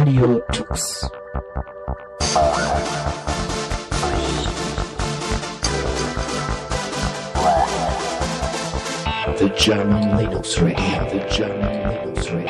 Radio 0.00 0.40
Tux. 0.50 1.10
The 9.36 9.50
German 9.58 10.16
Linux 10.16 10.58
Radio, 10.62 11.04
the 11.10 11.20
German 11.28 11.90
Linux 11.90 12.30
Radio. 12.32 12.48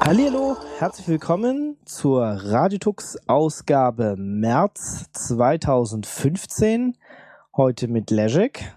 Hallo, 0.00 0.56
herzlich 0.80 1.06
willkommen 1.06 1.76
zur 1.84 2.24
Radiotux 2.24 3.18
Ausgabe 3.28 4.16
März 4.18 5.12
2015. 5.12 6.98
Heute 7.56 7.86
mit 7.86 8.10
Leszek. 8.10 8.74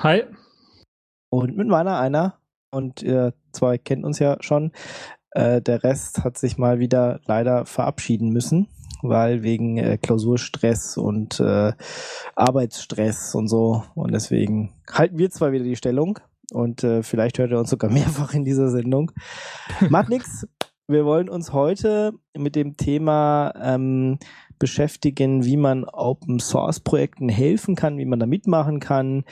Hi. 0.00 0.24
Und 1.30 1.56
mit 1.56 1.68
meiner 1.68 1.98
einer. 1.98 2.41
Und 2.72 3.02
ihr 3.02 3.34
zwei 3.52 3.78
kennt 3.78 4.04
uns 4.04 4.18
ja 4.18 4.38
schon. 4.40 4.72
Äh, 5.32 5.60
der 5.60 5.84
Rest 5.84 6.24
hat 6.24 6.38
sich 6.38 6.58
mal 6.58 6.78
wieder 6.78 7.20
leider 7.26 7.66
verabschieden 7.66 8.30
müssen, 8.30 8.68
weil 9.02 9.42
wegen 9.42 9.76
äh, 9.76 9.98
Klausurstress 9.98 10.96
und 10.96 11.38
äh, 11.38 11.72
Arbeitsstress 12.34 13.34
und 13.34 13.48
so. 13.48 13.84
Und 13.94 14.12
deswegen 14.12 14.72
halten 14.90 15.18
wir 15.18 15.30
zwar 15.30 15.52
wieder 15.52 15.64
die 15.64 15.76
Stellung. 15.76 16.18
Und 16.50 16.82
äh, 16.82 17.02
vielleicht 17.02 17.38
hört 17.38 17.52
er 17.52 17.58
uns 17.58 17.70
sogar 17.70 17.90
mehrfach 17.92 18.34
in 18.34 18.44
dieser 18.44 18.68
Sendung. 18.68 19.12
Macht 19.88 20.08
nix. 20.08 20.46
Wir 20.88 21.04
wollen 21.04 21.28
uns 21.28 21.52
heute 21.52 22.12
mit 22.36 22.56
dem 22.56 22.76
Thema 22.76 23.52
ähm, 23.62 24.18
beschäftigen, 24.58 25.44
wie 25.44 25.56
man 25.56 25.84
Open 25.84 26.40
Source 26.40 26.80
Projekten 26.80 27.28
helfen 27.28 27.74
kann, 27.74 27.98
wie 27.98 28.04
man 28.04 28.18
da 28.18 28.26
mitmachen 28.26 28.80
kann, 28.80 29.24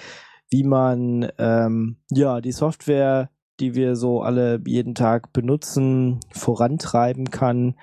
wie 0.51 0.65
man 0.65 1.31
ähm, 1.39 1.97
ja 2.11 2.41
die 2.41 2.53
Software, 2.53 3.31
die 3.61 3.75
wir 3.75 3.97
so 3.97 4.23
alle 4.23 4.61
jeden 4.67 4.95
Tag 4.95 5.33
benutzen, 5.33 6.21
vorantreiben 6.33 7.31
kann 7.31 7.77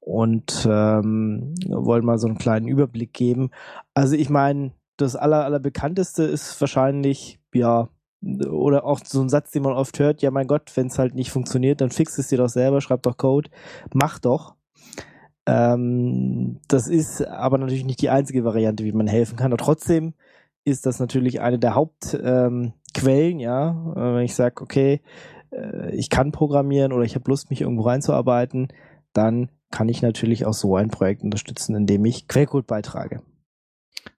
und 0.00 0.66
ähm, 0.70 1.54
wollen 1.68 2.04
mal 2.04 2.18
so 2.18 2.26
einen 2.26 2.38
kleinen 2.38 2.68
Überblick 2.68 3.12
geben. 3.12 3.50
Also 3.94 4.16
ich 4.16 4.30
meine, 4.30 4.72
das 4.96 5.16
aller, 5.16 5.44
allerbekannteste 5.44 6.24
ist 6.24 6.60
wahrscheinlich, 6.60 7.38
ja, 7.54 7.88
oder 8.20 8.84
auch 8.84 9.00
so 9.04 9.20
ein 9.20 9.28
Satz, 9.28 9.50
den 9.50 9.62
man 9.62 9.72
oft 9.72 9.98
hört, 9.98 10.22
ja 10.22 10.30
mein 10.30 10.46
Gott, 10.46 10.72
wenn 10.76 10.86
es 10.86 10.98
halt 10.98 11.14
nicht 11.14 11.30
funktioniert, 11.30 11.80
dann 11.80 11.90
fix 11.90 12.18
es 12.18 12.28
dir 12.28 12.38
doch 12.38 12.48
selber, 12.48 12.80
schreib 12.80 13.02
doch 13.02 13.16
Code, 13.16 13.50
mach 13.92 14.18
doch. 14.18 14.54
Ähm, 15.46 16.60
das 16.68 16.86
ist 16.86 17.26
aber 17.26 17.58
natürlich 17.58 17.84
nicht 17.84 18.00
die 18.00 18.10
einzige 18.10 18.44
Variante, 18.44 18.84
wie 18.84 18.92
man 18.92 19.08
helfen 19.08 19.36
kann. 19.36 19.52
Und 19.52 19.58
trotzdem 19.58 20.14
ist 20.64 20.86
das 20.86 21.00
natürlich 21.00 21.40
eine 21.40 21.58
der 21.58 21.74
Hauptquellen, 21.74 22.72
ähm, 23.04 23.38
ja. 23.38 23.70
Äh, 23.96 24.14
wenn 24.16 24.24
ich 24.24 24.34
sage, 24.34 24.62
okay, 24.62 25.00
äh, 25.50 25.94
ich 25.94 26.10
kann 26.10 26.32
programmieren 26.32 26.92
oder 26.92 27.04
ich 27.04 27.14
habe 27.14 27.30
Lust, 27.30 27.50
mich 27.50 27.60
irgendwo 27.60 27.82
reinzuarbeiten, 27.82 28.68
dann 29.12 29.50
kann 29.70 29.88
ich 29.88 30.02
natürlich 30.02 30.46
auch 30.46 30.54
so 30.54 30.76
ein 30.76 30.88
Projekt 30.88 31.22
unterstützen, 31.22 31.74
indem 31.74 32.04
ich 32.04 32.28
Quellcode 32.28 32.66
beitrage. 32.66 33.22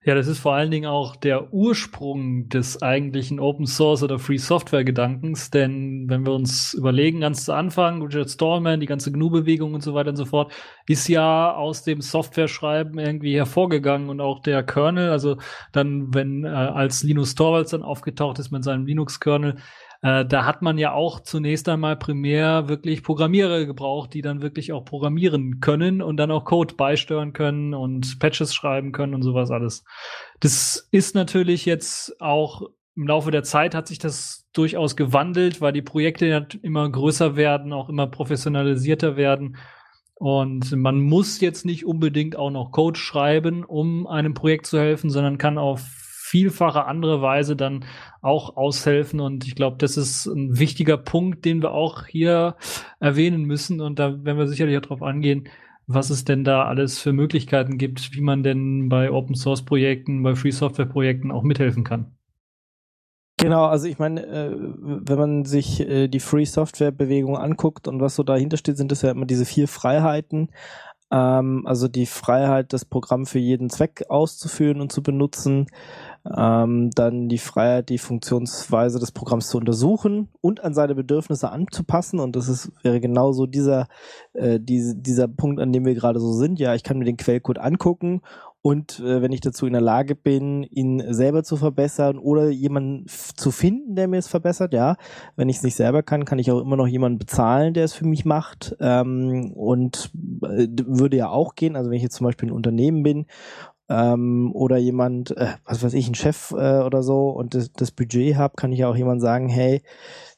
Ja, 0.07 0.15
das 0.15 0.27
ist 0.27 0.39
vor 0.39 0.53
allen 0.53 0.71
Dingen 0.71 0.87
auch 0.87 1.17
der 1.17 1.55
Ursprung 1.55 2.51
des 2.51 2.83
eigentlichen 2.83 3.41
Open 3.41 3.67
Source 3.67 4.03
oder 4.03 4.19
Free 4.19 4.37
Software 4.37 4.85
Gedankens, 4.85 5.51
denn 5.51 6.11
wenn 6.11 6.27
wir 6.27 6.35
uns 6.35 6.75
überlegen, 6.75 7.21
ganz 7.21 7.47
zu 7.47 7.55
Anfang, 7.55 8.03
Richard 8.03 8.29
Stallman, 8.29 8.81
die 8.81 8.87
ganze 8.87 9.11
GNU-Bewegung 9.13 9.73
und 9.73 9.83
so 9.83 9.95
weiter 9.95 10.11
und 10.11 10.17
so 10.17 10.27
fort, 10.27 10.53
ist 10.87 11.09
ja 11.09 11.55
aus 11.55 11.85
dem 11.85 12.03
Software-Schreiben 12.03 12.99
irgendwie 12.99 13.35
hervorgegangen 13.35 14.11
und 14.11 14.21
auch 14.21 14.41
der 14.41 14.63
Kernel, 14.63 15.11
also 15.11 15.39
dann, 15.73 16.13
wenn 16.13 16.45
äh, 16.45 16.49
als 16.49 17.03
Linus 17.03 17.35
Torvalds 17.35 17.71
dann 17.71 17.83
aufgetaucht 17.83 18.39
ist 18.39 18.51
mit 18.51 18.63
seinem 18.63 18.85
Linux-Kernel, 18.85 19.57
äh, 20.05 20.27
da 20.27 20.45
hat 20.45 20.61
man 20.61 20.77
ja 20.77 20.93
auch 20.93 21.21
zunächst 21.21 21.67
einmal 21.67 21.97
primär 21.97 22.69
wirklich 22.69 23.03
Programmierer 23.03 23.65
gebraucht, 23.65 24.13
die 24.13 24.21
dann 24.21 24.43
wirklich 24.43 24.71
auch 24.75 24.85
programmieren 24.85 25.61
können 25.61 26.03
und 26.03 26.19
dann 26.19 26.31
auch 26.31 26.45
Code 26.45 26.75
beisteuern 26.75 27.33
können 27.33 27.73
und 27.73 28.19
Patches 28.19 28.55
schreiben 28.55 28.93
können 28.93 29.15
und 29.15 29.23
sowas 29.23 29.51
alles. 29.51 29.83
Das 30.41 30.89
ist 30.91 31.15
natürlich 31.15 31.65
jetzt 31.65 32.21
auch 32.21 32.69
im 32.97 33.07
Laufe 33.07 33.31
der 33.31 33.45
Zeit 33.45 33.75
hat 33.75 33.89
sich 33.89 33.99
das 33.99 34.47
durchaus 34.53 34.95
gewandelt, 34.95 35.63
weil 35.63 35.73
die 35.73 35.83
Projekte 35.83 36.27
ja 36.27 36.47
immer 36.63 36.89
größer 36.89 37.35
werden, 37.35 37.73
auch 37.73 37.89
immer 37.89 38.07
professionalisierter 38.07 39.17
werden. 39.17 39.57
Und 40.15 40.71
man 40.77 41.01
muss 41.01 41.41
jetzt 41.41 41.65
nicht 41.65 41.87
unbedingt 41.87 42.37
auch 42.37 42.51
noch 42.51 42.73
Code 42.73 43.01
schreiben, 43.01 43.65
um 43.65 44.07
einem 44.07 44.35
Projekt 44.35 44.67
zu 44.67 44.79
helfen, 44.79 45.09
sondern 45.09 45.39
kann 45.39 45.57
auf 45.59 46.04
vielfache 46.25 46.87
andere 46.87 47.21
Weise 47.21 47.55
dann 47.55 47.85
auch 48.23 48.57
aushelfen. 48.57 49.21
Und 49.21 49.47
ich 49.47 49.55
glaube, 49.55 49.77
das 49.79 49.99
ist 49.99 50.25
ein 50.25 50.59
wichtiger 50.59 50.97
Punkt, 50.97 51.45
den 51.45 51.61
wir 51.61 51.73
auch 51.73 52.07
hier 52.07 52.57
erwähnen 52.99 53.45
müssen. 53.45 53.83
Und 53.83 53.99
da 53.99 54.25
werden 54.25 54.39
wir 54.39 54.49
sicherlich 54.49 54.77
auch 54.79 54.83
darauf 54.83 55.03
angehen, 55.03 55.49
was 55.87 56.09
es 56.09 56.25
denn 56.25 56.43
da 56.43 56.65
alles 56.65 56.99
für 56.99 57.13
Möglichkeiten 57.13 57.77
gibt, 57.77 58.15
wie 58.15 58.23
man 58.23 58.43
denn 58.43 58.89
bei 58.89 59.11
Open 59.11 59.35
Source 59.35 59.67
Projekten, 59.67 60.23
bei 60.23 60.35
Free 60.35 60.51
Software 60.51 60.87
Projekten 60.87 61.31
auch 61.31 61.43
mithelfen 61.43 61.85
kann. 61.85 62.17
Genau, 63.37 63.67
also 63.67 63.87
ich 63.87 63.99
meine, 63.99 64.25
äh, 64.25 64.55
wenn 64.57 65.19
man 65.19 65.45
sich 65.45 65.81
äh, 65.81 66.09
die 66.09 66.21
Free 66.21 66.47
Software 66.47 66.93
Bewegung 66.93 67.37
anguckt 67.37 67.87
und 67.87 68.01
was 68.01 68.15
so 68.15 68.23
dahinter 68.23 68.57
steht, 68.57 68.79
sind 68.79 68.93
es 68.93 69.03
ja 69.03 69.11
immer 69.11 69.27
diese 69.27 69.45
vier 69.45 69.69
Freiheiten. 69.69 70.49
Ähm, 71.11 71.67
also 71.67 71.89
die 71.89 72.07
Freiheit, 72.07 72.73
das 72.73 72.85
Programm 72.85 73.27
für 73.27 73.39
jeden 73.39 73.71
Zweck 73.71 74.05
auszuführen 74.09 74.81
und 74.81 74.91
zu 74.91 75.03
benutzen, 75.03 75.67
ähm, 76.37 76.91
dann 76.95 77.29
die 77.29 77.39
Freiheit, 77.39 77.89
die 77.89 77.99
Funktionsweise 77.99 78.99
des 78.99 79.13
Programms 79.13 79.49
zu 79.49 79.59
untersuchen 79.59 80.29
und 80.41 80.65
an 80.65 80.75
seine 80.75 80.95
Bedürfnisse 80.95 81.51
anzupassen. 81.51 82.19
Und 82.21 82.37
das 82.37 82.49
ist, 82.49 82.73
wäre 82.83 83.01
genauso 83.01 83.47
dieser, 83.47 83.87
äh, 84.33 84.59
diese, 84.61 84.97
dieser 84.97 85.29
Punkt, 85.29 85.61
an 85.61 85.73
dem 85.73 85.85
wir 85.85 85.95
gerade 85.95 86.21
so 86.21 86.33
sind. 86.33 86.59
Ja, 86.59 86.75
ich 86.75 86.83
kann 86.83 86.99
mir 86.99 87.05
den 87.05 87.17
Quellcode 87.17 87.59
angucken 87.59 88.23
und 88.67 88.99
äh, 89.01 89.21
wenn 89.21 89.31
ich 89.31 89.43
dazu 89.43 89.67
in 89.67 89.75
der 89.75 89.83
Lage 89.83 90.15
bin, 90.15 90.63
ihn 90.63 91.13
selber 91.13 91.43
zu 91.43 91.59
verbessern 91.59 92.17
oder 92.17 92.49
jemanden 92.49 93.05
zu 93.09 93.51
finden, 93.51 93.95
der 93.95 94.09
mir 94.09 94.17
es 94.17 94.27
verbessert, 94.27 94.73
ja. 94.73 94.97
Wenn 95.37 95.51
ich 95.51 95.57
es 95.57 95.63
nicht 95.63 95.75
selber 95.75 96.03
kann, 96.03 96.25
kann 96.25 96.39
ich 96.39 96.51
auch 96.51 96.63
immer 96.63 96.77
noch 96.77 96.87
jemanden 96.87 97.19
bezahlen, 97.19 97.75
der 97.75 97.85
es 97.85 97.93
für 97.93 98.07
mich 98.07 98.25
macht. 98.25 98.75
Ähm, 98.81 99.53
und 99.53 100.11
äh, 100.45 100.67
würde 100.87 101.19
ja 101.19 101.29
auch 101.29 101.57
gehen. 101.57 101.77
Also 101.77 101.91
wenn 101.91 101.99
ich 101.99 102.03
jetzt 102.03 102.17
zum 102.17 102.25
Beispiel 102.25 102.49
ein 102.49 102.55
Unternehmen 102.55 103.03
bin 103.03 103.27
ähm, 103.89 104.51
oder 104.55 104.77
jemand, 104.77 105.37
äh, 105.37 105.55
was 105.65 105.83
weiß 105.83 105.95
ich, 105.95 106.09
ein 106.09 106.15
Chef 106.15 106.53
äh, 106.53 106.81
oder 106.81 107.03
so 107.03 107.31
und 107.31 107.55
das, 107.55 107.73
das 107.73 107.91
Budget 107.91 108.37
habe, 108.37 108.55
kann 108.57 108.73
ich 108.73 108.81
ja 108.81 108.89
auch 108.89 108.97
jemand 108.97 109.21
sagen, 109.21 109.49
hey, 109.49 109.83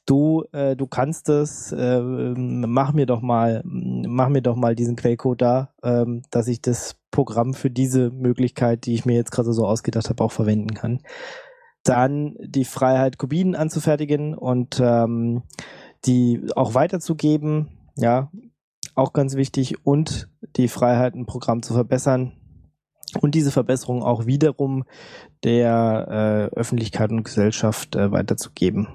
du, 0.07 0.45
äh, 0.53 0.77
du 0.77 0.87
kannst 0.87 1.29
es, 1.29 1.73
äh, 1.73 2.01
mach 2.01 2.93
mir 2.93 3.07
doch 3.07 3.21
mal, 3.21 3.63
mach 3.65 4.29
mir 4.29 4.43
doch 4.43 4.57
mal 4.57 4.75
diesen 4.75 4.97
Quellcode 4.97 5.43
da, 5.43 5.71
ähm, 5.83 6.23
dass 6.31 6.49
ich 6.49 6.63
das 6.63 6.97
Programm 7.11 7.55
für 7.55 7.71
diese 7.71 8.11
Möglichkeit, 8.11 8.87
die 8.87 8.95
ich 8.95 9.05
mir 9.05 9.15
jetzt 9.15 9.33
gerade 9.33 9.53
so 9.53 9.67
ausgedacht 9.67 10.09
habe, 10.09 10.25
auch 10.25 10.33
verwenden 10.33 10.75
kann. 10.75 11.01
Dann 11.85 12.37
die 12.41 12.65
Freiheit, 12.65 13.19
Kopien 13.19 13.55
anzufertigen 13.55 14.35
und 14.35 14.81
ähm, 14.83 15.43
die 16.05 16.43
auch 16.57 16.75
weiterzugeben, 16.75 17.69
ja, 17.97 18.31
auch 18.95 19.13
ganz 19.13 19.37
wichtig, 19.37 19.85
und 19.85 20.29
die 20.57 20.69
Freiheit, 20.69 21.15
ein 21.15 21.27
Programm 21.27 21.63
zu 21.63 21.75
verbessern, 21.75 22.33
und 23.21 23.35
diese 23.35 23.51
Verbesserung 23.51 24.03
auch 24.03 24.27
wiederum 24.27 24.85
der 25.45 26.51
äh, 26.53 26.57
Öffentlichkeit 26.57 27.11
und 27.11 27.25
Gesellschaft 27.25 27.97
äh, 27.97 28.11
weiterzugeben. 28.11 28.89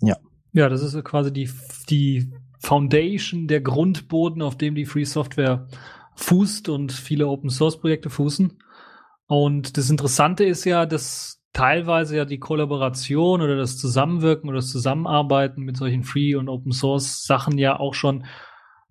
Ja. 0.00 0.16
Ja, 0.52 0.68
das 0.68 0.82
ist 0.82 1.02
quasi 1.04 1.32
die, 1.32 1.50
die 1.88 2.32
Foundation, 2.58 3.46
der 3.46 3.60
Grundboden, 3.60 4.42
auf 4.42 4.56
dem 4.56 4.74
die 4.74 4.86
Free 4.86 5.04
Software 5.04 5.68
fußt 6.16 6.68
und 6.68 6.92
viele 6.92 7.28
Open 7.28 7.50
Source 7.50 7.78
Projekte 7.80 8.10
fußen. 8.10 8.58
Und 9.26 9.76
das 9.76 9.90
Interessante 9.90 10.44
ist 10.44 10.64
ja, 10.64 10.86
dass 10.86 11.40
teilweise 11.52 12.16
ja 12.16 12.24
die 12.24 12.38
Kollaboration 12.38 13.42
oder 13.42 13.56
das 13.56 13.78
Zusammenwirken 13.78 14.48
oder 14.48 14.58
das 14.58 14.70
Zusammenarbeiten 14.70 15.62
mit 15.62 15.76
solchen 15.76 16.04
Free 16.04 16.34
und 16.34 16.48
Open 16.48 16.72
Source 16.72 17.24
Sachen 17.24 17.58
ja 17.58 17.78
auch 17.78 17.94
schon 17.94 18.24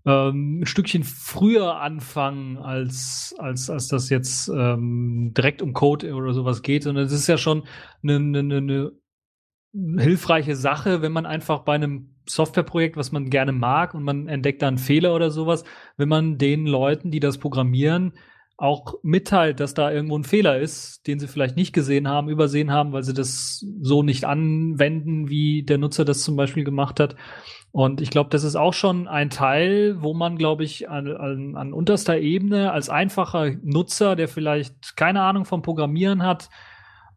ähm, 0.09 0.61
ein 0.61 0.65
Stückchen 0.65 1.03
früher 1.03 1.79
anfangen, 1.79 2.57
als, 2.57 3.35
als, 3.37 3.69
als 3.69 3.87
das 3.87 4.09
jetzt 4.09 4.49
ähm, 4.49 5.33
direkt 5.37 5.61
um 5.61 5.73
Code 5.73 6.13
oder 6.13 6.33
sowas 6.33 6.63
geht. 6.63 6.87
Und 6.87 6.97
es 6.97 7.11
ist 7.11 7.27
ja 7.27 7.37
schon 7.37 7.63
eine, 8.01 8.15
eine, 8.15 8.57
eine 8.57 8.91
hilfreiche 10.01 10.55
Sache, 10.55 11.03
wenn 11.03 11.11
man 11.11 11.27
einfach 11.27 11.59
bei 11.59 11.75
einem 11.75 12.15
Softwareprojekt, 12.27 12.97
was 12.97 13.11
man 13.11 13.29
gerne 13.29 13.51
mag 13.51 13.93
und 13.93 14.03
man 14.03 14.27
entdeckt 14.27 14.63
da 14.63 14.67
einen 14.67 14.79
Fehler 14.79 15.13
oder 15.13 15.29
sowas, 15.29 15.63
wenn 15.97 16.09
man 16.09 16.37
den 16.37 16.65
Leuten, 16.65 17.11
die 17.11 17.19
das 17.19 17.37
programmieren, 17.37 18.13
auch 18.57 18.95
mitteilt, 19.03 19.59
dass 19.59 19.73
da 19.73 19.91
irgendwo 19.91 20.17
ein 20.17 20.25
Fehler 20.25 20.59
ist, 20.59 21.07
den 21.07 21.17
sie 21.19 21.27
vielleicht 21.27 21.55
nicht 21.55 21.71
gesehen 21.71 22.07
haben, 22.07 22.29
übersehen 22.29 22.71
haben, 22.71 22.91
weil 22.91 23.03
sie 23.03 23.13
das 23.13 23.65
so 23.81 24.03
nicht 24.03 24.25
anwenden, 24.25 25.29
wie 25.29 25.63
der 25.63 25.77
Nutzer 25.77 26.03
das 26.03 26.23
zum 26.23 26.35
Beispiel 26.35 26.65
gemacht 26.65 26.99
hat. 26.99 27.15
Und 27.71 28.01
ich 28.01 28.09
glaube, 28.09 28.31
das 28.31 28.43
ist 28.43 28.55
auch 28.55 28.73
schon 28.73 29.07
ein 29.07 29.29
Teil, 29.29 30.01
wo 30.01 30.13
man, 30.13 30.37
glaube 30.37 30.63
ich, 30.63 30.89
an, 30.89 31.15
an, 31.15 31.55
an 31.55 31.73
unterster 31.73 32.17
Ebene 32.17 32.71
als 32.71 32.89
einfacher 32.89 33.51
Nutzer, 33.61 34.15
der 34.15 34.27
vielleicht 34.27 34.97
keine 34.97 35.21
Ahnung 35.21 35.45
vom 35.45 35.61
Programmieren 35.61 36.23
hat, 36.23 36.49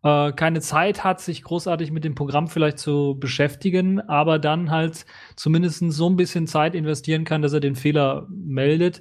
äh, 0.03 0.33
keine 0.33 0.61
Zeit 0.61 1.05
hat, 1.05 1.21
sich 1.21 1.43
großartig 1.43 1.91
mit 1.91 2.05
dem 2.05 2.15
Programm 2.15 2.49
vielleicht 2.49 2.79
zu 2.79 3.17
beschäftigen, 3.19 4.01
aber 4.01 4.39
dann 4.39 4.71
halt 4.71 5.07
zumindest 5.37 5.85
so 5.91 6.09
ein 6.09 6.17
bisschen 6.17 6.47
Zeit 6.47 6.75
investieren 6.75 7.25
kann, 7.25 7.41
dass 7.41 7.55
er 7.55 7.61
den 7.61 7.77
Fehler 7.77 8.27
meldet. 8.29 9.01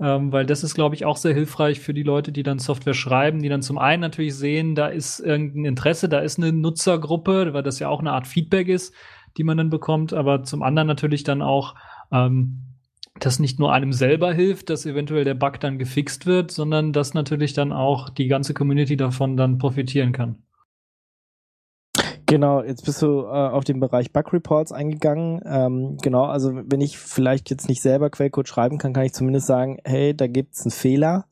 Ähm, 0.00 0.32
weil 0.32 0.46
das 0.46 0.62
ist, 0.62 0.74
glaube 0.74 0.94
ich, 0.94 1.04
auch 1.04 1.16
sehr 1.16 1.34
hilfreich 1.34 1.80
für 1.80 1.92
die 1.92 2.04
Leute, 2.04 2.30
die 2.30 2.44
dann 2.44 2.60
Software 2.60 2.94
schreiben, 2.94 3.42
die 3.42 3.48
dann 3.48 3.62
zum 3.62 3.78
einen 3.78 4.00
natürlich 4.00 4.36
sehen, 4.36 4.76
da 4.76 4.86
ist 4.86 5.18
irgendein 5.18 5.64
Interesse, 5.64 6.08
da 6.08 6.20
ist 6.20 6.38
eine 6.38 6.52
Nutzergruppe, 6.52 7.52
weil 7.52 7.64
das 7.64 7.80
ja 7.80 7.88
auch 7.88 7.98
eine 7.98 8.12
Art 8.12 8.28
Feedback 8.28 8.68
ist, 8.68 8.94
die 9.38 9.44
man 9.44 9.56
dann 9.56 9.70
bekommt, 9.70 10.12
aber 10.12 10.42
zum 10.42 10.62
anderen 10.62 10.88
natürlich 10.88 11.24
dann 11.24 11.40
auch 11.40 11.74
ähm, 12.12 12.64
das 13.20 13.38
nicht 13.38 13.58
nur 13.58 13.72
einem 13.72 13.92
selber 13.92 14.32
hilft, 14.32 14.70
dass 14.70 14.86
eventuell 14.86 15.24
der 15.24 15.34
Bug 15.34 15.60
dann 15.60 15.78
gefixt 15.78 16.26
wird, 16.26 16.50
sondern 16.50 16.92
dass 16.92 17.14
natürlich 17.14 17.52
dann 17.52 17.72
auch 17.72 18.10
die 18.10 18.28
ganze 18.28 18.54
Community 18.54 18.96
davon 18.96 19.36
dann 19.36 19.58
profitieren 19.58 20.12
kann. 20.12 20.36
Genau, 22.26 22.62
jetzt 22.62 22.84
bist 22.84 23.00
du 23.00 23.22
äh, 23.22 23.26
auf 23.26 23.64
den 23.64 23.80
Bereich 23.80 24.12
Bug 24.12 24.34
Reports 24.34 24.70
eingegangen. 24.70 25.40
Ähm, 25.46 25.96
genau, 26.02 26.24
also 26.24 26.52
wenn 26.54 26.82
ich 26.82 26.98
vielleicht 26.98 27.48
jetzt 27.48 27.70
nicht 27.70 27.80
selber 27.80 28.10
Quellcode 28.10 28.46
schreiben 28.46 28.76
kann, 28.76 28.92
kann 28.92 29.04
ich 29.04 29.14
zumindest 29.14 29.46
sagen, 29.46 29.78
hey, 29.84 30.14
da 30.14 30.26
gibt's 30.26 30.62
einen 30.62 30.70
Fehler. 30.70 31.24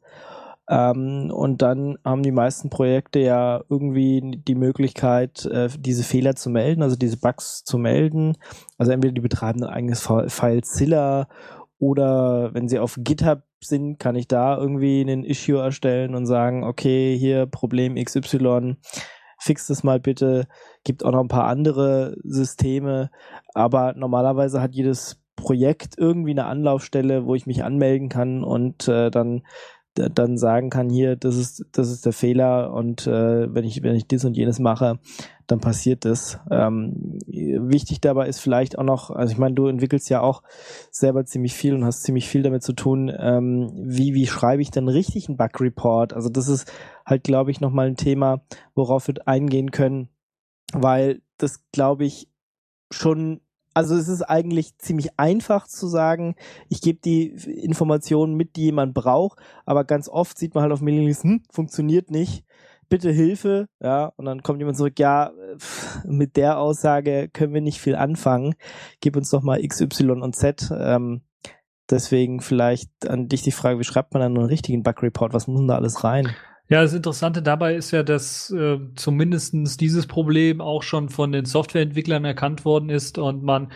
Ähm, 0.69 1.31
und 1.33 1.63
dann 1.63 1.97
haben 2.05 2.23
die 2.23 2.33
meisten 2.33 2.71
Projekte 2.71 3.21
ja 3.21 3.63
irgendwie 3.69 4.43
die 4.47 4.55
Möglichkeit, 4.55 5.45
äh, 5.47 5.69
diese 5.79 6.03
Fehler 6.03 6.35
zu 6.35 6.51
melden, 6.51 6.83
also 6.83 6.97
diese 6.97 7.19
Bugs 7.19 7.63
zu 7.65 7.79
melden. 7.79 8.37
Also 8.79 8.93
entweder 8.93 9.15
die 9.15 9.21
betreiben 9.21 9.63
ein 9.63 9.71
eigenes 9.71 10.09
FileZilla 10.29 11.29
oder 11.79 12.53
wenn 12.55 12.69
sie 12.69 12.79
auf 12.79 12.99
GitHub 12.99 13.43
sind, 13.61 13.99
kann 13.99 14.17
ich 14.17 14.29
da 14.29 14.57
irgendwie 14.57 15.01
einen 15.01 15.25
Issue 15.25 15.61
erstellen 15.61 16.15
und 16.15 16.27
sagen, 16.27 16.65
okay, 16.65 17.17
hier 17.17 17.47
Problem 17.47 17.95
XY, 17.95 18.77
fix 19.39 19.67
das 19.67 19.85
mal 19.85 20.01
bitte. 20.01 20.47
Gibt 20.85 21.05
auch 21.05 21.13
noch 21.13 21.21
ein 21.21 21.29
paar 21.29 21.47
andere 21.47 22.17
Systeme, 22.25 23.11
aber 23.55 23.95
normalerweise 23.95 24.61
hat 24.61 24.75
jedes 24.75 25.23
Projekt 25.37 25.95
irgendwie 25.99 26.31
eine 26.31 26.47
Anlaufstelle, 26.47 27.27
wo 27.27 27.35
ich 27.35 27.47
mich 27.47 27.63
anmelden 27.63 28.09
kann 28.09 28.43
und 28.43 28.89
äh, 28.89 29.11
dann 29.11 29.43
dann 29.97 30.39
sagen 30.39 30.71
kann, 30.71 30.91
hier, 30.91 31.17
das 31.17 31.37
ist, 31.37 31.65
das 31.73 31.91
ist 31.91 32.05
der 32.05 32.13
Fehler 32.13 32.73
und 32.73 33.07
äh, 33.07 33.53
wenn 33.55 33.65
ich, 33.65 33.83
wenn 33.83 33.97
ich 33.97 34.07
dies 34.07 34.25
und 34.25 34.37
jenes 34.37 34.59
mache, 34.59 34.99
dann 35.47 35.61
passiert 35.61 36.05
das. 36.05 36.39
Ähm, 36.51 37.19
wichtig 37.27 38.01
dabei 38.01 38.29
ist 38.29 38.41
vielleicht 38.41 38.79
auch 38.79 38.85
noch, 38.85 39.11
also 39.11 39.33
ich 39.33 39.39
meine, 39.39 39.55
du 39.55 39.67
entwickelst 39.67 40.11
ja 40.11 40.21
auch 40.21 40.43
selber 40.91 41.25
ziemlich 41.25 41.55
viel 41.55 41.75
und 41.75 41.85
hast 41.85 42.03
ziemlich 42.03 42.29
viel 42.29 42.43
damit 42.43 42.63
zu 42.63 42.73
tun, 42.73 43.13
ähm, 43.17 43.73
wie, 43.77 44.15
wie 44.15 44.27
schreibe 44.27 44.63
ich 44.63 44.71
denn 44.71 44.89
richtig 44.89 45.29
einen 45.29 45.37
Bug-Report? 45.37 46.13
Also 46.13 46.29
das 46.29 46.49
ist 46.49 46.71
halt, 47.05 47.25
glaube 47.25 47.51
ich, 47.51 47.61
nochmal 47.61 47.87
ein 47.87 47.97
Thema, 47.97 48.43
worauf 48.75 49.09
wir 49.09 49.15
eingehen 49.27 49.71
können, 49.71 50.09
weil 50.73 51.23
das, 51.39 51.65
glaube 51.71 52.05
ich, 52.05 52.29
schon 52.91 53.41
also 53.77 53.95
es 53.95 54.09
ist 54.09 54.23
eigentlich 54.23 54.79
ziemlich 54.79 55.19
einfach 55.19 55.69
zu 55.69 55.87
sagen, 55.87 56.35
ich 56.71 56.81
gebe 56.81 56.99
die 57.05 57.27
Informationen 57.27 58.35
mit, 58.35 58.57
die 58.57 58.65
jemand 58.65 58.95
braucht, 58.95 59.39
aber 59.67 59.85
ganz 59.85 60.09
oft 60.09 60.39
sieht 60.39 60.55
man 60.55 60.63
halt 60.63 60.73
auf 60.73 60.81
Mailinglisten, 60.81 61.31
hm, 61.31 61.43
funktioniert 61.51 62.11
nicht, 62.11 62.47
bitte 62.89 63.11
Hilfe, 63.11 63.69
ja, 63.83 64.07
und 64.17 64.25
dann 64.25 64.43
kommt 64.43 64.61
jemand 64.61 64.79
zurück, 64.79 64.99
ja, 64.99 65.31
mit 66.07 66.39
der 66.39 66.59
Aussage 66.59 67.29
können 67.31 67.53
wir 67.53 67.61
nicht 67.61 67.79
viel 67.79 67.97
anfangen, 67.97 68.55
gib 69.03 69.15
uns 69.15 69.29
doch 69.29 69.43
mal 69.43 69.63
X, 69.63 69.83
Y 69.83 70.23
und 70.23 70.35
Z, 70.35 70.71
ähm, 70.75 71.21
deswegen 71.91 72.41
vielleicht 72.41 73.07
an 73.07 73.29
dich 73.29 73.43
die 73.43 73.53
Frage, 73.53 73.79
wie 73.79 73.85
schreibt 73.85 74.15
man 74.15 74.23
dann 74.23 74.39
einen 74.39 74.47
richtigen 74.47 74.85
Bug-Report, 74.85 75.35
was 75.35 75.49
muss 75.49 75.61
denn 75.61 75.69
da 75.69 75.77
alles 75.77 76.03
rein? 76.03 76.35
Ja, 76.69 76.83
das 76.83 76.95
Interessante 76.95 77.43
dabei 77.43 77.77
ist 77.77 77.93
ja, 77.93 78.03
dass 78.03 78.51
äh, 78.51 78.79
zumindestens 78.97 79.77
dieses 79.77 80.07
Problem 80.07 80.61
auch 80.61 80.83
schon 80.83 81.09
von 81.09 81.31
den 81.31 81.45
Softwareentwicklern 81.45 82.25
erkannt 82.25 82.65
worden 82.65 82.91
ist 82.91 83.19
und 83.19 83.45
man 83.45 83.71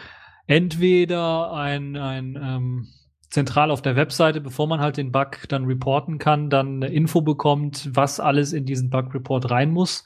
entweder 0.48 1.52
ein, 1.52 1.96
ein 1.96 2.36
ähm, 2.42 2.88
zentral 3.30 3.70
auf 3.70 3.80
der 3.80 3.94
Webseite, 3.94 4.40
bevor 4.40 4.66
man 4.66 4.80
halt 4.80 4.96
den 4.96 5.12
Bug 5.12 5.48
dann 5.48 5.66
reporten 5.66 6.18
kann, 6.18 6.50
dann 6.50 6.82
eine 6.82 6.92
Info 6.92 7.20
bekommt, 7.20 7.88
was 7.94 8.18
alles 8.18 8.52
in 8.52 8.66
diesen 8.66 8.90
Bug-Report 8.90 9.50
rein 9.52 9.70
muss 9.70 10.04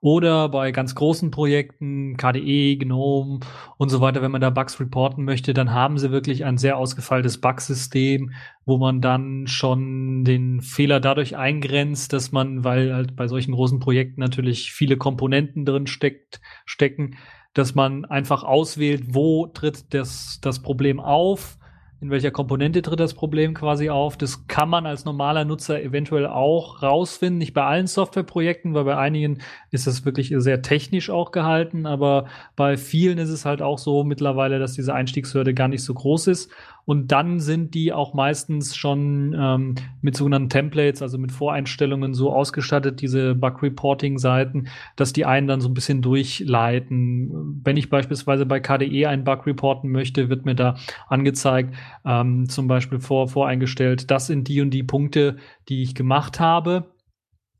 oder 0.00 0.48
bei 0.48 0.72
ganz 0.72 0.94
großen 0.94 1.30
Projekten, 1.30 2.16
KDE, 2.16 2.76
GNOME 2.76 3.40
und 3.76 3.88
so 3.90 4.00
weiter, 4.00 4.22
wenn 4.22 4.30
man 4.30 4.40
da 4.40 4.48
Bugs 4.48 4.80
reporten 4.80 5.24
möchte, 5.24 5.52
dann 5.52 5.72
haben 5.72 5.98
sie 5.98 6.10
wirklich 6.10 6.44
ein 6.44 6.56
sehr 6.56 6.78
ausgefeiltes 6.78 7.40
Bug-System, 7.40 8.32
wo 8.64 8.78
man 8.78 9.02
dann 9.02 9.46
schon 9.46 10.24
den 10.24 10.62
Fehler 10.62 11.00
dadurch 11.00 11.36
eingrenzt, 11.36 12.14
dass 12.14 12.32
man, 12.32 12.64
weil 12.64 12.94
halt 12.94 13.14
bei 13.14 13.28
solchen 13.28 13.52
großen 13.52 13.78
Projekten 13.78 14.20
natürlich 14.20 14.72
viele 14.72 14.96
Komponenten 14.96 15.66
drin 15.66 15.86
steckt, 15.86 16.40
stecken, 16.64 17.16
dass 17.52 17.74
man 17.74 18.06
einfach 18.06 18.42
auswählt, 18.42 19.14
wo 19.14 19.46
tritt 19.48 19.92
das, 19.92 20.38
das 20.40 20.62
Problem 20.62 20.98
auf, 20.98 21.58
in 22.00 22.10
welcher 22.10 22.30
Komponente 22.30 22.80
tritt 22.80 22.98
das 22.98 23.12
Problem 23.12 23.52
quasi 23.52 23.90
auf. 23.90 24.16
Das 24.16 24.46
kann 24.46 24.70
man 24.70 24.86
als 24.86 25.04
normaler 25.04 25.44
Nutzer 25.44 25.82
eventuell 25.82 26.26
auch 26.26 26.82
rausfinden. 26.82 27.36
Nicht 27.38 27.52
bei 27.52 27.64
allen 27.64 27.86
Softwareprojekten, 27.86 28.72
weil 28.72 28.84
bei 28.84 28.96
einigen 28.96 29.40
ist 29.70 29.86
das 29.86 30.04
wirklich 30.06 30.32
sehr 30.36 30.62
technisch 30.62 31.10
auch 31.10 31.30
gehalten, 31.30 31.84
aber 31.84 32.26
bei 32.56 32.78
vielen 32.78 33.18
ist 33.18 33.28
es 33.28 33.44
halt 33.44 33.60
auch 33.60 33.78
so 33.78 34.02
mittlerweile, 34.02 34.58
dass 34.58 34.72
diese 34.72 34.94
Einstiegshürde 34.94 35.52
gar 35.52 35.68
nicht 35.68 35.84
so 35.84 35.92
groß 35.92 36.28
ist. 36.28 36.50
Und 36.84 37.12
dann 37.12 37.40
sind 37.40 37.74
die 37.74 37.92
auch 37.92 38.14
meistens 38.14 38.76
schon 38.76 39.34
ähm, 39.38 39.74
mit 40.00 40.16
sogenannten 40.16 40.48
Templates, 40.48 41.02
also 41.02 41.18
mit 41.18 41.32
Voreinstellungen 41.32 42.14
so 42.14 42.32
ausgestattet, 42.32 43.00
diese 43.00 43.34
Bug-Reporting-Seiten, 43.34 44.68
dass 44.96 45.12
die 45.12 45.24
einen 45.24 45.46
dann 45.46 45.60
so 45.60 45.68
ein 45.68 45.74
bisschen 45.74 46.02
durchleiten. 46.02 47.60
Wenn 47.62 47.76
ich 47.76 47.90
beispielsweise 47.90 48.46
bei 48.46 48.60
KDE 48.60 49.06
einen 49.06 49.24
Bug 49.24 49.46
reporten 49.46 49.90
möchte, 49.90 50.28
wird 50.28 50.44
mir 50.44 50.54
da 50.54 50.76
angezeigt, 51.08 51.74
ähm, 52.04 52.48
zum 52.48 52.66
Beispiel 52.66 53.00
vor, 53.00 53.28
voreingestellt, 53.28 54.10
das 54.10 54.26
sind 54.26 54.48
die 54.48 54.60
und 54.60 54.70
die 54.70 54.82
Punkte, 54.82 55.36
die 55.68 55.82
ich 55.82 55.94
gemacht 55.94 56.40
habe. 56.40 56.92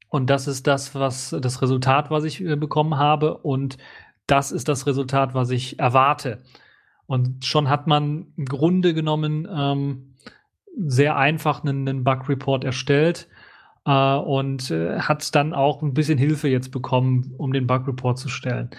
Und 0.08 0.28
das 0.28 0.48
ist 0.48 0.66
das, 0.66 0.94
was 0.94 1.36
das 1.40 1.62
Resultat, 1.62 2.10
was 2.10 2.24
ich 2.24 2.44
äh, 2.44 2.56
bekommen 2.56 2.98
habe. 2.98 3.38
Und 3.38 3.78
das 4.26 4.52
ist 4.52 4.68
das 4.68 4.86
Resultat, 4.86 5.34
was 5.34 5.50
ich 5.50 5.78
erwarte. 5.78 6.42
Und 7.10 7.44
schon 7.44 7.68
hat 7.68 7.88
man 7.88 8.28
im 8.36 8.44
Grunde 8.44 8.94
genommen 8.94 9.48
ähm, 9.52 10.14
sehr 10.76 11.16
einfach 11.16 11.64
einen, 11.64 11.88
einen 11.88 12.04
Bug-Report 12.04 12.62
erstellt 12.62 13.26
äh, 13.84 14.14
und 14.14 14.70
äh, 14.70 15.00
hat 15.00 15.34
dann 15.34 15.52
auch 15.52 15.82
ein 15.82 15.92
bisschen 15.92 16.18
Hilfe 16.18 16.46
jetzt 16.46 16.70
bekommen, 16.70 17.34
um 17.36 17.52
den 17.52 17.66
Bug-Report 17.66 18.16
zu 18.16 18.28
stellen. 18.28 18.70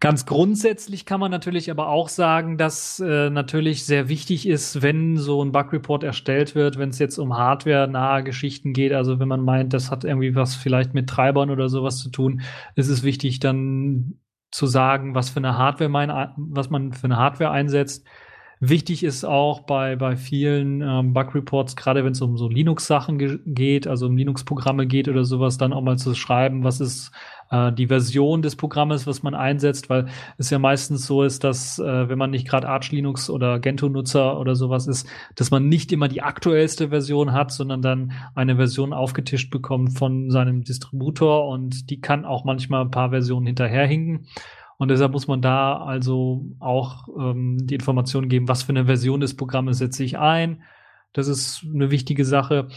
Ganz 0.00 0.26
grundsätzlich 0.26 1.06
kann 1.06 1.20
man 1.20 1.30
natürlich 1.30 1.70
aber 1.70 1.90
auch 1.90 2.08
sagen, 2.08 2.58
dass 2.58 2.98
äh, 2.98 3.30
natürlich 3.30 3.86
sehr 3.86 4.08
wichtig 4.08 4.48
ist, 4.48 4.82
wenn 4.82 5.16
so 5.16 5.40
ein 5.40 5.52
Bug-Report 5.52 6.02
erstellt 6.02 6.56
wird, 6.56 6.76
wenn 6.76 6.88
es 6.88 6.98
jetzt 6.98 7.18
um 7.18 7.38
hardware-nahe 7.38 8.24
Geschichten 8.24 8.72
geht, 8.72 8.92
also 8.92 9.20
wenn 9.20 9.28
man 9.28 9.44
meint, 9.44 9.72
das 9.72 9.92
hat 9.92 10.02
irgendwie 10.02 10.34
was 10.34 10.56
vielleicht 10.56 10.92
mit 10.92 11.08
Treibern 11.08 11.50
oder 11.50 11.68
sowas 11.68 11.98
zu 11.98 12.10
tun, 12.10 12.42
ist 12.74 12.88
es 12.88 13.04
wichtig, 13.04 13.38
dann 13.38 14.18
zu 14.54 14.68
sagen, 14.68 15.16
was 15.16 15.30
für 15.30 15.38
eine 15.38 15.58
Hardware 15.58 15.90
man, 15.90 16.32
was 16.36 16.70
man 16.70 16.92
für 16.92 17.06
eine 17.06 17.16
Hardware 17.16 17.50
einsetzt. 17.50 18.06
Wichtig 18.68 19.04
ist 19.04 19.24
auch 19.24 19.60
bei, 19.60 19.94
bei 19.96 20.16
vielen 20.16 20.80
ähm, 20.80 21.12
Bug-Reports, 21.12 21.76
gerade 21.76 22.02
wenn 22.02 22.12
es 22.12 22.22
um 22.22 22.38
so 22.38 22.48
Linux-Sachen 22.48 23.18
ge 23.18 23.38
geht, 23.44 23.86
also 23.86 24.06
um 24.06 24.16
Linux-Programme 24.16 24.86
geht 24.86 25.08
oder 25.08 25.24
sowas, 25.24 25.58
dann 25.58 25.74
auch 25.74 25.82
mal 25.82 25.98
zu 25.98 26.14
schreiben, 26.14 26.64
was 26.64 26.80
ist 26.80 27.10
äh, 27.50 27.72
die 27.72 27.88
Version 27.88 28.40
des 28.40 28.56
Programmes, 28.56 29.06
was 29.06 29.22
man 29.22 29.34
einsetzt, 29.34 29.90
weil 29.90 30.06
es 30.38 30.48
ja 30.48 30.58
meistens 30.58 31.04
so 31.04 31.22
ist, 31.22 31.44
dass 31.44 31.78
äh, 31.78 32.08
wenn 32.08 32.16
man 32.16 32.30
nicht 32.30 32.48
gerade 32.48 32.68
Arch 32.68 32.90
Linux 32.90 33.28
oder 33.28 33.58
Gentoo-Nutzer 33.58 34.38
oder 34.40 34.54
sowas 34.54 34.86
ist, 34.86 35.06
dass 35.34 35.50
man 35.50 35.68
nicht 35.68 35.92
immer 35.92 36.08
die 36.08 36.22
aktuellste 36.22 36.88
Version 36.88 37.32
hat, 37.32 37.52
sondern 37.52 37.82
dann 37.82 38.12
eine 38.34 38.56
Version 38.56 38.94
aufgetischt 38.94 39.50
bekommt 39.50 39.98
von 39.98 40.30
seinem 40.30 40.64
Distributor 40.64 41.48
und 41.48 41.90
die 41.90 42.00
kann 42.00 42.24
auch 42.24 42.44
manchmal 42.44 42.82
ein 42.82 42.90
paar 42.90 43.10
Versionen 43.10 43.46
hinterherhinken. 43.46 44.26
Und 44.78 44.88
deshalb 44.88 45.12
muss 45.12 45.28
man 45.28 45.40
da 45.40 45.76
also 45.76 46.46
auch 46.58 47.08
ähm, 47.18 47.58
die 47.66 47.74
Information 47.74 48.28
geben, 48.28 48.48
was 48.48 48.64
für 48.64 48.70
eine 48.70 48.86
Version 48.86 49.20
des 49.20 49.36
Programmes 49.36 49.78
setze 49.78 50.04
ich 50.04 50.18
ein. 50.18 50.62
Das 51.12 51.28
ist 51.28 51.64
eine 51.72 51.90
wichtige 51.90 52.24
Sache. 52.24 52.68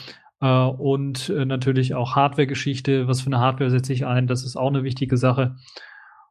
Äh, 0.42 0.48
und 0.48 1.30
äh, 1.30 1.46
natürlich 1.46 1.96
auch 1.96 2.16
Hardware-Geschichte. 2.16 3.08
Was 3.08 3.22
für 3.22 3.28
eine 3.28 3.40
Hardware 3.40 3.72
setze 3.72 3.94
ich 3.94 4.06
ein? 4.06 4.28
Das 4.28 4.44
ist 4.44 4.56
auch 4.56 4.68
eine 4.68 4.84
wichtige 4.84 5.18
Sache. 5.18 5.56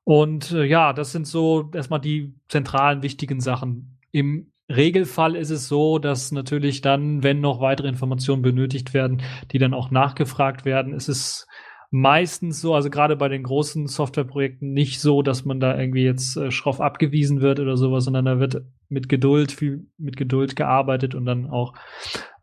Und 0.05 0.53
äh, 0.53 0.65
ja, 0.65 0.93
das 0.93 1.13
sind 1.13 1.27
so 1.27 1.71
erstmal 1.75 2.01
die 2.01 2.35
zentralen 2.49 3.03
wichtigen 3.03 3.41
Sachen. 3.41 3.99
Im 4.13 4.53
Regelfall 4.69 5.37
ist 5.37 5.51
es 5.51 5.69
so, 5.69 5.99
dass 5.99 6.33
natürlich 6.33 6.81
dann, 6.81 7.23
wenn 7.23 7.41
noch 7.41 7.61
weitere 7.61 7.89
Informationen 7.89 8.43
benötigt 8.43 8.95
werden, 8.95 9.23
die 9.53 9.59
dann 9.59 9.75
auch 9.75 9.91
nachgefragt 9.91 10.65
werden, 10.65 10.93
ist 10.93 11.09
es 11.09 11.47
meistens 11.91 12.61
so, 12.61 12.75
also 12.75 12.91
gerade 12.91 13.17
bei 13.17 13.29
den 13.29 13.43
großen 13.43 13.87
Softwareprojekten 13.87 14.73
nicht 14.73 15.01
so, 15.01 15.23
dass 15.23 15.45
man 15.45 15.61
da 15.61 15.79
irgendwie 15.79 16.05
jetzt 16.05 16.37
äh, 16.37 16.51
schroff 16.51 16.81
abgewiesen 16.81 17.41
wird 17.41 17.61
oder 17.61 17.77
sowas, 17.77 18.05
sondern 18.05 18.25
da 18.25 18.39
wird 18.41 18.63
mit 18.89 19.09
Geduld, 19.09 19.53
viel 19.53 19.87
mit 19.99 20.17
Geduld 20.17 20.57
gearbeitet 20.57 21.15
und 21.15 21.27
dann 21.27 21.49
auch 21.51 21.75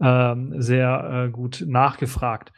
ähm, 0.02 0.54
sehr 0.58 1.26
äh, 1.28 1.32
gut 1.32 1.64
nachgefragt. 1.68 2.52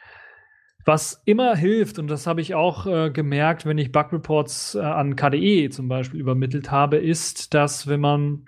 Was 0.84 1.20
immer 1.24 1.56
hilft, 1.56 1.98
und 1.98 2.06
das 2.06 2.28
habe 2.28 2.40
ich 2.40 2.54
auch 2.54 2.86
äh, 2.86 3.10
gemerkt, 3.10 3.66
wenn 3.66 3.76
ich 3.76 3.90
Bug-Reports 3.90 4.76
äh, 4.76 4.80
an 4.80 5.16
KDE 5.16 5.68
zum 5.70 5.88
Beispiel 5.88 6.20
übermittelt 6.20 6.70
habe, 6.70 6.98
ist, 6.98 7.54
dass 7.54 7.88
wenn 7.88 8.00
man 8.00 8.46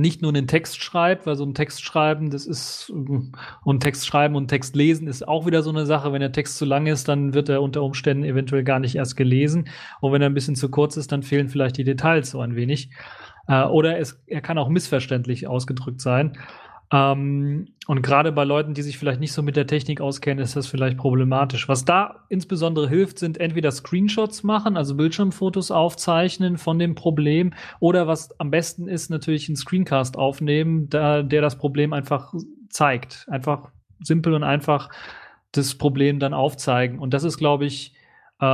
nicht 0.00 0.22
nur 0.22 0.30
einen 0.30 0.46
Text 0.46 0.82
schreibt, 0.82 1.26
weil 1.26 1.36
so 1.36 1.44
ein 1.44 1.54
Text 1.54 1.82
schreiben, 1.82 2.30
das 2.30 2.46
ist, 2.46 2.90
und 2.90 3.80
Text 3.80 4.06
schreiben 4.06 4.34
und 4.36 4.48
Text 4.48 4.76
lesen 4.76 5.08
ist 5.08 5.26
auch 5.26 5.46
wieder 5.46 5.62
so 5.62 5.70
eine 5.70 5.86
Sache. 5.86 6.12
Wenn 6.12 6.20
der 6.20 6.32
Text 6.32 6.58
zu 6.58 6.64
lang 6.64 6.86
ist, 6.86 7.08
dann 7.08 7.34
wird 7.34 7.48
er 7.48 7.62
unter 7.62 7.82
Umständen 7.82 8.24
eventuell 8.24 8.64
gar 8.64 8.78
nicht 8.78 8.94
erst 8.96 9.16
gelesen. 9.16 9.68
Und 10.00 10.12
wenn 10.12 10.22
er 10.22 10.28
ein 10.28 10.34
bisschen 10.34 10.56
zu 10.56 10.70
kurz 10.70 10.96
ist, 10.96 11.12
dann 11.12 11.22
fehlen 11.22 11.48
vielleicht 11.48 11.76
die 11.76 11.84
Details 11.84 12.30
so 12.30 12.40
ein 12.40 12.56
wenig. 12.56 12.90
Äh, 13.48 13.64
oder 13.64 13.98
es, 13.98 14.22
er 14.26 14.40
kann 14.40 14.58
auch 14.58 14.68
missverständlich 14.68 15.46
ausgedrückt 15.46 16.00
sein. 16.00 16.38
Ähm, 16.90 17.68
und 17.86 18.02
gerade 18.02 18.32
bei 18.32 18.44
Leuten, 18.44 18.74
die 18.74 18.82
sich 18.82 18.98
vielleicht 18.98 19.20
nicht 19.20 19.32
so 19.32 19.42
mit 19.42 19.56
der 19.56 19.66
Technik 19.66 20.00
auskennen, 20.00 20.42
ist 20.42 20.56
das 20.56 20.66
vielleicht 20.66 20.96
problematisch. 20.96 21.68
Was 21.68 21.84
da 21.84 22.24
insbesondere 22.28 22.88
hilft, 22.88 23.18
sind 23.18 23.38
entweder 23.38 23.70
Screenshots 23.70 24.42
machen, 24.42 24.76
also 24.76 24.94
Bildschirmfotos 24.94 25.70
aufzeichnen 25.70 26.56
von 26.56 26.78
dem 26.78 26.94
Problem, 26.94 27.52
oder 27.80 28.06
was 28.06 28.38
am 28.40 28.50
besten 28.50 28.88
ist, 28.88 29.10
natürlich 29.10 29.48
einen 29.48 29.56
Screencast 29.56 30.16
aufnehmen, 30.16 30.88
da, 30.88 31.22
der 31.22 31.42
das 31.42 31.58
Problem 31.58 31.92
einfach 31.92 32.32
zeigt. 32.70 33.26
Einfach 33.28 33.70
simpel 34.00 34.34
und 34.34 34.44
einfach 34.44 34.90
das 35.52 35.74
Problem 35.74 36.18
dann 36.18 36.34
aufzeigen. 36.34 36.98
Und 36.98 37.14
das 37.14 37.24
ist, 37.24 37.38
glaube 37.38 37.66
ich, 37.66 37.94
äh, 38.40 38.44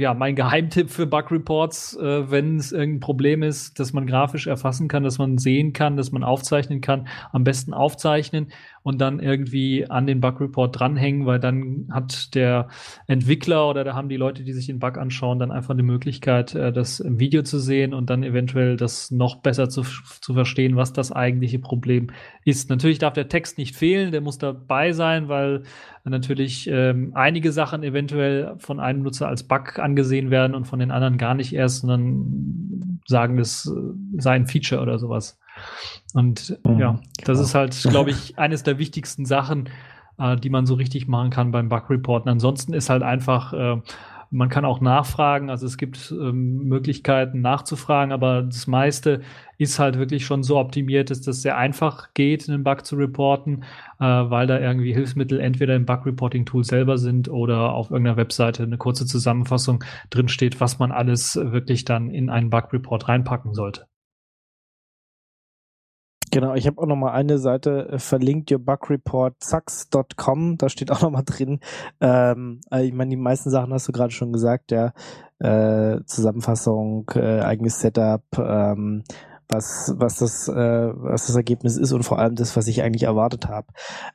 ja, 0.00 0.14
mein 0.14 0.34
Geheimtipp 0.34 0.90
für 0.90 1.06
Bug 1.06 1.30
Reports, 1.30 1.94
äh, 1.96 2.30
wenn 2.30 2.56
es 2.56 2.72
irgendein 2.72 3.00
Problem 3.00 3.42
ist, 3.42 3.78
dass 3.78 3.92
man 3.92 4.06
grafisch 4.06 4.46
erfassen 4.46 4.88
kann, 4.88 5.02
dass 5.02 5.18
man 5.18 5.36
sehen 5.36 5.74
kann, 5.74 5.98
dass 5.98 6.10
man 6.10 6.24
aufzeichnen 6.24 6.80
kann, 6.80 7.06
am 7.32 7.44
besten 7.44 7.74
aufzeichnen 7.74 8.50
und 8.82 8.98
dann 9.00 9.20
irgendwie 9.20 9.88
an 9.90 10.06
den 10.06 10.22
Bug 10.22 10.40
Report 10.40 10.78
dranhängen, 10.78 11.26
weil 11.26 11.38
dann 11.38 11.88
hat 11.92 12.34
der 12.34 12.68
Entwickler 13.06 13.68
oder 13.68 13.84
da 13.84 13.94
haben 13.94 14.08
die 14.08 14.16
Leute, 14.16 14.42
die 14.42 14.54
sich 14.54 14.66
den 14.66 14.78
Bug 14.78 14.96
anschauen, 14.96 15.38
dann 15.38 15.52
einfach 15.52 15.74
eine 15.74 15.82
Möglichkeit, 15.82 16.54
äh, 16.54 16.72
das 16.72 16.98
im 16.98 17.18
Video 17.18 17.42
zu 17.42 17.58
sehen 17.58 17.92
und 17.92 18.08
dann 18.08 18.22
eventuell 18.22 18.78
das 18.78 19.10
noch 19.10 19.36
besser 19.36 19.68
zu, 19.68 19.82
zu 19.82 20.32
verstehen, 20.32 20.76
was 20.76 20.94
das 20.94 21.12
eigentliche 21.12 21.58
Problem 21.58 22.08
ist. 22.46 22.70
Natürlich 22.70 22.98
darf 22.98 23.12
der 23.12 23.28
Text 23.28 23.58
nicht 23.58 23.76
fehlen, 23.76 24.12
der 24.12 24.22
muss 24.22 24.38
dabei 24.38 24.92
sein, 24.92 25.28
weil 25.28 25.64
natürlich 26.04 26.68
ähm, 26.70 27.12
einige 27.14 27.52
Sachen 27.52 27.82
eventuell 27.82 28.54
von 28.58 28.80
einem 28.80 29.02
Nutzer 29.02 29.28
als 29.28 29.42
Bug 29.42 29.78
angesehen 29.78 30.30
werden 30.30 30.54
und 30.54 30.66
von 30.66 30.78
den 30.78 30.90
anderen 30.90 31.18
gar 31.18 31.34
nicht 31.34 31.52
erst, 31.54 31.80
sondern 31.80 33.00
sagen, 33.06 33.38
es 33.38 33.66
äh, 33.66 34.20
sei 34.20 34.32
ein 34.32 34.46
Feature 34.46 34.80
oder 34.80 34.98
sowas. 34.98 35.38
Und 36.14 36.58
mhm, 36.64 36.78
ja, 36.78 37.00
das 37.24 37.38
genau. 37.38 37.40
ist 37.42 37.54
halt, 37.54 37.82
glaube 37.90 38.10
ich, 38.10 38.38
eines 38.38 38.62
der 38.62 38.78
wichtigsten 38.78 39.26
Sachen, 39.26 39.68
äh, 40.18 40.36
die 40.36 40.50
man 40.50 40.66
so 40.66 40.74
richtig 40.74 41.06
machen 41.08 41.30
kann 41.30 41.50
beim 41.50 41.68
Bug 41.68 41.90
Reporten. 41.90 42.28
Ansonsten 42.28 42.72
ist 42.72 42.88
halt 42.88 43.02
einfach, 43.02 43.52
äh, 43.52 43.80
man 44.30 44.48
kann 44.48 44.64
auch 44.64 44.80
nachfragen, 44.80 45.50
also 45.50 45.66
es 45.66 45.76
gibt 45.76 46.12
ähm, 46.12 46.64
Möglichkeiten 46.68 47.40
nachzufragen, 47.40 48.12
aber 48.12 48.42
das 48.42 48.68
meiste 48.68 49.22
ist 49.58 49.78
halt 49.80 49.98
wirklich 49.98 50.24
schon 50.24 50.44
so 50.44 50.58
optimiert, 50.58 51.10
dass 51.10 51.20
das 51.20 51.42
sehr 51.42 51.56
einfach 51.56 52.14
geht, 52.14 52.48
einen 52.48 52.62
Bug 52.62 52.86
zu 52.86 52.96
reporten, 52.96 53.64
äh, 53.98 54.04
weil 54.04 54.46
da 54.46 54.60
irgendwie 54.60 54.94
Hilfsmittel 54.94 55.40
entweder 55.40 55.74
im 55.74 55.84
Bug 55.84 56.06
Reporting 56.06 56.46
Tool 56.46 56.64
selber 56.64 56.96
sind 56.96 57.28
oder 57.28 57.72
auf 57.72 57.90
irgendeiner 57.90 58.16
Webseite 58.16 58.62
eine 58.62 58.78
kurze 58.78 59.04
Zusammenfassung 59.04 59.82
drinsteht, 60.10 60.60
was 60.60 60.78
man 60.78 60.92
alles 60.92 61.34
wirklich 61.36 61.84
dann 61.84 62.08
in 62.08 62.30
einen 62.30 62.50
Bug 62.50 62.72
Report 62.72 63.08
reinpacken 63.08 63.52
sollte. 63.52 63.89
Genau, 66.32 66.54
ich 66.54 66.66
habe 66.66 66.80
auch 66.80 66.86
noch 66.86 66.96
mal 66.96 67.12
eine 67.12 67.38
Seite 67.38 67.88
äh, 67.88 67.98
verlinkt, 67.98 68.50
yourbugreportsucks.com, 68.50 70.58
da 70.58 70.68
steht 70.68 70.92
auch 70.92 71.02
noch 71.02 71.10
mal 71.10 71.22
drin. 71.22 71.60
Ähm, 72.00 72.60
also 72.70 72.86
ich 72.86 72.92
meine, 72.92 73.10
die 73.10 73.16
meisten 73.16 73.50
Sachen 73.50 73.72
hast 73.72 73.88
du 73.88 73.92
gerade 73.92 74.12
schon 74.12 74.32
gesagt, 74.32 74.70
ja. 74.70 74.92
Äh, 75.40 76.04
Zusammenfassung, 76.04 77.10
äh, 77.14 77.40
eigenes 77.40 77.80
Setup, 77.80 78.22
ähm, 78.38 79.02
was, 79.48 79.94
was, 79.96 80.18
das, 80.18 80.46
äh, 80.48 80.92
was 80.94 81.26
das 81.26 81.34
Ergebnis 81.34 81.76
ist 81.76 81.92
und 81.92 82.04
vor 82.04 82.18
allem 82.18 82.36
das, 82.36 82.56
was 82.56 82.68
ich 82.68 82.82
eigentlich 82.82 83.04
erwartet 83.04 83.48
habe. 83.48 83.68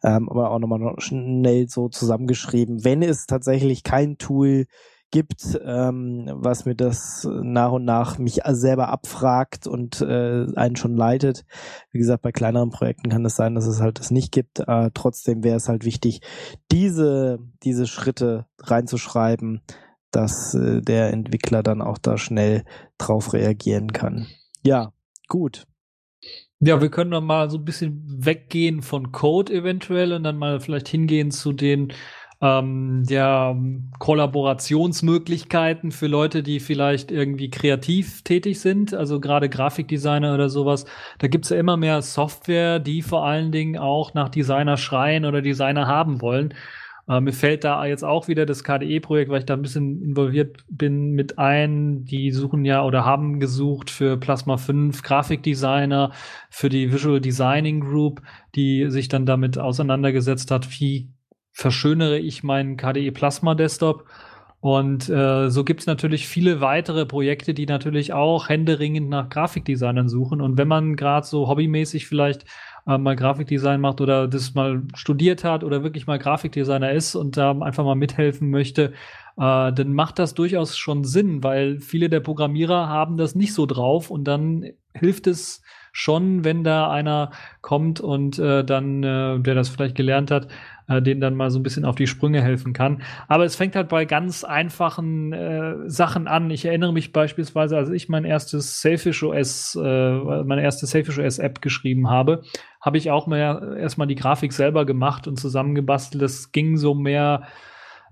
Ähm, 0.03 0.29
aber 0.29 0.51
auch 0.51 0.59
nochmal 0.59 0.93
schnell 0.99 1.67
so 1.67 1.89
zusammengeschrieben. 1.89 2.85
Wenn 2.85 3.01
es 3.01 3.25
tatsächlich 3.25 3.83
kein 3.83 4.17
Tool 4.17 4.67
gibt, 5.15 5.57
ähm, 5.63 6.29
was 6.33 6.65
mir 6.65 6.75
das 6.75 7.25
nach 7.41 7.71
und 7.71 7.85
nach 7.85 8.17
mich 8.17 8.41
selber 8.45 8.89
abfragt 8.89 9.65
und 9.65 10.01
äh, 10.01 10.45
einen 10.57 10.75
schon 10.75 10.97
leitet. 10.97 11.45
Wie 11.93 11.99
gesagt, 11.99 12.21
bei 12.21 12.33
kleineren 12.33 12.69
Projekten 12.69 13.07
kann 13.07 13.23
es 13.23 13.37
sein, 13.37 13.55
dass 13.55 13.65
es 13.65 13.79
halt 13.79 13.97
das 13.97 14.11
nicht 14.11 14.33
gibt. 14.33 14.59
Äh, 14.59 14.91
trotzdem 14.93 15.41
wäre 15.45 15.55
es 15.55 15.69
halt 15.69 15.85
wichtig, 15.85 16.19
diese, 16.69 17.39
diese 17.63 17.87
Schritte 17.87 18.45
reinzuschreiben, 18.59 19.61
dass 20.11 20.53
äh, 20.53 20.81
der 20.81 21.13
Entwickler 21.13 21.63
dann 21.63 21.81
auch 21.81 21.97
da 21.97 22.17
schnell 22.17 22.65
drauf 22.97 23.31
reagieren 23.31 23.93
kann. 23.93 24.27
Ja, 24.63 24.91
gut. 25.29 25.65
Ja, 26.59 26.81
wir 26.81 26.89
können 26.89 27.11
dann 27.11 27.23
mal 27.23 27.49
so 27.49 27.57
ein 27.57 27.63
bisschen 27.63 28.03
weggehen 28.05 28.81
von 28.81 29.13
Code 29.13 29.53
eventuell 29.53 30.11
und 30.11 30.23
dann 30.23 30.37
mal 30.37 30.59
vielleicht 30.59 30.89
hingehen 30.89 31.31
zu 31.31 31.53
den 31.53 31.93
ähm, 32.45 33.03
ja, 33.07 33.55
Kollaborationsmöglichkeiten 33.97 35.91
für 35.91 36.07
Leute, 36.07 36.43
die 36.43 36.59
vielleicht 36.59 37.11
irgendwie 37.11 37.49
kreativ 37.49 38.21
tätig 38.21 38.59
sind, 38.59 38.93
also 38.93 39.19
gerade 39.19 39.49
Grafikdesigner 39.49 40.33
oder 40.35 40.49
sowas. 40.49 40.85
Da 41.17 41.27
gibt's 41.27 41.49
ja 41.49 41.57
immer 41.57 41.77
mehr 41.77 42.01
Software, 42.03 42.79
die 42.79 43.01
vor 43.01 43.25
allen 43.25 43.51
Dingen 43.51 43.77
auch 43.77 44.13
nach 44.13 44.29
Designer 44.29 44.77
schreien 44.77 45.25
oder 45.25 45.41
Designer 45.41 45.87
haben 45.87 46.21
wollen. 46.21 46.53
Äh, 47.07 47.19
mir 47.21 47.33
fällt 47.33 47.63
da 47.63 47.83
jetzt 47.85 48.03
auch 48.03 48.27
wieder 48.27 48.45
das 48.45 48.63
KDE-Projekt, 48.63 49.31
weil 49.31 49.39
ich 49.39 49.45
da 49.45 49.55
ein 49.55 49.61
bisschen 49.63 50.03
involviert 50.03 50.57
bin, 50.69 51.11
mit 51.11 51.39
ein. 51.39 52.05
Die 52.05 52.31
suchen 52.31 52.63
ja 52.63 52.83
oder 52.83 53.05
haben 53.05 53.39
gesucht 53.39 53.89
für 53.89 54.17
Plasma 54.17 54.57
5 54.57 55.01
Grafikdesigner, 55.01 56.11
für 56.51 56.69
die 56.69 56.91
Visual 56.91 57.21
Designing 57.21 57.81
Group, 57.81 58.21
die 58.55 58.89
sich 58.89 59.07
dann 59.07 59.25
damit 59.25 59.57
auseinandergesetzt 59.57 60.51
hat, 60.51 60.69
wie 60.79 61.09
verschönere 61.55 62.19
ich 62.19 62.43
meinen 62.43 62.75
KDE 62.75 63.11
Plasma 63.11 63.55
Desktop. 63.55 64.05
Und 64.59 65.09
äh, 65.09 65.49
so 65.49 65.63
gibt 65.63 65.81
es 65.81 65.87
natürlich 65.87 66.27
viele 66.27 66.59
weitere 66.59 67.05
Projekte, 67.05 67.53
die 67.53 67.65
natürlich 67.65 68.13
auch 68.13 68.49
händeringend 68.49 69.09
nach 69.09 69.29
Grafikdesignern 69.29 70.09
suchen. 70.09 70.41
Und 70.41 70.57
wenn 70.57 70.67
man 70.67 70.95
gerade 70.95 71.25
so 71.25 71.47
hobbymäßig 71.47 72.07
vielleicht 72.07 72.45
äh, 72.87 72.97
mal 72.97 73.15
Grafikdesign 73.15 73.79
macht 73.79 74.01
oder 74.01 74.27
das 74.27 74.53
mal 74.53 74.81
studiert 74.95 75.43
hat 75.43 75.63
oder 75.63 75.81
wirklich 75.83 76.07
mal 76.07 76.19
Grafikdesigner 76.19 76.91
ist 76.91 77.15
und 77.15 77.37
da 77.37 77.51
einfach 77.51 77.85
mal 77.85 77.95
mithelfen 77.95 78.49
möchte, 78.49 78.91
äh, 79.37 79.71
dann 79.71 79.93
macht 79.93 80.19
das 80.19 80.33
durchaus 80.33 80.75
schon 80.77 81.05
Sinn, 81.05 81.43
weil 81.43 81.79
viele 81.79 82.09
der 82.09 82.19
Programmierer 82.19 82.89
haben 82.89 83.17
das 83.17 83.35
nicht 83.35 83.53
so 83.53 83.65
drauf 83.65 84.09
und 84.09 84.25
dann 84.25 84.71
hilft 84.93 85.27
es 85.27 85.61
schon, 85.97 86.43
wenn 86.43 86.65
da 86.65 86.91
einer 86.91 87.31
kommt 87.61 88.01
und 88.01 88.37
äh, 88.37 88.65
dann, 88.65 89.01
äh, 89.01 89.39
der 89.39 89.55
das 89.55 89.69
vielleicht 89.69 89.95
gelernt 89.95 90.29
hat, 90.29 90.49
äh, 90.89 91.01
denen 91.01 91.21
dann 91.21 91.35
mal 91.35 91.49
so 91.49 91.57
ein 91.57 91.63
bisschen 91.63 91.85
auf 91.85 91.95
die 91.95 92.05
Sprünge 92.05 92.41
helfen 92.41 92.73
kann. 92.73 93.01
Aber 93.29 93.45
es 93.45 93.55
fängt 93.55 93.77
halt 93.77 93.87
bei 93.87 94.03
ganz 94.03 94.43
einfachen 94.43 95.31
äh, 95.31 95.89
Sachen 95.89 96.27
an. 96.27 96.51
Ich 96.51 96.65
erinnere 96.65 96.91
mich 96.91 97.13
beispielsweise, 97.13 97.77
als 97.77 97.89
ich 97.91 98.09
mein 98.09 98.25
erstes 98.25 98.81
Selfish 98.81 99.23
OS, 99.23 99.75
äh, 99.81 100.43
meine 100.43 100.63
erste 100.63 100.85
Selfish 100.85 101.17
OS 101.17 101.39
App 101.39 101.61
geschrieben 101.61 102.09
habe, 102.09 102.41
habe 102.81 102.97
ich 102.97 103.09
auch 103.09 103.25
mehr 103.25 103.77
erstmal 103.79 104.07
die 104.07 104.15
Grafik 104.15 104.51
selber 104.51 104.85
gemacht 104.85 105.29
und 105.29 105.39
zusammengebastelt. 105.39 106.21
Das 106.21 106.51
ging 106.51 106.75
so 106.75 106.93
mehr 106.93 107.43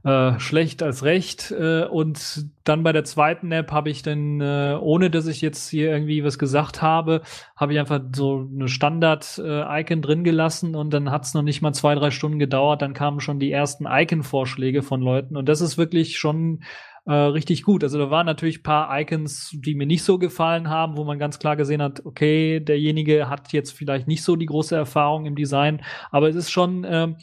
äh, 0.03 0.39
schlecht 0.39 0.83
als 0.83 1.03
recht. 1.03 1.51
Äh, 1.51 1.85
und 1.85 2.47
dann 2.63 2.83
bei 2.83 2.91
der 2.91 3.03
zweiten 3.03 3.51
App 3.51 3.71
habe 3.71 3.89
ich 3.89 4.03
dann, 4.03 4.41
äh, 4.41 4.77
ohne 4.79 5.09
dass 5.09 5.27
ich 5.27 5.41
jetzt 5.41 5.69
hier 5.69 5.91
irgendwie 5.91 6.23
was 6.23 6.37
gesagt 6.37 6.81
habe, 6.81 7.21
habe 7.55 7.73
ich 7.73 7.79
einfach 7.79 8.01
so 8.13 8.49
eine 8.53 8.67
Standard-Icon 8.67 10.01
drin 10.01 10.23
gelassen 10.23 10.75
und 10.75 10.93
dann 10.93 11.11
hat 11.11 11.23
es 11.25 11.33
noch 11.33 11.41
nicht 11.41 11.61
mal 11.61 11.73
zwei, 11.73 11.95
drei 11.95 12.11
Stunden 12.11 12.39
gedauert. 12.39 12.81
Dann 12.81 12.93
kamen 12.93 13.19
schon 13.21 13.39
die 13.39 13.51
ersten 13.51 13.85
Icon-Vorschläge 13.85 14.81
von 14.81 15.01
Leuten 15.01 15.37
und 15.37 15.47
das 15.47 15.61
ist 15.61 15.77
wirklich 15.77 16.17
schon 16.17 16.63
äh, 17.05 17.13
richtig 17.13 17.63
gut. 17.63 17.83
Also 17.83 17.97
da 17.97 18.09
waren 18.09 18.25
natürlich 18.25 18.63
paar 18.63 18.89
Icons, 18.99 19.51
die 19.53 19.75
mir 19.75 19.85
nicht 19.85 20.03
so 20.03 20.17
gefallen 20.17 20.69
haben, 20.69 20.97
wo 20.97 21.03
man 21.03 21.19
ganz 21.19 21.39
klar 21.39 21.55
gesehen 21.55 21.81
hat, 21.81 22.05
okay, 22.05 22.59
derjenige 22.59 23.29
hat 23.29 23.51
jetzt 23.51 23.71
vielleicht 23.71 24.07
nicht 24.07 24.23
so 24.23 24.35
die 24.35 24.45
große 24.45 24.75
Erfahrung 24.75 25.25
im 25.25 25.35
Design, 25.35 25.81
aber 26.11 26.29
es 26.29 26.35
ist 26.35 26.51
schon 26.51 26.85
ähm, 26.89 27.17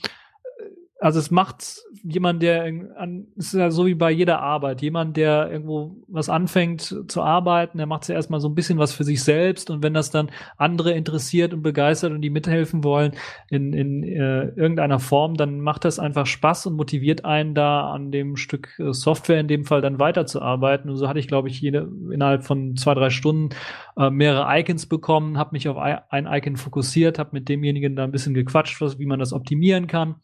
also 1.00 1.18
es 1.18 1.30
macht 1.30 1.80
jemand, 2.02 2.42
der 2.42 2.64
an, 2.64 3.26
es 3.36 3.46
ist 3.46 3.54
ja 3.54 3.70
so 3.70 3.86
wie 3.86 3.94
bei 3.94 4.10
jeder 4.10 4.40
Arbeit, 4.40 4.82
jemand, 4.82 5.16
der 5.16 5.50
irgendwo 5.50 5.96
was 6.08 6.28
anfängt 6.28 6.94
zu 7.08 7.22
arbeiten, 7.22 7.78
der 7.78 7.86
macht 7.86 8.06
ja 8.08 8.14
erstmal 8.14 8.40
so 8.40 8.48
ein 8.48 8.54
bisschen 8.54 8.78
was 8.78 8.92
für 8.92 9.04
sich 9.04 9.24
selbst. 9.24 9.70
Und 9.70 9.82
wenn 9.82 9.94
das 9.94 10.10
dann 10.10 10.30
andere 10.58 10.92
interessiert 10.92 11.54
und 11.54 11.62
begeistert 11.62 12.12
und 12.12 12.20
die 12.20 12.28
mithelfen 12.28 12.84
wollen 12.84 13.12
in, 13.48 13.72
in 13.72 14.04
äh, 14.04 14.48
irgendeiner 14.48 14.98
Form, 14.98 15.36
dann 15.36 15.60
macht 15.60 15.86
das 15.86 15.98
einfach 15.98 16.26
Spaß 16.26 16.66
und 16.66 16.76
motiviert 16.76 17.24
einen 17.24 17.54
da 17.54 17.90
an 17.90 18.12
dem 18.12 18.36
Stück 18.36 18.78
äh, 18.78 18.92
Software 18.92 19.40
in 19.40 19.48
dem 19.48 19.64
Fall 19.64 19.80
dann 19.80 19.98
weiterzuarbeiten. 19.98 20.90
Und 20.90 20.96
so 20.96 21.08
hatte 21.08 21.18
ich, 21.18 21.28
glaube 21.28 21.48
ich, 21.48 21.60
jede, 21.62 21.90
innerhalb 22.12 22.44
von 22.44 22.76
zwei, 22.76 22.92
drei 22.92 23.08
Stunden 23.08 23.50
äh, 23.96 24.10
mehrere 24.10 24.46
Icons 24.60 24.86
bekommen, 24.86 25.38
habe 25.38 25.52
mich 25.52 25.66
auf 25.66 25.78
ein 25.78 26.26
Icon 26.26 26.56
fokussiert, 26.56 27.18
habe 27.18 27.30
mit 27.32 27.48
demjenigen 27.48 27.96
da 27.96 28.04
ein 28.04 28.12
bisschen 28.12 28.34
gequatscht, 28.34 28.80
was, 28.82 28.98
wie 28.98 29.06
man 29.06 29.18
das 29.18 29.32
optimieren 29.32 29.86
kann 29.86 30.16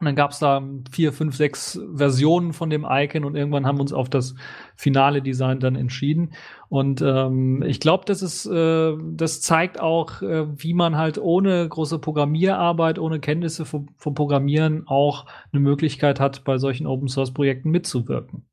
Und 0.00 0.04
dann 0.04 0.14
gab 0.14 0.30
es 0.30 0.38
da 0.38 0.62
vier, 0.92 1.12
fünf, 1.12 1.34
sechs 1.34 1.80
Versionen 1.92 2.52
von 2.52 2.70
dem 2.70 2.86
Icon 2.88 3.24
und 3.24 3.34
irgendwann 3.34 3.66
haben 3.66 3.78
wir 3.78 3.82
uns 3.82 3.92
auf 3.92 4.08
das 4.08 4.36
finale 4.76 5.22
Design 5.22 5.58
dann 5.58 5.74
entschieden. 5.74 6.34
Und 6.68 7.02
ähm, 7.02 7.64
ich 7.66 7.80
glaube, 7.80 8.04
das 8.06 8.22
ist, 8.22 8.46
äh, 8.46 8.94
das 9.12 9.40
zeigt 9.40 9.80
auch, 9.80 10.22
äh, 10.22 10.46
wie 10.56 10.72
man 10.72 10.96
halt 10.96 11.18
ohne 11.18 11.68
große 11.68 11.98
Programmierarbeit, 11.98 13.00
ohne 13.00 13.18
Kenntnisse 13.18 13.64
vom, 13.64 13.88
vom 13.96 14.14
Programmieren 14.14 14.86
auch 14.86 15.26
eine 15.52 15.60
Möglichkeit 15.60 16.20
hat, 16.20 16.44
bei 16.44 16.58
solchen 16.58 16.86
Open 16.86 17.08
Source 17.08 17.34
Projekten 17.34 17.70
mitzuwirken. 17.70 18.47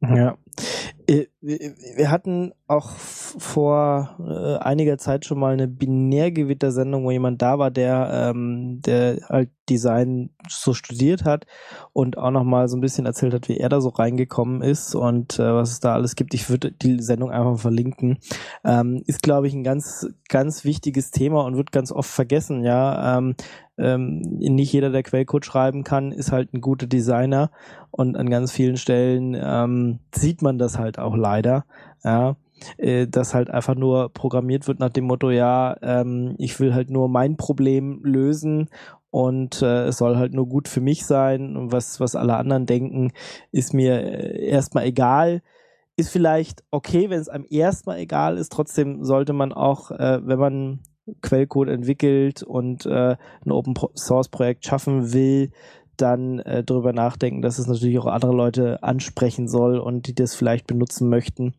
Ja. 0.00 0.36
Äh, 1.08 1.26
wir 1.40 2.10
hatten 2.10 2.52
auch 2.66 2.90
vor 2.90 4.16
äh, 4.20 4.62
einiger 4.62 4.98
Zeit 4.98 5.24
schon 5.24 5.38
mal 5.38 5.52
eine 5.52 5.66
Binärgewittersendung, 5.66 7.04
wo 7.04 7.10
jemand 7.10 7.42
da 7.42 7.58
war, 7.58 7.70
der, 7.70 8.30
ähm, 8.30 8.80
der 8.82 9.18
halt 9.28 9.50
Design 9.68 10.30
so 10.48 10.74
studiert 10.74 11.24
hat 11.24 11.46
und 11.92 12.16
auch 12.16 12.30
noch 12.30 12.44
mal 12.44 12.68
so 12.68 12.76
ein 12.76 12.80
bisschen 12.80 13.06
erzählt 13.06 13.34
hat, 13.34 13.48
wie 13.48 13.58
er 13.58 13.68
da 13.68 13.80
so 13.80 13.88
reingekommen 13.88 14.62
ist 14.62 14.94
und 14.94 15.38
äh, 15.38 15.54
was 15.54 15.70
es 15.72 15.80
da 15.80 15.94
alles 15.94 16.14
gibt. 16.14 16.34
Ich 16.34 16.48
würde 16.48 16.72
die 16.72 17.00
Sendung 17.02 17.30
einfach 17.30 17.58
verlinken. 17.58 18.18
Ähm, 18.64 19.02
ist, 19.06 19.22
glaube 19.22 19.48
ich, 19.48 19.54
ein 19.54 19.64
ganz, 19.64 20.06
ganz 20.28 20.64
wichtiges 20.64 21.10
Thema 21.10 21.44
und 21.44 21.56
wird 21.56 21.72
ganz 21.72 21.90
oft 21.90 22.10
vergessen, 22.10 22.64
ja. 22.64 23.18
Ähm, 23.18 23.34
ähm, 23.78 24.20
nicht 24.20 24.72
jeder, 24.72 24.90
der 24.90 25.02
Quellcode 25.02 25.44
schreiben 25.44 25.84
kann, 25.84 26.12
ist 26.12 26.32
halt 26.32 26.52
ein 26.52 26.60
guter 26.60 26.86
Designer. 26.86 27.50
Und 27.90 28.16
an 28.16 28.30
ganz 28.30 28.52
vielen 28.52 28.76
Stellen 28.76 29.36
ähm, 29.40 30.00
sieht 30.14 30.42
man 30.42 30.58
das 30.58 30.78
halt 30.78 30.98
auch 30.98 31.16
leider, 31.16 31.64
ja, 32.04 32.36
äh, 32.76 33.06
dass 33.06 33.34
halt 33.34 33.50
einfach 33.50 33.74
nur 33.74 34.12
programmiert 34.12 34.66
wird 34.68 34.80
nach 34.80 34.90
dem 34.90 35.04
Motto, 35.04 35.30
ja, 35.30 35.76
ähm, 35.82 36.34
ich 36.38 36.58
will 36.60 36.74
halt 36.74 36.90
nur 36.90 37.08
mein 37.08 37.36
Problem 37.36 38.00
lösen 38.02 38.68
und 39.10 39.62
äh, 39.62 39.86
es 39.86 39.98
soll 39.98 40.16
halt 40.16 40.34
nur 40.34 40.46
gut 40.48 40.68
für 40.68 40.80
mich 40.80 41.06
sein. 41.06 41.56
Und 41.56 41.72
was, 41.72 42.00
was 42.00 42.14
alle 42.14 42.36
anderen 42.36 42.66
denken, 42.66 43.12
ist 43.52 43.74
mir 43.74 44.00
äh, 44.00 44.46
erstmal 44.48 44.84
egal. 44.84 45.42
Ist 45.96 46.10
vielleicht 46.10 46.62
okay, 46.70 47.10
wenn 47.10 47.20
es 47.20 47.28
einem 47.28 47.46
erstmal 47.48 47.98
egal 47.98 48.36
ist. 48.36 48.52
Trotzdem 48.52 49.04
sollte 49.04 49.32
man 49.32 49.52
auch, 49.52 49.90
äh, 49.90 50.20
wenn 50.22 50.38
man 50.38 50.80
Quellcode 51.22 51.68
entwickelt 51.68 52.42
und 52.42 52.86
äh, 52.86 53.16
ein 53.44 53.50
Open 53.50 53.74
Source 53.94 54.28
Projekt 54.28 54.66
schaffen 54.66 55.12
will, 55.12 55.50
dann 55.96 56.38
äh, 56.40 56.62
darüber 56.62 56.92
nachdenken, 56.92 57.42
dass 57.42 57.58
es 57.58 57.66
natürlich 57.66 57.98
auch 57.98 58.06
andere 58.06 58.32
Leute 58.32 58.82
ansprechen 58.82 59.48
soll 59.48 59.78
und 59.78 60.06
die 60.06 60.14
das 60.14 60.34
vielleicht 60.34 60.66
benutzen 60.66 61.08
möchten. 61.08 61.54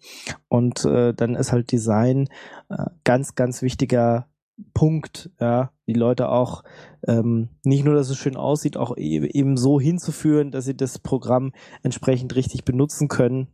Und 0.48 0.86
äh, 0.86 1.13
dann 1.13 1.36
ist 1.36 1.51
halt 1.51 1.72
Design 1.72 2.29
äh, 2.70 2.86
ganz, 3.03 3.36
ganz 3.36 3.62
wichtiger 3.62 4.27
Punkt, 4.74 5.29
ja, 5.39 5.72
die 5.88 5.94
Leute 5.94 6.29
auch 6.29 6.63
ähm, 7.08 7.50
nicht 7.63 7.86
nur, 7.86 7.96
dass 7.96 8.10
es 8.10 8.18
schön 8.18 8.36
aussieht, 8.36 8.75
auch 8.75 8.98
e 8.98 9.25
eben 9.25 9.56
so 9.56 9.79
hinzuführen, 9.79 10.51
dass 10.51 10.65
sie 10.65 10.75
das 10.75 11.00
Programm 11.00 11.53
entsprechend 11.82 12.36
richtig 12.36 12.65
benutzen 12.65 13.08
können 13.08 13.48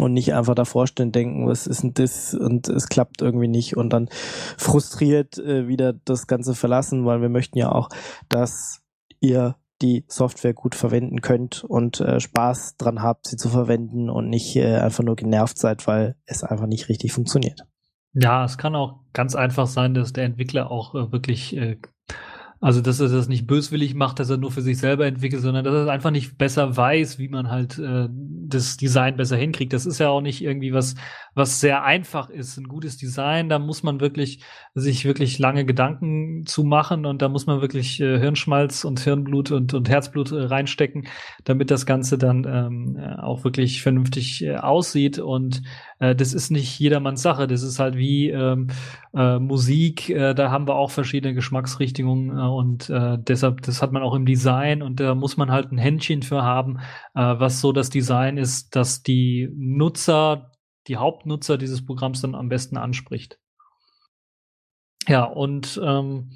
und 0.00 0.12
nicht 0.12 0.34
einfach 0.34 0.54
davor 0.54 0.86
stehen 0.86 1.12
denken, 1.12 1.46
was 1.46 1.66
ist 1.66 1.82
denn 1.82 1.94
das 1.94 2.34
und 2.34 2.68
es 2.68 2.88
klappt 2.88 3.22
irgendwie 3.22 3.48
nicht 3.48 3.76
und 3.76 3.90
dann 3.90 4.08
frustriert 4.56 5.38
äh, 5.38 5.68
wieder 5.68 5.92
das 5.92 6.26
Ganze 6.26 6.54
verlassen, 6.54 7.04
weil 7.04 7.20
wir 7.20 7.28
möchten 7.28 7.58
ja 7.58 7.72
auch, 7.72 7.88
dass 8.28 8.82
ihr 9.20 9.56
die 9.82 10.04
Software 10.08 10.54
gut 10.54 10.74
verwenden 10.74 11.20
könnt 11.20 11.62
und 11.64 12.00
äh, 12.00 12.20
Spaß 12.20 12.76
dran 12.76 13.02
habt, 13.02 13.26
sie 13.26 13.36
zu 13.36 13.48
verwenden 13.48 14.08
und 14.08 14.30
nicht 14.30 14.56
äh, 14.56 14.76
einfach 14.76 15.04
nur 15.04 15.16
genervt 15.16 15.58
seid, 15.58 15.86
weil 15.86 16.16
es 16.24 16.44
einfach 16.44 16.66
nicht 16.66 16.88
richtig 16.88 17.12
funktioniert. 17.12 17.62
Ja, 18.14 18.44
es 18.44 18.56
kann 18.56 18.74
auch 18.74 19.00
ganz 19.12 19.34
einfach 19.34 19.66
sein, 19.66 19.92
dass 19.92 20.14
der 20.14 20.24
Entwickler 20.24 20.70
auch 20.70 20.94
äh, 20.94 21.12
wirklich 21.12 21.54
äh, 21.56 21.76
also, 22.66 22.80
dass 22.80 22.98
er 22.98 23.08
das 23.08 23.28
nicht 23.28 23.46
böswillig 23.46 23.94
macht, 23.94 24.18
dass 24.18 24.28
er 24.28 24.38
nur 24.38 24.50
für 24.50 24.60
sich 24.60 24.78
selber 24.78 25.06
entwickelt, 25.06 25.40
sondern 25.40 25.64
dass 25.64 25.72
er 25.72 25.88
einfach 25.88 26.10
nicht 26.10 26.36
besser 26.36 26.76
weiß, 26.76 27.16
wie 27.16 27.28
man 27.28 27.48
halt 27.48 27.78
äh, 27.78 28.08
das 28.10 28.76
Design 28.76 29.16
besser 29.16 29.36
hinkriegt. 29.36 29.72
Das 29.72 29.86
ist 29.86 30.00
ja 30.00 30.08
auch 30.08 30.20
nicht 30.20 30.42
irgendwie 30.42 30.72
was, 30.72 30.96
was 31.36 31.60
sehr 31.60 31.84
einfach 31.84 32.28
ist. 32.28 32.56
Ein 32.56 32.66
gutes 32.66 32.96
Design, 32.96 33.48
da 33.48 33.60
muss 33.60 33.84
man 33.84 34.00
wirklich 34.00 34.40
sich 34.74 35.04
wirklich 35.04 35.38
lange 35.38 35.64
Gedanken 35.64 36.44
zu 36.44 36.64
machen 36.64 37.06
und 37.06 37.22
da 37.22 37.28
muss 37.28 37.46
man 37.46 37.60
wirklich 37.60 38.00
äh, 38.00 38.18
Hirnschmalz 38.18 38.84
und 38.84 38.98
Hirnblut 38.98 39.52
und, 39.52 39.72
und 39.72 39.88
Herzblut 39.88 40.32
äh, 40.32 40.42
reinstecken, 40.46 41.06
damit 41.44 41.70
das 41.70 41.86
Ganze 41.86 42.18
dann 42.18 42.44
ähm, 42.48 42.96
äh, 42.98 43.14
auch 43.20 43.44
wirklich 43.44 43.80
vernünftig 43.80 44.42
äh, 44.42 44.56
aussieht. 44.56 45.20
Und 45.20 45.62
äh, 46.00 46.16
das 46.16 46.34
ist 46.34 46.50
nicht 46.50 46.80
jedermanns 46.80 47.22
Sache. 47.22 47.46
Das 47.46 47.62
ist 47.62 47.78
halt 47.78 47.96
wie 47.96 48.30
ähm, 48.30 48.68
äh, 49.14 49.38
Musik, 49.38 50.10
äh, 50.10 50.34
da 50.34 50.50
haben 50.50 50.66
wir 50.66 50.74
auch 50.74 50.90
verschiedene 50.90 51.32
Geschmacksrichtungen 51.32 52.36
äh, 52.36 52.55
und 52.56 52.88
äh, 52.88 53.18
deshalb, 53.18 53.60
das 53.62 53.82
hat 53.82 53.92
man 53.92 54.02
auch 54.02 54.14
im 54.14 54.24
Design 54.24 54.82
und 54.82 54.98
da 54.98 55.14
muss 55.14 55.36
man 55.36 55.50
halt 55.50 55.70
ein 55.70 55.78
Händchen 55.78 56.22
für 56.22 56.42
haben, 56.42 56.78
äh, 57.14 57.20
was 57.20 57.60
so 57.60 57.72
das 57.72 57.90
Design 57.90 58.38
ist, 58.38 58.74
dass 58.74 59.02
die 59.02 59.50
Nutzer 59.54 60.52
die 60.86 60.96
Hauptnutzer 60.96 61.58
dieses 61.58 61.84
Programms 61.84 62.22
dann 62.22 62.34
am 62.34 62.48
besten 62.48 62.76
anspricht. 62.76 63.38
Ja, 65.06 65.24
und 65.24 65.78
ähm, 65.84 66.30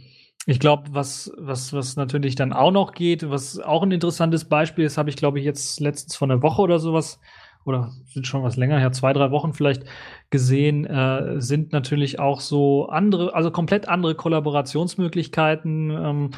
ich 0.46 0.61
glaube, 0.61 0.90
was, 0.92 1.33
was, 1.38 1.72
was 1.72 1.96
natürlich 1.96 2.35
dann 2.35 2.52
auch 2.52 2.70
noch 2.70 2.92
geht, 2.92 3.28
was 3.30 3.59
auch 3.59 3.83
ein 3.83 3.92
interessantes 3.92 4.44
Beispiel 4.44 4.85
ist, 4.85 4.98
habe 4.98 5.09
ich, 5.09 5.16
glaube 5.16 5.38
ich, 5.38 5.44
jetzt 5.44 5.80
letztens 5.80 6.16
von 6.16 6.30
einer 6.30 6.42
Woche 6.42 6.61
oder 6.61 6.78
sowas, 6.78 7.18
oder 7.64 7.92
sind 8.07 8.27
schon 8.27 8.42
was 8.42 8.57
länger 8.57 8.79
her, 8.79 8.92
zwei, 8.92 9.12
drei 9.12 9.31
Wochen 9.31 9.53
vielleicht 9.53 9.85
gesehen, 10.31 10.87
äh, 10.87 11.40
sind 11.40 11.73
natürlich 11.73 12.18
auch 12.18 12.40
so 12.40 12.88
andere, 12.88 13.35
also 13.35 13.51
komplett 13.51 13.88
andere 13.88 14.14
Kollaborationsmöglichkeiten. 14.14 15.90
Ähm, 15.90 16.31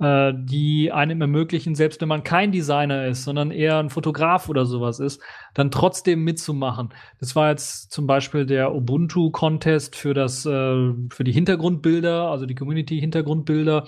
äh, 0.00 0.32
die 0.34 0.92
einem 0.92 1.20
ermöglichen, 1.20 1.74
selbst 1.74 2.00
wenn 2.00 2.08
man 2.08 2.24
kein 2.24 2.52
Designer 2.52 3.06
ist, 3.06 3.22
sondern 3.24 3.50
eher 3.50 3.78
ein 3.78 3.90
Fotograf 3.90 4.48
oder 4.48 4.64
sowas 4.64 4.98
ist, 4.98 5.20
dann 5.52 5.70
trotzdem 5.70 6.24
mitzumachen. 6.24 6.88
Das 7.18 7.36
war 7.36 7.50
jetzt 7.50 7.92
zum 7.92 8.06
Beispiel 8.06 8.46
der 8.46 8.74
Ubuntu 8.74 9.30
Contest 9.30 9.96
für 9.96 10.14
das, 10.14 10.46
äh, 10.46 10.94
für 11.10 11.24
die 11.24 11.32
Hintergrundbilder, 11.32 12.30
also 12.30 12.46
die 12.46 12.54
Community 12.54 12.98
Hintergrundbilder 12.98 13.86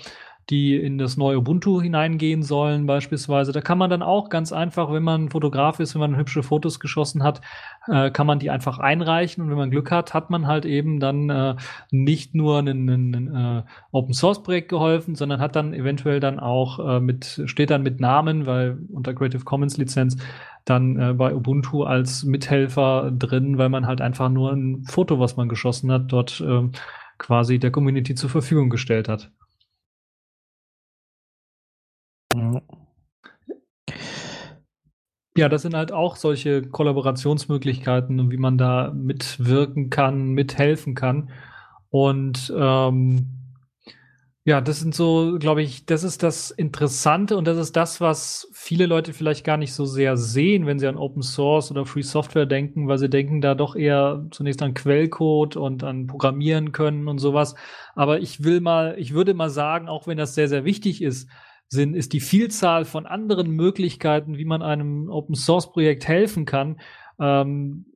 die 0.50 0.76
in 0.76 0.98
das 0.98 1.16
neue 1.16 1.38
Ubuntu 1.38 1.80
hineingehen 1.80 2.42
sollen, 2.42 2.86
beispielsweise. 2.86 3.52
Da 3.52 3.60
kann 3.60 3.78
man 3.78 3.90
dann 3.90 4.02
auch 4.02 4.28
ganz 4.28 4.52
einfach, 4.52 4.92
wenn 4.92 5.02
man 5.02 5.28
Fotograf 5.28 5.78
ist, 5.80 5.94
wenn 5.94 6.00
man 6.00 6.16
hübsche 6.16 6.42
Fotos 6.42 6.80
geschossen 6.80 7.22
hat, 7.22 7.40
äh, 7.86 8.10
kann 8.10 8.26
man 8.26 8.38
die 8.38 8.50
einfach 8.50 8.78
einreichen 8.78 9.42
und 9.42 9.50
wenn 9.50 9.56
man 9.56 9.70
Glück 9.70 9.90
hat, 9.90 10.14
hat 10.14 10.30
man 10.30 10.46
halt 10.46 10.64
eben 10.64 11.00
dann 11.00 11.30
äh, 11.30 11.54
nicht 11.90 12.34
nur 12.34 12.58
ein, 12.58 13.34
äh, 13.34 13.62
Open 13.92 14.14
Source 14.14 14.42
Projekt 14.42 14.68
geholfen, 14.68 15.14
sondern 15.14 15.40
hat 15.40 15.56
dann 15.56 15.74
eventuell 15.74 16.20
dann 16.20 16.40
auch 16.40 16.96
äh, 16.96 17.00
mit, 17.00 17.42
steht 17.46 17.70
dann 17.70 17.82
mit 17.82 18.00
Namen, 18.00 18.46
weil 18.46 18.78
unter 18.92 19.14
Creative 19.14 19.44
Commons 19.44 19.76
Lizenz 19.76 20.16
dann 20.64 20.98
äh, 20.98 21.12
bei 21.12 21.34
Ubuntu 21.34 21.84
als 21.84 22.24
Mithelfer 22.24 23.12
drin, 23.12 23.58
weil 23.58 23.68
man 23.68 23.86
halt 23.86 24.00
einfach 24.00 24.28
nur 24.28 24.52
ein 24.52 24.84
Foto, 24.84 25.18
was 25.18 25.36
man 25.36 25.48
geschossen 25.48 25.90
hat, 25.90 26.12
dort 26.12 26.40
äh, 26.40 26.68
quasi 27.18 27.58
der 27.58 27.70
Community 27.70 28.14
zur 28.14 28.30
Verfügung 28.30 28.70
gestellt 28.70 29.08
hat. 29.08 29.30
Ja, 35.36 35.48
das 35.48 35.62
sind 35.62 35.74
halt 35.74 35.92
auch 35.92 36.16
solche 36.16 36.62
Kollaborationsmöglichkeiten 36.62 38.30
wie 38.30 38.36
man 38.36 38.58
da 38.58 38.92
mitwirken 38.94 39.88
kann, 39.88 40.32
mithelfen 40.32 40.94
kann. 40.94 41.30
Und 41.90 42.52
ähm, 42.56 43.28
ja, 44.44 44.60
das 44.60 44.80
sind 44.80 44.94
so, 44.94 45.38
glaube 45.38 45.62
ich, 45.62 45.86
das 45.86 46.02
ist 46.02 46.22
das 46.24 46.50
Interessante 46.50 47.36
und 47.36 47.46
das 47.46 47.58
ist 47.58 47.76
das, 47.76 48.00
was 48.00 48.48
viele 48.52 48.86
Leute 48.86 49.12
vielleicht 49.12 49.44
gar 49.44 49.56
nicht 49.56 49.72
so 49.72 49.86
sehr 49.86 50.16
sehen, 50.16 50.66
wenn 50.66 50.80
sie 50.80 50.88
an 50.88 50.96
Open 50.96 51.22
Source 51.22 51.70
oder 51.70 51.86
Free 51.86 52.02
Software 52.02 52.46
denken, 52.46 52.88
weil 52.88 52.98
sie 52.98 53.08
denken 53.08 53.40
da 53.40 53.54
doch 53.54 53.76
eher 53.76 54.26
zunächst 54.32 54.60
an 54.62 54.74
Quellcode 54.74 55.56
und 55.56 55.84
an 55.84 56.08
Programmieren 56.08 56.72
können 56.72 57.06
und 57.08 57.18
sowas. 57.20 57.54
Aber 57.94 58.18
ich 58.20 58.42
will 58.42 58.60
mal, 58.60 58.96
ich 58.98 59.14
würde 59.14 59.32
mal 59.32 59.50
sagen, 59.50 59.88
auch 59.88 60.08
wenn 60.08 60.18
das 60.18 60.34
sehr, 60.34 60.48
sehr 60.48 60.64
wichtig 60.64 61.02
ist, 61.02 61.28
sind, 61.72 61.94
ist 61.94 62.12
die 62.12 62.20
Vielzahl 62.20 62.84
von 62.84 63.06
anderen 63.06 63.50
Möglichkeiten, 63.50 64.36
wie 64.36 64.44
man 64.44 64.62
einem 64.62 65.08
Open 65.08 65.34
Source 65.34 65.72
Projekt 65.72 66.06
helfen 66.06 66.44
kann, 66.44 66.78
ähm, 67.18 67.86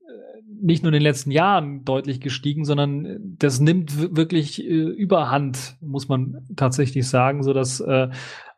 nicht 0.61 0.83
nur 0.83 0.89
in 0.89 0.95
den 0.95 1.03
letzten 1.03 1.31
Jahren 1.31 1.85
deutlich 1.85 2.21
gestiegen, 2.21 2.65
sondern 2.65 3.37
das 3.39 3.61
nimmt 3.61 4.17
wirklich 4.17 4.65
äh, 4.65 4.73
überhand, 4.73 5.77
muss 5.81 6.09
man 6.09 6.47
tatsächlich 6.57 7.07
sagen, 7.07 7.43
so 7.43 7.53
dass 7.53 7.81
äh, 7.81 8.09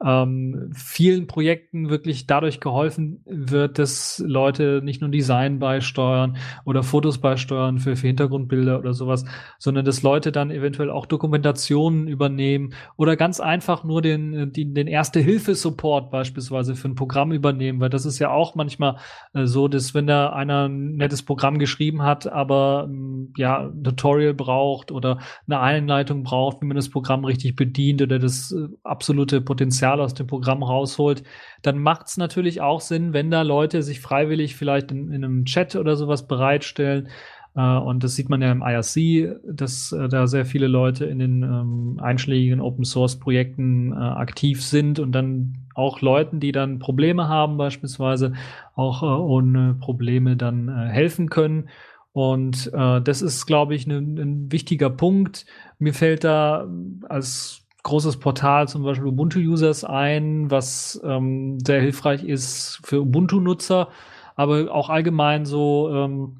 ähm, 0.04 0.70
vielen 0.74 1.26
Projekten 1.26 1.90
wirklich 1.90 2.26
dadurch 2.26 2.60
geholfen 2.60 3.20
wird, 3.24 3.78
dass 3.78 4.22
Leute 4.24 4.80
nicht 4.82 5.00
nur 5.00 5.10
Design 5.10 5.58
beisteuern 5.58 6.36
oder 6.64 6.84
Fotos 6.84 7.18
beisteuern 7.18 7.78
für, 7.78 7.96
für 7.96 8.06
Hintergrundbilder 8.06 8.78
oder 8.78 8.94
sowas, 8.94 9.24
sondern 9.58 9.84
dass 9.84 10.02
Leute 10.02 10.30
dann 10.30 10.52
eventuell 10.52 10.90
auch 10.90 11.06
Dokumentationen 11.06 12.06
übernehmen 12.06 12.74
oder 12.96 13.16
ganz 13.16 13.40
einfach 13.40 13.82
nur 13.82 14.00
den, 14.00 14.52
den, 14.52 14.74
den 14.74 14.86
Erste-Hilfe-Support 14.86 16.12
beispielsweise 16.12 16.76
für 16.76 16.88
ein 16.88 16.94
Programm 16.94 17.32
übernehmen, 17.32 17.80
weil 17.80 17.90
das 17.90 18.06
ist 18.06 18.20
ja 18.20 18.30
auch 18.30 18.54
manchmal 18.54 18.98
äh, 19.32 19.46
so, 19.46 19.66
dass 19.66 19.94
wenn 19.94 20.06
da 20.06 20.30
einer 20.30 20.68
ein 20.68 20.94
nettes 20.94 21.24
Programm 21.24 21.58
geschrieben 21.58 22.02
hat, 22.02 22.30
aber 22.30 22.86
ähm, 22.88 23.32
ja, 23.36 23.68
ein 23.68 23.82
Tutorial 23.82 24.34
braucht 24.34 24.92
oder 24.92 25.18
eine 25.48 25.58
Einleitung 25.58 26.22
braucht, 26.22 26.62
wie 26.62 26.66
man 26.66 26.76
das 26.76 26.88
Programm 26.88 27.24
richtig 27.24 27.56
bedient 27.56 28.00
oder 28.00 28.20
das 28.20 28.52
äh, 28.52 28.68
absolute 28.84 29.40
Potenzial 29.40 29.87
Potenzial 29.88 30.00
aus 30.00 30.14
dem 30.14 30.26
Programm 30.26 30.62
rausholt, 30.62 31.22
dann 31.62 31.78
macht 31.78 32.08
es 32.08 32.16
natürlich 32.16 32.60
auch 32.60 32.80
Sinn, 32.80 33.12
wenn 33.12 33.30
da 33.30 33.42
Leute 33.42 33.82
sich 33.82 34.00
freiwillig 34.00 34.56
vielleicht 34.56 34.90
in, 34.90 35.12
in 35.12 35.24
einem 35.24 35.44
Chat 35.44 35.76
oder 35.76 35.96
sowas 35.96 36.26
bereitstellen, 36.26 37.08
äh, 37.56 37.78
und 37.78 38.04
das 38.04 38.14
sieht 38.14 38.28
man 38.28 38.42
ja 38.42 38.52
im 38.52 38.62
IRC, 38.62 39.40
dass 39.44 39.92
äh, 39.92 40.08
da 40.08 40.26
sehr 40.26 40.44
viele 40.44 40.66
Leute 40.66 41.06
in 41.06 41.18
den 41.18 41.42
ähm, 41.42 41.98
einschlägigen 42.00 42.60
Open 42.60 42.84
Source 42.84 43.18
Projekten 43.18 43.92
äh, 43.92 43.96
aktiv 43.96 44.62
sind 44.64 44.98
und 44.98 45.12
dann 45.12 45.66
auch 45.74 46.00
Leuten, 46.00 46.40
die 46.40 46.52
dann 46.52 46.78
Probleme 46.78 47.28
haben, 47.28 47.56
beispielsweise 47.56 48.34
auch 48.74 49.02
ohne 49.02 49.76
Probleme 49.80 50.36
dann 50.36 50.68
helfen 50.68 51.30
können. 51.30 51.68
Und 52.12 52.72
das 52.72 53.22
ist, 53.22 53.46
glaube 53.46 53.76
ich, 53.76 53.86
ne, 53.86 53.98
ein 53.98 54.50
wichtiger 54.50 54.90
Punkt. 54.90 55.46
Mir 55.78 55.94
fällt 55.94 56.24
da 56.24 56.66
als 57.08 57.67
großes 57.88 58.18
Portal 58.18 58.68
zum 58.68 58.82
Beispiel 58.82 59.08
Ubuntu 59.08 59.38
Users 59.38 59.82
ein, 59.82 60.50
was 60.50 61.00
ähm, 61.04 61.58
sehr 61.66 61.80
hilfreich 61.80 62.22
ist 62.22 62.80
für 62.84 63.00
Ubuntu-Nutzer, 63.00 63.88
aber 64.36 64.72
auch 64.72 64.90
allgemein 64.90 65.46
so 65.46 65.90
ähm, 65.92 66.36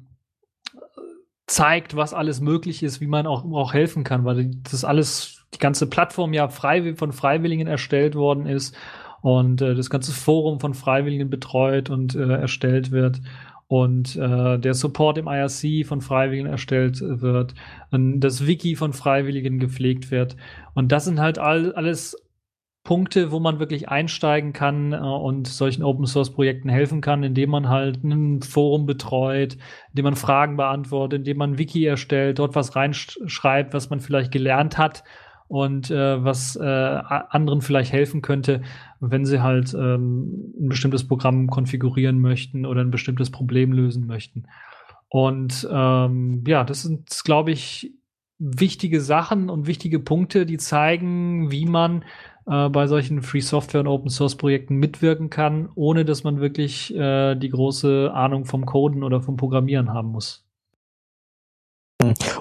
zeigt, 1.47 1.95
was 1.95 2.13
alles 2.13 2.39
möglich 2.39 2.83
ist, 2.83 3.01
wie 3.01 3.07
man 3.07 3.25
auch, 3.25 3.43
auch 3.51 3.73
helfen 3.73 4.03
kann, 4.03 4.23
weil 4.25 4.51
das 4.71 4.85
alles, 4.85 5.45
die 5.53 5.59
ganze 5.59 5.87
Plattform 5.89 6.33
ja 6.33 6.47
frei, 6.47 6.95
von 6.95 7.11
Freiwilligen 7.11 7.67
erstellt 7.67 8.15
worden 8.15 8.45
ist 8.45 8.75
und 9.21 9.61
äh, 9.61 9.73
das 9.73 9.89
ganze 9.89 10.11
Forum 10.11 10.59
von 10.59 10.75
Freiwilligen 10.75 11.29
betreut 11.29 11.89
und 11.89 12.15
äh, 12.15 12.39
erstellt 12.39 12.91
wird 12.91 13.21
und 13.69 14.15
äh, 14.15 14.57
der 14.57 14.73
Support 14.73 15.19
im 15.19 15.27
IRC 15.27 15.85
von 15.85 16.01
Freiwilligen 16.01 16.47
erstellt 16.47 17.01
wird, 17.01 17.53
das 17.91 18.47
Wiki 18.47 18.75
von 18.75 18.93
Freiwilligen 18.93 19.59
gepflegt 19.59 20.09
wird. 20.09 20.35
Und 20.73 20.91
das 20.91 21.05
sind 21.05 21.19
halt 21.19 21.37
all, 21.37 21.71
alles 21.75 22.17
Punkte, 22.83 23.31
wo 23.31 23.39
man 23.39 23.59
wirklich 23.59 23.87
einsteigen 23.87 24.53
kann 24.53 24.91
äh, 24.93 24.97
und 24.97 25.47
solchen 25.47 25.83
Open 25.83 26.07
Source 26.07 26.33
Projekten 26.33 26.67
helfen 26.67 26.99
kann, 26.99 27.21
indem 27.21 27.51
man 27.51 27.69
halt 27.69 28.03
ein 28.03 28.41
Forum 28.41 28.87
betreut, 28.87 29.55
indem 29.91 30.05
man 30.05 30.15
Fragen 30.15 30.57
beantwortet, 30.57 31.19
indem 31.19 31.37
man 31.37 31.59
Wiki 31.59 31.85
erstellt, 31.85 32.39
dort 32.39 32.55
was 32.55 32.75
reinschreibt, 32.75 33.75
was 33.75 33.91
man 33.91 33.99
vielleicht 33.99 34.31
gelernt 34.31 34.79
hat 34.79 35.03
und 35.49 35.89
äh, 35.89 36.23
was 36.23 36.55
äh, 36.55 36.63
anderen 36.63 37.61
vielleicht 37.61 37.91
helfen 37.91 38.21
könnte, 38.21 38.61
wenn 38.99 39.25
sie 39.25 39.41
halt 39.41 39.73
ähm, 39.73 40.53
ein 40.59 40.69
bestimmtes 40.69 41.07
Programm 41.07 41.47
konfigurieren 41.47 42.21
möchten 42.21 42.67
oder 42.67 42.81
ein 42.81 42.91
bestimmtes 42.91 43.31
Problem 43.31 43.73
lösen 43.73 44.05
möchten. 44.05 44.45
Und 45.09 45.67
ähm, 45.71 46.43
ja, 46.47 46.63
das 46.63 46.83
sind, 46.83 47.09
glaube 47.25 47.49
ich, 47.49 47.91
wichtige 48.37 49.01
Sachen 49.01 49.49
und 49.49 49.65
wichtige 49.65 49.99
Punkte, 49.99 50.45
die 50.45 50.57
zeigen, 50.57 51.51
wie 51.51 51.65
man 51.65 52.03
äh, 52.45 52.69
bei 52.69 52.85
solchen 52.85 53.23
Free 53.23 53.41
Software 53.41 53.81
und 53.81 53.87
Open 53.87 54.11
Source 54.11 54.37
Projekten 54.37 54.75
mitwirken 54.75 55.31
kann, 55.31 55.69
ohne 55.73 56.05
dass 56.05 56.23
man 56.23 56.39
wirklich 56.39 56.95
äh, 56.95 57.33
die 57.33 57.49
große 57.49 58.11
Ahnung 58.13 58.45
vom 58.45 58.67
Coden 58.67 59.03
oder 59.03 59.19
vom 59.21 59.35
Programmieren 59.35 59.91
haben 59.93 60.09
muss. 60.09 60.48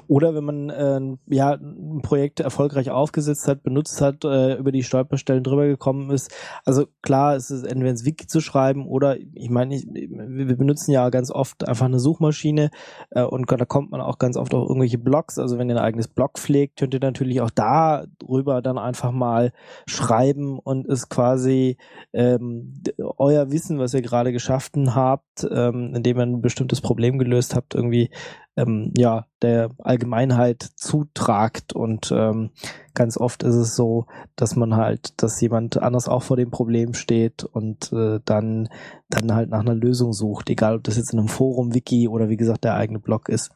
Oder 0.06 0.36
wenn 0.36 0.44
man 0.44 0.70
äh, 0.70 1.34
ja 1.34 1.54
ein 1.54 2.00
Projekt 2.00 2.38
erfolgreich 2.38 2.90
aufgesetzt 2.90 3.48
hat, 3.48 3.64
benutzt 3.64 4.00
hat, 4.00 4.24
äh, 4.24 4.54
über 4.54 4.70
die 4.70 4.84
Stolperstellen 4.84 5.42
drüber 5.42 5.66
gekommen 5.66 6.10
ist. 6.10 6.32
Also 6.64 6.86
klar, 7.02 7.34
es 7.34 7.50
ist 7.50 7.64
entweder 7.64 7.90
ins 7.90 8.04
Wiki 8.04 8.28
zu 8.28 8.40
schreiben 8.40 8.86
oder 8.86 9.16
ich 9.18 9.50
meine, 9.50 9.74
ich, 9.74 9.84
wir 9.90 10.56
benutzen 10.56 10.92
ja 10.92 11.10
ganz 11.10 11.32
oft 11.32 11.66
einfach 11.66 11.86
eine 11.86 11.98
Suchmaschine 11.98 12.70
äh, 13.10 13.22
und 13.22 13.50
da 13.50 13.64
kommt 13.64 13.90
man 13.90 14.00
auch 14.00 14.18
ganz 14.18 14.36
oft 14.36 14.54
auf 14.54 14.68
irgendwelche 14.68 14.98
Blogs. 14.98 15.40
Also 15.40 15.58
wenn 15.58 15.68
ihr 15.68 15.76
ein 15.76 15.82
eigenes 15.82 16.06
Blog 16.06 16.38
pflegt, 16.38 16.78
könnt 16.78 16.94
ihr 16.94 17.00
natürlich 17.00 17.40
auch 17.40 17.50
da 17.50 18.04
drüber 18.20 18.62
dann 18.62 18.78
einfach 18.78 19.10
mal 19.10 19.52
schreiben 19.86 20.60
und 20.60 20.86
es 20.86 21.08
quasi 21.08 21.78
ähm, 22.12 22.74
euer 23.16 23.50
Wissen, 23.50 23.80
was 23.80 23.92
ihr 23.92 24.02
gerade 24.02 24.32
geschaffen 24.32 24.94
habt, 24.94 25.44
ähm, 25.50 25.94
indem 25.96 26.18
ihr 26.18 26.22
ein 26.22 26.42
bestimmtes 26.42 26.80
Problem 26.80 27.18
gelöst 27.18 27.56
habt, 27.56 27.74
irgendwie 27.74 28.10
ähm, 28.58 28.92
ja 28.96 29.26
der 29.40 29.70
Allgemeinheit 29.78 30.62
zutragt 30.76 31.72
und 31.72 32.12
ähm, 32.12 32.50
ganz 32.98 33.16
oft 33.16 33.44
ist 33.44 33.54
es 33.54 33.76
so, 33.76 34.06
dass 34.34 34.56
man 34.56 34.74
halt, 34.74 35.22
dass 35.22 35.40
jemand 35.40 35.80
anders 35.80 36.08
auch 36.08 36.24
vor 36.24 36.36
dem 36.36 36.50
Problem 36.50 36.94
steht 36.94 37.44
und 37.44 37.92
äh, 37.92 38.18
dann 38.24 38.68
dann 39.08 39.34
halt 39.34 39.48
nach 39.48 39.60
einer 39.60 39.74
Lösung 39.74 40.12
sucht, 40.12 40.50
egal 40.50 40.76
ob 40.76 40.84
das 40.84 40.96
jetzt 40.96 41.12
in 41.12 41.18
einem 41.18 41.28
Forum, 41.28 41.74
Wiki 41.74 42.08
oder 42.08 42.28
wie 42.28 42.36
gesagt 42.36 42.64
der 42.64 42.74
eigene 42.74 42.98
Blog 42.98 43.28
ist. 43.28 43.50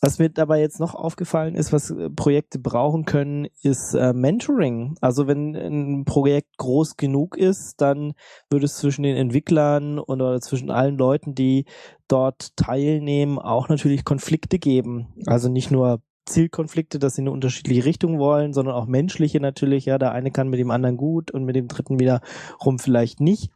Was 0.00 0.18
mir 0.18 0.30
dabei 0.30 0.60
jetzt 0.60 0.80
noch 0.80 0.94
aufgefallen 0.94 1.54
ist, 1.54 1.72
was 1.72 1.90
äh, 1.90 2.08
Projekte 2.08 2.58
brauchen 2.58 3.04
können, 3.04 3.48
ist 3.62 3.94
äh, 3.94 4.12
Mentoring. 4.14 4.94
Also 5.00 5.26
wenn 5.26 5.54
ein 5.54 6.04
Projekt 6.04 6.56
groß 6.56 6.96
genug 6.96 7.36
ist, 7.36 7.80
dann 7.80 8.14
würde 8.48 8.66
es 8.66 8.76
zwischen 8.76 9.02
den 9.02 9.16
Entwicklern 9.16 9.98
oder 9.98 10.40
zwischen 10.40 10.70
allen 10.70 10.96
Leuten, 10.96 11.34
die 11.34 11.66
dort 12.08 12.56
teilnehmen, 12.56 13.38
auch 13.38 13.68
natürlich 13.68 14.04
Konflikte 14.04 14.58
geben. 14.58 15.08
Also 15.26 15.50
nicht 15.50 15.70
nur 15.70 16.00
Zielkonflikte, 16.30 16.98
dass 16.98 17.14
sie 17.14 17.22
eine 17.22 17.30
unterschiedliche 17.30 17.84
Richtung 17.84 18.18
wollen, 18.18 18.52
sondern 18.52 18.74
auch 18.74 18.86
menschliche 18.86 19.40
natürlich. 19.40 19.84
Ja, 19.84 19.98
der 19.98 20.12
eine 20.12 20.30
kann 20.30 20.48
mit 20.48 20.58
dem 20.58 20.70
anderen 20.70 20.96
gut 20.96 21.30
und 21.30 21.44
mit 21.44 21.56
dem 21.56 21.68
dritten 21.68 21.98
wiederum 22.00 22.78
vielleicht 22.78 23.20
nicht. 23.20 23.50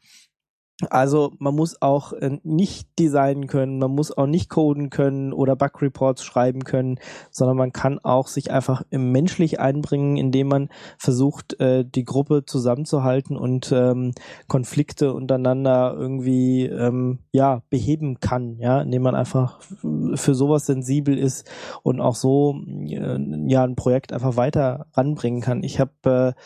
Also 0.91 1.33
man 1.39 1.55
muss 1.55 1.81
auch 1.81 2.13
äh, 2.15 2.39
nicht 2.43 2.99
designen 2.99 3.47
können, 3.47 3.79
man 3.79 3.93
muss 3.93 4.11
auch 4.11 4.27
nicht 4.27 4.51
coden 4.51 4.91
können 4.91 5.33
oder 5.33 5.55
Bug 5.55 5.81
Reports 5.81 6.25
schreiben 6.25 6.65
können, 6.65 6.99
sondern 7.31 7.57
man 7.57 7.73
kann 7.73 8.01
auch 8.01 8.27
sich 8.27 8.51
einfach 8.51 8.83
menschlich 8.91 9.61
einbringen, 9.61 10.17
indem 10.17 10.49
man 10.49 10.69
versucht, 10.99 11.61
äh, 11.61 11.85
die 11.85 12.05
Gruppe 12.05 12.45
zusammenzuhalten 12.45 13.37
und 13.37 13.71
ähm, 13.71 14.15
Konflikte 14.49 15.15
untereinander 15.15 15.95
irgendwie 15.97 16.67
ähm, 16.67 17.21
ja 17.31 17.63
beheben 17.71 18.19
kann, 18.19 18.59
ja, 18.59 18.83
indem 18.83 19.03
man 19.03 19.15
einfach 19.15 19.61
für 20.17 20.35
sowas 20.35 20.67
sensibel 20.67 21.17
ist 21.17 21.49
und 21.85 22.01
auch 22.01 22.17
so 22.17 22.61
äh, 22.67 23.19
ja 23.47 23.63
ein 23.63 23.77
Projekt 23.77 24.13
einfach 24.13 24.37
weiter 24.37 24.87
ranbringen 24.95 25.41
kann. 25.41 25.63
Ich 25.63 25.79
habe 25.79 26.35
äh, 26.37 26.41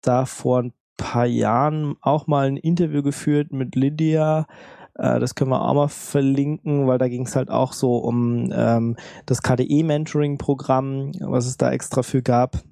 da 0.00 0.24
vor 0.24 0.62
ein 0.62 0.72
paar 0.96 1.26
Jahren 1.26 1.96
auch 2.00 2.26
mal 2.26 2.46
ein 2.46 2.56
Interview 2.56 3.02
geführt 3.02 3.52
mit 3.52 3.74
Lydia. 3.74 4.46
Äh, 4.94 5.20
das 5.20 5.34
können 5.34 5.50
wir 5.50 5.62
auch 5.62 5.74
mal 5.74 5.88
verlinken, 5.88 6.86
weil 6.86 6.98
da 6.98 7.08
ging 7.08 7.26
es 7.26 7.36
halt 7.36 7.50
auch 7.50 7.72
so 7.72 7.96
um 7.96 8.52
ähm, 8.54 8.96
das 9.26 9.42
KDE-Mentoring-Programm, 9.42 11.12
was 11.20 11.46
es 11.46 11.56
da 11.56 11.70
extra 11.70 12.02
für 12.02 12.22
gab 12.22 12.62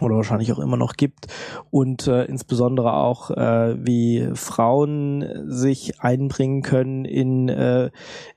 oder 0.00 0.16
wahrscheinlich 0.16 0.52
auch 0.52 0.58
immer 0.58 0.76
noch 0.76 0.94
gibt 0.94 1.26
und 1.70 2.06
äh, 2.06 2.24
insbesondere 2.24 2.94
auch 2.94 3.30
äh, 3.30 3.76
wie 3.84 4.28
Frauen 4.34 5.24
sich 5.46 6.00
einbringen 6.00 6.62
können 6.62 7.04
in 7.04 7.48
äh, 7.48 7.90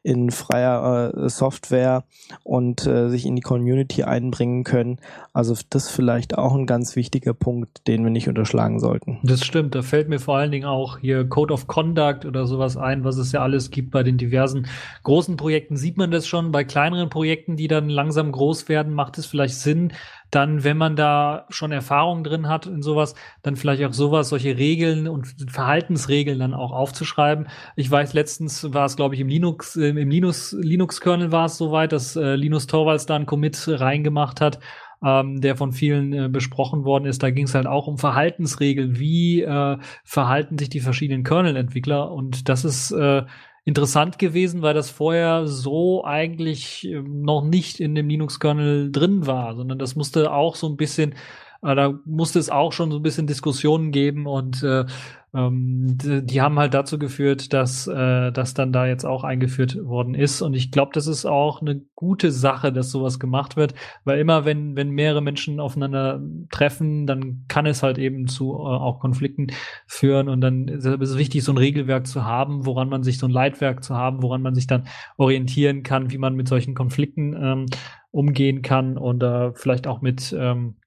in 0.04 0.32
freier 0.32 1.13
äh, 1.15 1.30
Software 1.30 2.04
und 2.43 2.86
äh, 2.88 3.10
sich 3.10 3.26
in 3.26 3.36
die 3.36 3.41
Community 3.41 4.04
einbringen 4.04 4.63
können. 4.63 4.98
Also 5.34 5.56
das 5.69 5.89
vielleicht 5.89 6.38
auch 6.38 6.56
ein 6.56 6.65
ganz 6.65 6.95
wichtiger 6.95 7.34
Punkt, 7.34 7.88
den 7.88 8.04
wir 8.04 8.12
nicht 8.12 8.28
unterschlagen 8.28 8.80
sollten. 8.80 9.19
Das 9.24 9.45
stimmt. 9.45 9.76
Da 9.76 9.82
fällt 9.82 10.10
mir 10.10 10.19
vor 10.19 10.38
allen 10.38 10.52
Dingen 10.52 10.65
auch 10.65 11.00
hier 11.00 11.28
Code 11.28 11.54
of 11.54 11.67
Conduct 11.67 12.26
oder 12.26 12.45
sowas 12.45 12.78
ein, 12.78 13.04
was 13.04 13.17
es 13.17 13.32
ja 13.32 13.41
alles 13.41 13.72
gibt 13.72 13.91
bei 13.91 14.04
den 14.04 14.17
diversen 14.17 14.67
großen 15.04 15.38
Projekten. 15.38 15.78
Sieht 15.78 15.98
man 15.98 16.12
das 16.12 16.28
schon 16.28 16.52
bei 16.52 16.63
kleineren 16.63 17.10
Projekten, 17.10 17.56
die 17.56 17.67
dann 17.67 17.89
langsam 17.89 18.32
groß 18.32 18.69
werden, 18.69 18.93
macht 18.93 19.17
es 19.17 19.26
vielleicht 19.26 19.56
Sinn, 19.56 19.93
dann, 20.32 20.63
wenn 20.63 20.78
man 20.78 20.96
da 20.96 21.46
schon 21.50 21.72
Erfahrung 21.72 22.24
drin 22.24 22.48
hat 22.48 22.68
in 22.68 22.82
sowas, 22.82 23.15
dann 23.42 23.56
vielleicht 23.56 23.84
auch 23.84 23.94
sowas, 23.94 24.30
solche 24.30 24.58
Regeln 24.58 25.08
und 25.08 25.28
Verhaltensregeln 25.50 26.39
dann 26.39 26.54
auch 26.54 26.72
aufzuschreiben. 26.72 27.48
Ich 27.76 27.89
weiß, 27.89 28.13
letztens 28.13 28.74
war 28.74 28.86
es, 28.86 28.96
glaube 28.96 29.15
ich, 29.15 29.22
im 29.22 29.28
Linux, 29.28 29.76
äh, 29.76 29.89
im 29.89 30.10
Linux, 30.10 30.56
Linux-Kernel 30.60 31.32
war 31.32 31.46
es 31.46 31.58
soweit, 31.58 31.92
dass 31.92 32.15
äh, 32.15 32.36
Linus 32.36 32.68
Torvalds 32.68 33.06
da 33.06 33.15
einen 33.15 33.26
Commit 33.26 33.60
reingemacht 33.68 34.42
hat, 34.42 34.60
ähm, 35.04 35.42
der 35.42 35.56
von 35.56 35.72
vielen 35.72 36.13
äh, 36.13 36.30
besprochen 36.30 36.84
worden 36.84 37.06
ist. 37.06 37.24
Da 37.24 37.32
ging 37.32 37.46
es 37.46 37.56
halt 37.56 37.68
auch 37.68 37.88
um 37.88 37.98
Verhaltensregeln. 37.98 39.00
Wie 39.00 39.42
äh, 39.42 39.78
verhalten 40.04 40.58
sich 40.58 40.70
die 40.70 40.82
verschiedenen 40.82 41.24
Kernel-Entwickler? 41.24 42.12
Und 42.12 42.50
das 42.50 42.65
ist 42.65 42.92
äh, 42.92 43.24
interessant 43.69 44.17
gewesen, 44.17 44.63
weil 44.63 44.73
das 44.73 44.89
vorher 44.89 45.45
so 45.45 46.03
eigentlich 46.03 46.86
ähm, 46.86 47.21
noch 47.21 47.43
nicht 47.43 47.79
in 47.79 47.93
dem 47.93 48.10
Linux-Kernel 48.10 48.91
drin 48.91 49.27
war, 49.27 49.55
sondern 49.55 49.77
das 49.77 49.95
musste 49.95 50.32
auch 50.32 50.55
so 50.55 50.67
ein 50.67 50.75
bisschen, 50.75 51.13
äh, 51.62 51.75
da 51.75 51.93
musste 52.03 52.39
es 52.39 52.49
auch 52.49 52.73
schon 52.73 52.89
so 52.89 52.97
ein 52.97 53.03
bisschen 53.03 53.27
Diskussionen 53.27 53.91
geben 53.91 54.25
und 54.25 54.63
äh, 54.63 54.86
ähm, 55.34 55.98
die, 55.98 56.26
die, 56.26 56.42
haben 56.42 56.58
halt 56.58 56.74
dazu 56.74 56.98
geführt, 56.98 57.54
dass 57.54 57.86
äh, 57.88 58.32
das 58.32 58.56
dann 58.56 58.72
da 58.72 58.88
jetzt 58.88 59.06
auch 59.06 59.24
eingeführt 59.24 59.78
worden 59.84 60.15
ist. 60.15 60.42
Und 60.42 60.56
ich 60.56 60.72
glaube, 60.72 60.92
das 60.94 61.06
ist 61.06 61.26
auch 61.26 61.62
eine 61.62 61.82
gute 61.96 62.32
Sache, 62.32 62.74
dass 62.74 62.89
sowas 62.89 63.20
gemacht 63.20 63.56
wird, 63.56 63.76
weil 64.06 64.20
immer, 64.20 64.46
wenn, 64.46 64.76
wenn 64.76 64.89
mehrere 64.89 65.22
Menschen 65.22 65.60
aufeinander 65.60 66.22
treffen, 66.50 67.06
dann 67.06 67.46
kann 67.48 67.68
es 67.68 67.84
halt 67.84 68.00
eben 68.00 68.28
zu 68.28 68.54
äh, 68.54 68.58
auch 68.58 69.00
Konflikten 69.00 69.48
führen. 69.86 70.30
Und 70.30 70.42
dann 70.42 70.68
ist 70.68 70.86
es 70.86 71.18
wichtig, 71.18 71.44
so 71.44 71.52
ein 71.54 71.58
Regelwerk 71.58 72.08
zu 72.08 72.26
haben, 72.26 72.65
woran 72.65 72.89
man 72.89 73.04
sich 73.04 73.20
so 73.20 73.28
ein 73.28 73.32
Leitwerk 73.32 73.84
zu 73.84 73.96
haben, 73.96 74.24
woran 74.24 74.42
man 74.42 74.56
sich 74.56 74.65
dann 74.65 74.88
orientieren 75.18 75.84
kann, 75.84 76.12
wie 76.12 76.18
man 76.18 76.36
mit 76.36 76.48
solchen 76.48 76.74
Konflikten 76.74 77.36
ähm, 77.39 77.65
umgehen 78.12 78.63
kann 78.63 78.98
und 78.98 79.22
äh, 79.22 79.54
vielleicht 79.54 79.86
auch 79.86 80.02
mit 80.02 80.36
ähm, 80.38 80.78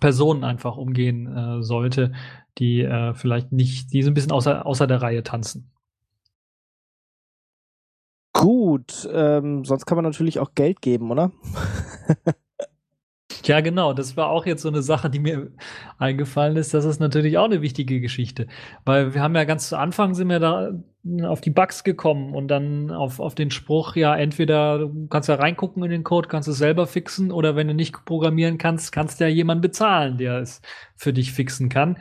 Personen 0.00 0.44
einfach 0.44 0.76
umgehen 0.76 1.26
äh, 1.26 1.62
sollte, 1.62 2.12
die 2.58 2.82
äh, 2.82 3.14
vielleicht 3.14 3.52
nicht, 3.52 3.92
die 3.92 4.02
so 4.02 4.10
ein 4.10 4.14
bisschen 4.14 4.32
außer, 4.32 4.66
außer 4.66 4.86
der 4.86 5.02
Reihe 5.02 5.22
tanzen. 5.22 5.70
Gut, 8.32 9.08
ähm, 9.12 9.64
sonst 9.64 9.86
kann 9.86 9.96
man 9.96 10.04
natürlich 10.04 10.38
auch 10.38 10.54
Geld 10.54 10.82
geben, 10.82 11.10
oder? 11.10 11.32
Ja, 13.46 13.60
genau. 13.60 13.92
Das 13.92 14.16
war 14.16 14.28
auch 14.30 14.44
jetzt 14.44 14.62
so 14.62 14.68
eine 14.68 14.82
Sache, 14.82 15.08
die 15.08 15.20
mir 15.20 15.52
eingefallen 15.98 16.56
ist. 16.56 16.74
Das 16.74 16.84
ist 16.84 17.00
natürlich 17.00 17.38
auch 17.38 17.44
eine 17.44 17.62
wichtige 17.62 18.00
Geschichte. 18.00 18.48
Weil 18.84 19.14
wir 19.14 19.22
haben 19.22 19.36
ja 19.36 19.44
ganz 19.44 19.68
zu 19.68 19.78
Anfang 19.78 20.14
sind 20.14 20.28
wir 20.28 20.40
da 20.40 20.72
auf 21.22 21.40
die 21.40 21.50
Bugs 21.50 21.84
gekommen 21.84 22.34
und 22.34 22.48
dann 22.48 22.90
auf, 22.90 23.20
auf 23.20 23.36
den 23.36 23.52
Spruch, 23.52 23.94
ja, 23.94 24.16
entweder 24.16 24.78
du 24.78 25.06
kannst 25.06 25.28
ja 25.28 25.36
reingucken 25.36 25.84
in 25.84 25.90
den 25.90 26.02
Code, 26.02 26.28
kannst 26.28 26.48
es 26.48 26.58
selber 26.58 26.88
fixen 26.88 27.30
oder 27.30 27.54
wenn 27.54 27.68
du 27.68 27.74
nicht 27.74 28.04
programmieren 28.04 28.58
kannst, 28.58 28.90
kannst 28.90 29.20
du 29.20 29.24
ja 29.24 29.30
jemanden 29.30 29.62
bezahlen, 29.62 30.18
der 30.18 30.40
es 30.40 30.60
für 30.96 31.12
dich 31.12 31.32
fixen 31.32 31.68
kann. 31.68 31.96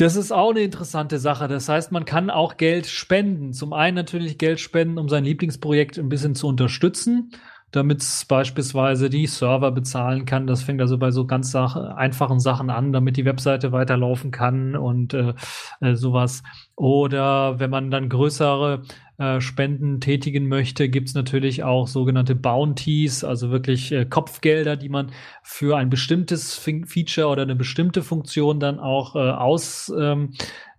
Das 0.00 0.16
ist 0.16 0.32
auch 0.32 0.52
eine 0.52 0.60
interessante 0.60 1.18
Sache. 1.18 1.46
Das 1.46 1.68
heißt, 1.68 1.92
man 1.92 2.06
kann 2.06 2.30
auch 2.30 2.56
Geld 2.56 2.86
spenden. 2.86 3.52
Zum 3.52 3.74
einen 3.74 3.96
natürlich 3.96 4.38
Geld 4.38 4.58
spenden, 4.58 4.96
um 4.96 5.10
sein 5.10 5.24
Lieblingsprojekt 5.24 5.98
ein 5.98 6.08
bisschen 6.08 6.34
zu 6.34 6.46
unterstützen 6.48 7.32
damit 7.72 8.02
es 8.02 8.24
beispielsweise 8.24 9.10
die 9.10 9.26
Server 9.26 9.70
bezahlen 9.70 10.24
kann. 10.24 10.46
Das 10.46 10.62
fängt 10.62 10.80
also 10.80 10.98
bei 10.98 11.10
so 11.10 11.26
ganz 11.26 11.52
Sach 11.52 11.76
einfachen 11.76 12.40
Sachen 12.40 12.70
an, 12.70 12.92
damit 12.92 13.16
die 13.16 13.24
Webseite 13.24 13.72
weiterlaufen 13.72 14.30
kann 14.30 14.74
und 14.74 15.14
äh, 15.14 15.34
äh, 15.80 15.94
sowas. 15.94 16.42
Oder 16.74 17.60
wenn 17.60 17.70
man 17.70 17.90
dann 17.90 18.08
größere 18.08 18.82
äh, 19.20 19.40
Spenden 19.42 20.00
tätigen 20.00 20.48
möchte, 20.48 20.88
gibt's 20.88 21.12
natürlich 21.12 21.62
auch 21.62 21.86
sogenannte 21.86 22.34
Bounties, 22.34 23.22
also 23.22 23.50
wirklich 23.50 23.92
äh, 23.92 24.06
Kopfgelder, 24.06 24.76
die 24.76 24.88
man 24.88 25.12
für 25.42 25.76
ein 25.76 25.90
bestimmtes 25.90 26.54
Feature 26.56 27.28
oder 27.28 27.42
eine 27.42 27.54
bestimmte 27.54 28.02
Funktion 28.02 28.60
dann 28.60 28.80
auch 28.80 29.16
äh, 29.16 29.18
aus 29.18 29.92
ähm, 29.94 30.32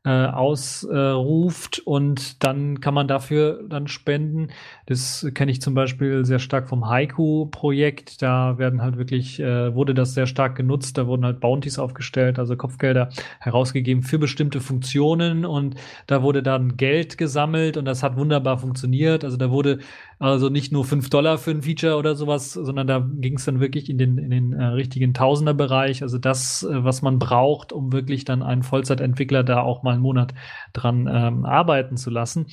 äh, 0.04 0.10
ausruft 0.10 1.78
äh, 1.80 1.82
und 1.86 2.44
dann 2.44 2.82
kann 2.82 2.96
man 2.96 3.08
dafür 3.08 3.62
dann 3.70 3.88
spenden. 3.88 4.48
Das 4.88 5.28
kenne 5.36 5.52
ich 5.52 5.62
zum 5.62 5.76
Beispiel 5.76 6.26
sehr 6.26 6.40
stark 6.40 6.70
vom 6.70 6.90
Haiku-Projekt. 6.90 8.22
Da 8.22 8.58
werden 8.58 8.82
halt 8.82 8.98
wirklich, 8.98 9.40
äh, 9.40 9.76
wurde 9.76 9.94
das 9.94 10.16
sehr 10.16 10.26
stark 10.26 10.56
genutzt. 10.56 10.98
Da 10.98 11.06
wurden 11.06 11.24
halt 11.24 11.40
Bounties 11.40 11.78
aufgestellt, 11.78 12.40
also 12.40 12.56
Kopfgelder 12.58 13.10
herausgegeben 13.40 14.02
für 14.02 14.18
bestimmte 14.18 14.60
Funktionen 14.60 15.46
und 15.46 15.76
da 16.08 16.24
wurde 16.24 16.42
dann 16.42 16.78
Geld 16.78 17.20
gesammelt 17.20 17.78
und 17.78 17.86
das 17.86 18.02
hat 18.02 18.16
wunderbar 18.16 18.58
funktioniert. 18.58 19.24
Also 19.24 19.38
da 19.38 19.52
wurde 19.52 19.80
also 20.22 20.50
nicht 20.50 20.72
nur 20.72 20.86
fünf 20.86 21.10
Dollar 21.10 21.40
für 21.40 21.50
ein 21.50 21.64
Feature 21.64 21.96
oder 21.96 22.16
sowas, 22.16 22.54
sondern 22.54 22.86
da 22.86 23.00
ging 23.00 23.38
es 23.38 23.46
dann 23.46 23.60
wirklich 23.60 23.90
in 23.90 23.98
den, 23.98 24.20
in 24.20 24.30
den 24.30 24.54
äh, 24.54 24.66
richtigen 24.66 25.16
Tausenderbereich. 25.16 26.04
Also 26.04 26.20
das, 26.20 26.62
äh, 26.62 26.84
was 26.84 27.02
man 27.02 27.18
braucht, 27.18 27.74
um 27.74 27.92
wirklich 27.92 28.24
dann 28.24 28.44
einen 28.44 28.62
Vollzeitentwickler 28.62 29.44
da 29.44 29.62
auch 29.62 29.82
mal 29.82 29.94
einen 29.94 30.04
Monat 30.04 30.36
dran 30.74 31.10
ähm, 31.12 31.44
arbeiten 31.44 31.98
zu 31.98 32.12
lassen. 32.12 32.46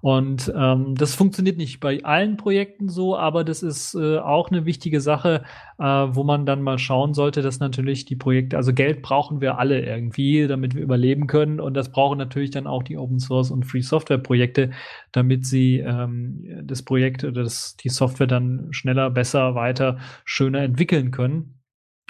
Und 0.00 0.52
ähm, 0.54 0.94
das 0.94 1.14
funktioniert 1.14 1.56
nicht 1.56 1.80
bei 1.80 2.04
allen 2.04 2.36
Projekten 2.36 2.88
so, 2.88 3.16
aber 3.16 3.44
das 3.44 3.62
ist 3.62 3.94
äh, 3.94 4.18
auch 4.18 4.50
eine 4.50 4.64
wichtige 4.66 5.00
Sache, 5.00 5.42
äh, 5.78 5.84
wo 5.84 6.22
man 6.22 6.46
dann 6.46 6.62
mal 6.62 6.78
schauen 6.78 7.14
sollte, 7.14 7.42
dass 7.42 7.60
natürlich 7.60 8.04
die 8.04 8.16
Projekte, 8.16 8.56
also 8.56 8.72
Geld 8.72 9.02
brauchen 9.02 9.40
wir 9.40 9.58
alle 9.58 9.84
irgendwie, 9.84 10.46
damit 10.46 10.74
wir 10.74 10.82
überleben 10.82 11.26
können. 11.26 11.60
Und 11.60 11.74
das 11.74 11.90
brauchen 11.90 12.18
natürlich 12.18 12.50
dann 12.50 12.66
auch 12.66 12.82
die 12.82 12.98
Open 12.98 13.18
Source 13.18 13.50
und 13.50 13.64
Free 13.64 13.80
Software 13.80 14.18
Projekte, 14.18 14.70
damit 15.12 15.46
sie 15.46 15.78
ähm, 15.78 16.62
das 16.62 16.82
Projekt 16.82 17.24
oder 17.24 17.42
das, 17.42 17.76
die 17.76 17.88
Software 17.88 18.26
dann 18.26 18.68
schneller, 18.72 19.10
besser, 19.10 19.54
weiter, 19.54 19.98
schöner 20.24 20.60
entwickeln 20.60 21.10
können. 21.10 21.55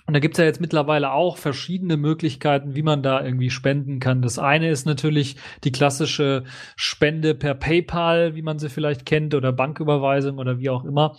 Und 0.06 0.14
da 0.14 0.20
gibt's 0.20 0.38
ja 0.38 0.44
jetzt 0.44 0.60
mittlerweile 0.60 1.12
auch 1.12 1.36
verschiedene 1.36 1.96
Möglichkeiten, 1.96 2.76
wie 2.76 2.82
man 2.82 3.02
da 3.02 3.24
irgendwie 3.24 3.50
spenden 3.50 3.98
kann. 3.98 4.22
Das 4.22 4.38
eine 4.38 4.70
ist 4.70 4.86
natürlich 4.86 5.36
die 5.64 5.72
klassische 5.72 6.44
Spende 6.76 7.34
per 7.34 7.54
PayPal, 7.54 8.36
wie 8.36 8.42
man 8.42 8.60
sie 8.60 8.68
vielleicht 8.68 9.04
kennt, 9.04 9.34
oder 9.34 9.52
Banküberweisung 9.52 10.38
oder 10.38 10.58
wie 10.58 10.70
auch 10.70 10.84
immer. 10.84 11.16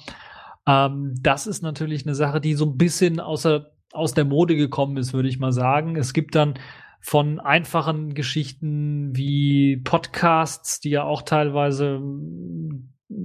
Ähm, 0.66 1.16
das 1.22 1.48
ist 1.48 1.64
natürlich 1.64 2.06
eine 2.06 2.16
Sache, 2.16 2.40
die 2.40 2.54
so 2.54 2.66
ein 2.66 2.78
bisschen 2.78 3.20
außer, 3.20 3.72
aus 3.92 4.14
der 4.14 4.26
Mode 4.26 4.56
gekommen 4.56 4.96
ist, 4.96 5.14
würde 5.14 5.28
ich 5.30 5.40
mal 5.40 5.52
sagen. 5.52 5.98
Es 5.98 6.14
gibt 6.14 6.36
dann 6.36 6.54
von 7.02 7.40
einfachen 7.40 8.14
Geschichten 8.14 9.16
wie 9.16 9.78
Podcasts, 9.78 10.80
die 10.80 10.92
ja 10.92 11.04
auch 11.04 11.24
teilweise 11.24 12.02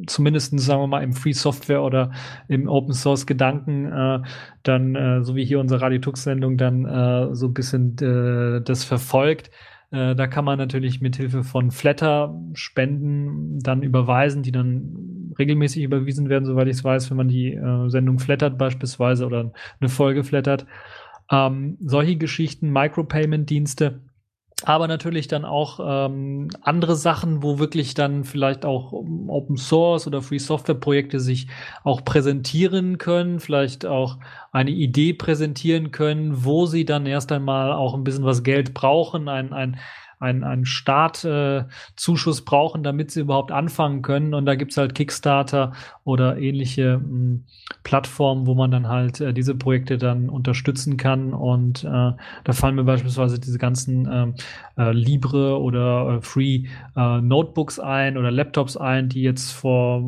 zumindest 0.06 0.58
sagen 0.60 0.80
wir 0.80 0.86
mal 0.86 1.02
im 1.02 1.12
Free 1.12 1.32
Software 1.32 1.82
oder 1.82 2.12
im 2.48 2.68
Open 2.68 2.94
Source 2.94 3.26
Gedanken 3.26 3.86
äh, 3.86 4.20
dann 4.62 4.94
äh, 4.94 5.24
so 5.24 5.34
wie 5.34 5.44
hier 5.44 5.60
unsere 5.60 5.80
Radio 5.80 5.98
Tux 5.98 6.22
Sendung 6.22 6.56
dann 6.56 6.84
äh, 6.84 7.34
so 7.34 7.46
ein 7.46 7.54
bisschen 7.54 7.96
äh, 7.98 8.62
das 8.62 8.84
verfolgt. 8.84 9.50
Äh, 9.90 10.14
da 10.14 10.26
kann 10.28 10.44
man 10.44 10.58
natürlich 10.58 11.00
mit 11.00 11.16
Hilfe 11.16 11.42
von 11.42 11.70
Flatter 11.70 12.40
Spenden 12.54 13.58
dann 13.58 13.82
überweisen 13.82 14.42
die 14.42 14.52
dann 14.52 15.34
regelmäßig 15.38 15.82
überwiesen 15.82 16.28
werden 16.28 16.44
soweit 16.44 16.68
ich 16.68 16.76
es 16.76 16.84
weiß 16.84 17.10
wenn 17.10 17.16
man 17.16 17.28
die 17.28 17.54
äh, 17.54 17.88
Sendung 17.88 18.18
flattert 18.18 18.58
beispielsweise 18.58 19.26
oder 19.26 19.52
eine 19.80 19.88
Folge 19.88 20.22
flattert. 20.22 20.66
Ähm, 21.30 21.76
solche 21.80 22.16
Geschichten 22.16 22.70
Micropayment 22.70 23.50
Dienste 23.50 24.00
aber 24.64 24.86
natürlich 24.88 25.28
dann 25.28 25.44
auch 25.44 25.80
ähm, 25.82 26.48
andere 26.60 26.96
Sachen, 26.96 27.42
wo 27.42 27.58
wirklich 27.58 27.94
dann 27.94 28.24
vielleicht 28.24 28.64
auch 28.64 28.92
Open 28.92 29.56
Source 29.56 30.06
oder 30.06 30.22
Free 30.22 30.38
Software 30.38 30.76
Projekte 30.76 31.20
sich 31.20 31.48
auch 31.84 32.04
präsentieren 32.04 32.98
können, 32.98 33.40
vielleicht 33.40 33.86
auch 33.86 34.18
eine 34.52 34.70
Idee 34.70 35.14
präsentieren 35.14 35.90
können, 35.90 36.44
wo 36.44 36.66
sie 36.66 36.84
dann 36.84 37.06
erst 37.06 37.32
einmal 37.32 37.72
auch 37.72 37.94
ein 37.94 38.04
bisschen 38.04 38.24
was 38.24 38.42
Geld 38.42 38.74
brauchen, 38.74 39.28
ein, 39.28 39.52
ein 39.52 39.78
einen, 40.22 40.44
einen 40.44 40.64
Startzuschuss 40.64 42.40
äh, 42.40 42.44
brauchen, 42.44 42.82
damit 42.82 43.10
sie 43.10 43.20
überhaupt 43.20 43.52
anfangen 43.52 44.02
können. 44.02 44.34
Und 44.34 44.46
da 44.46 44.54
gibt's 44.54 44.76
halt 44.76 44.94
Kickstarter 44.94 45.72
oder 46.04 46.38
ähnliche 46.38 46.98
mh, 46.98 47.04
hm, 47.04 47.44
Plattformen, 47.82 48.46
wo 48.46 48.54
man 48.54 48.70
dann 48.70 48.88
halt 48.88 49.20
äh, 49.20 49.34
diese 49.34 49.54
Projekte 49.54 49.98
dann 49.98 50.28
unterstützen 50.28 50.96
kann. 50.96 51.34
Und 51.34 51.84
äh, 51.84 51.88
da 51.88 52.52
fallen 52.52 52.76
mir 52.76 52.84
beispielsweise 52.84 53.38
diese 53.38 53.58
ganzen 53.58 54.08
ähm, 54.10 54.34
äh, 54.78 54.92
Libre 54.92 55.60
oder 55.60 56.16
äh, 56.16 56.22
Free 56.22 56.66
äh, 56.96 57.20
Notebooks 57.20 57.78
ein 57.78 58.16
oder 58.16 58.30
Laptops 58.30 58.76
ein, 58.76 59.08
die 59.08 59.22
jetzt 59.22 59.52
vor 59.52 60.02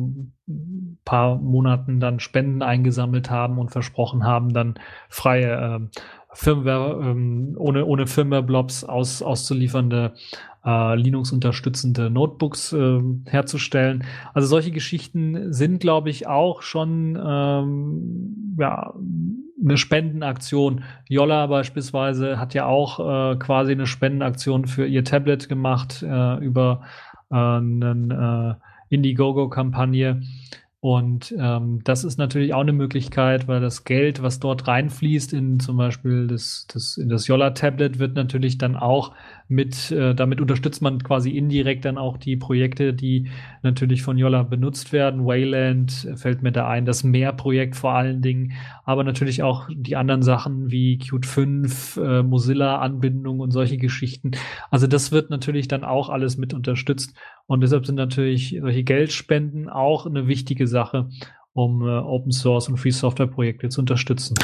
paar 1.05 1.37
Monaten 1.37 1.99
dann 1.99 2.19
Spenden 2.19 2.61
eingesammelt 2.61 3.29
haben 3.31 3.57
und 3.57 3.71
versprochen 3.71 4.23
haben, 4.23 4.53
dann 4.53 4.75
freie 5.09 5.79
äh, 5.79 5.99
Firmware, 6.35 7.01
ähm, 7.01 7.55
ohne, 7.57 7.85
ohne 7.85 8.07
Firmware-Blobs 8.07 8.83
aus, 8.83 9.21
auszuliefernde 9.21 10.13
äh, 10.65 10.95
Linux-unterstützende 10.95 12.09
Notebooks 12.09 12.73
äh, 12.73 13.01
herzustellen. 13.25 14.03
Also 14.33 14.47
solche 14.47 14.71
Geschichten 14.71 15.53
sind, 15.53 15.79
glaube 15.79 16.09
ich, 16.09 16.27
auch 16.27 16.61
schon 16.61 17.17
ähm, 17.23 18.55
ja, 18.59 18.93
eine 19.63 19.77
Spendenaktion. 19.77 20.83
Yolla 21.07 21.47
beispielsweise 21.47 22.39
hat 22.39 22.53
ja 22.53 22.65
auch 22.65 22.99
äh, 22.99 23.37
quasi 23.37 23.71
eine 23.71 23.87
Spendenaktion 23.87 24.65
für 24.65 24.85
ihr 24.85 25.03
Tablet 25.03 25.47
gemacht 25.47 26.03
äh, 26.03 26.37
über 26.43 26.81
äh, 27.31 27.35
eine 27.35 28.59
äh, 28.59 28.93
Indiegogo-Kampagne. 28.93 30.21
Und 30.85 31.33
ähm, 31.39 31.81
das 31.83 32.03
ist 32.03 32.19
natürlich 32.19 32.53
auch 32.53 32.61
eine 32.61 32.71
Möglichkeit, 32.71 33.47
weil 33.47 33.59
das 33.59 33.85
Geld, 33.85 34.21
was 34.21 34.39
dort 34.39 34.67
reinfließt 34.67 35.33
in 35.33 35.59
zum 35.59 35.77
Beispiel 35.77 36.27
das, 36.27 36.67
das, 36.71 36.97
in 36.97 37.09
das 37.09 37.25
Yolla-Tablet, 37.25 37.97
wird 37.97 38.13
natürlich 38.13 38.59
dann 38.59 38.75
auch 38.75 39.11
mit, 39.47 39.91
äh, 39.91 40.15
damit 40.15 40.41
unterstützt 40.41 40.81
man 40.81 41.03
quasi 41.03 41.31
indirekt 41.31 41.85
dann 41.85 41.97
auch 41.97 42.17
die 42.17 42.35
Projekte, 42.35 42.93
die 42.93 43.29
natürlich 43.61 44.01
von 44.01 44.17
Yolla 44.17 44.43
benutzt 44.43 44.91
werden. 44.91 45.25
Wayland 45.25 46.09
fällt 46.15 46.41
mir 46.41 46.51
da 46.51 46.67
ein, 46.67 46.85
das 46.85 47.03
Mehr-Projekt 47.03 47.75
vor 47.75 47.91
allen 47.91 48.21
Dingen, 48.21 48.53
aber 48.83 49.03
natürlich 49.03 49.43
auch 49.43 49.69
die 49.71 49.95
anderen 49.95 50.23
Sachen 50.23 50.71
wie 50.71 50.97
Qt 50.97 51.25
5, 51.25 51.97
äh, 51.97 52.23
Mozilla-Anbindung 52.23 53.39
und 53.39 53.51
solche 53.51 53.77
Geschichten. 53.77 54.31
Also 54.71 54.87
das 54.87 55.11
wird 55.11 55.29
natürlich 55.29 55.67
dann 55.67 55.83
auch 55.83 56.09
alles 56.09 56.37
mit 56.37 56.53
unterstützt 56.53 57.15
und 57.45 57.61
deshalb 57.61 57.85
sind 57.85 57.95
natürlich 57.95 58.57
solche 58.59 58.83
Geldspenden 58.83 59.69
auch 59.69 60.07
eine 60.07 60.27
wichtige 60.27 60.65
Sache, 60.65 61.09
um 61.53 61.81
äh, 61.83 61.99
Open 61.99 62.31
Source 62.31 62.67
und 62.67 62.77
Free 62.77 62.91
Software 62.91 63.27
Projekte 63.27 63.69
zu 63.69 63.81
unterstützen. 63.81 64.35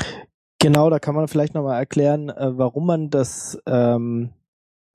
Genau, 0.60 0.92
da 0.92 1.00
kann 1.00 1.16
man 1.16 1.28
vielleicht 1.28 1.56
nochmal 1.56 1.80
erklären, 1.80 2.30
äh, 2.30 2.56
warum 2.56 2.86
man 2.86 3.10
das 3.10 3.60
ähm, 3.66 4.30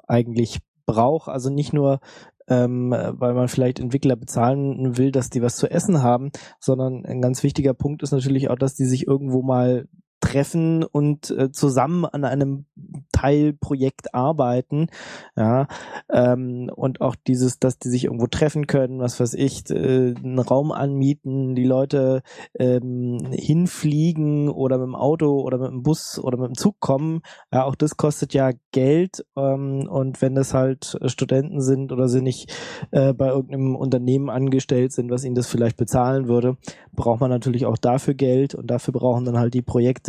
eigentlich 0.07 0.59
braucht. 0.87 1.29
Also 1.29 1.51
nicht 1.51 1.73
nur, 1.73 2.01
ähm, 2.49 2.91
weil 2.91 3.35
man 3.35 3.49
vielleicht 3.49 3.81
Entwickler 3.81 4.17
bezahlen 4.17 4.97
will, 4.97 5.11
dass 5.13 5.31
die 5.31 5.43
was 5.43 5.57
zu 5.57 5.71
essen 5.71 6.03
haben, 6.03 6.31
sondern 6.61 7.05
ein 7.05 7.21
ganz 7.21 7.43
wichtiger 7.43 7.75
Punkt 7.75 8.03
ist 8.03 8.13
natürlich 8.13 8.49
auch, 8.49 8.57
dass 8.57 8.75
die 8.75 8.87
sich 8.87 9.07
irgendwo 9.07 9.43
mal 9.43 9.89
treffen 10.21 10.83
und 10.83 11.31
äh, 11.31 11.51
zusammen 11.53 12.05
an 12.05 12.25
einem 12.25 12.67
Teilprojekt 13.13 14.15
arbeiten, 14.15 14.89
ja, 15.37 15.69
ähm, 16.11 16.71
und 16.75 17.01
auch 17.01 17.17
dieses, 17.27 17.59
dass 17.59 17.79
die 17.79 17.89
sich 17.89 18.05
irgendwo 18.05 18.27
treffen 18.27 18.67
können, 18.67 18.99
was 18.99 19.21
weiß 19.21 19.35
ich, 19.35 19.71
äh, 19.71 20.15
einen 20.15 20.39
Raum 20.39 20.73
anmieten, 20.73 21.55
die 21.55 21.65
Leute 21.65 22.23
ähm, 22.59 23.19
hinfliegen 23.31 24.49
oder 24.49 24.79
mit 24.79 24.87
dem 24.87 24.95
Auto 24.95 25.41
oder 25.41 25.59
mit 25.59 25.71
dem 25.71 25.83
Bus 25.83 26.19
oder 26.19 26.39
mit 26.39 26.49
dem 26.49 26.57
Zug 26.57 26.81
kommen, 26.81 27.21
ja, 27.53 27.65
auch 27.65 27.75
das 27.75 27.97
kostet 27.97 28.35
ja 28.35 28.51
Geld 28.73 29.25
ähm, 29.37 29.87
und 29.89 30.23
wenn 30.23 30.35
das 30.35 30.55
halt 30.55 30.99
Studenten 31.07 31.61
sind 31.61 31.93
oder 31.93 32.09
sie 32.09 32.23
nicht 32.23 32.53
äh, 32.91 33.13
bei 33.13 33.29
irgendeinem 33.29 33.77
Unternehmen 33.77 34.31
angestellt 34.31 34.93
sind, 34.93 35.11
was 35.11 35.25
ihnen 35.25 35.35
das 35.35 35.47
vielleicht 35.47 35.77
bezahlen 35.77 36.29
würde, 36.29 36.57
braucht 36.93 37.21
man 37.21 37.31
natürlich 37.31 37.67
auch 37.67 37.79
dafür 37.79 38.15
Geld 38.15 38.55
und 38.55 38.71
dafür 38.71 38.93
brauchen 38.93 39.25
dann 39.25 39.39
halt 39.39 39.55
die 39.55 39.63
Projekte 39.63 40.06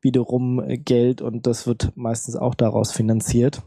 wiederum 0.00 0.62
Geld 0.66 1.22
und 1.22 1.46
das 1.46 1.66
wird 1.66 1.92
meistens 1.96 2.36
auch 2.36 2.54
daraus 2.54 2.92
finanziert. 2.92 3.62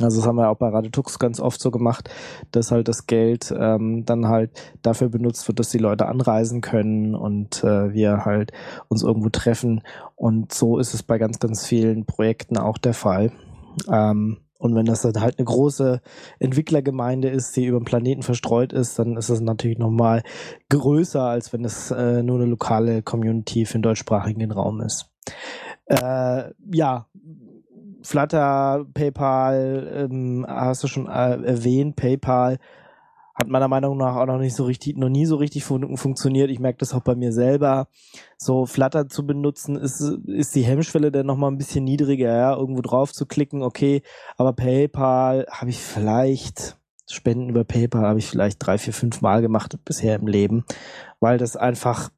Also 0.00 0.18
das 0.18 0.26
haben 0.26 0.36
wir 0.36 0.48
auch 0.48 0.56
bei 0.56 0.68
Radetux 0.68 1.18
ganz 1.18 1.40
oft 1.40 1.60
so 1.60 1.70
gemacht, 1.70 2.10
dass 2.50 2.72
halt 2.72 2.88
das 2.88 3.06
Geld 3.06 3.54
ähm, 3.56 4.04
dann 4.04 4.28
halt 4.28 4.50
dafür 4.82 5.08
benutzt 5.08 5.46
wird, 5.46 5.60
dass 5.60 5.70
die 5.70 5.78
Leute 5.78 6.06
anreisen 6.06 6.60
können 6.60 7.14
und 7.14 7.62
äh, 7.62 7.92
wir 7.92 8.24
halt 8.24 8.52
uns 8.88 9.02
irgendwo 9.02 9.28
treffen. 9.28 9.82
Und 10.16 10.52
so 10.52 10.78
ist 10.78 10.94
es 10.94 11.02
bei 11.02 11.18
ganz, 11.18 11.38
ganz 11.38 11.64
vielen 11.64 12.06
Projekten 12.06 12.56
auch 12.56 12.78
der 12.78 12.94
Fall. 12.94 13.32
Ähm, 13.88 14.38
und 14.64 14.74
wenn 14.74 14.86
das 14.86 15.02
dann 15.02 15.20
halt 15.20 15.38
eine 15.38 15.44
große 15.44 16.00
Entwicklergemeinde 16.38 17.28
ist, 17.28 17.54
die 17.54 17.66
über 17.66 17.78
den 17.78 17.84
Planeten 17.84 18.22
verstreut 18.22 18.72
ist, 18.72 18.98
dann 18.98 19.18
ist 19.18 19.28
das 19.28 19.42
natürlich 19.42 19.76
nochmal 19.76 20.22
größer, 20.70 21.20
als 21.20 21.52
wenn 21.52 21.66
es 21.66 21.90
äh, 21.90 22.22
nur 22.22 22.36
eine 22.36 22.46
lokale 22.46 23.02
Community 23.02 23.66
für 23.66 23.74
den 23.74 23.82
deutschsprachigen 23.82 24.50
Raum 24.50 24.80
ist. 24.80 25.12
Äh, 25.84 26.44
ja, 26.72 27.08
Flutter, 28.00 28.86
PayPal, 28.94 30.08
ähm, 30.10 30.46
hast 30.48 30.82
du 30.82 30.86
schon 30.86 31.08
äh, 31.08 31.42
erwähnt, 31.42 31.96
PayPal 31.96 32.58
hat 33.34 33.48
meiner 33.48 33.68
Meinung 33.68 33.96
nach 33.96 34.16
auch 34.16 34.26
noch 34.26 34.38
nicht 34.38 34.54
so 34.54 34.64
richtig, 34.64 34.96
noch 34.96 35.08
nie 35.08 35.26
so 35.26 35.36
richtig 35.36 35.64
fun 35.64 35.96
funktioniert. 35.96 36.50
Ich 36.50 36.60
merke 36.60 36.78
das 36.78 36.94
auch 36.94 37.00
bei 37.00 37.14
mir 37.14 37.32
selber. 37.32 37.88
So 38.36 38.66
Flutter 38.66 39.08
zu 39.08 39.26
benutzen, 39.26 39.76
ist, 39.76 40.00
ist 40.00 40.54
die 40.54 40.62
Hemmschwelle 40.62 41.10
dann 41.10 41.26
nochmal 41.26 41.50
ein 41.50 41.58
bisschen 41.58 41.84
niedriger, 41.84 42.34
ja, 42.34 42.56
irgendwo 42.56 42.82
drauf 42.82 43.12
zu 43.12 43.26
klicken, 43.26 43.62
okay, 43.62 44.02
aber 44.36 44.52
PayPal 44.52 45.46
habe 45.50 45.70
ich 45.70 45.78
vielleicht, 45.78 46.76
Spenden 47.10 47.50
über 47.50 47.64
PayPal 47.64 48.06
habe 48.06 48.18
ich 48.18 48.26
vielleicht 48.28 48.64
drei, 48.64 48.78
vier, 48.78 48.92
fünf 48.92 49.20
Mal 49.20 49.42
gemacht 49.42 49.76
bisher 49.84 50.16
im 50.16 50.26
Leben, 50.26 50.64
weil 51.20 51.38
das 51.38 51.56
einfach 51.56 52.10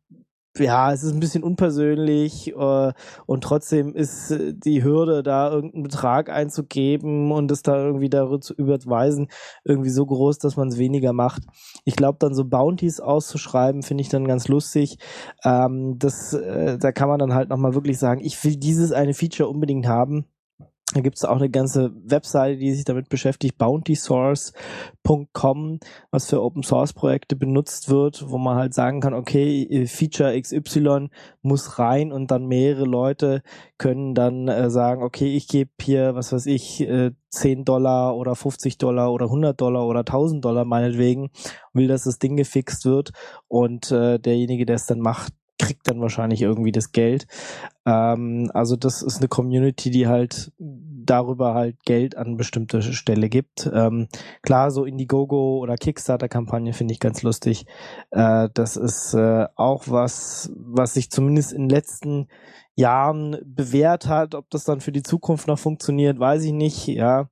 ja, 0.58 0.92
es 0.92 1.02
ist 1.02 1.12
ein 1.12 1.20
bisschen 1.20 1.42
unpersönlich 1.42 2.54
äh, 2.54 2.92
und 3.26 3.44
trotzdem 3.44 3.94
ist 3.94 4.30
äh, 4.30 4.54
die 4.54 4.82
Hürde, 4.82 5.22
da 5.22 5.50
irgendeinen 5.50 5.82
Betrag 5.82 6.30
einzugeben 6.30 7.32
und 7.32 7.50
es 7.50 7.62
da 7.62 7.76
irgendwie 7.76 8.08
darüber 8.08 8.40
zu 8.40 8.54
überweisen, 8.54 9.28
irgendwie 9.64 9.90
so 9.90 10.06
groß, 10.06 10.38
dass 10.38 10.56
man 10.56 10.68
es 10.68 10.78
weniger 10.78 11.12
macht. 11.12 11.42
Ich 11.84 11.96
glaube, 11.96 12.18
dann 12.20 12.34
so 12.34 12.44
Bounties 12.44 13.00
auszuschreiben, 13.00 13.82
finde 13.82 14.02
ich 14.02 14.08
dann 14.08 14.26
ganz 14.26 14.48
lustig. 14.48 14.98
Ähm, 15.44 15.98
das, 15.98 16.32
äh, 16.32 16.78
da 16.78 16.92
kann 16.92 17.08
man 17.08 17.18
dann 17.18 17.34
halt 17.34 17.48
nochmal 17.48 17.74
wirklich 17.74 17.98
sagen, 17.98 18.20
ich 18.22 18.42
will 18.44 18.56
dieses 18.56 18.92
eine 18.92 19.14
Feature 19.14 19.48
unbedingt 19.48 19.86
haben 19.86 20.26
da 20.94 21.00
gibt 21.00 21.16
es 21.16 21.24
auch 21.24 21.38
eine 21.38 21.50
ganze 21.50 21.90
Webseite, 22.04 22.58
die 22.58 22.72
sich 22.72 22.84
damit 22.84 23.08
beschäftigt, 23.08 23.58
bountysource.com, 23.58 25.80
was 26.12 26.30
für 26.30 26.40
Open 26.40 26.62
Source 26.62 26.92
Projekte 26.92 27.34
benutzt 27.34 27.88
wird, 27.88 28.30
wo 28.30 28.38
man 28.38 28.56
halt 28.56 28.72
sagen 28.72 29.00
kann, 29.00 29.12
okay, 29.12 29.84
Feature 29.88 30.40
XY 30.40 31.08
muss 31.42 31.80
rein 31.80 32.12
und 32.12 32.30
dann 32.30 32.46
mehrere 32.46 32.84
Leute 32.84 33.42
können 33.78 34.14
dann 34.14 34.46
äh, 34.46 34.70
sagen, 34.70 35.02
okay, 35.02 35.36
ich 35.36 35.48
gebe 35.48 35.72
hier, 35.80 36.14
was 36.14 36.32
weiß 36.32 36.46
ich, 36.46 36.82
äh, 36.82 37.10
10 37.30 37.64
Dollar 37.64 38.16
oder 38.16 38.36
50 38.36 38.78
Dollar 38.78 39.12
oder 39.12 39.24
100 39.26 39.60
Dollar 39.60 39.88
oder 39.88 40.04
1000 40.04 40.44
Dollar 40.44 40.64
meinetwegen, 40.64 41.30
will, 41.72 41.88
dass 41.88 42.04
das 42.04 42.20
Ding 42.20 42.36
gefixt 42.36 42.84
wird. 42.84 43.10
Und 43.48 43.90
äh, 43.90 44.20
derjenige, 44.20 44.66
der 44.66 44.76
es 44.76 44.86
dann 44.86 45.00
macht, 45.00 45.32
kriegt 45.58 45.88
dann 45.88 46.00
wahrscheinlich 46.00 46.42
irgendwie 46.42 46.72
das 46.72 46.92
Geld. 46.92 47.26
Ähm, 47.86 48.50
also 48.54 48.76
das 48.76 49.02
ist 49.02 49.18
eine 49.18 49.28
Community, 49.28 49.90
die 49.90 50.06
halt 50.06 50.52
darüber 50.58 51.54
halt 51.54 51.76
Geld 51.84 52.16
an 52.16 52.36
bestimmte 52.36 52.82
Stelle 52.82 53.28
gibt. 53.28 53.70
Ähm, 53.72 54.08
klar, 54.42 54.70
so 54.70 54.84
Indiegogo 54.84 55.58
oder 55.58 55.76
Kickstarter-Kampagne 55.76 56.72
finde 56.72 56.92
ich 56.92 57.00
ganz 57.00 57.22
lustig. 57.22 57.66
Äh, 58.10 58.48
das 58.52 58.76
ist 58.76 59.14
äh, 59.14 59.46
auch 59.54 59.84
was, 59.86 60.52
was 60.56 60.94
sich 60.94 61.10
zumindest 61.10 61.52
in 61.52 61.62
den 61.62 61.70
letzten 61.70 62.28
Jahren 62.74 63.38
bewährt 63.44 64.06
hat. 64.06 64.34
Ob 64.34 64.50
das 64.50 64.64
dann 64.64 64.80
für 64.80 64.92
die 64.92 65.02
Zukunft 65.02 65.48
noch 65.48 65.58
funktioniert, 65.58 66.18
weiß 66.18 66.44
ich 66.44 66.52
nicht. 66.52 66.86
Ja, 66.88 67.30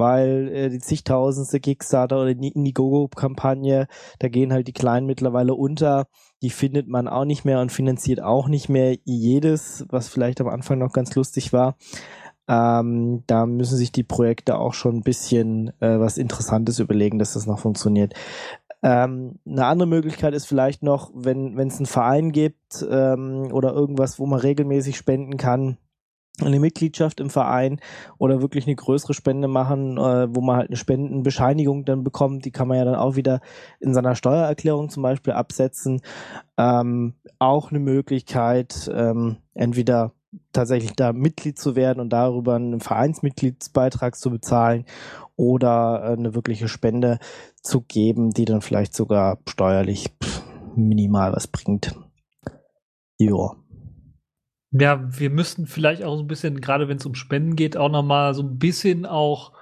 weil 0.00 0.48
äh, 0.48 0.68
die 0.70 0.80
zigtausendste 0.80 1.60
Kickstarter 1.60 2.20
oder 2.20 2.34
die 2.34 2.48
Indiegogo-Kampagne, 2.48 3.86
da 4.18 4.28
gehen 4.28 4.52
halt 4.52 4.66
die 4.66 4.72
Kleinen 4.72 5.06
mittlerweile 5.06 5.54
unter. 5.54 6.06
Die 6.42 6.50
findet 6.50 6.88
man 6.88 7.06
auch 7.06 7.24
nicht 7.24 7.44
mehr 7.44 7.60
und 7.60 7.70
finanziert 7.70 8.20
auch 8.20 8.48
nicht 8.48 8.68
mehr 8.68 8.96
jedes, 9.04 9.84
was 9.90 10.08
vielleicht 10.08 10.40
am 10.40 10.48
Anfang 10.48 10.78
noch 10.78 10.92
ganz 10.92 11.14
lustig 11.14 11.52
war. 11.52 11.76
Ähm, 12.48 13.22
da 13.28 13.46
müssen 13.46 13.76
sich 13.76 13.92
die 13.92 14.02
Projekte 14.02 14.58
auch 14.58 14.74
schon 14.74 14.96
ein 14.96 15.02
bisschen 15.02 15.68
äh, 15.80 16.00
was 16.00 16.18
Interessantes 16.18 16.80
überlegen, 16.80 17.20
dass 17.20 17.34
das 17.34 17.46
noch 17.46 17.60
funktioniert. 17.60 18.14
Ähm, 18.82 19.38
eine 19.46 19.66
andere 19.66 19.86
Möglichkeit 19.86 20.32
ist 20.32 20.46
vielleicht 20.46 20.82
noch, 20.82 21.10
wenn 21.14 21.56
es 21.58 21.76
einen 21.76 21.86
Verein 21.86 22.32
gibt 22.32 22.84
ähm, 22.90 23.50
oder 23.52 23.72
irgendwas, 23.74 24.18
wo 24.18 24.26
man 24.26 24.40
regelmäßig 24.40 24.96
spenden 24.96 25.36
kann, 25.36 25.76
eine 26.46 26.60
Mitgliedschaft 26.60 27.20
im 27.20 27.30
Verein 27.30 27.80
oder 28.18 28.42
wirklich 28.42 28.66
eine 28.66 28.76
größere 28.76 29.14
Spende 29.14 29.48
machen, 29.48 29.98
äh, 29.98 30.34
wo 30.34 30.40
man 30.40 30.56
halt 30.56 30.68
eine 30.68 30.76
Spendenbescheinigung 30.76 31.84
dann 31.84 32.04
bekommt, 32.04 32.44
die 32.44 32.50
kann 32.50 32.68
man 32.68 32.78
ja 32.78 32.84
dann 32.84 32.94
auch 32.94 33.16
wieder 33.16 33.40
in 33.80 33.94
seiner 33.94 34.14
Steuererklärung 34.14 34.88
zum 34.88 35.02
Beispiel 35.02 35.32
absetzen. 35.32 36.02
Ähm, 36.56 37.14
auch 37.38 37.70
eine 37.70 37.80
Möglichkeit, 37.80 38.90
ähm, 38.94 39.38
entweder 39.54 40.12
tatsächlich 40.52 40.92
da 40.92 41.12
Mitglied 41.12 41.58
zu 41.58 41.76
werden 41.76 42.00
und 42.00 42.10
darüber 42.12 42.54
einen 42.54 42.80
Vereinsmitgliedsbeitrag 42.80 44.16
zu 44.16 44.30
bezahlen 44.30 44.84
oder 45.36 46.02
äh, 46.04 46.12
eine 46.12 46.34
wirkliche 46.34 46.68
Spende 46.68 47.18
zu 47.62 47.80
geben, 47.80 48.30
die 48.30 48.44
dann 48.44 48.60
vielleicht 48.60 48.94
sogar 48.94 49.38
steuerlich 49.48 50.12
minimal 50.76 51.32
was 51.32 51.46
bringt. 51.46 51.96
Ja. 53.18 53.56
Ja, 54.72 55.00
wir 55.18 55.30
müssten 55.30 55.66
vielleicht 55.66 56.04
auch 56.04 56.14
so 56.16 56.22
ein 56.22 56.28
bisschen, 56.28 56.60
gerade 56.60 56.88
wenn 56.88 56.98
es 56.98 57.06
um 57.06 57.14
Spenden 57.16 57.56
geht, 57.56 57.76
auch 57.76 57.90
nochmal 57.90 58.34
so 58.34 58.42
ein 58.42 58.58
bisschen 58.58 59.04
auch 59.04 59.52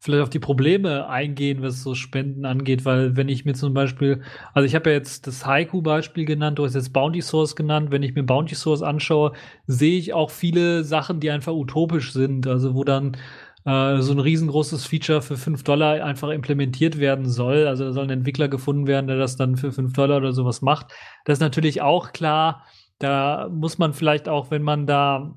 vielleicht 0.00 0.22
auf 0.22 0.30
die 0.30 0.38
Probleme 0.38 1.08
eingehen, 1.08 1.62
was 1.62 1.82
so 1.82 1.94
Spenden 1.94 2.44
angeht, 2.44 2.84
weil 2.84 3.16
wenn 3.16 3.28
ich 3.28 3.44
mir 3.46 3.54
zum 3.54 3.72
Beispiel, 3.74 4.22
also 4.52 4.66
ich 4.66 4.74
habe 4.74 4.90
ja 4.90 4.96
jetzt 4.96 5.26
das 5.26 5.44
Haiku-Beispiel 5.46 6.24
genannt, 6.26 6.58
du 6.58 6.64
hast 6.66 6.74
jetzt 6.74 6.92
Bounty 6.92 7.22
Source 7.22 7.56
genannt, 7.56 7.90
wenn 7.90 8.02
ich 8.02 8.14
mir 8.14 8.22
Bounty 8.24 8.54
Source 8.54 8.82
anschaue, 8.82 9.32
sehe 9.66 9.98
ich 9.98 10.12
auch 10.12 10.30
viele 10.30 10.84
Sachen, 10.84 11.18
die 11.18 11.30
einfach 11.30 11.52
utopisch 11.52 12.12
sind, 12.12 12.46
also 12.46 12.74
wo 12.74 12.84
dann 12.84 13.16
äh, 13.64 14.00
so 14.00 14.12
ein 14.12 14.18
riesengroßes 14.20 14.86
Feature 14.86 15.22
für 15.22 15.36
5 15.36 15.64
Dollar 15.64 16.04
einfach 16.04 16.28
implementiert 16.28 16.98
werden 16.98 17.28
soll, 17.28 17.66
also 17.66 17.84
da 17.84 17.92
soll 17.92 18.04
ein 18.04 18.10
Entwickler 18.10 18.48
gefunden 18.48 18.86
werden, 18.86 19.06
der 19.08 19.16
das 19.18 19.36
dann 19.36 19.56
für 19.56 19.72
5 19.72 19.92
Dollar 19.94 20.18
oder 20.18 20.32
sowas 20.32 20.62
macht. 20.62 20.92
Das 21.24 21.38
ist 21.38 21.40
natürlich 21.42 21.80
auch 21.82 22.12
klar, 22.12 22.64
da 22.98 23.48
muss 23.50 23.78
man 23.78 23.92
vielleicht 23.92 24.28
auch, 24.28 24.50
wenn 24.50 24.62
man 24.62 24.86
da 24.86 25.34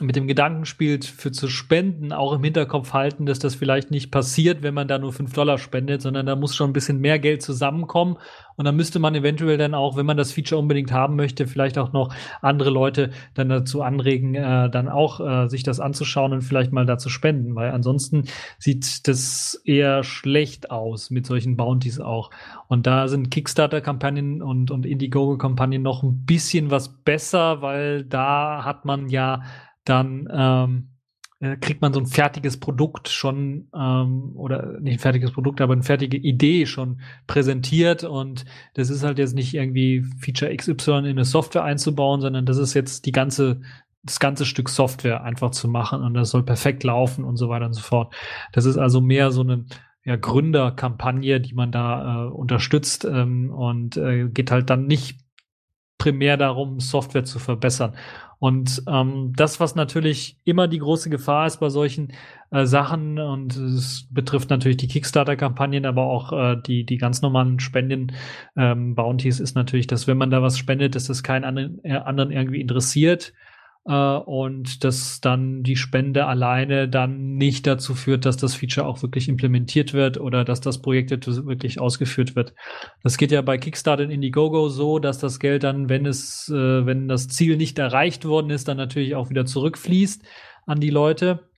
mit 0.00 0.16
dem 0.16 0.26
Gedanken 0.26 0.64
spielt, 0.64 1.04
für 1.04 1.32
zu 1.32 1.48
spenden, 1.48 2.12
auch 2.12 2.32
im 2.32 2.42
Hinterkopf 2.42 2.94
halten, 2.94 3.26
dass 3.26 3.38
das 3.38 3.54
vielleicht 3.54 3.90
nicht 3.90 4.10
passiert, 4.10 4.62
wenn 4.62 4.72
man 4.72 4.88
da 4.88 4.98
nur 4.98 5.12
fünf 5.12 5.34
Dollar 5.34 5.58
spendet, 5.58 6.00
sondern 6.00 6.24
da 6.24 6.34
muss 6.34 6.56
schon 6.56 6.70
ein 6.70 6.72
bisschen 6.72 6.98
mehr 6.98 7.18
Geld 7.18 7.42
zusammenkommen. 7.42 8.16
Und 8.56 8.64
dann 8.64 8.74
müsste 8.74 8.98
man 8.98 9.14
eventuell 9.14 9.58
dann 9.58 9.74
auch, 9.74 9.96
wenn 9.96 10.06
man 10.06 10.16
das 10.16 10.32
Feature 10.32 10.60
unbedingt 10.60 10.92
haben 10.92 11.14
möchte, 11.16 11.46
vielleicht 11.46 11.76
auch 11.76 11.92
noch 11.92 12.14
andere 12.40 12.70
Leute 12.70 13.10
dann 13.34 13.50
dazu 13.50 13.82
anregen, 13.82 14.34
äh, 14.34 14.70
dann 14.70 14.88
auch 14.88 15.20
äh, 15.20 15.48
sich 15.48 15.62
das 15.62 15.78
anzuschauen 15.78 16.32
und 16.32 16.42
vielleicht 16.42 16.72
mal 16.72 16.86
dazu 16.86 17.10
spenden, 17.10 17.54
weil 17.54 17.70
ansonsten 17.70 18.24
sieht 18.58 19.06
das 19.08 19.60
eher 19.64 20.04
schlecht 20.04 20.70
aus 20.70 21.10
mit 21.10 21.26
solchen 21.26 21.56
Bounties 21.56 22.00
auch. 22.00 22.30
Und 22.66 22.86
da 22.86 23.08
sind 23.08 23.30
Kickstarter-Kampagnen 23.30 24.40
und, 24.40 24.70
und 24.70 24.86
Indiegogo-Kampagnen 24.86 25.82
noch 25.82 26.02
ein 26.02 26.24
bisschen 26.24 26.70
was 26.70 26.88
besser, 26.88 27.60
weil 27.60 28.04
da 28.04 28.64
hat 28.64 28.86
man 28.86 29.10
ja 29.10 29.42
dann 29.84 30.28
ähm, 30.32 30.88
äh, 31.40 31.56
kriegt 31.56 31.82
man 31.82 31.92
so 31.92 32.00
ein 32.00 32.06
fertiges 32.06 32.58
Produkt 32.60 33.08
schon 33.08 33.68
ähm, 33.74 34.32
oder 34.34 34.80
nicht 34.80 34.94
ein 34.94 34.98
fertiges 35.00 35.32
Produkt, 35.32 35.60
aber 35.60 35.72
eine 35.72 35.82
fertige 35.82 36.16
Idee 36.16 36.66
schon 36.66 37.00
präsentiert 37.26 38.04
und 38.04 38.44
das 38.74 38.90
ist 38.90 39.02
halt 39.02 39.18
jetzt 39.18 39.34
nicht 39.34 39.52
irgendwie 39.52 40.04
Feature 40.20 40.54
XY 40.54 40.98
in 40.98 41.06
eine 41.06 41.24
Software 41.24 41.64
einzubauen, 41.64 42.20
sondern 42.20 42.46
das 42.46 42.58
ist 42.58 42.74
jetzt 42.74 43.06
die 43.06 43.12
ganze 43.12 43.60
das 44.04 44.18
ganze 44.18 44.44
Stück 44.46 44.68
Software 44.68 45.22
einfach 45.22 45.50
zu 45.50 45.68
machen 45.68 46.02
und 46.02 46.14
das 46.14 46.30
soll 46.30 46.42
perfekt 46.42 46.82
laufen 46.84 47.24
und 47.24 47.36
so 47.36 47.48
weiter 47.48 47.66
und 47.66 47.72
so 47.72 47.82
fort. 47.82 48.14
Das 48.52 48.64
ist 48.64 48.76
also 48.76 49.00
mehr 49.00 49.30
so 49.30 49.42
eine 49.42 49.64
ja, 50.04 50.16
Gründerkampagne, 50.16 51.40
die 51.40 51.54
man 51.54 51.70
da 51.70 52.26
äh, 52.26 52.28
unterstützt 52.28 53.04
ähm, 53.04 53.50
und 53.50 53.96
äh, 53.96 54.28
geht 54.28 54.50
halt 54.50 54.70
dann 54.70 54.86
nicht 54.86 55.20
primär 55.98 56.36
darum, 56.36 56.80
Software 56.80 57.24
zu 57.24 57.38
verbessern. 57.38 57.94
Und 58.42 58.82
ähm, 58.88 59.32
das, 59.36 59.60
was 59.60 59.76
natürlich 59.76 60.36
immer 60.42 60.66
die 60.66 60.80
große 60.80 61.10
Gefahr 61.10 61.46
ist 61.46 61.60
bei 61.60 61.68
solchen 61.68 62.12
äh, 62.50 62.66
Sachen, 62.66 63.20
und 63.20 63.54
es 63.54 64.08
betrifft 64.10 64.50
natürlich 64.50 64.78
die 64.78 64.88
Kickstarter-Kampagnen, 64.88 65.86
aber 65.86 66.06
auch 66.06 66.32
äh, 66.32 66.56
die, 66.60 66.84
die 66.84 66.96
ganz 66.96 67.22
normalen 67.22 67.60
Spenden, 67.60 68.10
ähm, 68.56 68.96
ist 69.22 69.54
natürlich, 69.54 69.86
dass 69.86 70.08
wenn 70.08 70.18
man 70.18 70.30
da 70.30 70.42
was 70.42 70.58
spendet, 70.58 70.96
dass 70.96 71.06
das 71.06 71.22
keinen 71.22 71.44
anderen, 71.44 71.84
äh, 71.84 71.92
anderen 71.92 72.32
irgendwie 72.32 72.60
interessiert 72.60 73.32
und 73.90 74.84
dass 74.84 75.20
dann 75.20 75.64
die 75.64 75.74
Spende 75.74 76.26
alleine 76.26 76.88
dann 76.88 77.34
nicht 77.34 77.66
dazu 77.66 77.94
führt, 77.94 78.24
dass 78.24 78.36
das 78.36 78.54
Feature 78.54 78.86
auch 78.86 79.02
wirklich 79.02 79.28
implementiert 79.28 79.92
wird 79.92 80.20
oder 80.20 80.44
dass 80.44 80.60
das 80.60 80.80
Projekt 80.80 81.10
wirklich 81.10 81.80
ausgeführt 81.80 82.36
wird. 82.36 82.54
Das 83.02 83.16
geht 83.16 83.32
ja 83.32 83.42
bei 83.42 83.58
Kickstarter 83.58 84.04
in 84.04 84.10
Indiegogo 84.10 84.68
so, 84.68 85.00
dass 85.00 85.18
das 85.18 85.40
Geld 85.40 85.64
dann, 85.64 85.88
wenn 85.88 86.06
es, 86.06 86.48
äh, 86.48 86.86
wenn 86.86 87.08
das 87.08 87.26
Ziel 87.26 87.56
nicht 87.56 87.78
erreicht 87.78 88.24
worden 88.24 88.50
ist, 88.50 88.68
dann 88.68 88.76
natürlich 88.76 89.16
auch 89.16 89.30
wieder 89.30 89.46
zurückfließt 89.46 90.22
an 90.66 90.78
die 90.78 90.90
Leute. 90.90 91.48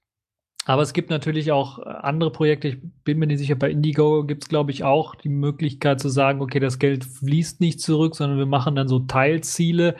Aber 0.67 0.81
es 0.81 0.95
gibt 0.95 1.11
natürlich 1.11 1.53
auch 1.53 1.79
andere 1.79 2.33
Projekte. 2.33 2.69
Ich 2.69 2.79
bin 3.05 3.19
mir 3.19 3.27
nicht 3.27 3.39
sicher, 3.39 3.55
bei 3.55 3.71
Indiegogo 3.71 4.25
gibt 4.25 4.45
es, 4.45 4.49
glaube 4.49 4.71
ich, 4.71 4.83
auch 4.83 5.15
die 5.15 5.29
Möglichkeit 5.29 6.01
zu 6.01 6.09
sagen, 6.09 6.41
okay, 6.41 6.59
das 6.59 6.79
Geld 6.79 7.05
fließt 7.05 7.61
nicht 7.61 7.81
zurück, 7.81 8.17
sondern 8.17 8.39
wir 8.39 8.47
machen 8.47 8.75
dann 8.75 8.89
so 8.89 9.01
Teilziele 9.01 9.97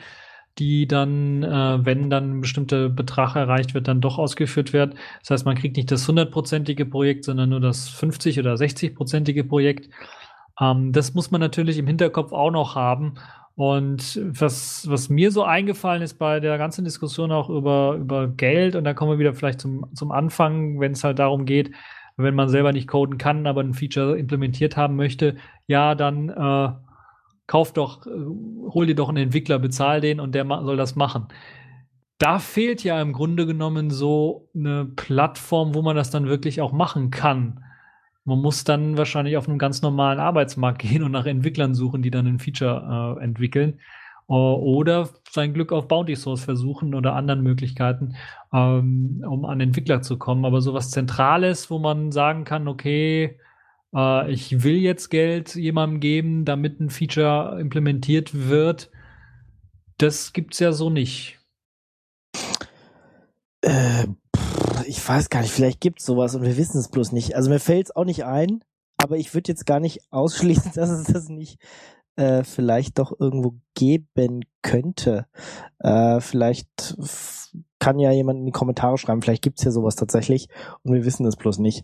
die 0.57 0.87
dann, 0.87 1.43
äh, 1.43 1.85
wenn 1.85 2.09
dann 2.09 2.37
ein 2.37 2.41
bestimmter 2.41 2.89
Betrag 2.89 3.35
erreicht 3.35 3.73
wird, 3.73 3.87
dann 3.87 4.01
doch 4.01 4.17
ausgeführt 4.17 4.73
wird. 4.73 4.95
Das 5.21 5.31
heißt, 5.31 5.45
man 5.45 5.55
kriegt 5.55 5.75
nicht 5.77 5.91
das 5.91 6.07
hundertprozentige 6.07 6.85
Projekt, 6.85 7.25
sondern 7.25 7.49
nur 7.49 7.59
das 7.59 7.89
50 7.89 8.39
oder 8.39 8.53
60-prozentige 8.53 9.43
Projekt. 9.43 9.89
Ähm, 10.59 10.91
das 10.93 11.13
muss 11.13 11.31
man 11.31 11.41
natürlich 11.41 11.77
im 11.77 11.87
Hinterkopf 11.87 12.31
auch 12.31 12.51
noch 12.51 12.75
haben. 12.75 13.15
Und 13.55 14.19
was, 14.21 14.85
was 14.89 15.09
mir 15.09 15.31
so 15.31 15.43
eingefallen 15.43 16.01
ist 16.01 16.15
bei 16.15 16.39
der 16.41 16.57
ganzen 16.57 16.83
Diskussion 16.83 17.31
auch 17.31 17.49
über, 17.49 17.95
über 17.95 18.27
Geld, 18.27 18.75
und 18.75 18.83
da 18.83 18.93
kommen 18.93 19.11
wir 19.11 19.19
wieder 19.19 19.33
vielleicht 19.33 19.61
zum, 19.61 19.85
zum 19.93 20.11
Anfang, 20.11 20.79
wenn 20.79 20.91
es 20.91 21.03
halt 21.05 21.19
darum 21.19 21.45
geht, 21.45 21.71
wenn 22.17 22.35
man 22.35 22.49
selber 22.49 22.71
nicht 22.71 22.87
coden 22.87 23.17
kann, 23.17 23.47
aber 23.47 23.61
ein 23.61 23.73
Feature 23.73 24.17
implementiert 24.17 24.77
haben 24.77 24.95
möchte, 24.95 25.35
ja, 25.67 25.95
dann 25.95 26.29
äh, 26.29 26.69
kauf 27.47 27.73
doch, 27.73 28.05
äh, 28.07 28.09
hol 28.09 28.85
dir 28.85 28.95
doch 28.95 29.09
einen 29.09 29.25
Entwickler, 29.25 29.59
bezahl 29.59 30.01
den 30.01 30.19
und 30.19 30.35
der 30.35 30.45
soll 30.45 30.77
das 30.77 30.95
machen. 30.95 31.27
Da 32.17 32.39
fehlt 32.39 32.83
ja 32.83 33.01
im 33.01 33.13
Grunde 33.13 33.45
genommen 33.45 33.89
so 33.89 34.49
eine 34.55 34.85
Plattform, 34.85 35.75
wo 35.75 35.81
man 35.81 35.95
das 35.95 36.11
dann 36.11 36.27
wirklich 36.27 36.61
auch 36.61 36.71
machen 36.71 37.11
kann. 37.11 37.61
Man 38.23 38.41
muss 38.41 38.63
dann 38.63 38.97
wahrscheinlich 38.97 39.37
auf 39.37 39.47
einem 39.47 39.57
ganz 39.59 39.81
normalen 39.81 40.19
Arbeitsmarkt 40.19 40.79
gehen 40.81 41.03
und 41.03 41.11
nach 41.11 41.25
Entwicklern 41.25 41.75
suchen, 41.75 42.01
die 42.01 42.11
dann 42.11 42.27
ein 42.27 42.39
Feature 42.39 43.17
äh, 43.19 43.23
entwickeln. 43.23 43.79
Oder 44.27 45.09
sein 45.29 45.53
Glück 45.53 45.71
auf 45.71 45.87
Bounty 45.87 46.15
Source 46.15 46.43
versuchen 46.45 46.95
oder 46.95 47.13
anderen 47.13 47.43
Möglichkeiten, 47.43 48.15
ähm, 48.51 49.23
um 49.27 49.45
an 49.45 49.61
Entwickler 49.61 50.01
zu 50.01 50.17
kommen. 50.17 50.45
Aber 50.45 50.61
sowas 50.61 50.89
Zentrales, 50.89 51.69
wo 51.69 51.77
man 51.77 52.11
sagen 52.11 52.43
kann, 52.43 52.67
okay, 52.67 53.37
äh, 53.95 54.31
ich 54.31 54.63
will 54.63 54.75
jetzt 54.75 55.09
Geld 55.09 55.55
jemandem 55.55 55.99
geben, 55.99 56.45
damit 56.45 56.79
ein 56.79 56.89
Feature 56.89 57.57
implementiert 57.59 58.47
wird. 58.49 58.91
Das 59.97 60.33
gibt's 60.33 60.59
ja 60.59 60.73
so 60.73 60.89
nicht. 60.89 61.39
Äh, 63.61 64.07
ich 64.85 65.07
weiß 65.07 65.29
gar 65.29 65.41
nicht, 65.41 65.51
vielleicht 65.51 65.81
gibt's 65.81 66.05
sowas 66.05 66.35
und 66.35 66.43
wir 66.43 66.57
wissen 66.57 66.77
es 66.77 66.89
bloß 66.89 67.11
nicht. 67.11 67.35
Also 67.35 67.49
mir 67.49 67.59
fällt's 67.59 67.95
auch 67.95 68.05
nicht 68.05 68.25
ein, 68.25 68.63
aber 68.97 69.17
ich 69.17 69.33
würde 69.33 69.51
jetzt 69.51 69.65
gar 69.65 69.79
nicht 69.79 70.01
ausschließen, 70.11 70.71
dass 70.75 70.89
es 70.89 71.07
das 71.07 71.29
nicht 71.29 71.59
äh, 72.15 72.43
vielleicht 72.43 72.99
doch 72.99 73.13
irgendwo 73.19 73.55
geben 73.73 74.41
könnte. 74.61 75.25
Äh, 75.79 76.19
vielleicht 76.21 76.97
kann 77.79 77.99
ja 77.99 78.11
jemand 78.11 78.39
in 78.39 78.45
die 78.45 78.51
Kommentare 78.51 78.97
schreiben, 78.97 79.21
vielleicht 79.21 79.43
gibt's 79.43 79.63
ja 79.63 79.71
sowas 79.71 79.95
tatsächlich 79.95 80.49
und 80.83 80.93
wir 80.93 81.05
wissen 81.05 81.25
es 81.25 81.35
bloß 81.35 81.59
nicht. 81.59 81.83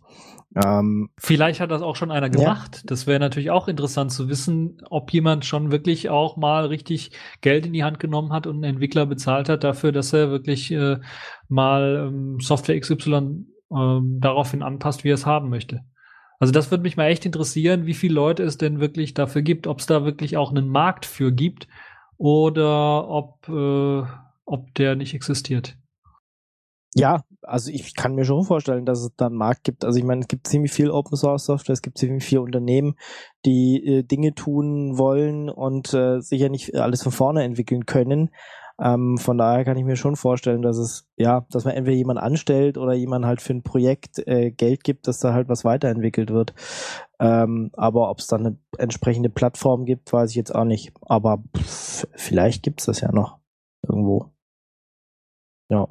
Ähm, 0.56 1.10
vielleicht 1.18 1.62
hat 1.62 1.72
das 1.72 1.82
auch 1.82 1.96
schon 1.96 2.12
einer 2.12 2.30
gemacht. 2.30 2.78
Ja. 2.78 2.82
Das 2.86 3.08
wäre 3.08 3.20
natürlich 3.20 3.52
auch 3.52 3.68
interessant 3.68 4.12
zu 4.12 4.28
wissen, 4.28 4.82
ob 4.90 5.14
jemand 5.14 5.46
schon 5.46 5.72
wirklich 5.72 6.10
auch 6.10 6.36
mal 6.36 6.66
richtig 6.66 7.12
Geld 7.40 7.66
in 7.66 7.74
die 7.74 7.84
Hand 7.84 8.00
genommen 8.00 8.34
hat 8.34 8.48
und 8.48 8.56
einen 8.56 8.76
Entwickler 8.76 9.06
bezahlt 9.06 9.48
hat 9.48 9.64
dafür, 9.64 9.92
dass 9.94 10.12
er 10.12 10.30
wirklich 10.30 10.72
äh, 10.72 10.98
mal 11.48 12.08
ähm, 12.08 12.40
Software 12.42 12.80
XY 12.80 13.46
ähm, 13.72 14.18
daraufhin 14.20 14.62
anpasst, 14.62 15.06
wie 15.06 15.12
er 15.12 15.16
es 15.16 15.26
haben 15.26 15.50
möchte. 15.50 15.82
Also 16.40 16.52
das 16.52 16.70
würde 16.72 16.82
mich 16.82 16.98
mal 16.98 17.06
echt 17.06 17.26
interessieren, 17.26 17.86
wie 17.86 17.94
viele 17.94 18.16
Leute 18.16 18.44
es 18.44 18.58
denn 18.58 18.80
wirklich 18.80 19.14
dafür 19.14 19.44
gibt, 19.44 19.68
ob 19.68 19.80
es 19.80 19.86
da 19.86 20.04
wirklich 20.04 20.36
auch 20.36 20.50
einen 20.50 20.68
Markt 20.68 21.06
für 21.06 21.32
gibt 21.32 21.68
oder 22.18 23.08
ob, 23.08 23.48
äh, 23.48 24.04
ob 24.46 24.74
der 24.76 24.96
nicht 24.96 25.14
existiert. 25.14 25.78
Ja, 26.94 27.22
also 27.44 27.72
ich 27.72 27.96
kann 27.96 28.16
mir 28.16 28.26
schon 28.26 28.44
vorstellen, 28.44 28.86
dass 28.86 29.02
es 29.02 29.16
da 29.16 29.28
einen 29.28 29.36
Markt 29.36 29.64
gibt. 29.64 29.86
Also 29.86 29.98
ich 29.98 30.06
meine, 30.06 30.22
es 30.22 30.28
gibt 30.28 30.48
ziemlich 30.48 30.72
viel 30.72 30.92
Open 30.92 31.18
Source 31.18 31.46
Software, 31.46 31.74
es 31.74 31.82
gibt 31.82 31.98
ziemlich 31.98 32.24
viele 32.24 32.42
Unternehmen, 32.42 32.96
die 33.46 33.84
äh, 33.86 34.04
Dinge 34.04 34.34
tun 34.34 34.98
wollen 34.98 35.50
und 35.50 35.94
äh, 35.94 36.22
sicher 36.22 36.50
nicht 36.50 36.76
alles 36.76 37.04
von 37.04 37.12
vorne 37.12 37.44
entwickeln 37.44 37.86
können. 37.86 38.30
Ähm, 38.80 39.18
von 39.20 39.38
daher 39.38 39.64
kann 39.64 39.78
ich 39.78 39.86
mir 39.86 39.96
schon 39.96 40.16
vorstellen, 40.16 40.64
dass 40.64 40.78
es, 40.78 41.08
ja, 41.16 41.46
dass 41.52 41.66
man 41.66 41.76
entweder 41.76 41.98
jemand 41.98 42.20
anstellt 42.20 42.80
oder 42.80 42.94
jemand 42.94 43.26
halt 43.26 43.42
für 43.42 43.54
ein 43.54 43.62
Projekt 43.62 44.20
äh, 44.28 44.50
Geld 44.50 44.84
gibt, 44.84 45.08
dass 45.08 45.20
da 45.20 45.34
halt 45.34 45.50
was 45.50 45.64
weiterentwickelt 45.64 46.32
wird. 46.32 46.56
Ähm, 47.20 47.70
aber 47.74 48.10
ob 48.10 48.20
es 48.20 48.28
dann 48.28 48.46
eine 48.46 48.58
entsprechende 48.80 49.30
Plattform 49.30 49.86
gibt, 49.86 50.12
weiß 50.12 50.32
ich 50.32 50.36
jetzt 50.36 50.56
auch 50.56 50.66
nicht. 50.66 50.94
Aber 51.02 51.44
pff, 51.56 52.08
vielleicht 52.16 52.64
gibt's 52.64 52.86
das 52.86 53.02
ja 53.02 53.12
noch 53.12 53.38
irgendwo. 53.88 54.32
Ja. 55.70 55.88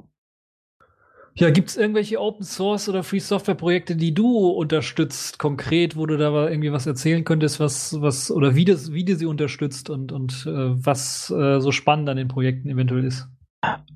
Ja, 1.33 1.49
gibt 1.49 1.69
es 1.69 1.77
irgendwelche 1.77 2.19
Open 2.19 2.43
Source 2.43 2.89
oder 2.89 3.03
Free 3.03 3.19
Software 3.19 3.55
Projekte, 3.55 3.95
die 3.95 4.13
du 4.13 4.49
unterstützt, 4.49 5.39
konkret, 5.39 5.95
wo 5.95 6.05
du 6.05 6.17
da 6.17 6.49
irgendwie 6.49 6.73
was 6.73 6.85
erzählen 6.85 7.23
könntest, 7.23 7.59
was, 7.59 8.01
was, 8.01 8.31
oder 8.31 8.55
wie, 8.55 8.65
das, 8.65 8.91
wie 8.91 9.05
du 9.05 9.15
sie 9.15 9.25
unterstützt 9.25 9.89
und, 9.89 10.11
und 10.11 10.45
äh, 10.45 10.85
was 10.85 11.31
äh, 11.31 11.61
so 11.61 11.71
spannend 11.71 12.09
an 12.09 12.17
den 12.17 12.27
Projekten 12.27 12.69
eventuell 12.69 13.05
ist? 13.05 13.29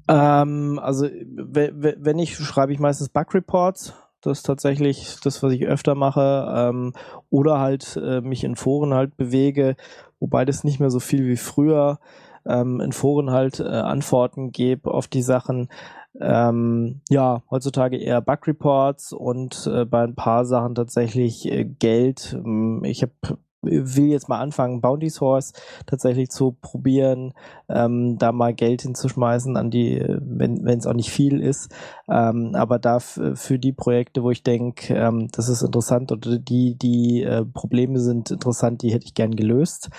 Ähm, 0.08 0.80
also, 0.82 1.08
wenn 1.08 2.20
ich, 2.20 2.38
schreibe 2.38 2.72
ich 2.72 2.80
meistens 2.80 3.10
Bug 3.10 3.34
Reports. 3.34 3.94
Das 4.22 4.40
ist 4.40 4.44
tatsächlich 4.44 5.18
das, 5.24 5.44
was 5.44 5.54
ich 5.54 5.66
öfter 5.66 5.94
mache. 5.94 6.52
Ähm, 6.56 6.94
oder 7.30 7.60
halt 7.60 8.00
äh, 8.02 8.22
mich 8.22 8.44
in 8.44 8.56
Foren 8.56 8.94
halt 8.94 9.18
bewege, 9.18 9.76
wobei 10.20 10.46
das 10.46 10.64
nicht 10.64 10.80
mehr 10.80 10.90
so 10.90 11.00
viel 11.00 11.28
wie 11.28 11.38
früher 11.38 12.00
ähm, 12.48 12.80
in 12.80 12.92
Foren 12.92 13.32
halt 13.32 13.60
äh, 13.60 13.64
Antworten 13.64 14.52
gebe 14.52 14.92
auf 14.92 15.08
die 15.08 15.22
Sachen 15.22 15.70
ähm, 16.22 17.01
ja, 17.09 17.43
heutzutage 17.49 17.97
eher 17.97 18.22
Bug 18.22 18.47
Reports 18.47 19.13
und 19.13 19.68
äh, 19.72 19.86
bei 19.86 20.03
ein 20.03 20.16
paar 20.16 20.45
Sachen 20.45 20.76
tatsächlich 20.76 21.51
äh, 21.51 21.66
Geld. 21.66 22.34
Ähm, 22.34 22.84
ich 22.84 23.01
habe 23.01 23.38
will 23.66 24.07
jetzt 24.07 24.30
mal 24.30 24.39
anfangen, 24.39 24.82
Bounty 24.82 25.09
Source 25.09 25.53
tatsächlich 25.86 26.30
zu 26.30 26.55
probieren, 26.61 27.34
ähm, 27.70 28.18
da 28.18 28.32
mal 28.32 28.53
Geld 28.53 28.84
hinzuschmeißen 28.84 29.57
an 29.57 29.72
die, 29.72 30.03
wenn 30.07 30.68
es 30.68 30.86
auch 30.86 30.93
nicht 30.93 31.09
viel 31.09 31.41
ist, 31.41 31.74
ähm, 32.09 32.51
aber 32.53 32.80
da 32.80 32.99
für 32.99 33.59
die 33.59 33.74
Projekte, 33.74 34.24
wo 34.24 34.32
ich 34.32 34.43
denke, 34.43 34.93
ähm, 34.93 35.30
das 35.32 35.49
ist 35.49 35.61
interessant 35.61 36.11
oder 36.11 36.38
die, 36.38 36.78
die 36.78 37.24
äh, 37.24 37.45
Probleme 37.45 37.99
sind 37.99 38.32
interessant, 38.32 38.82
die 38.82 38.93
hätte 38.93 39.05
ich 39.05 39.13
gern 39.13 39.36
gelöst. 39.36 39.89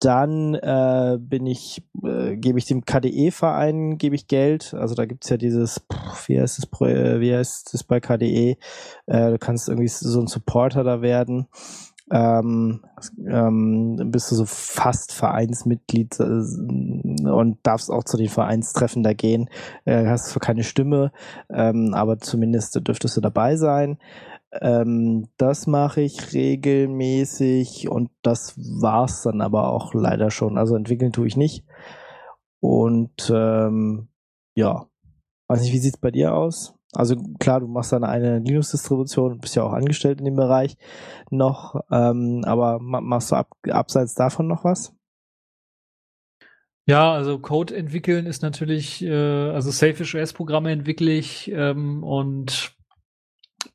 Dann 0.00 0.54
äh, 0.54 1.18
bin 1.18 1.46
ich, 1.46 1.82
äh, 2.04 2.36
gebe 2.36 2.58
ich 2.58 2.66
dem 2.66 2.84
KDE-Verein, 2.84 3.96
gebe 3.96 4.14
ich 4.14 4.26
Geld. 4.26 4.74
Also 4.74 4.94
da 4.94 5.06
gibt's 5.06 5.30
ja 5.30 5.36
dieses, 5.36 5.80
pff, 5.92 6.28
wie 6.28 6.40
heißt 6.40 6.58
das, 6.58 6.80
äh, 6.80 7.20
wie 7.20 7.34
heißt 7.34 7.72
das 7.72 7.84
bei 7.84 8.00
KDE? 8.00 8.56
Äh, 9.06 9.30
du 9.30 9.38
kannst 9.38 9.68
irgendwie 9.68 9.88
so 9.88 10.20
ein 10.20 10.26
Supporter 10.26 10.84
da 10.84 11.00
werden. 11.00 11.48
Ähm, 12.12 12.82
ähm, 13.26 14.10
bist 14.12 14.30
du 14.30 14.34
so 14.34 14.44
fast 14.44 15.12
Vereinsmitglied 15.12 16.20
äh, 16.20 16.24
und 16.24 17.58
darfst 17.62 17.90
auch 17.90 18.04
zu 18.04 18.18
den 18.18 18.28
Vereinstreffen 18.28 19.02
da 19.02 19.14
gehen. 19.14 19.48
Äh, 19.86 20.06
hast 20.06 20.26
zwar 20.26 20.40
keine 20.40 20.64
Stimme, 20.64 21.12
ähm, 21.50 21.94
aber 21.94 22.18
zumindest 22.18 22.78
dürftest 22.86 23.16
du 23.16 23.22
dabei 23.22 23.56
sein. 23.56 23.98
Ähm, 24.60 25.28
das 25.36 25.66
mache 25.66 26.00
ich 26.00 26.32
regelmäßig 26.32 27.88
und 27.88 28.10
das 28.22 28.54
war's 28.56 29.22
dann 29.22 29.40
aber 29.40 29.68
auch 29.68 29.94
leider 29.94 30.30
schon. 30.30 30.58
Also 30.58 30.76
entwickeln 30.76 31.12
tue 31.12 31.26
ich 31.26 31.36
nicht. 31.36 31.64
Und 32.60 33.30
ähm, 33.34 34.08
ja, 34.54 34.86
weiß 35.48 35.60
nicht, 35.62 35.72
wie 35.72 35.78
sieht's 35.78 35.98
bei 35.98 36.10
dir 36.10 36.34
aus? 36.34 36.74
Also 36.92 37.16
klar, 37.40 37.60
du 37.60 37.66
machst 37.66 37.92
dann 37.92 38.04
eine 38.04 38.38
Linux-Distribution, 38.38 39.40
bist 39.40 39.56
ja 39.56 39.64
auch 39.64 39.72
angestellt 39.72 40.20
in 40.20 40.24
dem 40.26 40.36
Bereich 40.36 40.76
noch, 41.30 41.80
ähm, 41.90 42.42
aber 42.46 42.78
machst 42.78 43.32
du 43.32 43.36
ab, 43.36 43.50
abseits 43.68 44.14
davon 44.14 44.46
noch 44.46 44.64
was? 44.64 44.94
Ja, 46.86 47.12
also 47.12 47.38
Code 47.38 47.74
entwickeln 47.74 48.26
ist 48.26 48.42
natürlich, 48.42 49.02
äh, 49.02 49.10
also 49.10 49.70
Selfish 49.70 50.14
OS-Programme 50.14 50.70
entwickle 50.70 51.12
ich 51.12 51.50
ähm, 51.50 52.04
und 52.04 52.76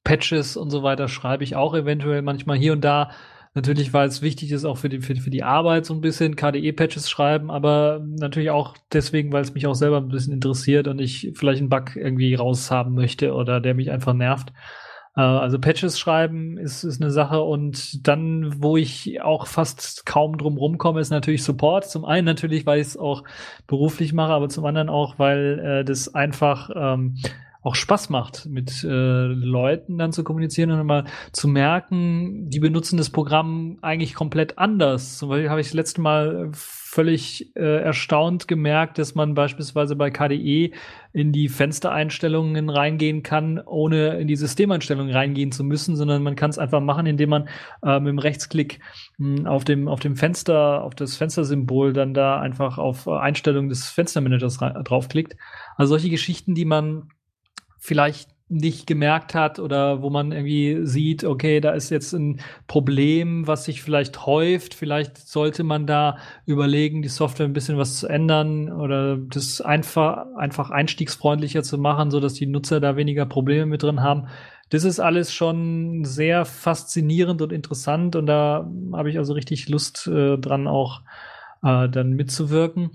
Patches 0.03 0.57
und 0.57 0.69
so 0.69 0.83
weiter 0.83 1.07
schreibe 1.07 1.43
ich 1.43 1.55
auch 1.55 1.73
eventuell 1.73 2.21
manchmal 2.21 2.57
hier 2.57 2.73
und 2.73 2.81
da 2.81 3.11
Natürlich, 3.55 3.93
weil 3.93 4.07
es 4.07 4.21
wichtig 4.21 4.51
ist, 4.51 4.63
auch 4.63 4.77
für 4.77 4.89
die, 4.89 5.01
für, 5.01 5.15
für 5.15 5.31
die 5.31 5.43
Arbeit 5.43 5.85
so 5.85 5.95
ein 5.95 6.01
bisschen 6.01 6.35
KDE-Patches 6.35 7.09
schreiben, 7.09 7.49
aber 7.49 7.99
natürlich 8.05 8.51
auch 8.51 8.75
deswegen, 8.93 9.33
weil 9.33 9.41
es 9.41 9.55
mich 9.55 9.65
auch 9.65 9.73
selber 9.73 9.97
ein 9.97 10.09
bisschen 10.09 10.33
interessiert 10.33 10.87
und 10.87 11.01
ich 11.01 11.31
vielleicht 11.35 11.59
einen 11.59 11.69
Bug 11.69 11.95
irgendwie 11.95 12.35
raushaben 12.35 12.93
möchte 12.93 13.33
oder 13.33 13.59
der 13.59 13.73
mich 13.73 13.89
einfach 13.89 14.13
nervt. 14.13 14.53
Äh, 15.15 15.21
also 15.21 15.57
Patches 15.57 15.97
schreiben 15.97 16.59
ist, 16.59 16.83
ist 16.83 17.01
eine 17.01 17.09
Sache 17.09 17.41
und 17.41 18.07
dann, 18.07 18.61
wo 18.61 18.77
ich 18.77 19.19
auch 19.23 19.47
fast 19.47 20.05
kaum 20.05 20.37
drum 20.37 20.57
rumkomme, 20.57 21.01
ist 21.01 21.09
natürlich 21.09 21.43
Support. 21.43 21.89
Zum 21.89 22.05
einen 22.05 22.25
natürlich, 22.25 22.67
weil 22.67 22.79
ich 22.79 22.87
es 22.87 22.97
auch 22.97 23.23
beruflich 23.65 24.13
mache, 24.13 24.33
aber 24.33 24.49
zum 24.49 24.63
anderen 24.65 24.89
auch, 24.89 25.17
weil 25.17 25.59
äh, 25.59 25.83
das 25.83 26.13
einfach 26.13 26.69
ähm, 26.75 27.15
auch 27.61 27.75
Spaß 27.75 28.09
macht, 28.09 28.45
mit 28.45 28.85
äh, 28.85 28.87
Leuten 28.87 29.97
dann 29.97 30.13
zu 30.13 30.23
kommunizieren 30.23 30.71
und 30.71 30.85
mal 30.85 31.05
zu 31.33 31.49
merken, 31.49 32.49
die 32.49 32.59
benutzen 32.59 32.95
das 32.95 33.09
Programm 33.09 33.79
eigentlich 33.81 34.13
komplett 34.13 34.57
anders. 34.57 35.17
Zum 35.17 35.27
Beispiel 35.27 35.49
habe 35.49 35.59
ich 35.59 35.67
das 35.67 35.73
letzte 35.73 35.99
Mal 35.99 36.51
völlig 36.53 37.53
äh, 37.57 37.81
erstaunt 37.83 38.47
gemerkt, 38.47 38.97
dass 38.97 39.13
man 39.13 39.33
beispielsweise 39.33 39.97
bei 39.97 40.09
KDE 40.09 40.71
in 41.11 41.33
die 41.33 41.49
Fenstereinstellungen 41.49 42.69
reingehen 42.69 43.23
kann, 43.23 43.59
ohne 43.59 44.17
in 44.19 44.27
die 44.27 44.37
Systemeinstellungen 44.37 45.13
reingehen 45.13 45.51
zu 45.51 45.65
müssen, 45.65 45.97
sondern 45.97 46.23
man 46.23 46.37
kann 46.37 46.51
es 46.51 46.57
einfach 46.57 46.79
machen, 46.79 47.07
indem 47.07 47.29
man 47.29 47.49
äh, 47.83 47.99
mit 47.99 48.07
dem 48.07 48.19
Rechtsklick 48.19 48.79
mh, 49.17 49.37
hm, 49.39 49.47
auf 49.47 49.65
dem 49.65 49.89
auf 49.89 49.99
dem 49.99 50.15
Fenster, 50.15 50.81
auf 50.83 50.95
das 50.95 51.17
Fenstersymbol 51.17 51.91
dann 51.91 52.13
da 52.13 52.39
einfach 52.39 52.77
auf 52.77 53.05
Einstellungen 53.07 53.69
des 53.69 53.89
Fenstermanagers 53.89 54.57
draufklickt. 54.57 55.35
Also 55.75 55.89
solche 55.89 56.09
Geschichten, 56.09 56.55
die 56.55 56.65
man 56.65 57.09
vielleicht 57.79 58.29
nicht 58.51 58.87
gemerkt 58.87 59.35
hat 59.35 59.59
oder 59.59 60.01
wo 60.01 60.09
man 60.09 60.31
irgendwie 60.31 60.79
sieht, 60.83 61.23
okay, 61.23 61.61
da 61.61 61.71
ist 61.71 61.91
jetzt 61.91 62.13
ein 62.13 62.41
Problem, 62.65 63.45
was 63.45 63.65
sich 63.65 63.83
vielleicht 63.83 64.25
häuft. 64.25 64.73
Vielleicht 64.73 65.17
sollte 65.17 65.63
man 65.63 65.85
da 65.85 66.17
überlegen, 66.47 67.03
die 67.03 67.09
Software 67.09 67.45
ein 67.45 67.53
bisschen 67.53 67.77
was 67.77 67.97
zu 67.97 68.07
ändern 68.07 68.71
oder 68.71 69.17
das 69.17 69.61
einfach, 69.61 70.25
einfach 70.35 70.71
einstiegsfreundlicher 70.71 71.61
zu 71.61 71.77
machen, 71.77 72.09
so 72.09 72.19
dass 72.19 72.33
die 72.33 72.47
Nutzer 72.47 72.79
da 72.79 72.95
weniger 72.95 73.27
Probleme 73.27 73.67
mit 73.67 73.83
drin 73.83 74.01
haben. 74.01 74.27
Das 74.71 74.83
ist 74.83 74.99
alles 74.99 75.31
schon 75.31 76.03
sehr 76.03 76.43
faszinierend 76.43 77.43
und 77.43 77.53
interessant 77.53 78.15
und 78.15 78.25
da 78.25 78.67
habe 78.93 79.11
ich 79.11 79.19
also 79.19 79.33
richtig 79.33 79.69
Lust 79.69 80.07
äh, 80.07 80.37
dran 80.37 80.67
auch 80.67 81.01
äh, 81.63 81.87
dann 81.87 82.11
mitzuwirken. 82.11 82.91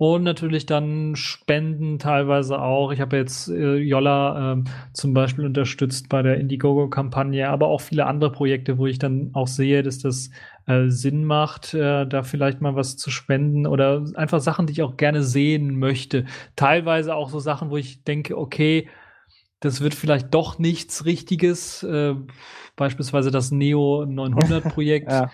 Und 0.00 0.22
natürlich 0.22 0.64
dann 0.64 1.14
Spenden 1.14 1.98
teilweise 1.98 2.58
auch. 2.58 2.90
Ich 2.90 3.02
habe 3.02 3.18
jetzt 3.18 3.50
äh, 3.50 3.76
Jolla 3.76 4.54
äh, 4.54 4.64
zum 4.94 5.12
Beispiel 5.12 5.44
unterstützt 5.44 6.08
bei 6.08 6.22
der 6.22 6.38
Indiegogo-Kampagne, 6.40 7.46
aber 7.50 7.66
auch 7.66 7.82
viele 7.82 8.06
andere 8.06 8.32
Projekte, 8.32 8.78
wo 8.78 8.86
ich 8.86 8.98
dann 8.98 9.28
auch 9.34 9.46
sehe, 9.46 9.82
dass 9.82 9.98
das 9.98 10.30
äh, 10.64 10.88
Sinn 10.88 11.24
macht, 11.24 11.74
äh, 11.74 12.06
da 12.06 12.22
vielleicht 12.22 12.62
mal 12.62 12.76
was 12.76 12.96
zu 12.96 13.10
spenden 13.10 13.66
oder 13.66 14.06
einfach 14.14 14.40
Sachen, 14.40 14.66
die 14.66 14.72
ich 14.72 14.82
auch 14.82 14.96
gerne 14.96 15.22
sehen 15.22 15.78
möchte. 15.78 16.24
Teilweise 16.56 17.14
auch 17.14 17.28
so 17.28 17.38
Sachen, 17.38 17.68
wo 17.68 17.76
ich 17.76 18.02
denke, 18.02 18.38
okay, 18.38 18.88
das 19.60 19.82
wird 19.82 19.94
vielleicht 19.94 20.32
doch 20.32 20.58
nichts 20.58 21.04
Richtiges. 21.04 21.82
Äh, 21.82 22.14
beispielsweise 22.76 23.30
das 23.30 23.50
Neo 23.50 24.06
900 24.06 24.64
Projekt. 24.74 25.10
ja. 25.10 25.30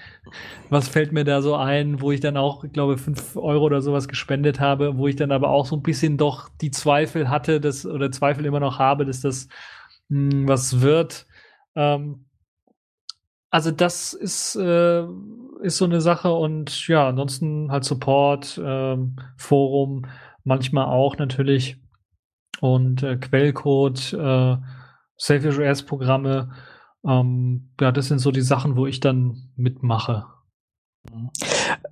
Was 0.69 0.89
fällt 0.89 1.13
mir 1.13 1.25
da 1.25 1.43
so 1.43 1.55
ein, 1.55 2.01
wo 2.01 2.11
ich 2.11 2.21
dann 2.21 2.37
auch, 2.37 2.65
ich 2.65 2.73
glaube, 2.73 2.99
fünf 2.99 3.37
Euro 3.37 3.65
oder 3.65 3.81
sowas 3.81 4.09
gespendet 4.09 4.59
habe, 4.59 4.99
wo 4.99 5.07
ich 5.07 5.15
dann 5.15 5.31
aber 5.31 5.51
auch 5.51 5.65
so 5.65 5.77
ein 5.77 5.83
bisschen 5.83 6.17
doch 6.17 6.49
die 6.61 6.73
Zweifel 6.73 7.31
hatte, 7.31 7.61
dass, 7.61 7.87
oder 7.87 8.11
Zweifel 8.11 8.45
immer 8.47 8.61
noch 8.61 8.81
habe, 8.81 9.07
dass 9.07 9.21
das 9.21 9.49
mh, 10.09 10.33
hm, 10.33 10.49
was 10.49 10.81
wird. 10.81 11.27
Ähm, 11.77 12.27
also 13.51 13.71
das 13.71 14.13
ist, 14.13 14.57
äh, 14.57 15.05
ist 15.63 15.79
so 15.79 15.85
eine 15.85 16.01
Sache 16.01 16.33
und 16.33 16.89
ja, 16.89 17.09
ansonsten 17.09 17.71
halt 17.71 17.85
Support, 17.85 18.61
ähm, 18.63 19.17
Forum, 19.37 20.03
manchmal 20.43 20.87
auch 20.87 21.17
natürlich 21.17 21.79
und 22.61 23.03
äh, 23.03 23.17
Quellcode, 23.17 24.13
äh, 24.13 24.57
Self-OS-Programme. 25.19 26.51
Ähm, 27.07 27.71
ja, 27.81 27.93
das 27.93 28.09
sind 28.09 28.19
so 28.19 28.31
die 28.31 28.43
Sachen, 28.43 28.77
wo 28.77 28.87
ich 28.87 29.01
dann 29.01 29.51
mitmache. 29.57 30.27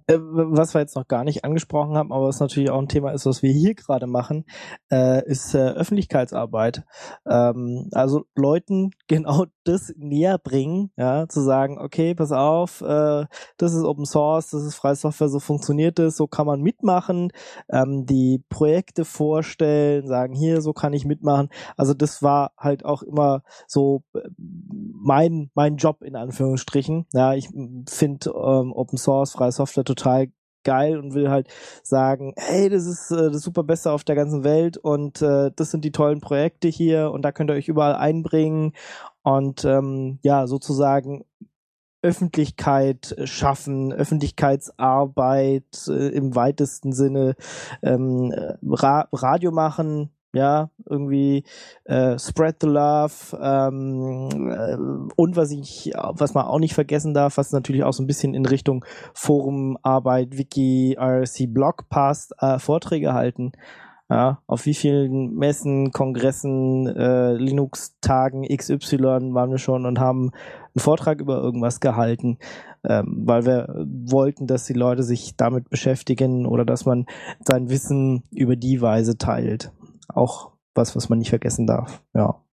Äh, 0.06 0.18
was 0.18 0.74
wir 0.74 0.80
jetzt 0.80 0.96
noch 0.96 1.08
gar 1.08 1.24
nicht 1.24 1.44
angesprochen 1.44 1.96
haben, 1.96 2.12
aber 2.12 2.26
was 2.28 2.40
natürlich 2.40 2.70
auch 2.70 2.78
ein 2.78 2.88
Thema 2.88 3.12
ist, 3.12 3.26
was 3.26 3.42
wir 3.42 3.52
hier 3.52 3.74
gerade 3.74 4.06
machen, 4.06 4.44
äh, 4.90 5.26
ist 5.26 5.54
äh, 5.54 5.70
Öffentlichkeitsarbeit. 5.70 6.84
Ähm, 7.28 7.88
also 7.92 8.24
Leuten 8.34 8.90
genau 9.08 9.46
das 9.64 9.92
näher 9.96 10.38
bringen, 10.38 10.90
ja, 10.96 11.26
zu 11.28 11.40
sagen, 11.40 11.78
okay, 11.78 12.14
pass 12.14 12.32
auf, 12.32 12.80
das 12.80 13.72
ist 13.72 13.82
Open 13.82 14.04
Source, 14.04 14.50
das 14.50 14.62
ist 14.62 14.74
freie 14.74 14.94
Software, 14.94 15.28
so 15.28 15.40
funktioniert 15.40 15.98
es, 15.98 16.16
so 16.16 16.26
kann 16.26 16.46
man 16.46 16.60
mitmachen, 16.60 17.30
ähm, 17.70 18.04
die 18.04 18.44
Projekte 18.50 19.06
vorstellen, 19.06 20.06
sagen, 20.06 20.34
hier, 20.34 20.60
so 20.60 20.74
kann 20.74 20.92
ich 20.92 21.06
mitmachen. 21.06 21.48
Also 21.78 21.94
das 21.94 22.22
war 22.22 22.52
halt 22.58 22.84
auch 22.84 23.02
immer 23.02 23.42
so 23.66 24.02
mein, 24.58 25.50
mein 25.54 25.76
Job 25.76 26.02
in 26.02 26.16
Anführungsstrichen. 26.16 27.06
Ja, 27.12 27.32
ich 27.32 27.48
finde 27.88 28.30
ähm, 28.30 28.72
Open 28.74 28.98
Source, 28.98 29.32
freie 29.32 29.52
Software 29.52 29.63
total 29.72 30.28
geil 30.64 30.98
und 30.98 31.14
will 31.14 31.30
halt 31.30 31.48
sagen, 31.82 32.32
hey, 32.36 32.68
das 32.68 32.86
ist 32.86 33.10
äh, 33.10 33.30
das 33.30 33.42
super 33.42 33.62
Beste 33.62 33.92
auf 33.92 34.02
der 34.02 34.16
ganzen 34.16 34.44
Welt 34.44 34.76
und 34.76 35.22
äh, 35.22 35.50
das 35.54 35.70
sind 35.70 35.84
die 35.84 35.92
tollen 35.92 36.20
Projekte 36.20 36.68
hier 36.68 37.10
und 37.12 37.22
da 37.22 37.32
könnt 37.32 37.50
ihr 37.50 37.54
euch 37.54 37.68
überall 37.68 37.94
einbringen 37.94 38.72
und 39.22 39.64
ähm, 39.64 40.18
ja, 40.22 40.46
sozusagen 40.46 41.24
Öffentlichkeit 42.02 43.16
schaffen, 43.24 43.92
Öffentlichkeitsarbeit 43.92 45.88
äh, 45.88 46.08
im 46.08 46.34
weitesten 46.34 46.92
Sinne, 46.92 47.34
ähm, 47.82 48.32
Ra 48.62 49.08
Radio 49.10 49.50
machen, 49.52 50.10
ja, 50.34 50.70
irgendwie 50.84 51.44
äh, 51.84 52.18
Spread 52.18 52.56
the 52.60 52.66
Love 52.66 53.38
ähm, 53.40 54.50
äh, 54.50 54.76
und 55.16 55.36
was 55.36 55.52
ich, 55.52 55.92
was 55.94 56.34
man 56.34 56.46
auch 56.46 56.58
nicht 56.58 56.74
vergessen 56.74 57.14
darf, 57.14 57.36
was 57.36 57.52
natürlich 57.52 57.84
auch 57.84 57.92
so 57.92 58.02
ein 58.02 58.08
bisschen 58.08 58.34
in 58.34 58.44
Richtung 58.44 58.84
Forumarbeit, 59.14 60.36
Wiki, 60.36 60.94
IRC 60.94 61.52
Blog 61.54 61.88
passt, 61.88 62.34
äh, 62.40 62.58
Vorträge 62.58 63.14
halten. 63.14 63.52
Ja, 64.10 64.42
auf 64.46 64.66
wie 64.66 64.74
vielen 64.74 65.34
Messen, 65.34 65.90
Kongressen, 65.90 66.86
äh, 66.86 67.32
Linux-Tagen 67.32 68.46
XY 68.46 69.32
waren 69.32 69.50
wir 69.50 69.58
schon 69.58 69.86
und 69.86 69.98
haben 69.98 70.30
einen 70.30 70.80
Vortrag 70.82 71.20
über 71.20 71.38
irgendwas 71.38 71.80
gehalten, 71.80 72.36
ähm, 72.86 73.22
weil 73.24 73.46
wir 73.46 73.86
wollten, 73.86 74.46
dass 74.46 74.66
die 74.66 74.74
Leute 74.74 75.04
sich 75.04 75.36
damit 75.36 75.70
beschäftigen 75.70 76.44
oder 76.44 76.66
dass 76.66 76.84
man 76.84 77.06
sein 77.40 77.70
Wissen 77.70 78.24
über 78.30 78.56
die 78.56 78.82
Weise 78.82 79.16
teilt 79.16 79.72
auch 80.08 80.52
was, 80.74 80.96
was 80.96 81.08
man 81.08 81.18
nicht 81.18 81.30
vergessen 81.30 81.66
darf. 81.66 82.02
Ja. 82.14 82.44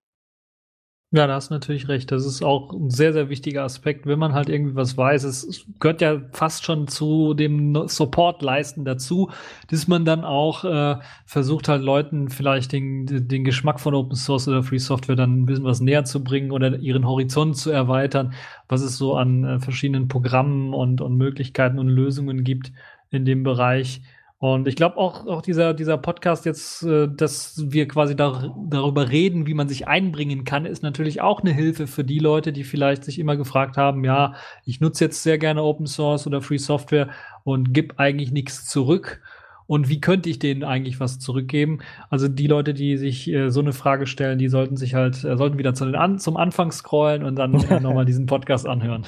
Ja, 1.14 1.26
da 1.26 1.34
hast 1.34 1.50
du 1.50 1.54
natürlich 1.54 1.88
recht. 1.88 2.10
Das 2.10 2.24
ist 2.24 2.42
auch 2.42 2.72
ein 2.72 2.88
sehr, 2.88 3.12
sehr 3.12 3.28
wichtiger 3.28 3.64
Aspekt, 3.64 4.06
wenn 4.06 4.18
man 4.18 4.32
halt 4.32 4.48
irgendwie 4.48 4.76
was 4.76 4.96
weiß. 4.96 5.24
Es 5.24 5.66
gehört 5.78 6.00
ja 6.00 6.22
fast 6.32 6.64
schon 6.64 6.88
zu 6.88 7.34
dem 7.34 7.86
Support-Leisten 7.86 8.86
dazu, 8.86 9.30
dass 9.68 9.86
man 9.86 10.06
dann 10.06 10.24
auch 10.24 10.64
äh, 10.64 10.96
versucht 11.26 11.68
halt 11.68 11.82
Leuten 11.82 12.30
vielleicht 12.30 12.72
den, 12.72 13.04
den 13.28 13.44
Geschmack 13.44 13.78
von 13.78 13.94
Open 13.94 14.16
Source 14.16 14.48
oder 14.48 14.62
Free 14.62 14.78
Software 14.78 15.14
dann 15.16 15.42
ein 15.42 15.44
bisschen 15.44 15.64
was 15.64 15.82
näher 15.82 16.06
zu 16.06 16.24
bringen 16.24 16.50
oder 16.50 16.78
ihren 16.78 17.06
Horizont 17.06 17.58
zu 17.58 17.70
erweitern, 17.70 18.32
was 18.68 18.80
es 18.80 18.96
so 18.96 19.14
an 19.14 19.44
äh, 19.44 19.60
verschiedenen 19.60 20.08
Programmen 20.08 20.72
und, 20.72 21.02
und 21.02 21.18
Möglichkeiten 21.18 21.78
und 21.78 21.88
Lösungen 21.88 22.42
gibt 22.42 22.72
in 23.10 23.26
dem 23.26 23.42
Bereich. 23.42 24.00
Und 24.42 24.66
ich 24.66 24.74
glaube 24.74 24.96
auch, 24.96 25.24
auch 25.28 25.40
dieser, 25.40 25.72
dieser 25.72 25.96
Podcast 25.96 26.46
jetzt, 26.46 26.82
äh, 26.82 27.06
dass 27.06 27.62
wir 27.70 27.86
quasi 27.86 28.16
da, 28.16 28.52
darüber 28.68 29.08
reden, 29.08 29.46
wie 29.46 29.54
man 29.54 29.68
sich 29.68 29.86
einbringen 29.86 30.42
kann, 30.42 30.66
ist 30.66 30.82
natürlich 30.82 31.20
auch 31.20 31.42
eine 31.42 31.52
Hilfe 31.52 31.86
für 31.86 32.02
die 32.02 32.18
Leute, 32.18 32.52
die 32.52 32.64
vielleicht 32.64 33.04
sich 33.04 33.20
immer 33.20 33.36
gefragt 33.36 33.76
haben, 33.76 34.02
ja, 34.02 34.34
ich 34.64 34.80
nutze 34.80 35.04
jetzt 35.04 35.22
sehr 35.22 35.38
gerne 35.38 35.62
Open 35.62 35.86
Source 35.86 36.26
oder 36.26 36.42
Free 36.42 36.58
Software 36.58 37.10
und 37.44 37.72
gib 37.72 38.00
eigentlich 38.00 38.32
nichts 38.32 38.66
zurück. 38.66 39.22
Und 39.68 39.88
wie 39.88 40.00
könnte 40.00 40.28
ich 40.28 40.40
denen 40.40 40.64
eigentlich 40.64 40.98
was 40.98 41.20
zurückgeben? 41.20 41.78
Also 42.10 42.26
die 42.26 42.48
Leute, 42.48 42.74
die 42.74 42.96
sich 42.96 43.30
äh, 43.30 43.48
so 43.48 43.60
eine 43.60 43.72
Frage 43.72 44.08
stellen, 44.08 44.40
die 44.40 44.48
sollten 44.48 44.76
sich 44.76 44.94
halt, 44.94 45.22
äh, 45.22 45.36
sollten 45.36 45.56
wieder 45.56 45.74
zu 45.74 45.84
den 45.84 45.94
An 45.94 46.18
zum 46.18 46.36
Anfang 46.36 46.72
scrollen 46.72 47.22
und 47.22 47.36
dann 47.36 47.54
äh, 47.54 47.78
nochmal 47.78 48.06
diesen 48.06 48.26
Podcast 48.26 48.66
anhören. 48.66 49.06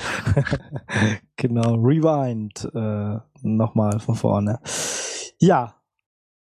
genau, 1.37 1.75
Rewind 1.75 2.71
äh, 2.73 3.19
nochmal 3.43 3.99
von 3.99 4.15
vorne. 4.15 4.61
Ja. 5.45 5.75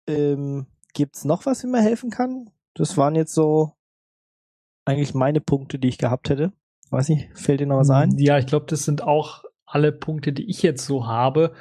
Ähm, 0.08 0.66
gibt's 0.94 1.24
noch 1.24 1.46
was, 1.46 1.64
wie 1.64 1.68
mir 1.68 1.82
helfen 1.82 2.10
kann? 2.10 2.50
Das 2.74 2.98
waren 2.98 3.14
jetzt 3.14 3.34
so 3.34 3.74
eigentlich 4.86 5.14
meine 5.14 5.40
Punkte, 5.40 5.78
die 5.78 5.88
ich 5.88 6.00
gehabt 6.00 6.30
hätte. 6.30 6.52
Weiß 6.90 7.10
nicht, 7.10 7.30
fällt 7.38 7.60
dir 7.60 7.68
noch 7.68 7.78
was 7.78 7.92
ein? 7.92 8.18
Ja, 8.18 8.40
ich 8.40 8.48
glaube, 8.48 8.66
das 8.68 8.86
sind 8.86 9.04
auch 9.04 9.44
alle 9.66 9.92
Punkte, 9.92 10.34
die 10.34 10.50
ich 10.50 10.64
jetzt 10.64 10.86
so 10.86 11.06
habe. 11.06 11.54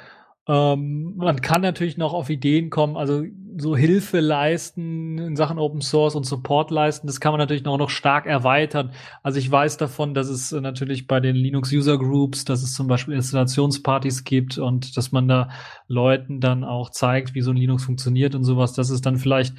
Ähm, 0.49 1.13
man 1.17 1.41
kann 1.41 1.61
natürlich 1.61 1.97
noch 1.97 2.13
auf 2.13 2.29
Ideen 2.29 2.69
kommen, 2.69 2.95
also 2.95 3.23
so 3.57 3.75
Hilfe 3.75 4.19
leisten 4.19 5.17
in 5.17 5.35
Sachen 5.35 5.57
Open 5.57 5.81
Source 5.81 6.15
und 6.15 6.25
Support 6.25 6.71
leisten, 6.71 7.07
das 7.07 7.19
kann 7.19 7.33
man 7.33 7.39
natürlich 7.39 7.63
noch, 7.63 7.77
noch 7.77 7.89
stark 7.89 8.25
erweitern. 8.25 8.91
Also 9.23 9.39
ich 9.39 9.51
weiß 9.51 9.77
davon, 9.77 10.13
dass 10.13 10.29
es 10.29 10.51
natürlich 10.51 11.07
bei 11.07 11.19
den 11.19 11.35
Linux 11.35 11.73
User 11.73 11.97
Groups, 11.97 12.45
dass 12.45 12.63
es 12.63 12.73
zum 12.73 12.87
Beispiel 12.87 13.15
Installationspartys 13.15 14.23
gibt 14.23 14.57
und 14.57 14.95
dass 14.95 15.11
man 15.11 15.27
da 15.27 15.49
Leuten 15.87 16.39
dann 16.39 16.63
auch 16.63 16.91
zeigt, 16.91 17.35
wie 17.35 17.41
so 17.41 17.51
ein 17.51 17.57
Linux 17.57 17.83
funktioniert 17.83 18.35
und 18.35 18.43
sowas. 18.43 18.73
Das 18.73 18.89
ist 18.89 19.05
dann 19.05 19.17
vielleicht 19.17 19.53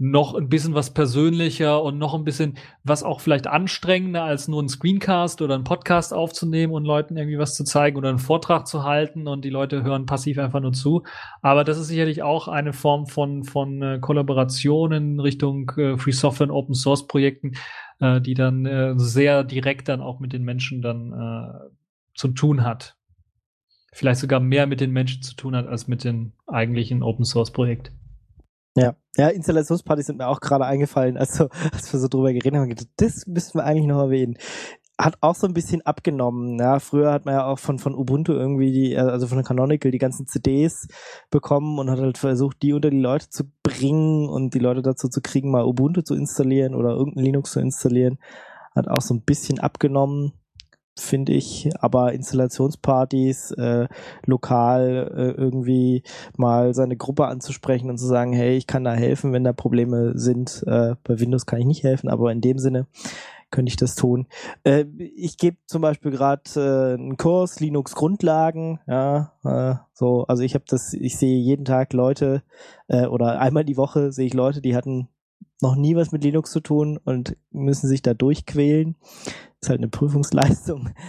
noch 0.00 0.34
ein 0.34 0.48
bisschen 0.48 0.74
was 0.74 0.94
persönlicher 0.94 1.82
und 1.82 1.98
noch 1.98 2.14
ein 2.14 2.22
bisschen 2.22 2.56
was 2.84 3.02
auch 3.02 3.20
vielleicht 3.20 3.48
anstrengender 3.48 4.22
als 4.22 4.46
nur 4.46 4.62
ein 4.62 4.68
Screencast 4.68 5.42
oder 5.42 5.56
ein 5.56 5.64
Podcast 5.64 6.14
aufzunehmen 6.14 6.72
und 6.72 6.84
Leuten 6.84 7.16
irgendwie 7.16 7.38
was 7.38 7.56
zu 7.56 7.64
zeigen 7.64 7.96
oder 7.96 8.08
einen 8.08 8.20
Vortrag 8.20 8.68
zu 8.68 8.84
halten 8.84 9.26
und 9.26 9.44
die 9.44 9.50
Leute 9.50 9.82
hören 9.82 10.06
passiv 10.06 10.38
einfach 10.38 10.60
nur 10.60 10.72
zu. 10.72 11.02
Aber 11.42 11.64
das 11.64 11.78
ist 11.78 11.88
sicherlich 11.88 12.22
auch 12.22 12.46
eine 12.46 12.72
Form 12.72 13.06
von, 13.06 13.42
von 13.42 13.82
äh, 13.82 13.98
Kollaborationen 13.98 15.18
Richtung 15.18 15.68
äh, 15.76 15.98
Free 15.98 16.12
Software 16.12 16.46
und 16.46 16.54
Open 16.54 16.74
Source 16.76 17.08
Projekten, 17.08 17.54
äh, 17.98 18.20
die 18.20 18.34
dann 18.34 18.66
äh, 18.66 18.94
sehr 18.96 19.42
direkt 19.42 19.88
dann 19.88 20.00
auch 20.00 20.20
mit 20.20 20.32
den 20.32 20.44
Menschen 20.44 20.80
dann 20.80 21.12
äh, 21.12 21.70
zu 22.14 22.28
tun 22.28 22.62
hat. 22.62 22.96
Vielleicht 23.92 24.20
sogar 24.20 24.38
mehr 24.38 24.68
mit 24.68 24.80
den 24.80 24.92
Menschen 24.92 25.22
zu 25.22 25.34
tun 25.34 25.56
hat 25.56 25.66
als 25.66 25.88
mit 25.88 26.04
den 26.04 26.34
eigentlichen 26.46 27.02
Open 27.02 27.24
Source 27.24 27.50
Projekt. 27.50 27.90
Ja, 28.78 28.94
ja, 29.16 29.28
Installationspartys 29.28 30.06
sind 30.06 30.18
mir 30.18 30.28
auch 30.28 30.40
gerade 30.40 30.64
eingefallen, 30.64 31.16
also 31.16 31.48
als 31.72 31.92
wir 31.92 32.00
so 32.00 32.08
drüber 32.08 32.32
geredet 32.32 32.58
haben, 32.58 32.74
das 32.96 33.26
müssten 33.26 33.58
wir 33.58 33.64
eigentlich 33.64 33.86
noch 33.86 34.00
erwähnen. 34.00 34.36
Hat 35.00 35.16
auch 35.20 35.36
so 35.36 35.46
ein 35.46 35.54
bisschen 35.54 35.82
abgenommen. 35.82 36.58
Ja, 36.58 36.80
früher 36.80 37.12
hat 37.12 37.24
man 37.24 37.34
ja 37.34 37.46
auch 37.46 37.60
von, 37.60 37.78
von 37.78 37.94
Ubuntu 37.94 38.32
irgendwie 38.32 38.72
die, 38.72 38.98
also 38.98 39.28
von 39.28 39.44
Canonical 39.44 39.92
die 39.92 39.98
ganzen 39.98 40.26
CDs 40.26 40.88
bekommen 41.30 41.78
und 41.78 41.88
hat 41.88 42.00
halt 42.00 42.18
versucht, 42.18 42.62
die 42.62 42.72
unter 42.72 42.90
die 42.90 43.00
Leute 43.00 43.28
zu 43.28 43.44
bringen 43.62 44.28
und 44.28 44.54
die 44.54 44.58
Leute 44.58 44.82
dazu 44.82 45.08
zu 45.08 45.20
kriegen, 45.20 45.52
mal 45.52 45.64
Ubuntu 45.64 46.02
zu 46.02 46.16
installieren 46.16 46.74
oder 46.74 46.90
irgendein 46.90 47.24
Linux 47.24 47.52
zu 47.52 47.60
installieren. 47.60 48.18
Hat 48.74 48.88
auch 48.88 49.00
so 49.00 49.14
ein 49.14 49.22
bisschen 49.22 49.60
abgenommen 49.60 50.32
finde 51.00 51.32
ich, 51.32 51.70
aber 51.80 52.12
Installationspartys 52.12 53.52
äh, 53.52 53.88
lokal 54.24 55.12
äh, 55.16 55.40
irgendwie 55.40 56.02
mal 56.36 56.74
seine 56.74 56.96
Gruppe 56.96 57.26
anzusprechen 57.26 57.90
und 57.90 57.98
zu 57.98 58.06
sagen, 58.06 58.32
hey, 58.32 58.56
ich 58.56 58.66
kann 58.66 58.84
da 58.84 58.92
helfen, 58.92 59.32
wenn 59.32 59.44
da 59.44 59.52
Probleme 59.52 60.18
sind. 60.18 60.64
Äh, 60.66 60.94
bei 61.04 61.20
Windows 61.20 61.46
kann 61.46 61.60
ich 61.60 61.66
nicht 61.66 61.82
helfen, 61.82 62.08
aber 62.08 62.32
in 62.32 62.40
dem 62.40 62.58
Sinne 62.58 62.86
könnte 63.50 63.70
ich 63.70 63.76
das 63.76 63.94
tun. 63.94 64.26
Äh, 64.64 64.84
ich 65.16 65.38
gebe 65.38 65.56
zum 65.66 65.82
Beispiel 65.82 66.10
gerade 66.10 66.42
äh, 66.56 66.94
einen 66.94 67.16
Kurs 67.16 67.60
Linux 67.60 67.94
Grundlagen, 67.94 68.80
ja, 68.86 69.32
äh, 69.44 69.76
so, 69.92 70.24
also 70.26 70.42
ich 70.42 70.54
habe 70.54 70.64
das, 70.68 70.92
ich 70.92 71.16
sehe 71.16 71.38
jeden 71.38 71.64
Tag 71.64 71.92
Leute 71.92 72.42
äh, 72.88 73.06
oder 73.06 73.40
einmal 73.40 73.64
die 73.64 73.76
Woche 73.76 74.12
sehe 74.12 74.26
ich 74.26 74.34
Leute, 74.34 74.60
die 74.60 74.76
hatten 74.76 75.08
noch 75.60 75.76
nie 75.76 75.96
was 75.96 76.12
mit 76.12 76.24
Linux 76.24 76.50
zu 76.50 76.60
tun 76.60 76.98
und 77.04 77.36
müssen 77.50 77.88
sich 77.88 78.02
da 78.02 78.14
durchquälen 78.14 78.96
ist 79.60 79.68
halt 79.68 79.80
eine 79.80 79.88
Prüfungsleistung. 79.88 80.90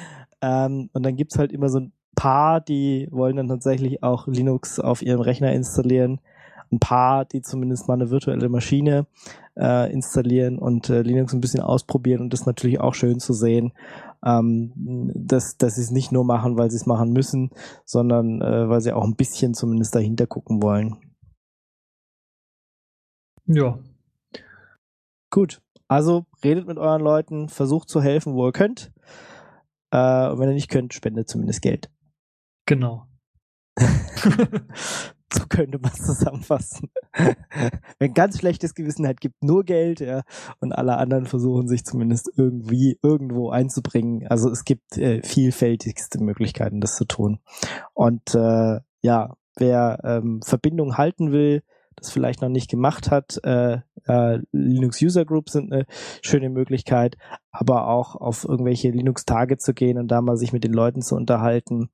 Ähm, 0.42 0.90
und 0.94 1.04
dann 1.04 1.18
gibt's 1.18 1.38
halt 1.38 1.52
immer 1.52 1.68
so 1.68 1.82
ein 1.82 1.92
paar, 2.16 2.62
die 2.62 3.10
wollen 3.12 3.36
dann 3.36 3.50
tatsächlich 3.50 4.04
auch 4.04 4.26
Linux 4.26 4.80
auf 4.80 5.02
ihrem 5.02 5.20
Rechner 5.20 5.52
installieren. 5.52 6.22
Ein 6.72 6.80
paar, 6.80 7.26
die 7.26 7.42
zumindest 7.42 7.90
mal 7.90 7.96
eine 7.96 8.10
virtuelle 8.10 8.48
Maschine 8.48 9.06
äh, 9.58 9.92
installieren 9.92 10.58
und 10.58 10.90
äh, 10.90 11.02
Linux 11.02 11.34
ein 11.34 11.42
bisschen 11.42 11.60
ausprobieren. 11.60 12.22
Und 12.22 12.32
das 12.32 12.40
ist 12.40 12.46
natürlich 12.46 12.80
auch 12.80 12.94
schön 12.94 13.20
zu 13.20 13.34
sehen, 13.34 13.74
ähm, 14.26 14.72
dass, 15.14 15.58
dass 15.58 15.76
sie 15.76 15.82
es 15.82 15.92
nicht 15.92 16.14
nur 16.14 16.24
machen, 16.24 16.58
weil 16.58 16.72
sie 16.72 16.78
es 16.78 16.86
machen 16.86 17.12
müssen, 17.12 17.50
sondern 17.84 18.42
äh, 18.42 18.70
weil 18.70 18.80
sie 18.80 18.94
auch 18.94 19.04
ein 19.04 19.18
bisschen 19.18 19.54
zumindest 19.54 19.94
dahinter 19.94 20.26
gucken 20.26 20.64
wollen. 20.64 20.96
Ja. 23.46 23.78
Gut. 25.30 25.62
Also 25.88 26.26
redet 26.44 26.68
mit 26.68 26.78
euren 26.78 27.02
Leuten, 27.02 27.50
versucht 27.50 27.90
zu 27.90 28.02
helfen, 28.02 28.34
wo 28.34 28.48
ihr 28.48 28.52
könnt. 28.52 28.92
Äh, 29.92 30.30
und 30.30 30.40
wenn 30.40 30.50
ihr 30.50 30.56
nicht 30.56 30.70
könnt, 30.70 30.94
spendet 30.94 31.28
zumindest 31.28 31.62
Geld. 31.62 31.90
Genau. 32.66 33.08
so 35.34 35.46
könnte 35.48 35.80
man 35.80 35.92
es 35.92 36.06
zusammenfassen. 36.06 36.92
wenn 37.98 38.14
ganz 38.14 38.38
schlechtes 38.38 38.76
Gewissen 38.76 39.08
hat, 39.08 39.22
gibt 39.22 39.44
nur 39.44 39.64
Geld, 39.64 40.00
ja, 40.00 40.22
und 40.60 40.74
alle 40.74 40.98
anderen 40.98 41.26
versuchen 41.26 41.68
sich 41.68 41.86
zumindest 41.86 42.32
irgendwie 42.36 43.00
irgendwo 43.02 43.50
einzubringen. 43.50 44.28
Also 44.28 44.50
es 44.52 44.66
gibt 44.66 44.98
äh, 44.98 45.22
vielfältigste 45.24 46.22
Möglichkeiten, 46.24 46.82
das 46.82 46.96
zu 46.96 47.06
tun. 47.06 47.40
Und 47.94 48.36
äh, 48.36 48.80
ja, 49.02 49.36
wer 49.56 50.00
ähm, 50.04 50.42
Verbindung 50.44 50.98
halten 50.98 51.32
will, 51.32 51.64
das 52.00 52.12
vielleicht 52.12 52.42
noch 52.42 52.50
nicht 52.50 52.70
gemacht 52.70 53.12
hat, 53.12 53.40
äh, 53.44 53.80
äh, 54.08 54.40
Linux 54.52 55.02
User 55.02 55.26
Groups 55.26 55.54
sind 55.54 55.72
eine 55.72 55.86
schöne 56.22 56.50
Möglichkeit, 56.50 57.18
aber 57.52 57.88
auch 57.88 58.16
auf 58.16 58.44
irgendwelche 58.44 58.90
Linux-Tage 58.90 59.58
zu 59.58 59.74
gehen 59.74 59.98
und 59.98 60.10
da 60.10 60.22
mal 60.22 60.38
sich 60.38 60.54
mit 60.54 60.64
den 60.64 60.74
Leuten 60.74 61.02
zu 61.02 61.16
unterhalten, 61.16 61.90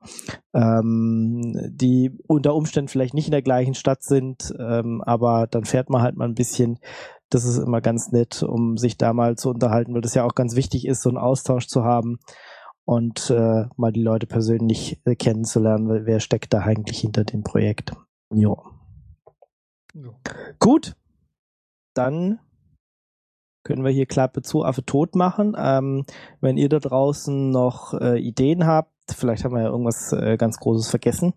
ähm, 0.54 1.54
die 1.70 2.12
unter 2.28 2.56
Umständen 2.56 2.88
vielleicht 2.88 3.14
nicht 3.14 3.28
in 3.28 3.32
der 3.32 3.42
gleichen 3.42 3.74
Stadt 3.74 4.04
sind, 4.04 4.54
ähm, 4.60 5.02
aber 5.06 5.48
dann 5.48 5.66
fährt 5.66 5.90
man 5.90 6.02
halt 6.02 6.16
mal 6.16 6.28
ein 6.28 6.36
bisschen. 6.36 6.80
Das 7.30 7.44
ist 7.44 7.58
immer 7.58 7.82
ganz 7.82 8.12
nett, 8.12 8.44
um 8.44 8.78
sich 8.78 8.98
da 8.98 9.12
mal 9.12 9.36
zu 9.36 9.50
unterhalten, 9.50 9.94
weil 9.94 10.02
das 10.02 10.14
ja 10.14 10.24
auch 10.24 10.36
ganz 10.36 10.56
wichtig 10.56 10.86
ist, 10.88 11.02
so 11.02 11.10
einen 11.10 11.18
Austausch 11.18 11.68
zu 11.68 11.84
haben 11.84 12.20
und 12.86 13.32
äh, 13.32 13.66
mal 13.76 13.92
die 13.92 14.04
Leute 14.04 14.28
persönlich 14.28 15.02
äh, 15.06 15.16
kennenzulernen, 15.16 16.06
wer 16.06 16.20
steckt 16.20 16.54
da 16.54 16.60
eigentlich 16.60 17.00
hinter 17.00 17.24
dem 17.24 17.44
Projekt. 17.44 17.94
Jo. 18.32 18.75
Ja. 19.96 20.12
Gut, 20.60 20.96
dann 21.94 22.40
können 23.64 23.84
wir 23.84 23.92
hier 23.92 24.06
Klappe 24.06 24.42
zu, 24.42 24.64
Affe 24.64 24.86
tot 24.86 25.16
machen. 25.16 25.56
Ähm, 25.58 26.06
wenn 26.42 26.58
ihr 26.58 26.70
da 26.70 26.80
draußen 26.80 27.50
noch 27.50 27.94
äh, 27.94 28.20
Ideen 28.20 28.68
habt, 28.68 28.92
vielleicht 29.10 29.44
haben 29.44 29.56
wir 29.56 29.64
ja 29.64 29.70
irgendwas 29.70 30.12
äh, 30.12 30.38
ganz 30.38 30.60
Großes 30.60 30.90
vergessen, 30.90 31.34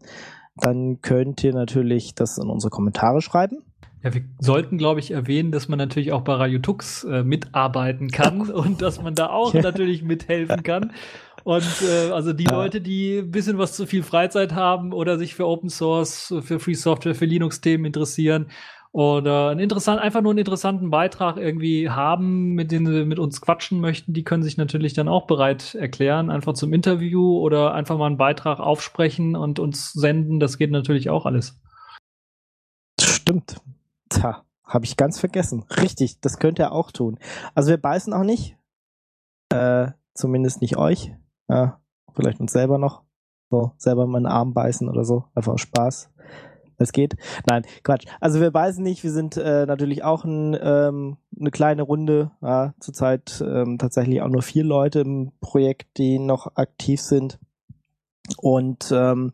dann 0.57 1.01
könnt 1.01 1.43
ihr 1.45 1.55
natürlich 1.55 2.15
das 2.15 2.37
in 2.37 2.51
unsere 2.51 2.71
Kommentare 2.71 3.23
schreiben. 3.23 3.63
Ja, 4.03 4.13
wir 4.13 4.25
sollten, 4.39 4.77
glaube 4.77 5.01
ich, 5.01 5.11
erwähnen, 5.11 5.53
dass 5.53 5.69
man 5.69 5.79
natürlich 5.79 6.13
auch 6.13 6.23
bei 6.23 6.35
Radio 6.35 6.59
Tux 6.59 7.05
äh, 7.05 7.23
mitarbeiten 7.23 8.11
kann 8.11 8.51
und 8.51 8.83
dass 8.83 9.01
man 9.01 9.15
da 9.15 9.31
auch 9.31 9.55
ja. 9.55 9.63
natürlich 9.63 10.03
mithelfen 10.03 10.63
kann. 10.63 10.93
Und 11.45 11.65
äh, 11.83 12.11
also 12.11 12.33
die 12.33 12.45
ja. 12.45 12.53
Leute, 12.53 12.81
die 12.81 13.19
ein 13.19 13.31
bisschen 13.31 13.59
was 13.59 13.75
zu 13.75 13.87
viel 13.87 14.03
Freizeit 14.03 14.55
haben 14.55 14.93
oder 14.93 15.19
sich 15.19 15.35
für 15.35 15.47
Open 15.47 15.71
Source, 15.71 16.35
für 16.43 16.59
Free 16.61 16.75
Software, 16.75 17.15
für 17.15 17.27
Linux-Themen 17.27 17.85
interessieren, 17.85 18.51
oder 18.93 19.51
einen 19.51 19.61
interessant, 19.61 20.01
einfach 20.01 20.23
nur 20.23 20.33
einen 20.33 20.39
interessanten 20.39 20.91
Beitrag 20.91 21.37
irgendwie 21.37 21.91
haben, 21.91 22.55
mit 22.55 22.73
dem 22.73 22.87
sie 22.87 23.05
mit 23.05 23.19
uns 23.19 23.41
quatschen 23.41 23.81
möchten, 23.81 24.15
die 24.15 24.25
können 24.25 24.43
sich 24.43 24.57
natürlich 24.57 24.95
dann 24.95 25.09
auch 25.09 25.27
bereit 25.27 25.75
erklären, 25.75 26.31
einfach 26.31 26.55
zum 26.55 26.73
Interview 26.73 27.39
oder 27.39 27.75
einfach 27.75 27.99
mal 27.99 28.07
einen 28.07 28.17
Beitrag 28.17 28.61
aufsprechen 28.61 29.37
und 29.37 29.59
uns 29.59 29.93
senden. 29.93 30.41
Das 30.41 30.57
geht 30.57 30.71
natürlich 30.71 31.11
auch 31.11 31.27
alles. 31.27 31.61
Stimmt. 33.01 33.61
Tja, 34.09 34.45
habe 34.65 34.87
ich 34.87 34.97
ganz 34.97 35.21
vergessen. 35.21 35.65
Richtig, 35.83 36.21
das 36.21 36.39
könnt 36.39 36.59
ihr 36.59 36.73
auch 36.73 36.91
tun. 36.91 37.19
Also 37.55 37.71
wir 37.71 37.79
beißen 37.79 38.13
auch 38.15 38.25
nicht. 38.25 38.57
Äh, 39.51 39.93
zumindest 40.15 40.63
nicht 40.63 40.77
euch. 40.77 41.13
Ja, 41.49 41.81
vielleicht 42.15 42.41
uns 42.41 42.53
selber 42.53 42.79
noch. 42.79 43.03
So, 43.51 43.73
selber 43.79 44.07
meinen 44.07 44.27
Arm 44.27 44.53
beißen 44.53 44.89
oder 44.89 45.05
so. 45.05 45.25
Einfach 45.35 45.55
aus 45.55 45.63
Spaß 45.63 46.11
es 46.79 46.93
geht. 46.93 47.17
Nein, 47.47 47.65
Quatsch. 47.83 48.07
Also 48.21 48.41
wir 48.41 48.55
weiß 48.55 48.79
nicht, 48.79 49.03
wir 49.03 49.11
sind 49.11 49.37
äh, 49.37 49.67
natürlich 49.67 50.05
auch 50.05 50.25
ein, 50.25 50.57
ähm, 50.61 51.17
eine 51.39 51.51
kleine 51.51 51.83
Runde, 51.83 52.31
ja, 52.41 52.75
zurzeit 52.81 53.45
ähm, 53.47 53.79
tatsächlich 53.79 54.23
auch 54.23 54.29
nur 54.29 54.43
vier 54.43 54.65
Leute 54.65 55.01
im 55.01 55.33
Projekt, 55.41 55.99
die 55.99 56.19
noch 56.19 56.57
aktiv 56.57 57.01
sind. 57.01 57.39
Und 58.39 58.93
ähm, 58.95 59.33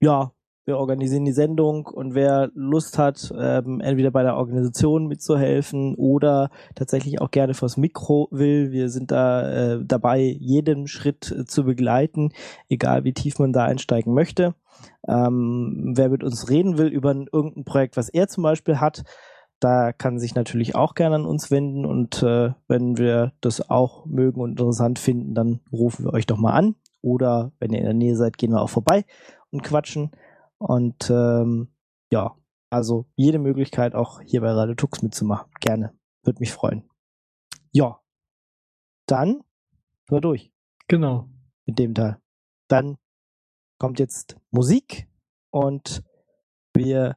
ja, 0.00 0.32
wir 0.68 0.76
organisieren 0.76 1.24
die 1.24 1.32
Sendung 1.32 1.86
und 1.86 2.14
wer 2.14 2.50
Lust 2.54 2.98
hat, 2.98 3.32
ähm, 3.36 3.80
entweder 3.80 4.10
bei 4.10 4.22
der 4.22 4.36
Organisation 4.36 5.06
mitzuhelfen 5.06 5.94
oder 5.96 6.50
tatsächlich 6.74 7.22
auch 7.22 7.30
gerne 7.30 7.54
fürs 7.54 7.78
Mikro 7.78 8.28
will, 8.30 8.70
wir 8.70 8.90
sind 8.90 9.10
da 9.10 9.50
äh, 9.50 9.80
dabei, 9.82 10.36
jeden 10.38 10.86
Schritt 10.86 11.32
äh, 11.32 11.46
zu 11.46 11.64
begleiten, 11.64 12.32
egal 12.68 13.04
wie 13.04 13.14
tief 13.14 13.38
man 13.38 13.54
da 13.54 13.64
einsteigen 13.64 14.12
möchte. 14.12 14.54
Ähm, 15.08 15.94
wer 15.96 16.10
mit 16.10 16.22
uns 16.22 16.50
reden 16.50 16.76
will 16.76 16.88
über 16.88 17.12
ein, 17.12 17.28
irgendein 17.32 17.64
Projekt, 17.64 17.96
was 17.96 18.10
er 18.10 18.28
zum 18.28 18.42
Beispiel 18.42 18.78
hat, 18.78 19.04
da 19.60 19.92
kann 19.92 20.18
sich 20.18 20.34
natürlich 20.34 20.74
auch 20.74 20.94
gerne 20.94 21.16
an 21.16 21.24
uns 21.24 21.50
wenden 21.50 21.86
und 21.86 22.22
äh, 22.22 22.50
wenn 22.68 22.98
wir 22.98 23.32
das 23.40 23.70
auch 23.70 24.04
mögen 24.04 24.42
und 24.42 24.50
interessant 24.50 24.98
finden, 24.98 25.34
dann 25.34 25.60
rufen 25.72 26.04
wir 26.04 26.12
euch 26.12 26.26
doch 26.26 26.36
mal 26.36 26.52
an 26.52 26.74
oder 27.00 27.52
wenn 27.58 27.72
ihr 27.72 27.78
in 27.78 27.86
der 27.86 27.94
Nähe 27.94 28.16
seid, 28.16 28.36
gehen 28.36 28.52
wir 28.52 28.60
auch 28.60 28.68
vorbei 28.68 29.06
und 29.50 29.62
quatschen. 29.62 30.10
Und 30.58 31.10
ähm, 31.10 31.68
ja, 32.10 32.36
also 32.70 33.06
jede 33.16 33.38
Möglichkeit 33.38 33.94
auch 33.94 34.20
hier 34.20 34.40
bei 34.40 34.50
Radio 34.50 34.74
Tux 34.74 35.02
mitzumachen. 35.02 35.50
Gerne. 35.60 35.96
Würde 36.22 36.40
mich 36.40 36.52
freuen. 36.52 36.88
Ja. 37.72 38.00
Dann 39.06 39.42
sind 40.08 40.24
durch. 40.24 40.52
Genau. 40.88 41.28
Mit 41.66 41.78
dem 41.78 41.94
Teil. 41.94 42.18
Dann 42.68 42.98
kommt 43.78 43.98
jetzt 43.98 44.36
Musik 44.50 45.08
und 45.50 46.02
wir 46.74 47.16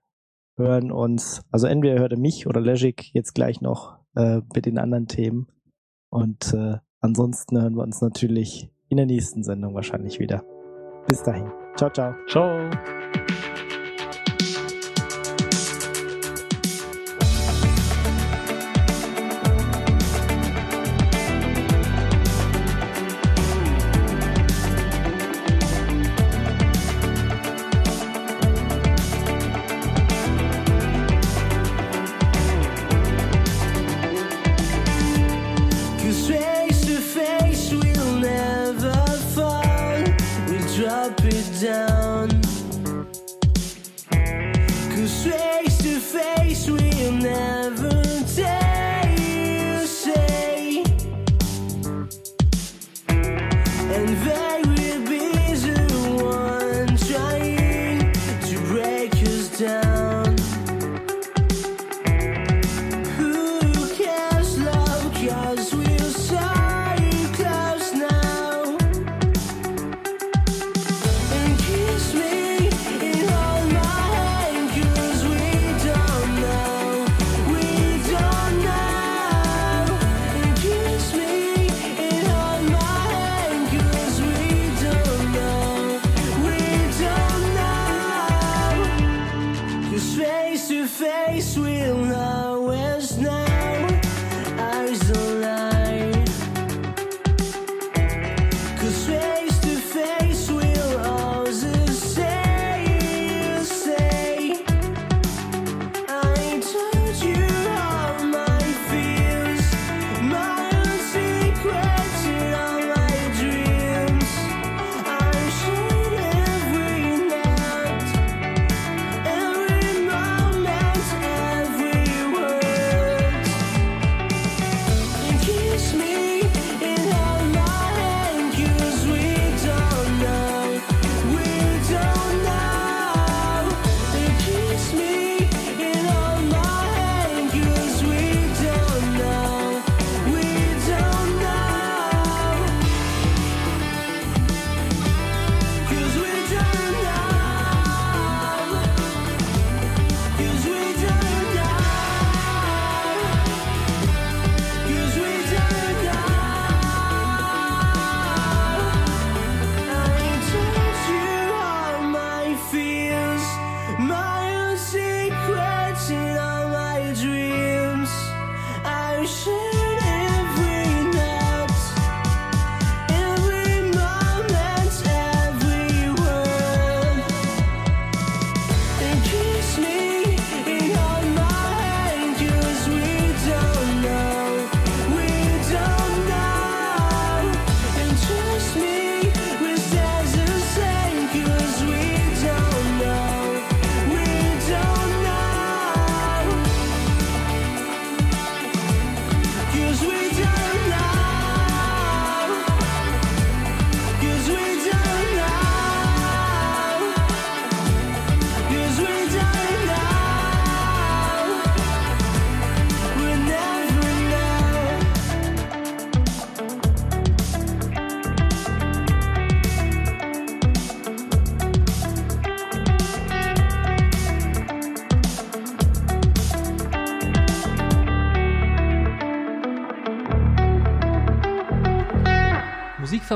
hören 0.58 0.92
uns, 0.92 1.44
also 1.52 1.68
entweder 1.68 2.00
hört 2.00 2.12
ihr 2.12 2.20
mich 2.20 2.48
oder 2.48 2.62
Legic 2.62 3.14
jetzt 3.14 3.34
gleich 3.34 3.62
noch 3.62 4.00
äh, 4.16 4.42
mit 4.54 4.66
den 4.66 4.78
anderen 4.78 5.08
Themen. 5.08 5.48
Und 6.10 6.54
äh, 6.54 6.78
ansonsten 7.00 7.62
hören 7.62 7.76
wir 7.76 7.84
uns 7.84 8.02
natürlich 8.02 8.70
in 8.90 8.98
der 8.98 9.06
nächsten 9.06 9.44
Sendung 9.44 9.74
wahrscheinlich 9.74 10.20
wieder. 10.20 10.44
Bis 11.08 11.24
dahin. 11.24 11.61
Ciao, 11.76 11.90
ciao. 11.90 12.16
Ciao. 12.28 12.70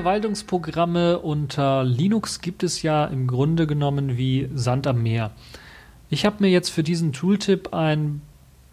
Verwaltungsprogramme 0.06 1.18
unter 1.18 1.84
Linux 1.84 2.40
gibt 2.40 2.62
es 2.62 2.84
ja 2.84 3.06
im 3.06 3.26
Grunde 3.26 3.66
genommen 3.66 4.18
wie 4.18 4.48
Sand 4.54 4.86
am 4.86 5.02
Meer. 5.02 5.32
Ich 6.12 6.28
habe 6.28 6.36
mir 6.42 6.52
jetzt 6.52 6.70
für 6.70 6.84
diesen 6.84 7.12
Tooltip 7.12 7.74
ein 7.74 8.22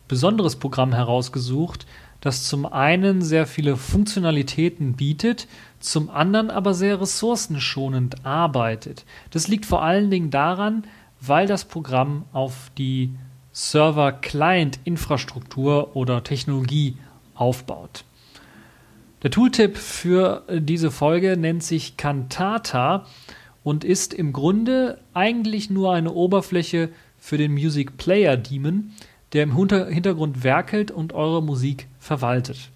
besonderes 0.09 0.57
Programm 0.57 0.93
herausgesucht, 0.93 1.87
das 2.21 2.45
zum 2.45 2.67
einen 2.67 3.23
sehr 3.23 3.47
viele 3.47 3.79
Funktionalitäten 3.79 4.93
bietet, 4.93 5.49
zum 5.81 6.11
anderen 6.11 6.51
aber 6.51 6.75
sehr 6.75 7.01
ressourcenschonend 7.01 8.27
arbeitet. 8.27 9.07
Das 9.31 9.49
liegt 9.49 9.65
vor 9.65 9.83
allen 9.83 10.11
Dingen 10.11 10.31
daran, 10.31 10.85
weil 11.19 11.47
das 11.47 11.65
Programm 11.65 12.27
auf 12.35 12.71
die 12.77 13.15
Server-Client-Infrastruktur 13.53 15.97
oder 15.97 16.25
Technologie 16.25 16.99
aufbaut. 17.35 18.05
Der 19.23 19.31
Tooltip 19.31 19.77
für 19.77 20.43
äh, 20.49 20.61
diese 20.61 20.91
Folge 20.91 21.37
nennt 21.37 21.63
sich 21.63 21.97
Cantata 21.97 23.07
und 23.63 23.85
ist 23.85 24.13
im 24.13 24.33
Grunde 24.33 24.99
eigentlich 25.15 25.71
nur 25.71 25.95
eine 25.95 26.13
Oberfläche 26.13 26.89
für 27.19 27.39
den 27.39 27.53
Music 27.53 27.97
Player 27.97 28.37
Demon, 28.37 28.91
der 29.33 29.45
im 29.45 29.57
Hintergrund 29.57 30.43
werkelt 30.43 30.91
und 30.91 31.13
eure 31.13 31.43
Musik 31.43 31.87
verwaltet. 32.01 32.71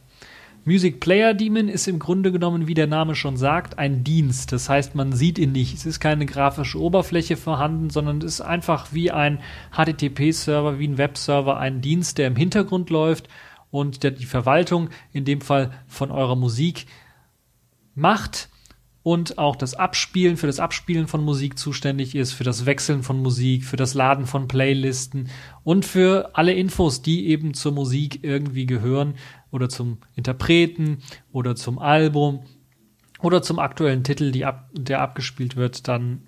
Music 0.64 1.00
Player 1.00 1.34
Demon 1.34 1.68
ist 1.68 1.86
im 1.86 1.98
Grunde 1.98 2.32
genommen, 2.32 2.66
wie 2.66 2.74
der 2.74 2.86
Name 2.86 3.14
schon 3.14 3.36
sagt, 3.36 3.78
ein 3.78 4.04
Dienst. 4.04 4.52
Das 4.52 4.68
heißt, 4.68 4.94
man 4.94 5.12
sieht 5.12 5.38
ihn 5.38 5.52
nicht. 5.52 5.76
Es 5.76 5.86
ist 5.86 6.00
keine 6.00 6.26
grafische 6.26 6.80
Oberfläche 6.80 7.36
vorhanden, 7.36 7.90
sondern 7.90 8.18
es 8.18 8.34
ist 8.34 8.40
einfach 8.40 8.92
wie 8.92 9.10
ein 9.10 9.40
HTTP-Server, 9.72 10.78
wie 10.78 10.88
ein 10.88 10.98
Webserver, 10.98 11.58
ein 11.58 11.80
Dienst, 11.80 12.18
der 12.18 12.28
im 12.28 12.36
Hintergrund 12.36 12.90
läuft 12.90 13.28
und 13.76 14.02
der, 14.02 14.10
die 14.10 14.24
Verwaltung 14.24 14.88
in 15.12 15.24
dem 15.26 15.42
Fall 15.42 15.70
von 15.86 16.10
eurer 16.10 16.36
Musik 16.36 16.86
macht 17.94 18.48
und 19.02 19.38
auch 19.38 19.54
das 19.54 19.74
Abspielen, 19.74 20.36
für 20.36 20.46
das 20.46 20.58
Abspielen 20.58 21.06
von 21.06 21.22
Musik 21.22 21.58
zuständig 21.58 22.14
ist, 22.14 22.32
für 22.32 22.42
das 22.42 22.64
Wechseln 22.64 23.02
von 23.02 23.22
Musik, 23.22 23.64
für 23.64 23.76
das 23.76 23.92
Laden 23.92 24.26
von 24.26 24.48
Playlisten 24.48 25.28
und 25.62 25.84
für 25.84 26.30
alle 26.32 26.54
Infos, 26.54 27.02
die 27.02 27.28
eben 27.28 27.52
zur 27.52 27.72
Musik 27.72 28.24
irgendwie 28.24 28.64
gehören 28.64 29.14
oder 29.50 29.68
zum 29.68 29.98
Interpreten 30.14 31.02
oder 31.30 31.54
zum 31.54 31.78
Album 31.78 32.44
oder 33.20 33.42
zum 33.42 33.58
aktuellen 33.58 34.04
Titel, 34.04 34.42
ab, 34.42 34.70
der 34.72 35.02
abgespielt 35.02 35.54
wird, 35.54 35.86
dann 35.86 36.22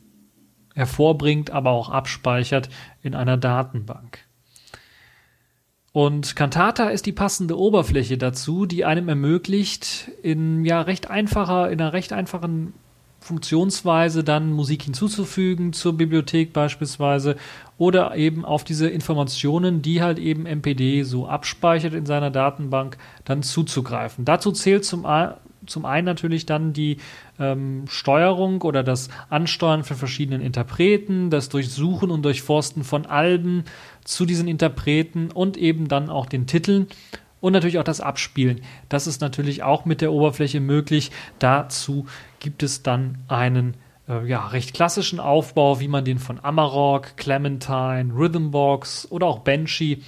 hervorbringt, 0.74 1.50
aber 1.50 1.70
auch 1.70 1.88
abspeichert 1.88 2.68
in 3.00 3.14
einer 3.14 3.38
Datenbank. 3.38 4.27
Und 5.92 6.36
Cantata 6.36 6.90
ist 6.90 7.06
die 7.06 7.12
passende 7.12 7.58
Oberfläche 7.58 8.18
dazu, 8.18 8.66
die 8.66 8.84
einem 8.84 9.08
ermöglicht, 9.08 10.10
in 10.22 10.64
ja 10.64 10.82
recht 10.82 11.10
einfacher, 11.10 11.70
in 11.70 11.80
einer 11.80 11.92
recht 11.92 12.12
einfachen 12.12 12.74
Funktionsweise 13.20 14.22
dann 14.22 14.52
Musik 14.52 14.82
hinzuzufügen 14.82 15.72
zur 15.72 15.96
Bibliothek 15.96 16.52
beispielsweise 16.52 17.36
oder 17.76 18.16
eben 18.16 18.44
auf 18.44 18.64
diese 18.64 18.88
Informationen, 18.88 19.82
die 19.82 20.02
halt 20.02 20.18
eben 20.18 20.44
MPD 20.44 21.02
so 21.02 21.26
abspeichert 21.26 21.94
in 21.94 22.06
seiner 22.06 22.30
Datenbank, 22.30 22.96
dann 23.24 23.42
zuzugreifen. 23.42 24.24
Dazu 24.24 24.52
zählt 24.52 24.84
zum, 24.84 25.04
zum 25.68 25.84
einen 25.84 26.04
natürlich 26.04 26.46
dann 26.46 26.72
die 26.72 26.98
ähm, 27.38 27.84
Steuerung 27.88 28.62
oder 28.62 28.82
das 28.82 29.08
Ansteuern 29.30 29.84
von 29.84 29.96
verschiedenen 29.96 30.40
Interpreten, 30.40 31.30
das 31.30 31.48
Durchsuchen 31.48 32.10
und 32.10 32.22
Durchforsten 32.22 32.84
von 32.84 33.06
Alben 33.06 33.64
zu 34.04 34.26
diesen 34.26 34.48
Interpreten 34.48 35.30
und 35.30 35.56
eben 35.56 35.88
dann 35.88 36.10
auch 36.10 36.26
den 36.26 36.46
Titeln 36.46 36.88
und 37.40 37.52
natürlich 37.52 37.78
auch 37.78 37.84
das 37.84 38.00
Abspielen. 38.00 38.60
Das 38.88 39.06
ist 39.06 39.20
natürlich 39.20 39.62
auch 39.62 39.84
mit 39.84 40.00
der 40.00 40.12
Oberfläche 40.12 40.60
möglich. 40.60 41.10
Dazu 41.38 42.06
gibt 42.40 42.62
es 42.62 42.82
dann 42.82 43.18
einen 43.28 43.74
äh, 44.08 44.26
ja, 44.26 44.46
recht 44.48 44.74
klassischen 44.74 45.20
Aufbau, 45.20 45.80
wie 45.80 45.88
man 45.88 46.04
den 46.04 46.18
von 46.18 46.42
Amarok, 46.42 47.16
Clementine, 47.16 48.12
Rhythmbox 48.14 49.08
oder 49.10 49.26
auch 49.26 49.40
Banshee 49.40 49.98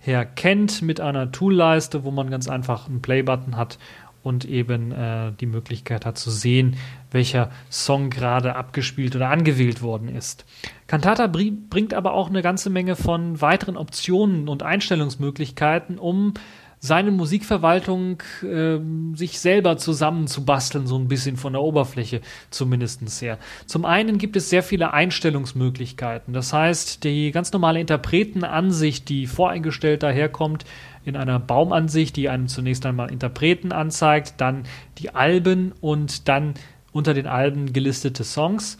her 0.00 0.24
kennt, 0.24 0.80
mit 0.80 1.00
einer 1.00 1.32
Toolleiste, 1.32 2.04
wo 2.04 2.10
man 2.10 2.30
ganz 2.30 2.48
einfach 2.48 2.88
einen 2.88 3.02
Play-Button 3.02 3.56
hat 3.56 3.78
und 4.22 4.44
eben 4.44 4.92
äh, 4.92 5.32
die 5.40 5.46
Möglichkeit 5.46 6.04
hat 6.04 6.18
zu 6.18 6.30
sehen, 6.30 6.76
welcher 7.10 7.50
Song 7.70 8.10
gerade 8.10 8.56
abgespielt 8.56 9.16
oder 9.16 9.30
angewählt 9.30 9.82
worden 9.82 10.08
ist. 10.08 10.44
Cantata 10.86 11.26
bringt 11.26 11.94
aber 11.94 12.12
auch 12.12 12.28
eine 12.28 12.42
ganze 12.42 12.70
Menge 12.70 12.96
von 12.96 13.40
weiteren 13.40 13.76
Optionen 13.76 14.48
und 14.48 14.62
Einstellungsmöglichkeiten, 14.62 15.98
um 15.98 16.34
seine 16.80 17.10
Musikverwaltung 17.10 18.22
äh, 18.42 18.78
sich 19.14 19.40
selber 19.40 19.76
zusammenzubasteln, 19.76 20.86
so 20.86 20.96
ein 20.96 21.08
bisschen 21.08 21.36
von 21.36 21.52
der 21.52 21.62
Oberfläche 21.62 22.20
zumindest 22.50 22.98
her. 23.22 23.38
Zum 23.66 23.84
einen 23.84 24.18
gibt 24.18 24.36
es 24.36 24.50
sehr 24.50 24.62
viele 24.62 24.92
Einstellungsmöglichkeiten. 24.92 26.34
Das 26.34 26.52
heißt, 26.52 27.04
die 27.04 27.32
ganz 27.32 27.52
normale 27.52 27.80
Interpretenansicht, 27.80 29.08
die 29.08 29.26
voreingestellt 29.26 30.02
daherkommt, 30.02 30.64
in 31.04 31.16
einer 31.16 31.38
Baumansicht, 31.38 32.16
die 32.16 32.28
einem 32.28 32.48
zunächst 32.48 32.84
einmal 32.86 33.10
Interpreten 33.10 33.72
anzeigt, 33.72 34.34
dann 34.38 34.64
die 34.98 35.14
Alben 35.14 35.72
und 35.80 36.28
dann 36.28 36.54
unter 36.92 37.14
den 37.14 37.26
Alben 37.26 37.72
gelistete 37.72 38.24
Songs. 38.24 38.78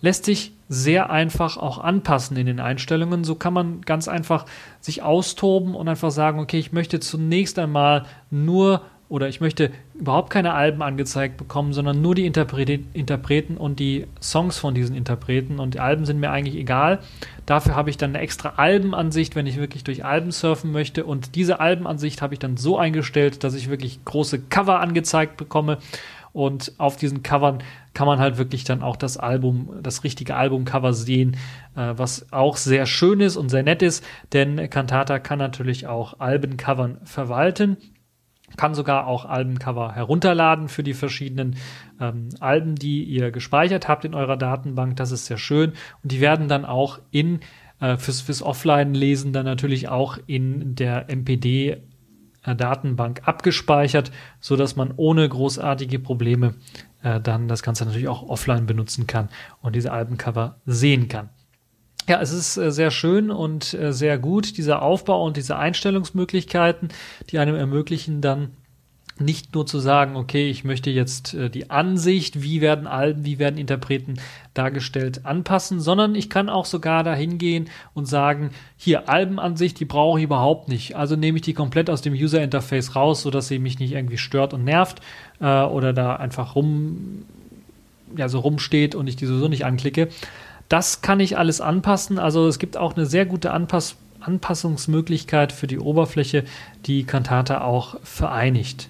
Lässt 0.00 0.24
sich 0.24 0.52
sehr 0.68 1.10
einfach 1.10 1.56
auch 1.56 1.78
anpassen 1.78 2.36
in 2.36 2.46
den 2.46 2.60
Einstellungen. 2.60 3.24
So 3.24 3.34
kann 3.34 3.52
man 3.52 3.80
ganz 3.82 4.08
einfach 4.08 4.46
sich 4.80 5.02
austoben 5.02 5.74
und 5.74 5.88
einfach 5.88 6.10
sagen, 6.10 6.40
okay, 6.40 6.58
ich 6.58 6.72
möchte 6.72 7.00
zunächst 7.00 7.58
einmal 7.58 8.04
nur 8.30 8.82
oder 9.08 9.28
ich 9.28 9.40
möchte 9.40 9.70
überhaupt 9.94 10.30
keine 10.30 10.54
Alben 10.54 10.82
angezeigt 10.82 11.36
bekommen, 11.36 11.72
sondern 11.72 12.02
nur 12.02 12.16
die 12.16 12.26
Interpreten, 12.26 13.56
und 13.56 13.78
die 13.78 14.06
Songs 14.20 14.58
von 14.58 14.74
diesen 14.74 14.96
Interpreten. 14.96 15.60
Und 15.60 15.74
die 15.74 15.80
Alben 15.80 16.04
sind 16.04 16.18
mir 16.18 16.30
eigentlich 16.30 16.56
egal. 16.56 16.98
Dafür 17.46 17.76
habe 17.76 17.90
ich 17.90 17.96
dann 17.96 18.10
eine 18.10 18.20
extra 18.20 18.54
Albenansicht, 18.56 19.36
wenn 19.36 19.46
ich 19.46 19.58
wirklich 19.58 19.84
durch 19.84 20.04
Alben 20.04 20.32
surfen 20.32 20.72
möchte. 20.72 21.04
Und 21.04 21.36
diese 21.36 21.60
Albenansicht 21.60 22.20
habe 22.20 22.34
ich 22.34 22.40
dann 22.40 22.56
so 22.56 22.78
eingestellt, 22.78 23.44
dass 23.44 23.54
ich 23.54 23.70
wirklich 23.70 24.04
große 24.04 24.40
Cover 24.40 24.80
angezeigt 24.80 25.36
bekomme. 25.36 25.78
Und 26.32 26.72
auf 26.76 26.96
diesen 26.96 27.22
Covern 27.22 27.62
kann 27.96 28.06
man 28.06 28.18
halt 28.18 28.36
wirklich 28.36 28.64
dann 28.64 28.82
auch 28.82 28.96
das 28.96 29.16
Album, 29.16 29.70
das 29.80 30.04
richtige 30.04 30.36
Albumcover 30.36 30.92
sehen, 30.92 31.38
äh, 31.74 31.94
was 31.96 32.30
auch 32.30 32.58
sehr 32.58 32.84
schön 32.84 33.20
ist 33.20 33.38
und 33.38 33.48
sehr 33.48 33.62
nett 33.62 33.80
ist, 33.80 34.04
denn 34.34 34.68
Cantata 34.68 35.18
kann 35.18 35.38
natürlich 35.38 35.86
auch 35.86 36.20
Albencovern 36.20 36.98
verwalten 37.04 37.78
kann 38.56 38.74
sogar 38.74 39.06
auch 39.06 39.24
Albencover 39.24 39.92
herunterladen 39.92 40.68
für 40.68 40.84
die 40.84 40.94
verschiedenen 40.94 41.56
ähm, 42.00 42.28
Alben, 42.38 42.76
die 42.76 43.02
ihr 43.02 43.32
gespeichert 43.32 43.88
habt 43.88 44.04
in 44.04 44.14
eurer 44.14 44.36
Datenbank. 44.36 44.96
Das 44.96 45.10
ist 45.10 45.26
sehr 45.26 45.36
schön. 45.36 45.72
Und 46.02 46.12
die 46.12 46.20
werden 46.20 46.46
dann 46.46 46.64
auch 46.64 47.00
in 47.10 47.40
äh, 47.80 47.96
fürs, 47.96 48.20
fürs 48.20 48.42
Offline-Lesen 48.42 49.32
dann 49.32 49.44
natürlich 49.44 49.88
auch 49.88 50.16
in 50.26 50.76
der 50.76 51.10
MPD 51.10 51.82
äh, 52.46 52.56
Datenbank 52.56 53.22
abgespeichert, 53.24 54.12
so 54.40 54.56
dass 54.56 54.76
man 54.76 54.94
ohne 54.96 55.28
großartige 55.28 55.98
Probleme 55.98 56.54
äh, 57.06 57.20
dann 57.20 57.46
das 57.46 57.62
Ganze 57.62 57.84
natürlich 57.84 58.08
auch 58.08 58.28
offline 58.28 58.66
benutzen 58.66 59.06
kann 59.06 59.28
und 59.62 59.76
diese 59.76 59.92
Albencover 59.92 60.56
sehen 60.66 61.08
kann. 61.08 61.28
Ja, 62.08 62.20
es 62.20 62.32
ist 62.32 62.56
äh, 62.56 62.72
sehr 62.72 62.90
schön 62.90 63.30
und 63.30 63.74
äh, 63.74 63.92
sehr 63.92 64.18
gut, 64.18 64.58
dieser 64.58 64.82
Aufbau 64.82 65.24
und 65.24 65.36
diese 65.36 65.56
Einstellungsmöglichkeiten, 65.56 66.88
die 67.30 67.38
einem 67.38 67.54
ermöglichen, 67.54 68.20
dann 68.20 68.52
nicht 69.18 69.54
nur 69.54 69.66
zu 69.66 69.78
sagen, 69.78 70.14
okay, 70.14 70.50
ich 70.50 70.64
möchte 70.64 70.90
jetzt 70.90 71.32
äh, 71.32 71.48
die 71.48 71.70
Ansicht, 71.70 72.42
wie 72.42 72.60
werden 72.60 72.86
Alben, 72.86 73.24
wie 73.24 73.38
werden 73.38 73.56
Interpreten 73.56 74.14
dargestellt, 74.52 75.24
anpassen, 75.24 75.80
sondern 75.80 76.14
ich 76.14 76.28
kann 76.28 76.50
auch 76.50 76.66
sogar 76.66 77.02
dahin 77.02 77.38
gehen 77.38 77.70
und 77.94 78.06
sagen, 78.06 78.50
hier 78.76 79.08
Albenansicht, 79.08 79.80
die 79.80 79.84
brauche 79.86 80.18
ich 80.18 80.24
überhaupt 80.24 80.68
nicht. 80.68 80.96
Also 80.96 81.16
nehme 81.16 81.36
ich 81.36 81.42
die 81.42 81.54
komplett 81.54 81.88
aus 81.88 82.02
dem 82.02 82.12
User 82.12 82.42
Interface 82.42 82.94
raus, 82.94 83.22
sodass 83.22 83.48
sie 83.48 83.58
mich 83.58 83.78
nicht 83.78 83.92
irgendwie 83.92 84.18
stört 84.18 84.52
und 84.52 84.64
nervt 84.64 85.00
äh, 85.40 85.62
oder 85.62 85.92
da 85.92 86.16
einfach 86.16 86.54
rum, 86.54 87.24
ja, 88.16 88.28
so 88.28 88.40
rumsteht 88.40 88.94
und 88.94 89.06
ich 89.06 89.16
die 89.16 89.26
sowieso 89.26 89.48
nicht 89.48 89.64
anklicke. 89.64 90.08
Das 90.68 91.00
kann 91.02 91.20
ich 91.20 91.38
alles 91.38 91.60
anpassen. 91.60 92.18
Also 92.18 92.48
es 92.48 92.58
gibt 92.58 92.76
auch 92.76 92.96
eine 92.96 93.06
sehr 93.06 93.26
gute 93.26 93.52
Anpass 93.52 93.96
Anpassungsmöglichkeit 94.20 95.52
für 95.52 95.68
die 95.68 95.78
Oberfläche, 95.78 96.44
die 96.86 97.04
Cantata 97.04 97.60
auch 97.60 97.96
vereinigt. 98.02 98.88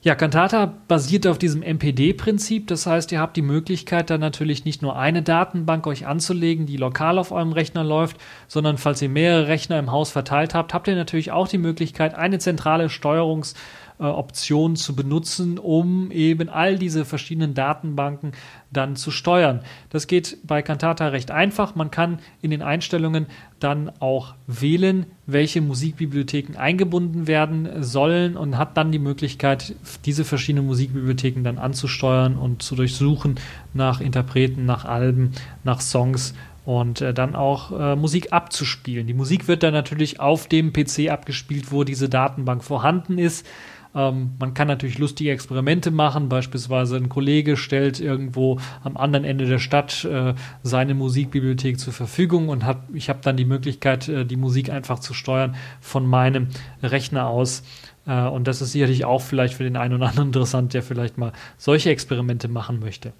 Ja, 0.00 0.14
Cantata 0.14 0.74
basiert 0.86 1.26
auf 1.26 1.38
diesem 1.38 1.62
MPD-Prinzip. 1.62 2.68
Das 2.68 2.86
heißt, 2.86 3.10
ihr 3.10 3.20
habt 3.20 3.36
die 3.36 3.42
Möglichkeit, 3.42 4.10
dann 4.10 4.20
natürlich 4.20 4.64
nicht 4.64 4.80
nur 4.80 4.96
eine 4.96 5.22
Datenbank 5.22 5.86
euch 5.86 6.06
anzulegen, 6.06 6.66
die 6.66 6.76
lokal 6.76 7.18
auf 7.18 7.32
eurem 7.32 7.52
Rechner 7.52 7.82
läuft, 7.82 8.16
sondern 8.46 8.78
falls 8.78 9.02
ihr 9.02 9.08
mehrere 9.08 9.48
Rechner 9.48 9.78
im 9.78 9.90
Haus 9.90 10.10
verteilt 10.10 10.54
habt, 10.54 10.72
habt 10.72 10.86
ihr 10.86 10.94
natürlich 10.94 11.32
auch 11.32 11.48
die 11.48 11.58
Möglichkeit, 11.58 12.14
eine 12.14 12.38
zentrale 12.38 12.86
Steuerungs- 12.86 13.54
äh, 14.00 14.04
Optionen 14.04 14.76
zu 14.76 14.94
benutzen, 14.94 15.58
um 15.58 16.10
eben 16.10 16.48
all 16.48 16.78
diese 16.78 17.04
verschiedenen 17.04 17.54
Datenbanken 17.54 18.32
dann 18.70 18.96
zu 18.96 19.10
steuern. 19.10 19.60
Das 19.90 20.06
geht 20.06 20.38
bei 20.44 20.62
Cantata 20.62 21.08
recht 21.08 21.30
einfach. 21.30 21.74
Man 21.74 21.90
kann 21.90 22.18
in 22.42 22.50
den 22.50 22.62
Einstellungen 22.62 23.26
dann 23.60 23.90
auch 24.00 24.34
wählen, 24.46 25.06
welche 25.26 25.60
Musikbibliotheken 25.60 26.56
eingebunden 26.56 27.26
werden 27.26 27.82
sollen 27.82 28.36
und 28.36 28.56
hat 28.56 28.76
dann 28.76 28.92
die 28.92 28.98
Möglichkeit, 28.98 29.74
diese 30.04 30.24
verschiedenen 30.24 30.66
Musikbibliotheken 30.66 31.42
dann 31.42 31.58
anzusteuern 31.58 32.36
und 32.36 32.62
zu 32.62 32.76
durchsuchen 32.76 33.36
nach 33.74 34.00
Interpreten, 34.00 34.64
nach 34.64 34.84
Alben, 34.84 35.32
nach 35.64 35.80
Songs 35.80 36.34
und 36.68 37.00
äh, 37.00 37.14
dann 37.14 37.34
auch 37.34 37.72
äh, 37.72 37.96
Musik 37.96 38.34
abzuspielen. 38.34 39.06
Die 39.06 39.14
Musik 39.14 39.48
wird 39.48 39.62
dann 39.62 39.72
natürlich 39.72 40.20
auf 40.20 40.48
dem 40.48 40.74
PC 40.74 41.08
abgespielt, 41.10 41.72
wo 41.72 41.82
diese 41.82 42.10
Datenbank 42.10 42.62
vorhanden 42.62 43.16
ist. 43.16 43.46
Ähm, 43.94 44.32
man 44.38 44.54
kann 44.54 44.68
natürlich 44.68 44.98
lustige 44.98 45.30
Experimente 45.30 45.90
machen. 45.90 46.28
Beispielsweise 46.28 46.96
ein 46.96 47.08
Kollege 47.08 47.56
stellt 47.56 48.00
irgendwo 48.00 48.58
am 48.82 48.96
anderen 48.96 49.24
Ende 49.24 49.46
der 49.46 49.58
Stadt 49.58 50.04
äh, 50.04 50.34
seine 50.62 50.94
Musikbibliothek 50.94 51.78
zur 51.78 51.92
Verfügung 51.92 52.48
und 52.48 52.64
hat, 52.64 52.78
ich 52.92 53.08
habe 53.08 53.20
dann 53.22 53.36
die 53.36 53.44
Möglichkeit, 53.44 54.08
äh, 54.08 54.24
die 54.24 54.36
Musik 54.36 54.70
einfach 54.70 54.98
zu 54.98 55.14
steuern 55.14 55.56
von 55.80 56.06
meinem 56.06 56.48
Rechner 56.82 57.26
aus. 57.26 57.62
Äh, 58.06 58.22
und 58.22 58.46
das 58.46 58.62
ist 58.62 58.72
sicherlich 58.72 59.04
auch 59.04 59.22
vielleicht 59.22 59.54
für 59.54 59.64
den 59.64 59.76
einen 59.76 59.94
oder 59.94 60.08
anderen 60.08 60.28
interessant, 60.28 60.74
der 60.74 60.82
vielleicht 60.82 61.18
mal 61.18 61.32
solche 61.56 61.90
Experimente 61.90 62.48
machen 62.48 62.80
möchte. 62.80 63.12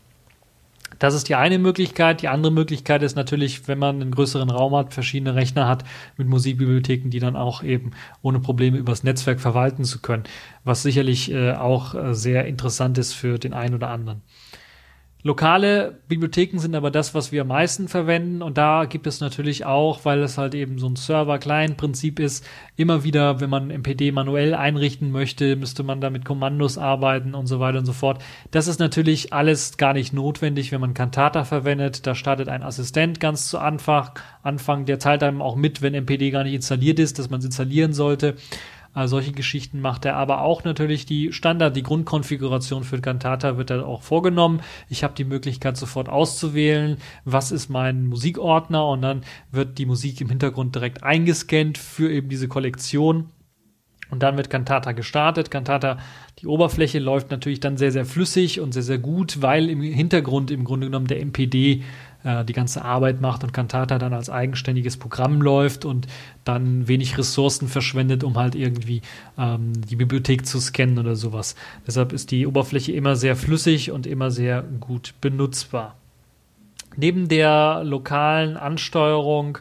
Das 0.99 1.15
ist 1.15 1.29
die 1.29 1.35
eine 1.35 1.59
Möglichkeit. 1.59 2.23
Die 2.23 2.29
andere 2.29 2.53
Möglichkeit 2.53 3.03
ist 3.03 3.15
natürlich, 3.15 3.69
wenn 3.69 3.79
man 3.79 4.01
einen 4.01 4.11
größeren 4.11 4.51
Raum 4.51 4.75
hat, 4.75 4.95
verschiedene 4.95 5.35
Rechner 5.35 5.69
hat 5.69 5.85
mit 6.17 6.29
Musikbibliotheken, 6.29 7.11
die 7.11 7.21
dann 7.21 7.37
auch 7.37 7.63
eben 7.63 7.93
ohne 8.23 8.41
Probleme 8.41 8.79
übers 8.79 9.05
Netzwerk 9.05 9.41
verwalten 9.41 9.85
zu 9.85 10.01
können, 10.01 10.25
was 10.65 10.83
sicherlich 10.83 11.31
äh, 11.31 11.53
auch 11.53 11.95
äh, 11.95 12.15
sehr 12.15 12.47
interessant 12.47 12.99
ist 12.99 13.13
für 13.13 13.39
den 13.39 13.53
einen 13.53 13.75
oder 13.75 13.91
anderen. 13.91 14.23
Lokale 15.25 15.99
Bibliotheken 16.07 16.61
sind 16.61 16.77
aber 16.77 16.93
das, 16.93 17.13
was 17.13 17.33
wir 17.33 17.43
am 17.43 17.49
meisten 17.49 17.89
verwenden 17.89 18.41
und 18.41 18.57
da 18.57 18.85
gibt 18.85 19.05
es 19.09 19.19
natürlich 19.19 19.67
auch, 19.67 20.05
weil 20.05 20.23
es 20.23 20.39
halt 20.39 20.55
eben 20.55 20.79
so 20.79 20.89
ein 20.89 20.95
Server-Client-Prinzip 20.95 22.21
ist, 22.21 22.47
immer 22.77 23.03
wieder, 23.03 23.41
wenn 23.41 23.51
man 23.51 23.69
MPD 23.69 24.13
manuell 24.13 24.55
einrichten 24.55 25.11
möchte, 25.11 25.57
müsste 25.57 25.83
man 25.83 26.01
da 26.01 26.11
mit 26.11 26.25
Kommandos 26.25 26.79
arbeiten 26.79 27.35
und 27.35 27.49
so 27.49 27.59
weiter 27.59 27.81
und 27.81 27.87
so 27.87 27.93
fort. 27.93 28.23
Das 28.53 28.69
ist 28.69 28.79
natürlich 28.79 29.33
alles 29.33 29.77
gar 29.77 29.93
nicht 29.93 30.13
notwendig, 30.13 30.71
wenn 30.71 30.81
man 30.81 30.95
Cantata 30.95 31.43
verwendet. 31.43 32.07
Da 32.07 32.15
startet 32.15 32.49
ein 32.49 32.63
Assistent 32.63 33.19
ganz 33.19 33.49
zu 33.49 33.59
Anfang, 33.59 34.11
Anfang 34.45 34.85
der 34.85 35.01
teilt 35.01 35.25
einem 35.25 35.43
auch 35.43 35.57
mit, 35.57 35.83
wenn 35.83 35.95
MPD 35.95 36.31
gar 36.31 36.45
nicht 36.45 36.55
installiert 36.55 37.01
ist, 37.01 37.19
dass 37.19 37.29
man 37.29 37.41
es 37.41 37.47
installieren 37.47 37.93
sollte. 37.93 38.37
Äh, 38.99 39.07
solche 39.07 39.33
Geschichten 39.33 39.81
macht 39.81 40.05
er, 40.05 40.17
aber 40.17 40.43
auch 40.43 40.65
natürlich 40.65 41.07
die 41.07 41.33
Standard, 41.33 41.77
die 41.77 41.83
Grundkonfiguration 41.83 42.85
für 42.85 43.01
Cantata 43.01 43.57
wird 43.57 43.71
dann 43.71 43.83
auch 43.83 44.03
vorgenommen. 44.03 44.61
Ich 44.89 45.05
habe 45.05 45.15
die 45.15 45.25
Möglichkeit 45.25 45.77
sofort 45.77 46.09
auszuwählen, 46.09 46.97
was 47.25 47.53
ist 47.53 47.69
mein 47.69 48.07
Musikordner 48.07 48.89
und 48.89 49.03
dann 49.03 49.23
wird 49.53 49.79
die 49.79 49.87
Musik 49.87 50.21
im 50.21 50.29
Hintergrund 50.29 50.75
direkt 50.75 51.05
eingescannt 51.05 51.79
für 51.79 52.11
eben 52.11 52.29
diese 52.29 52.49
Kollektion. 52.49 53.31
Und 54.11 54.23
dann 54.23 54.39
wird 54.39 54.49
Cantata 54.49 54.93
gestartet. 54.93 55.51
Cantata, 55.51 55.99
die 56.39 56.47
Oberfläche 56.47 56.99
läuft 56.99 57.31
natürlich 57.31 57.61
dann 57.61 57.77
sehr, 57.77 57.93
sehr 57.93 58.07
flüssig 58.07 58.59
und 58.59 58.73
sehr, 58.73 58.83
sehr 58.83 58.97
gut, 58.97 59.43
weil 59.43 59.69
im 59.69 59.83
Hintergrund 59.83 60.51
im 60.51 60.65
Grunde 60.65 60.87
genommen 60.87 61.09
der 61.09 61.21
MPD 61.21 61.83
äh, 62.25 62.45
die 62.45 62.53
ganze 62.53 62.85
Arbeit 62.85 63.21
macht 63.21 63.45
und 63.45 63.53
Cantata 63.53 63.99
dann 63.99 64.13
als 64.13 64.31
eigenständiges 64.31 64.97
Programm 64.97 65.41
läuft 65.41 65.85
und 65.85 66.07
dann 66.45 66.89
wenig 66.89 67.17
Ressourcen 67.19 67.69
verschwendet, 67.69 68.25
um 68.25 68.37
halt 68.37 68.55
irgendwie 68.55 69.03
ähm, 69.39 69.73
die 69.89 69.97
Bibliothek 69.97 70.47
zu 70.47 70.61
scannen 70.61 70.99
oder 70.99 71.17
sowas. 71.17 71.55
Deshalb 71.87 72.13
ist 72.13 72.31
die 72.31 72.47
Oberfläche 72.47 72.93
immer 72.93 73.17
sehr 73.17 73.37
flüssig 73.37 73.91
und 73.91 74.07
immer 74.07 74.31
sehr 74.31 74.63
gut 74.63 75.15
benutzbar. 75.21 75.97
Neben 76.97 77.29
der 77.29 77.83
lokalen 77.85 78.57
Ansteuerung 78.57 79.59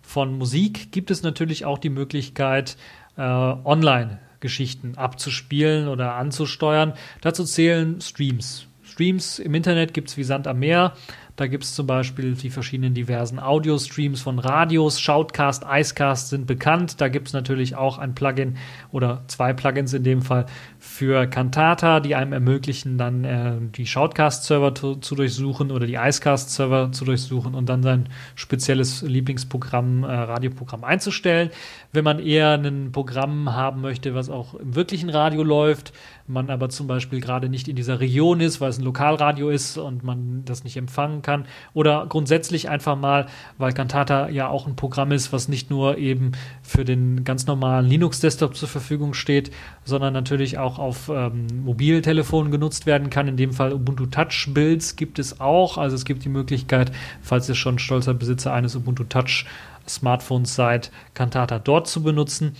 von 0.00 0.38
Musik 0.38 0.90
gibt 0.90 1.10
es 1.10 1.22
natürlich 1.22 1.66
auch 1.66 1.78
die 1.78 1.90
Möglichkeit, 1.90 2.78
äh, 3.16 3.22
online 3.22 4.20
Geschichten 4.40 4.96
abzuspielen 4.96 5.88
oder 5.88 6.14
anzusteuern. 6.14 6.94
Dazu 7.20 7.44
zählen 7.44 8.00
Streams. 8.00 8.66
Streams 8.82 9.38
im 9.38 9.54
Internet 9.54 9.92
gibt 9.92 10.08
es 10.08 10.16
wie 10.16 10.24
Sand 10.24 10.46
am 10.46 10.60
Meer. 10.60 10.94
Da 11.38 11.46
gibt 11.46 11.62
es 11.62 11.72
zum 11.72 11.86
Beispiel 11.86 12.34
die 12.34 12.50
verschiedenen 12.50 12.94
diversen 12.94 13.38
Audio-Streams 13.38 14.20
von 14.20 14.40
Radios. 14.40 14.98
Shoutcast, 14.98 15.64
Icecast 15.70 16.30
sind 16.30 16.48
bekannt. 16.48 17.00
Da 17.00 17.06
gibt 17.06 17.28
es 17.28 17.32
natürlich 17.32 17.76
auch 17.76 17.98
ein 17.98 18.16
Plugin 18.16 18.56
oder 18.90 19.22
zwei 19.28 19.52
Plugins 19.52 19.92
in 19.92 20.02
dem 20.02 20.20
Fall 20.20 20.46
für 20.80 21.28
Cantata, 21.28 22.00
die 22.00 22.16
einem 22.16 22.32
ermöglichen, 22.32 22.98
dann 22.98 23.22
äh, 23.22 23.52
die 23.60 23.86
Shoutcast-Server 23.86 24.74
zu, 24.74 24.96
zu, 24.96 25.14
durchsuchen 25.14 25.70
oder 25.70 25.86
die 25.86 25.94
Icecast-Server 25.94 26.90
zu 26.90 27.04
durchsuchen 27.04 27.54
und 27.54 27.68
dann 27.68 27.84
sein 27.84 28.08
spezielles 28.34 29.02
Lieblingsprogramm, 29.02 30.02
äh, 30.02 30.08
Radioprogramm 30.08 30.82
einzustellen. 30.82 31.50
Wenn 31.92 32.02
man 32.02 32.18
eher 32.18 32.54
ein 32.54 32.90
Programm 32.90 33.54
haben 33.54 33.80
möchte, 33.80 34.12
was 34.12 34.28
auch 34.28 34.54
im 34.54 34.74
wirklichen 34.74 35.08
Radio 35.08 35.44
läuft, 35.44 35.92
man 36.28 36.50
aber 36.50 36.68
zum 36.68 36.86
Beispiel 36.86 37.20
gerade 37.20 37.48
nicht 37.48 37.68
in 37.68 37.76
dieser 37.76 38.00
Region 38.00 38.40
ist, 38.40 38.60
weil 38.60 38.70
es 38.70 38.78
ein 38.78 38.84
Lokalradio 38.84 39.50
ist 39.50 39.78
und 39.78 40.04
man 40.04 40.44
das 40.44 40.64
nicht 40.64 40.76
empfangen 40.76 41.22
kann. 41.22 41.46
Oder 41.74 42.06
grundsätzlich 42.08 42.68
einfach 42.68 42.96
mal, 42.96 43.26
weil 43.56 43.72
Cantata 43.72 44.28
ja 44.28 44.48
auch 44.48 44.66
ein 44.66 44.76
Programm 44.76 45.12
ist, 45.12 45.32
was 45.32 45.48
nicht 45.48 45.70
nur 45.70 45.98
eben 45.98 46.32
für 46.62 46.84
den 46.84 47.24
ganz 47.24 47.46
normalen 47.46 47.86
Linux-Desktop 47.86 48.56
zur 48.56 48.68
Verfügung 48.68 49.14
steht, 49.14 49.50
sondern 49.84 50.12
natürlich 50.12 50.58
auch 50.58 50.78
auf 50.78 51.08
ähm, 51.08 51.46
Mobiltelefonen 51.64 52.52
genutzt 52.52 52.86
werden 52.86 53.10
kann. 53.10 53.28
In 53.28 53.36
dem 53.36 53.52
Fall 53.52 53.72
Ubuntu 53.72 54.06
Touch 54.06 54.48
Builds 54.48 54.96
gibt 54.96 55.18
es 55.18 55.40
auch. 55.40 55.78
Also 55.78 55.96
es 55.96 56.04
gibt 56.04 56.24
die 56.24 56.28
Möglichkeit, 56.28 56.92
falls 57.22 57.48
ihr 57.48 57.54
schon 57.54 57.78
stolzer 57.78 58.14
Besitzer 58.14 58.52
eines 58.52 58.76
Ubuntu 58.76 59.04
Touch 59.04 59.46
Smartphones 59.88 60.54
seid, 60.54 60.90
Cantata 61.14 61.58
dort 61.58 61.88
zu 61.88 62.02
benutzen. 62.02 62.54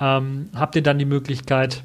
Ähm, 0.00 0.48
habt 0.54 0.76
ihr 0.76 0.82
dann 0.82 0.98
die 0.98 1.04
Möglichkeit, 1.04 1.84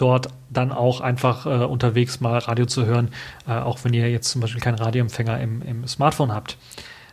dort 0.00 0.28
dann 0.48 0.72
auch 0.72 1.00
einfach 1.00 1.46
äh, 1.46 1.64
unterwegs 1.64 2.20
mal 2.20 2.38
Radio 2.38 2.66
zu 2.66 2.86
hören, 2.86 3.10
äh, 3.46 3.52
auch 3.52 3.84
wenn 3.84 3.92
ihr 3.92 4.10
jetzt 4.10 4.30
zum 4.30 4.40
Beispiel 4.40 4.60
keinen 4.60 4.78
Radioempfänger 4.78 5.40
im, 5.40 5.62
im 5.62 5.86
Smartphone 5.86 6.32
habt. 6.32 6.56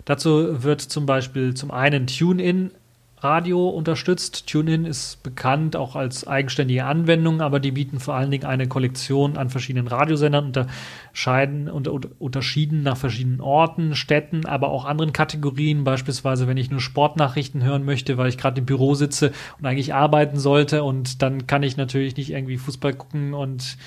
Dazu 0.06 0.64
wird 0.64 0.82
zum 0.82 1.06
Beispiel 1.06 1.54
zum 1.54 1.70
einen 1.72 2.08
TuneIn 2.08 2.72
Radio 3.20 3.70
unterstützt. 3.70 4.46
TuneIn 4.46 4.86
ist 4.86 5.24
bekannt 5.24 5.76
auch 5.76 5.96
als 5.96 6.28
eigenständige 6.28 6.86
Anwendung, 6.86 7.42
aber 7.42 7.60
die 7.60 7.72
bieten 7.72 8.00
vor 8.00 8.14
allen 8.14 8.30
Dingen 8.30 8.46
eine 8.46 8.68
Kollektion 8.68 9.38
an 9.38 9.50
verschiedenen 9.50 9.88
Radiosendern, 9.88 10.46
unterscheiden 10.48 11.68
und 11.68 11.88
unterschieden 11.88 12.84
nach 12.84 12.96
verschiedenen 12.96 13.42
Orten, 13.42 13.96
Städten, 13.96 14.46
aber 14.46 14.70
auch 14.70 14.86
anderen 14.86 15.14
Kategorien. 15.14 15.84
Beispielsweise, 15.84 16.48
wenn 16.48 16.58
ich 16.58 16.70
nur 16.70 16.80
Sportnachrichten 16.80 17.64
hören 17.64 17.86
möchte, 17.86 18.20
weil 18.20 18.30
ich 18.30 18.38
gerade 18.38 18.60
im 18.60 18.66
Büro 18.68 18.94
sitze 18.94 19.32
und 19.58 19.66
eigentlich 19.66 19.96
arbeiten 19.96 20.38
sollte 20.38 20.84
und 20.84 21.24
dann 21.24 21.48
kann 21.48 21.64
ich 21.64 21.76
natürlich 21.76 22.18
nicht 22.18 22.30
irgendwie 22.30 22.58
Fußball 22.58 22.94
gucken 22.94 23.34
und 23.34 23.78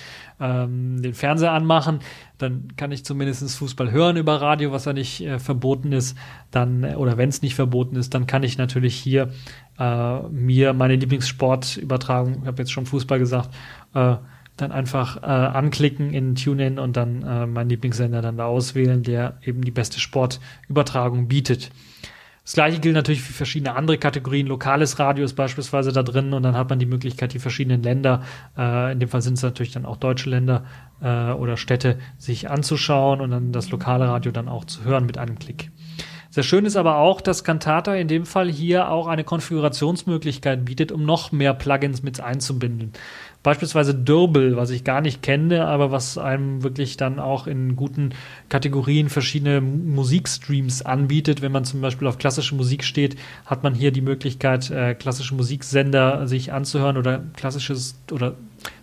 ähm, 0.40 1.02
den 1.02 1.14
Fernseher 1.14 1.52
anmachen, 1.52 2.00
dann 2.38 2.68
kann 2.76 2.92
ich 2.92 3.04
zumindest 3.04 3.56
Fußball 3.56 3.90
hören 3.90 4.16
über 4.16 4.40
Radio, 4.40 4.72
was 4.72 4.86
ja 4.86 4.92
nicht 4.92 5.20
äh, 5.20 5.38
verboten 5.38 5.92
ist. 5.92 6.16
Dann, 6.50 6.82
äh, 6.84 6.94
oder 6.94 7.16
wenn 7.16 7.28
es 7.28 7.42
nicht 7.42 7.54
verboten 7.54 7.96
ist, 7.96 8.14
dann 8.14 8.26
kann 8.26 8.42
ich 8.42 8.58
natürlich 8.58 8.94
hier 8.94 9.30
äh, 9.78 10.20
mir 10.28 10.72
meine 10.72 10.96
Lieblingssportübertragung, 10.96 12.40
ich 12.42 12.46
habe 12.46 12.62
jetzt 12.62 12.72
schon 12.72 12.86
Fußball 12.86 13.18
gesagt, 13.18 13.50
äh, 13.94 14.16
dann 14.56 14.72
einfach 14.72 15.22
äh, 15.22 15.26
anklicken 15.26 16.12
in 16.12 16.34
TuneIn 16.34 16.78
und 16.78 16.96
dann 16.96 17.22
äh, 17.22 17.46
meinen 17.46 17.70
Lieblingssender 17.70 18.20
dann 18.20 18.36
da 18.36 18.46
auswählen, 18.46 19.02
der 19.02 19.38
eben 19.42 19.62
die 19.62 19.70
beste 19.70 20.00
Sportübertragung 20.00 21.28
bietet. 21.28 21.70
Das 22.50 22.54
gleiche 22.54 22.80
gilt 22.80 22.96
natürlich 22.96 23.22
für 23.22 23.32
verschiedene 23.32 23.76
andere 23.76 23.96
Kategorien. 23.96 24.48
Lokales 24.48 24.98
Radio 24.98 25.24
ist 25.24 25.34
beispielsweise 25.34 25.92
da 25.92 26.02
drin 26.02 26.32
und 26.32 26.42
dann 26.42 26.56
hat 26.56 26.68
man 26.68 26.80
die 26.80 26.86
Möglichkeit, 26.86 27.32
die 27.32 27.38
verschiedenen 27.38 27.80
Länder, 27.80 28.24
äh, 28.58 28.90
in 28.90 28.98
dem 28.98 29.08
Fall 29.08 29.22
sind 29.22 29.34
es 29.34 29.44
natürlich 29.44 29.70
dann 29.70 29.86
auch 29.86 29.96
deutsche 29.96 30.28
Länder 30.28 30.64
äh, 31.00 31.30
oder 31.30 31.56
Städte, 31.56 32.00
sich 32.18 32.50
anzuschauen 32.50 33.20
und 33.20 33.30
dann 33.30 33.52
das 33.52 33.70
lokale 33.70 34.08
Radio 34.08 34.32
dann 34.32 34.48
auch 34.48 34.64
zu 34.64 34.82
hören 34.82 35.06
mit 35.06 35.16
einem 35.16 35.38
Klick. 35.38 35.70
Sehr 36.30 36.42
schön 36.42 36.64
ist 36.64 36.74
aber 36.74 36.96
auch, 36.96 37.20
dass 37.20 37.44
Cantata 37.44 37.94
in 37.94 38.08
dem 38.08 38.26
Fall 38.26 38.48
hier 38.48 38.88
auch 38.88 39.06
eine 39.06 39.22
Konfigurationsmöglichkeit 39.22 40.64
bietet, 40.64 40.90
um 40.90 41.04
noch 41.04 41.30
mehr 41.30 41.54
Plugins 41.54 42.02
mit 42.02 42.20
einzubinden. 42.20 42.92
Beispielsweise 43.42 43.94
Dürbel, 43.94 44.56
was 44.56 44.68
ich 44.68 44.84
gar 44.84 45.00
nicht 45.00 45.22
kenne, 45.22 45.66
aber 45.66 45.90
was 45.90 46.18
einem 46.18 46.62
wirklich 46.62 46.98
dann 46.98 47.18
auch 47.18 47.46
in 47.46 47.74
guten 47.74 48.10
Kategorien 48.50 49.08
verschiedene 49.08 49.62
Musikstreams 49.62 50.82
anbietet. 50.82 51.40
Wenn 51.40 51.52
man 51.52 51.64
zum 51.64 51.80
Beispiel 51.80 52.06
auf 52.06 52.18
klassische 52.18 52.54
Musik 52.54 52.84
steht, 52.84 53.16
hat 53.46 53.62
man 53.62 53.74
hier 53.74 53.92
die 53.92 54.02
Möglichkeit, 54.02 54.70
äh, 54.70 54.94
klassische 54.94 55.34
Musiksender 55.34 56.28
sich 56.28 56.52
anzuhören 56.52 56.98
oder 56.98 57.22
klassisches 57.34 57.94
oder 58.12 58.34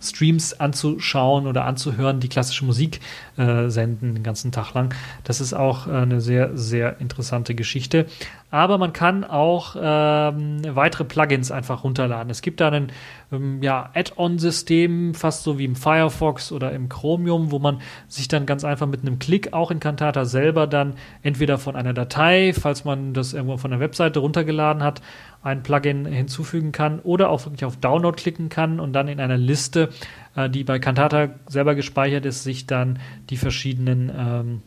Streams 0.02 0.60
anzuschauen 0.60 1.46
oder 1.46 1.66
anzuhören, 1.66 2.20
die 2.20 2.30
klassische 2.30 2.66
Musik 2.66 3.00
äh, 3.38 3.70
senden 3.70 4.16
den 4.16 4.24
ganzen 4.24 4.52
Tag 4.52 4.74
lang. 4.74 4.94
Das 5.24 5.40
ist 5.40 5.54
auch 5.54 5.88
äh, 5.88 5.92
eine 5.92 6.20
sehr, 6.22 6.58
sehr 6.58 7.00
interessante 7.00 7.54
Geschichte. 7.54 8.08
Aber 8.50 8.78
man 8.78 8.94
kann 8.94 9.26
auch 9.26 9.76
ähm, 9.78 10.62
weitere 10.70 11.04
Plugins 11.04 11.52
einfach 11.52 11.84
runterladen. 11.84 12.30
Es 12.30 12.42
gibt 12.42 12.62
da 12.62 12.70
ein 12.70 12.94
ähm, 13.30 13.62
ja, 13.62 13.90
Add-on-System, 13.94 15.14
fast 15.16 15.44
so 15.44 15.60
wie 15.60 15.66
im 15.66 15.76
Firefox 15.76 16.54
oder 16.54 16.72
im 16.72 16.88
Chromium, 16.88 17.52
wo 17.52 17.60
man 17.60 17.82
sich 18.08 18.30
dann 18.30 18.46
ganz 18.46 18.64
einfach 18.64 18.88
mit 18.88 19.02
einem 19.02 19.20
Klick 19.20 19.52
auch 19.52 19.70
in 19.70 19.82
Cantata 19.82 20.24
selber 20.24 20.66
dann 20.66 20.94
entweder 21.24 21.58
von 21.58 21.76
einer 21.76 21.94
Datei, 21.94 22.54
falls 22.54 22.86
man 22.86 23.14
das 23.14 23.34
irgendwo 23.34 23.58
von 23.58 23.72
der 23.72 23.82
Webseite 23.82 24.20
runtergeladen 24.20 24.82
hat, 24.82 25.02
ein 25.44 25.62
Plugin 25.62 26.06
hinzufügen 26.06 26.72
kann 26.72 27.00
oder 27.00 27.30
auch 27.30 27.46
wirklich 27.46 27.66
auf 27.66 27.76
Download 27.76 28.16
klicken 28.16 28.48
kann 28.48 28.80
und 28.80 28.94
dann 28.94 29.10
in 29.10 29.20
einer 29.20 29.38
Liste, 29.38 29.90
äh, 30.38 30.50
die 30.50 30.64
bei 30.64 30.80
Cantata 30.80 31.30
selber 31.48 31.76
gespeichert 31.76 32.26
ist, 32.26 32.44
sich 32.44 32.66
dann 32.66 33.00
die 33.30 33.38
verschiedenen 33.38 34.10
ähm, 34.18 34.62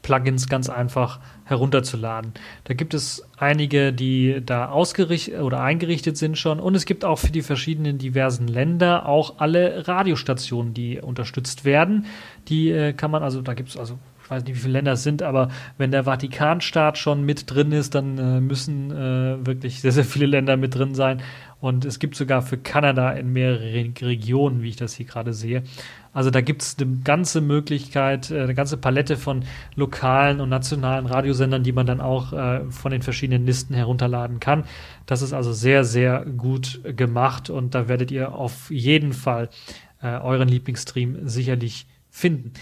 Plugins 0.00 0.48
ganz 0.48 0.68
einfach 0.68 1.20
herunterzuladen. 1.44 2.32
Da 2.64 2.74
gibt 2.74 2.94
es 2.94 3.26
einige, 3.36 3.92
die 3.92 4.42
da 4.44 4.68
ausgerichtet 4.68 5.40
oder 5.40 5.60
eingerichtet 5.60 6.16
sind 6.16 6.38
schon 6.38 6.60
und 6.60 6.74
es 6.74 6.86
gibt 6.86 7.04
auch 7.04 7.18
für 7.18 7.32
die 7.32 7.42
verschiedenen 7.42 7.98
diversen 7.98 8.48
Länder 8.48 9.06
auch 9.06 9.38
alle 9.38 9.86
Radiostationen, 9.88 10.74
die 10.74 11.00
unterstützt 11.00 11.64
werden. 11.64 12.06
Die 12.48 12.70
äh, 12.70 12.92
kann 12.92 13.10
man 13.10 13.22
also, 13.22 13.42
da 13.42 13.54
gibt 13.54 13.70
es 13.70 13.76
also 13.76 13.98
ich 14.24 14.30
weiß 14.30 14.44
nicht, 14.44 14.54
wie 14.54 14.60
viele 14.60 14.74
Länder 14.74 14.92
es 14.92 15.02
sind, 15.02 15.22
aber 15.22 15.48
wenn 15.78 15.90
der 15.90 16.04
Vatikanstaat 16.04 16.96
schon 16.96 17.24
mit 17.24 17.50
drin 17.50 17.72
ist, 17.72 17.94
dann 17.94 18.18
äh, 18.18 18.40
müssen 18.40 18.90
äh, 18.90 19.44
wirklich 19.44 19.80
sehr, 19.80 19.92
sehr 19.92 20.04
viele 20.04 20.26
Länder 20.26 20.56
mit 20.56 20.74
drin 20.74 20.94
sein. 20.94 21.22
Und 21.60 21.84
es 21.84 21.98
gibt 21.98 22.16
sogar 22.16 22.42
für 22.42 22.58
Kanada 22.58 23.10
in 23.12 23.32
mehreren 23.32 23.94
Regionen, 24.00 24.62
wie 24.62 24.70
ich 24.70 24.76
das 24.76 24.94
hier 24.94 25.06
gerade 25.06 25.32
sehe. 25.32 25.62
Also 26.12 26.30
da 26.30 26.42
gibt 26.42 26.62
es 26.62 26.76
eine 26.78 26.98
ganze 27.04 27.40
Möglichkeit, 27.40 28.30
äh, 28.30 28.42
eine 28.42 28.54
ganze 28.54 28.76
Palette 28.76 29.16
von 29.16 29.44
lokalen 29.74 30.40
und 30.40 30.48
nationalen 30.48 31.06
Radiosendern, 31.06 31.62
die 31.62 31.72
man 31.72 31.86
dann 31.86 32.00
auch 32.00 32.32
äh, 32.32 32.70
von 32.70 32.92
den 32.92 33.02
verschiedenen 33.02 33.46
Listen 33.46 33.74
herunterladen 33.74 34.40
kann. 34.40 34.64
Das 35.06 35.22
ist 35.22 35.32
also 35.32 35.52
sehr, 35.52 35.84
sehr 35.84 36.24
gut 36.24 36.80
gemacht 36.96 37.50
und 37.50 37.74
da 37.74 37.88
werdet 37.88 38.10
ihr 38.10 38.34
auf 38.34 38.70
jeden 38.70 39.12
Fall 39.12 39.48
äh, 40.02 40.18
euren 40.18 40.48
Lieblingsstream 40.48 41.28
sicherlich 41.28 41.86
finden. 42.10 42.52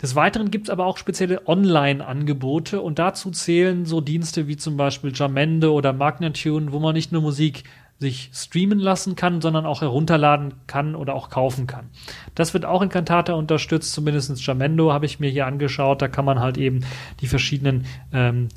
Des 0.00 0.14
Weiteren 0.14 0.50
gibt 0.50 0.68
es 0.68 0.70
aber 0.70 0.86
auch 0.86 0.96
spezielle 0.96 1.46
Online-Angebote 1.46 2.80
und 2.80 2.98
dazu 2.98 3.30
zählen 3.30 3.84
so 3.84 4.00
Dienste 4.00 4.48
wie 4.48 4.56
zum 4.56 4.78
Beispiel 4.78 5.12
Jamendo 5.14 5.74
oder 5.74 5.92
Magnatune, 5.92 6.72
wo 6.72 6.78
man 6.78 6.94
nicht 6.94 7.12
nur 7.12 7.20
Musik 7.20 7.64
sich 8.00 8.30
streamen 8.32 8.78
lassen 8.78 9.14
kann, 9.14 9.42
sondern 9.42 9.66
auch 9.66 9.82
herunterladen 9.82 10.54
kann 10.66 10.94
oder 10.96 11.14
auch 11.14 11.28
kaufen 11.28 11.66
kann. 11.66 11.90
Das 12.34 12.54
wird 12.54 12.64
auch 12.64 12.80
in 12.80 12.88
Cantata 12.88 13.34
unterstützt, 13.34 13.92
zumindest 13.92 14.44
Jamendo 14.44 14.92
habe 14.92 15.04
ich 15.04 15.20
mir 15.20 15.30
hier 15.30 15.46
angeschaut. 15.46 16.00
Da 16.00 16.08
kann 16.08 16.24
man 16.24 16.40
halt 16.40 16.56
eben 16.56 16.80
die 17.20 17.26
verschiedenen 17.26 17.84
ähm, 18.12 18.48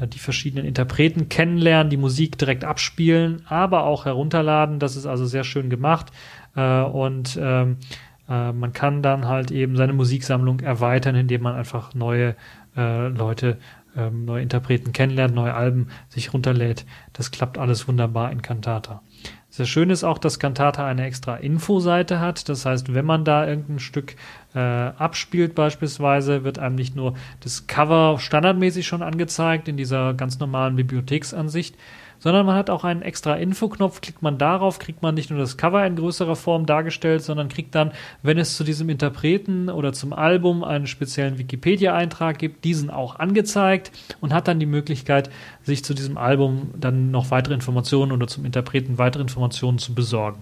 die 0.00 0.18
verschiedenen 0.20 0.64
Interpreten 0.64 1.28
kennenlernen, 1.28 1.90
die 1.90 1.96
Musik 1.96 2.38
direkt 2.38 2.64
abspielen, 2.64 3.42
aber 3.48 3.84
auch 3.84 4.04
herunterladen. 4.04 4.78
Das 4.78 4.96
ist 4.96 5.06
also 5.06 5.26
sehr 5.26 5.42
schön 5.44 5.70
gemacht 5.70 6.12
äh, 6.54 6.82
und 6.82 7.38
ähm, 7.40 7.78
äh, 8.28 8.52
man 8.52 8.72
kann 8.72 9.02
dann 9.02 9.26
halt 9.26 9.50
eben 9.50 9.76
seine 9.76 9.92
Musiksammlung 9.92 10.60
erweitern, 10.60 11.16
indem 11.16 11.42
man 11.42 11.56
einfach 11.56 11.94
neue 11.94 12.36
äh, 12.76 13.08
Leute, 13.08 13.58
ähm, 13.98 14.24
neue 14.24 14.42
Interpreten 14.42 14.92
kennenlernt, 14.92 15.34
neue 15.34 15.54
Alben 15.54 15.88
sich 16.08 16.32
runterlädt. 16.32 16.86
Das 17.12 17.30
klappt 17.30 17.58
alles 17.58 17.88
wunderbar 17.88 18.30
in 18.30 18.40
Cantata. 18.40 19.02
Sehr 19.50 19.66
schön 19.66 19.90
ist 19.90 20.04
auch, 20.04 20.18
dass 20.18 20.38
Cantata 20.38 20.86
eine 20.86 21.04
extra 21.04 21.36
Infoseite 21.36 22.20
hat. 22.20 22.48
Das 22.48 22.64
heißt, 22.64 22.94
wenn 22.94 23.04
man 23.04 23.24
da 23.24 23.46
irgendein 23.46 23.78
Stück 23.78 24.14
äh, 24.54 24.58
abspielt 24.58 25.54
beispielsweise, 25.54 26.44
wird 26.44 26.58
einem 26.58 26.76
nicht 26.76 26.94
nur 26.94 27.14
das 27.40 27.66
Cover 27.66 28.18
standardmäßig 28.18 28.86
schon 28.86 29.02
angezeigt 29.02 29.66
in 29.66 29.76
dieser 29.76 30.14
ganz 30.14 30.38
normalen 30.38 30.76
Bibliotheksansicht, 30.76 31.76
sondern 32.18 32.46
man 32.46 32.56
hat 32.56 32.70
auch 32.70 32.84
einen 32.84 33.02
extra 33.02 33.34
Infoknopf. 33.34 34.00
Klickt 34.00 34.22
man 34.22 34.38
darauf, 34.38 34.78
kriegt 34.78 35.02
man 35.02 35.14
nicht 35.14 35.30
nur 35.30 35.38
das 35.38 35.56
Cover 35.56 35.84
in 35.86 35.96
größerer 35.96 36.36
Form 36.36 36.66
dargestellt, 36.66 37.22
sondern 37.22 37.48
kriegt 37.48 37.74
dann, 37.74 37.92
wenn 38.22 38.38
es 38.38 38.56
zu 38.56 38.64
diesem 38.64 38.88
Interpreten 38.88 39.68
oder 39.68 39.92
zum 39.92 40.12
Album 40.12 40.64
einen 40.64 40.86
speziellen 40.86 41.38
Wikipedia-Eintrag 41.38 42.38
gibt, 42.38 42.64
diesen 42.64 42.90
auch 42.90 43.18
angezeigt 43.18 43.92
und 44.20 44.32
hat 44.32 44.48
dann 44.48 44.60
die 44.60 44.66
Möglichkeit, 44.66 45.30
sich 45.62 45.84
zu 45.84 45.94
diesem 45.94 46.18
Album 46.18 46.70
dann 46.76 47.10
noch 47.10 47.30
weitere 47.30 47.54
Informationen 47.54 48.12
oder 48.12 48.26
zum 48.26 48.44
Interpreten 48.44 48.98
weitere 48.98 49.22
Informationen 49.22 49.78
zu 49.78 49.94
besorgen. 49.94 50.40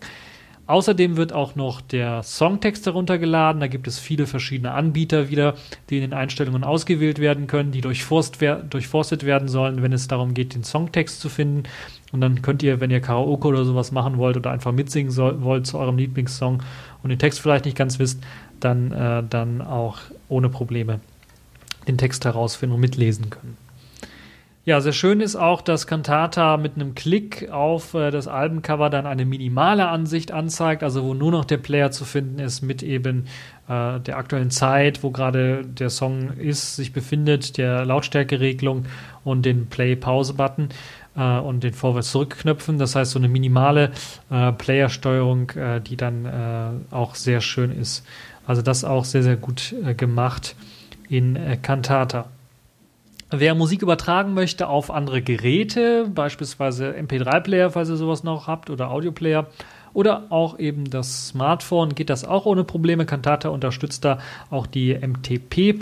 Außerdem 0.67 1.17
wird 1.17 1.33
auch 1.33 1.55
noch 1.55 1.81
der 1.81 2.25
Songtext 2.25 2.87
heruntergeladen. 2.87 3.61
Da 3.61 3.69
gibt 3.69 3.87
es 3.87 4.01
viele 4.01 4.27
verschiedene 4.27 4.73
Anbieter 4.73 5.29
wieder, 5.29 5.55
die 5.89 5.97
in 5.97 6.03
den 6.03 6.13
Einstellungen 6.13 6.65
ausgewählt 6.65 7.21
werden 7.21 7.47
können, 7.47 7.71
die 7.71 7.81
durchforst 7.81 8.41
wer 8.41 8.57
durchforstet 8.57 9.25
werden 9.25 9.47
sollen, 9.47 9.83
wenn 9.83 9.93
es 9.93 10.09
darum 10.09 10.35
geht, 10.35 10.55
den 10.55 10.65
Songtext 10.65 11.21
zu 11.21 11.29
finden. 11.29 11.65
Und 12.13 12.21
dann 12.21 12.43
könnt 12.43 12.65
ihr, 12.65 12.81
wenn 12.81 12.91
ihr 12.91 13.01
Karaoke 13.01 13.47
oder 13.47 13.65
sowas 13.65 13.93
machen 13.93 14.19
wollt 14.19 14.37
oder 14.37 14.51
einfach 14.51 14.73
mitsingen 14.73 15.13
soll, 15.13 15.43
wollt 15.43 15.67
zu 15.67 15.79
eurem 15.79 15.99
Lieblingssong 15.99 16.63
und 17.03 17.11
den 17.11 17.19
Text 17.19 17.41
vielleicht 17.41 17.65
nicht 17.65 17.77
ganz 17.77 18.01
wisst, 18.01 18.23
dann, 18.59 18.91
äh, 18.91 19.23
dann 19.29 19.63
auch 19.63 19.99
ohne 20.29 20.49
Probleme 20.49 21.01
den 21.87 21.99
Text 21.99 22.25
herausfinden 22.25 22.75
und 22.75 22.81
mitlesen 22.81 23.31
können. 23.31 23.66
Ja, 24.67 24.81
sehr 24.81 24.93
schön 24.93 25.21
ist 25.21 25.37
auch, 25.37 25.63
dass 25.63 25.87
Cantata 25.87 26.57
mit 26.57 26.75
einem 26.75 26.97
Klick 26.97 27.53
auf 27.53 27.95
äh, 27.95 28.11
das 28.11 28.27
Albencover 28.27 28.91
dann 28.91 29.07
eine 29.07 29.25
minimale 29.25 29.87
Ansicht 29.87 30.33
anzeigt, 30.33 30.83
also 30.83 31.05
wo 31.05 31.15
nur 31.15 31.31
noch 31.31 31.45
der 31.45 31.59
Player 31.59 31.93
zu 31.93 32.05
finden 32.05 32.41
ist 32.41 32.63
mit 32.63 32.83
eben 32.83 33.29
äh, 33.69 34.01
der 34.01 34.17
aktuellen 34.17 34.51
Zeit, 34.51 35.05
wo 35.05 35.13
gerade 35.13 35.65
der 35.65 35.89
Song 35.89 36.33
ist, 36.33 36.75
sich 36.75 36.93
befindet, 36.93 37.59
der 37.59 37.85
Lautstärkeregelung 37.85 38.87
und 39.23 39.47
den 39.47 39.69
Play-Pause-Button 39.69 40.71
äh, 41.17 41.39
und 41.39 41.63
den 41.63 41.73
Vorwärts-Zurück-Knöpfen. 41.73 42.77
Das 42.77 42.97
heißt, 42.97 43.13
so 43.13 43.21
eine 43.21 43.29
minimale 43.29 43.93
äh, 44.31 44.51
Player-Steuerung, 44.51 45.51
äh, 45.51 45.81
die 45.81 45.97
dann 45.97 46.25
äh, 46.25 46.93
auch 46.93 47.15
sehr 47.15 47.41
schön 47.41 47.71
ist. 47.71 48.05
Also 48.49 48.63
das 48.63 48.83
auch 48.83 49.05
sehr, 49.05 49.23
sehr 49.23 49.37
gut 49.37 49.77
äh, 49.85 49.95
gemacht 49.95 50.57
in 51.09 51.39
Cantata. 51.63 52.31
Wer 53.31 53.57
Musik 53.57 53.83
übertragen 53.83 54.35
möchte 54.35 54.69
auf 54.69 54.89
andere 54.89 55.21
Geräte, 55.21 56.09
beispielsweise 56.15 56.93
MP3-Player, 56.93 57.71
falls 57.71 57.89
ihr 57.89 57.97
sowas 57.97 58.23
noch 58.23 58.47
habt, 58.47 58.71
oder 58.71 58.91
Audioplayer, 58.93 59.49
oder 59.95 60.27
auch 60.29 60.59
eben 60.61 60.91
das 60.91 61.29
Smartphone, 61.29 61.97
geht 61.97 62.09
das 62.09 62.25
auch 62.25 62.47
ohne 62.47 62.63
Probleme. 62.63 63.05
Cantata 63.05 63.49
unterstützt 63.49 64.05
da 64.05 64.19
auch 64.51 64.67
die 64.69 64.95
MTP, 64.95 65.75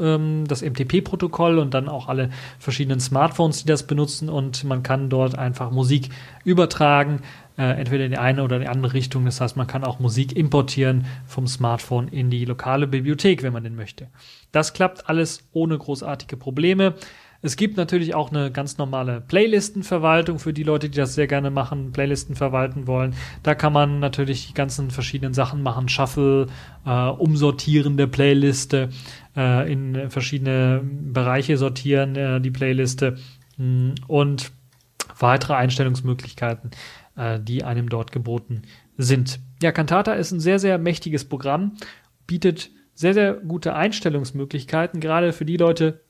ähm, 0.00 0.44
das 0.48 0.62
MTP-Protokoll 0.62 1.58
und 1.58 1.72
dann 1.74 1.88
auch 1.88 2.08
alle 2.08 2.30
verschiedenen 2.58 2.98
Smartphones, 2.98 3.60
die 3.60 3.68
das 3.68 3.84
benutzen 3.84 4.28
und 4.28 4.64
man 4.64 4.82
kann 4.82 5.08
dort 5.08 5.38
einfach 5.38 5.70
Musik 5.70 6.08
übertragen, 6.44 7.20
äh, 7.58 7.78
entweder 7.78 8.04
in 8.04 8.12
die 8.12 8.18
eine 8.18 8.42
oder 8.44 8.56
in 8.56 8.62
die 8.62 8.68
andere 8.68 8.94
Richtung. 8.94 9.24
Das 9.24 9.40
heißt, 9.40 9.56
man 9.56 9.66
kann 9.66 9.84
auch 9.84 9.98
Musik 9.98 10.34
importieren 10.36 11.06
vom 11.26 11.46
Smartphone 11.46 12.08
in 12.08 12.30
die 12.30 12.44
lokale 12.44 12.86
Bibliothek, 12.86 13.42
wenn 13.42 13.52
man 13.52 13.64
den 13.64 13.74
möchte. 13.74 14.08
Das 14.52 14.72
klappt 14.72 15.08
alles 15.08 15.46
ohne 15.52 15.76
großartige 15.76 16.36
Probleme. 16.36 16.94
Es 17.40 17.56
gibt 17.56 17.76
natürlich 17.76 18.16
auch 18.16 18.30
eine 18.30 18.50
ganz 18.50 18.78
normale 18.78 19.20
Playlistenverwaltung 19.20 20.40
für 20.40 20.52
die 20.52 20.64
Leute, 20.64 20.88
die 20.90 20.96
das 20.96 21.14
sehr 21.14 21.28
gerne 21.28 21.50
machen, 21.50 21.92
Playlisten 21.92 22.34
verwalten 22.34 22.88
wollen. 22.88 23.14
Da 23.44 23.54
kann 23.54 23.72
man 23.72 24.00
natürlich 24.00 24.48
die 24.48 24.54
ganzen 24.54 24.90
verschiedenen 24.90 25.34
Sachen 25.34 25.62
machen, 25.62 25.88
Shuffle, 25.88 26.46
äh, 26.84 26.90
Umsortieren 26.90 27.96
der 27.96 28.08
Playliste, 28.08 28.88
äh, 29.36 29.72
in 29.72 30.10
verschiedene 30.10 30.80
Bereiche 30.82 31.56
sortieren 31.56 32.16
äh, 32.16 32.40
die 32.40 32.50
Playliste 32.50 33.16
mh, 33.56 33.64
mm, 33.64 33.94
und 34.08 34.50
weitere 35.20 35.54
Einstellungsmöglichkeiten, 35.54 36.70
äh, 37.18 37.40
die 37.40 37.64
einem 37.64 37.88
dort 37.88 38.12
geboten 38.12 38.62
sind. 38.96 39.40
Ja, 39.62 39.72
Cantata 39.72 40.14
ist 40.14 40.30
ein 40.30 40.40
sehr, 40.40 40.58
sehr 40.58 40.78
mächtiges 40.78 41.24
Programm, 41.24 41.76
bietet 42.26 42.70
sehr, 42.94 43.14
sehr 43.14 43.34
gute 43.34 43.74
Einstellungsmöglichkeiten, 43.74 45.00
gerade 45.00 45.32
für 45.32 45.44
die 45.44 45.56
Leute, 45.56 46.00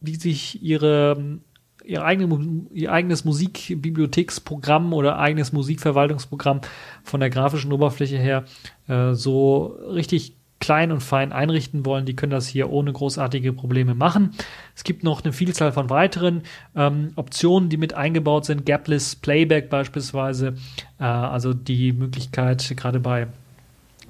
die 0.00 0.14
sich 0.14 0.62
ihre, 0.62 1.40
ihr, 1.84 2.04
eigene, 2.04 2.66
ihr 2.72 2.92
eigenes 2.92 3.24
Musikbibliotheksprogramm 3.24 4.92
oder 4.92 5.18
eigenes 5.18 5.52
Musikverwaltungsprogramm 5.52 6.60
von 7.02 7.20
der 7.20 7.30
grafischen 7.30 7.72
Oberfläche 7.72 8.18
her 8.18 8.44
äh, 8.88 9.14
so 9.14 9.78
richtig 9.90 10.36
klein 10.58 10.90
und 10.90 11.02
fein 11.02 11.32
einrichten 11.32 11.84
wollen, 11.84 12.06
die 12.06 12.16
können 12.16 12.30
das 12.30 12.46
hier 12.46 12.70
ohne 12.70 12.92
großartige 12.92 13.52
Probleme 13.52 13.94
machen. 13.94 14.32
Es 14.74 14.84
gibt 14.84 15.04
noch 15.04 15.22
eine 15.22 15.32
Vielzahl 15.32 15.72
von 15.72 15.90
weiteren 15.90 16.42
ähm, 16.74 17.12
Optionen, 17.16 17.68
die 17.68 17.76
mit 17.76 17.94
eingebaut 17.94 18.46
sind. 18.46 18.64
Gapless 18.64 19.16
Playback 19.16 19.68
beispielsweise, 19.68 20.54
äh, 20.98 21.04
also 21.04 21.52
die 21.52 21.92
Möglichkeit 21.92 22.74
gerade 22.76 23.00
bei 23.00 23.28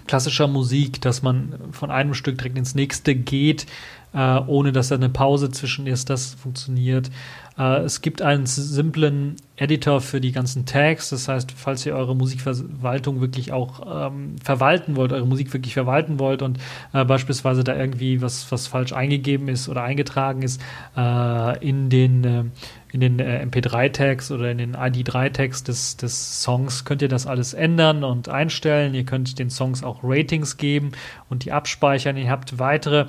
klassischer 0.06 0.46
Musik, 0.46 1.00
dass 1.00 1.22
man 1.22 1.54
von 1.72 1.90
einem 1.90 2.14
Stück 2.14 2.38
direkt 2.38 2.56
ins 2.56 2.74
nächste 2.74 3.14
geht, 3.14 3.66
äh, 4.14 4.38
ohne 4.46 4.72
dass 4.72 4.88
da 4.88 4.94
eine 4.94 5.08
Pause 5.08 5.50
zwischen 5.50 5.86
ist. 5.86 6.10
Das 6.10 6.34
funktioniert. 6.34 7.10
Äh, 7.58 7.80
es 7.80 8.00
gibt 8.02 8.22
einen 8.22 8.46
simplen 8.46 9.36
Editor 9.56 10.00
für 10.00 10.20
die 10.20 10.32
ganzen 10.32 10.66
Tags. 10.66 11.10
Das 11.10 11.28
heißt, 11.28 11.52
falls 11.52 11.86
ihr 11.86 11.94
eure 11.94 12.14
Musikverwaltung 12.14 13.20
wirklich 13.20 13.52
auch 13.52 14.08
ähm, 14.08 14.36
verwalten 14.42 14.96
wollt, 14.96 15.12
eure 15.12 15.26
Musik 15.26 15.52
wirklich 15.52 15.74
verwalten 15.74 16.18
wollt 16.18 16.42
und 16.42 16.58
äh, 16.92 17.04
beispielsweise 17.04 17.64
da 17.64 17.74
irgendwie 17.74 18.20
was, 18.20 18.50
was 18.52 18.66
falsch 18.66 18.92
eingegeben 18.92 19.48
ist 19.48 19.68
oder 19.68 19.82
eingetragen 19.82 20.42
ist 20.42 20.60
äh, 20.96 21.66
in 21.66 21.88
den, 21.88 22.24
äh, 22.24 22.44
in 22.92 23.00
den 23.00 23.18
äh, 23.18 23.46
MP3-Tags 23.46 24.30
oder 24.30 24.50
in 24.50 24.58
den 24.58 24.76
ID3-Tags 24.76 25.64
des, 25.64 25.96
des 25.96 26.42
Songs, 26.42 26.84
könnt 26.84 27.00
ihr 27.00 27.08
das 27.08 27.26
alles 27.26 27.54
ändern 27.54 28.04
und 28.04 28.28
einstellen. 28.28 28.94
Ihr 28.94 29.04
könnt 29.04 29.38
den 29.38 29.48
Songs 29.48 29.82
auch 29.82 30.00
Ratings 30.02 30.58
geben 30.58 30.92
und 31.30 31.44
die 31.44 31.52
abspeichern. 31.52 32.18
Ihr 32.18 32.30
habt 32.30 32.58
weitere 32.58 33.06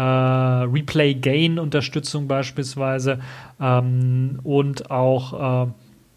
äh, 0.00 0.64
Replay-Gain-Unterstützung 0.64 2.26
beispielsweise 2.26 3.18
ähm, 3.60 4.40
und 4.42 4.90
auch 4.90 5.66
äh, 5.66 5.70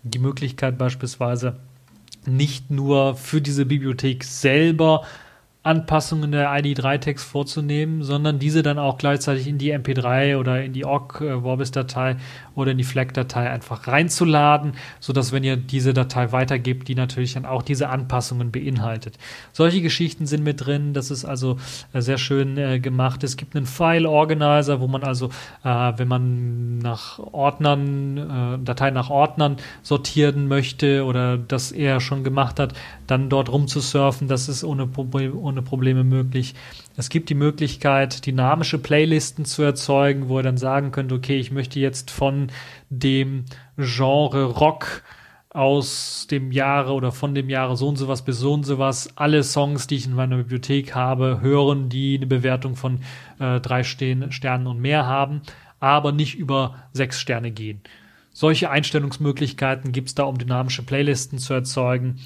die 0.03 0.19
Möglichkeit 0.19 0.77
beispielsweise 0.77 1.57
nicht 2.25 2.71
nur 2.71 3.15
für 3.15 3.41
diese 3.41 3.65
Bibliothek 3.65 4.23
selber 4.23 5.03
Anpassungen 5.63 6.31
der 6.31 6.49
ID3-Text 6.49 7.25
vorzunehmen, 7.25 8.03
sondern 8.03 8.39
diese 8.39 8.63
dann 8.63 8.79
auch 8.79 8.97
gleichzeitig 8.97 9.47
in 9.47 9.57
die 9.57 9.73
MP3 9.73 10.37
oder 10.37 10.63
in 10.63 10.71
die 10.71 10.85
OGG 10.85 11.21
äh, 11.21 11.41
Vorbis-Datei 11.41 12.15
oder 12.55 12.71
in 12.71 12.77
die 12.77 12.83
FLAC-Datei 12.83 13.49
einfach 13.49 13.87
reinzuladen, 13.87 14.73
sodass 14.99 15.31
wenn 15.31 15.43
ihr 15.43 15.57
diese 15.57 15.93
Datei 15.93 16.31
weitergebt, 16.31 16.87
die 16.87 16.95
natürlich 16.95 17.33
dann 17.33 17.45
auch 17.45 17.61
diese 17.61 17.89
Anpassungen 17.89 18.51
beinhaltet. 18.51 19.17
Solche 19.51 19.81
Geschichten 19.81 20.25
sind 20.25 20.43
mit 20.43 20.65
drin, 20.65 20.93
das 20.93 21.11
ist 21.11 21.25
also 21.25 21.57
äh, 21.93 22.01
sehr 22.01 22.17
schön 22.17 22.57
äh, 22.57 22.79
gemacht. 22.79 23.23
Es 23.23 23.37
gibt 23.37 23.55
einen 23.55 23.65
File-Organizer, 23.65 24.79
wo 24.79 24.87
man 24.87 25.03
also, 25.03 25.29
äh, 25.63 25.93
wenn 25.97 26.07
man 26.07 26.77
nach 26.79 27.19
Ordnern, 27.19 28.17
äh, 28.17 28.63
Dateien 28.63 28.93
nach 28.93 29.09
Ordnern 29.09 29.57
sortieren 29.81 30.47
möchte 30.47 31.05
oder 31.05 31.37
das 31.37 31.71
eher 31.71 31.99
schon 31.99 32.23
gemacht 32.23 32.59
hat, 32.59 32.73
dann 33.07 33.29
dort 33.29 33.51
rumzusurfen, 33.51 34.27
das 34.27 34.49
ist 34.49 34.63
ohne, 34.63 34.87
Problem, 34.87 35.37
ohne 35.37 35.61
Probleme 35.61 36.03
möglich. 36.03 36.55
Es 36.95 37.09
gibt 37.09 37.29
die 37.29 37.35
Möglichkeit, 37.35 38.25
dynamische 38.25 38.77
Playlisten 38.77 39.45
zu 39.45 39.63
erzeugen, 39.63 40.29
wo 40.29 40.39
ihr 40.39 40.43
dann 40.43 40.57
sagen 40.57 40.91
könnt, 40.91 41.11
okay, 41.11 41.39
ich 41.39 41.51
möchte 41.51 41.79
jetzt 41.79 42.11
von 42.11 42.42
dem 42.89 43.45
Genre 43.77 44.45
Rock 44.45 45.03
aus 45.49 46.27
dem 46.31 46.51
Jahre 46.51 46.93
oder 46.93 47.11
von 47.11 47.35
dem 47.35 47.49
Jahre 47.49 47.77
so 47.77 47.87
und 47.87 47.97
so 47.97 48.07
was 48.07 48.25
bis 48.25 48.39
so 48.39 48.53
und 48.53 48.63
so 48.63 48.79
was 48.79 49.15
alle 49.17 49.43
Songs, 49.43 49.85
die 49.85 49.95
ich 49.95 50.07
in 50.07 50.13
meiner 50.13 50.37
Bibliothek 50.37 50.95
habe, 50.95 51.41
hören, 51.41 51.89
die 51.89 52.17
eine 52.17 52.25
Bewertung 52.25 52.75
von 52.75 53.01
äh, 53.39 53.59
drei 53.59 53.83
Stehen, 53.83 54.31
Sternen 54.31 54.65
und 54.65 54.79
mehr 54.79 55.05
haben, 55.05 55.41
aber 55.79 56.11
nicht 56.11 56.35
über 56.35 56.75
sechs 56.91 57.19
Sterne 57.19 57.51
gehen. 57.51 57.81
Solche 58.31 58.71
Einstellungsmöglichkeiten 58.71 59.91
gibt 59.91 60.07
es 60.07 60.15
da, 60.15 60.23
um 60.23 60.39
dynamische 60.39 60.81
Playlisten 60.81 61.37
zu 61.37 61.53
erzeugen. 61.53 62.19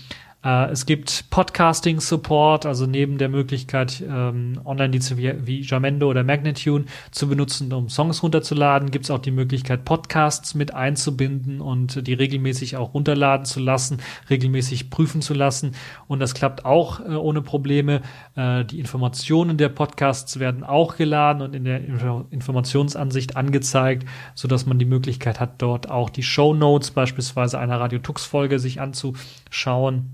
Äh, 0.48 0.72
es 0.72 0.86
gibt 0.86 1.30
Podcasting-Support, 1.30 2.66
also 2.66 2.86
neben 2.86 3.18
der 3.18 3.28
Möglichkeit, 3.28 4.02
ähm, 4.08 4.62
Online-Dienste 4.64 5.18
wie, 5.18 5.34
wie 5.46 5.62
Jamendo 5.62 6.10
oder 6.10 6.24
Magnitune 6.24 6.86
zu 7.12 7.28
benutzen, 7.28 7.74
um 7.74 7.90
Songs 7.90 8.24
runterzuladen, 8.24 8.90
gibt 8.90 9.06
es 9.06 9.12
auch 9.12 9.20
die 9.20 9.32
Möglichkeit, 9.32 9.84
Podcasts 9.84 10.56
mit 10.56 10.74
einzubinden 10.74 11.60
und 11.60 12.08
die 12.08 12.14
regelmäßig 12.14 12.78
auch 12.78 12.94
runterladen 12.94 13.46
zu 13.46 13.60
lassen, 13.60 13.98
regelmäßig 14.30 14.90
prüfen 14.90 15.22
zu 15.22 15.34
lassen. 15.34 15.72
Und 16.08 16.20
das 16.20 16.34
klappt 16.34 16.64
auch 16.64 17.02
äh, 17.02 17.16
ohne 17.16 17.42
Probleme. 17.42 18.02
Äh, 18.36 18.64
die 18.64 18.80
Informationen 18.80 19.58
der 19.58 19.70
Podcasts 19.70 20.40
werden 20.40 20.64
auch 20.64 20.96
geladen 20.96 21.42
und 21.42 21.56
in 21.56 21.66
der 21.66 21.84
Info 21.84 22.26
Informationsansicht 22.30 23.36
angezeigt, 23.36 24.08
sodass 24.34 24.66
man 24.66 24.80
die 24.80 24.86
Möglichkeit 24.86 25.42
hat, 25.42 25.62
dort 25.62 25.90
auch 25.90 26.10
die 26.10 26.24
Show 26.24 26.54
Notes 26.54 26.92
beispielsweise 26.92 27.60
einer 27.60 27.80
Radio 27.80 28.00
Tux 28.00 28.24
Folge 28.24 28.60
sich 28.60 28.80
anzuschauen. 28.80 30.14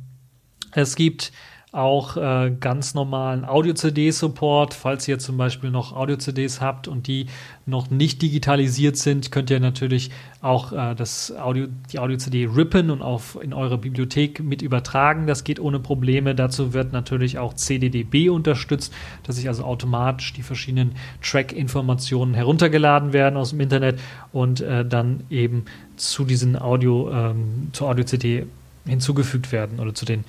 Es 0.76 0.96
gibt 0.96 1.32
auch 1.74 2.18
äh, 2.18 2.52
ganz 2.60 2.94
normalen 2.94 3.46
Audio-CD-Support. 3.46 4.76
Falls 4.76 5.08
ihr 5.08 5.18
zum 5.18 5.38
Beispiel 5.38 5.72
noch 5.72 5.92
Audio-CDs 5.92 6.62
habt 6.62 6.88
und 6.88 7.08
die 7.08 7.26
noch 7.66 7.90
nicht 7.90 8.22
digitalisiert 8.22 8.96
sind, 8.96 9.32
könnt 9.32 9.50
ihr 9.50 9.60
natürlich 9.60 10.12
auch 10.42 10.72
äh, 10.72 10.94
das 10.94 11.36
Audio, 11.36 11.66
die 11.92 11.98
Audio-CD 11.98 12.46
rippen 12.46 12.92
und 12.92 13.02
auf 13.02 13.40
in 13.42 13.54
eure 13.54 13.80
Bibliothek 13.80 14.40
mit 14.40 14.62
übertragen. 14.62 15.26
Das 15.26 15.44
geht 15.44 15.60
ohne 15.60 15.80
Probleme. 15.80 16.36
Dazu 16.36 16.74
wird 16.74 16.94
natürlich 16.94 17.40
auch 17.40 17.56
CDDB 17.56 18.30
unterstützt, 18.30 18.94
dass 19.24 19.38
sich 19.38 19.48
also 19.48 19.64
automatisch 19.64 20.34
die 20.34 20.44
verschiedenen 20.44 20.92
Track-Informationen 21.24 22.36
heruntergeladen 22.36 23.14
werden 23.14 23.36
aus 23.36 23.50
dem 23.50 23.62
Internet 23.62 24.00
und 24.32 24.62
äh, 24.62 24.86
dann 24.86 25.22
eben 25.32 25.66
zu 25.96 26.24
diesen 26.24 26.56
Audio, 26.56 27.10
ähm, 27.12 27.70
zur 27.74 27.90
Audio-CD 27.90 28.46
hinzugefügt 28.86 29.52
werden 29.52 29.80
oder 29.80 29.96
zu 29.96 30.06
den 30.06 30.24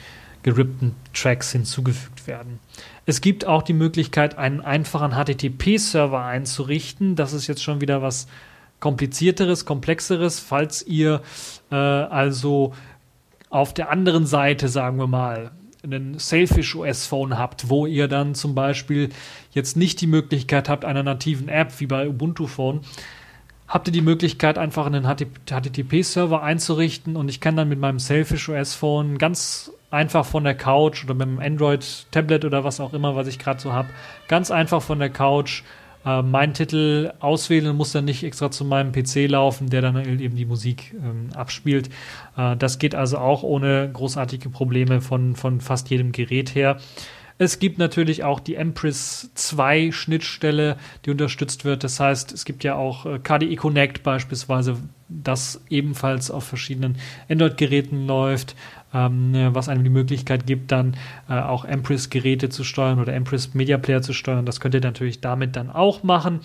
gerippten 0.44 0.94
Tracks 1.12 1.50
hinzugefügt 1.50 2.28
werden. 2.28 2.60
Es 3.06 3.20
gibt 3.20 3.46
auch 3.46 3.62
die 3.62 3.72
Möglichkeit, 3.72 4.38
einen 4.38 4.60
einfachen 4.60 5.12
HTTP-Server 5.12 6.24
einzurichten. 6.24 7.16
Das 7.16 7.32
ist 7.32 7.48
jetzt 7.48 7.62
schon 7.62 7.80
wieder 7.80 8.02
was 8.02 8.28
komplizierteres, 8.78 9.64
komplexeres, 9.64 10.38
falls 10.38 10.86
ihr 10.86 11.22
äh, 11.72 11.74
also 11.74 12.74
auf 13.48 13.72
der 13.72 13.90
anderen 13.90 14.26
Seite, 14.26 14.68
sagen 14.68 14.98
wir 14.98 15.06
mal, 15.06 15.50
einen 15.82 16.18
Sailfish 16.18 16.76
OS 16.76 17.06
Phone 17.06 17.38
habt, 17.38 17.70
wo 17.70 17.86
ihr 17.86 18.08
dann 18.08 18.34
zum 18.34 18.54
Beispiel 18.54 19.10
jetzt 19.52 19.76
nicht 19.76 20.00
die 20.00 20.06
Möglichkeit 20.06 20.68
habt, 20.68 20.84
einer 20.84 21.02
nativen 21.02 21.48
App 21.48 21.80
wie 21.80 21.86
bei 21.86 22.08
Ubuntu 22.08 22.46
Phone, 22.46 22.80
habt 23.66 23.88
ihr 23.88 23.92
die 23.92 24.02
Möglichkeit, 24.02 24.58
einfach 24.58 24.86
einen 24.86 25.04
HTTP-Server 25.04 26.42
einzurichten 26.42 27.16
und 27.16 27.28
ich 27.28 27.40
kann 27.40 27.56
dann 27.56 27.68
mit 27.68 27.78
meinem 27.78 27.98
Selfish 27.98 28.48
OS 28.48 28.74
Phone 28.74 29.18
ganz 29.18 29.72
einfach 29.94 30.26
von 30.26 30.44
der 30.44 30.54
Couch 30.54 31.04
oder 31.04 31.14
mit 31.14 31.26
dem 31.26 31.38
Android-Tablet 31.38 32.44
oder 32.44 32.64
was 32.64 32.80
auch 32.80 32.92
immer, 32.92 33.16
was 33.16 33.28
ich 33.28 33.38
gerade 33.38 33.60
so 33.60 33.72
habe, 33.72 33.88
ganz 34.28 34.50
einfach 34.50 34.82
von 34.82 34.98
der 34.98 35.10
Couch 35.10 35.62
äh, 36.04 36.20
meinen 36.20 36.52
Titel 36.52 37.12
auswählen 37.20 37.68
und 37.68 37.76
muss 37.76 37.92
dann 37.92 38.04
nicht 38.04 38.24
extra 38.24 38.50
zu 38.50 38.64
meinem 38.64 38.92
PC 38.92 39.28
laufen, 39.28 39.70
der 39.70 39.80
dann 39.80 39.96
eben 40.20 40.36
die 40.36 40.44
Musik 40.44 40.94
ähm, 40.94 41.28
abspielt. 41.34 41.88
Äh, 42.36 42.56
das 42.56 42.78
geht 42.78 42.94
also 42.94 43.18
auch 43.18 43.42
ohne 43.42 43.88
großartige 43.90 44.50
Probleme 44.50 45.00
von, 45.00 45.36
von 45.36 45.60
fast 45.60 45.88
jedem 45.90 46.12
Gerät 46.12 46.54
her. 46.54 46.78
Es 47.36 47.58
gibt 47.58 47.78
natürlich 47.78 48.22
auch 48.22 48.38
die 48.38 48.54
Empress 48.54 49.30
2 49.34 49.90
Schnittstelle, 49.90 50.76
die 51.04 51.10
unterstützt 51.10 51.64
wird. 51.64 51.82
Das 51.82 51.98
heißt, 51.98 52.32
es 52.32 52.44
gibt 52.44 52.62
ja 52.62 52.76
auch 52.76 53.06
äh, 53.06 53.18
KDE 53.18 53.56
Connect 53.56 54.02
beispielsweise, 54.02 54.76
das 55.08 55.62
ebenfalls 55.68 56.30
auf 56.30 56.44
verschiedenen 56.44 56.96
Android-Geräten 57.28 58.06
läuft 58.06 58.54
ähm, 58.94 59.50
was 59.52 59.68
einem 59.68 59.84
die 59.84 59.90
Möglichkeit 59.90 60.46
gibt, 60.46 60.72
dann 60.72 60.96
äh, 61.28 61.34
auch 61.34 61.64
Empress-Geräte 61.64 62.48
zu 62.48 62.64
steuern 62.64 63.00
oder 63.00 63.12
Empress 63.12 63.54
Media 63.54 63.76
Player 63.76 64.02
zu 64.02 64.12
steuern. 64.12 64.46
Das 64.46 64.60
könnt 64.60 64.74
ihr 64.74 64.80
natürlich 64.80 65.20
damit 65.20 65.56
dann 65.56 65.70
auch 65.70 66.02
machen. 66.02 66.40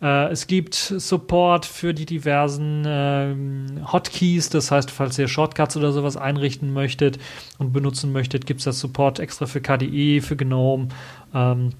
Äh, 0.00 0.30
es 0.30 0.46
gibt 0.46 0.74
Support 0.74 1.66
für 1.66 1.92
die 1.92 2.06
diversen 2.06 2.84
ähm, 2.86 3.66
Hotkeys, 3.92 4.48
das 4.48 4.70
heißt, 4.70 4.90
falls 4.90 5.18
ihr 5.18 5.28
Shortcuts 5.28 5.76
oder 5.76 5.92
sowas 5.92 6.16
einrichten 6.16 6.72
möchtet 6.72 7.18
und 7.58 7.72
benutzen 7.72 8.12
möchtet, 8.12 8.46
gibt 8.46 8.60
es 8.60 8.64
das 8.64 8.80
Support 8.80 9.18
extra 9.18 9.46
für 9.46 9.60
KDE, 9.60 10.20
für 10.20 10.36
GNOME. 10.36 10.88
Ähm, 11.34 11.70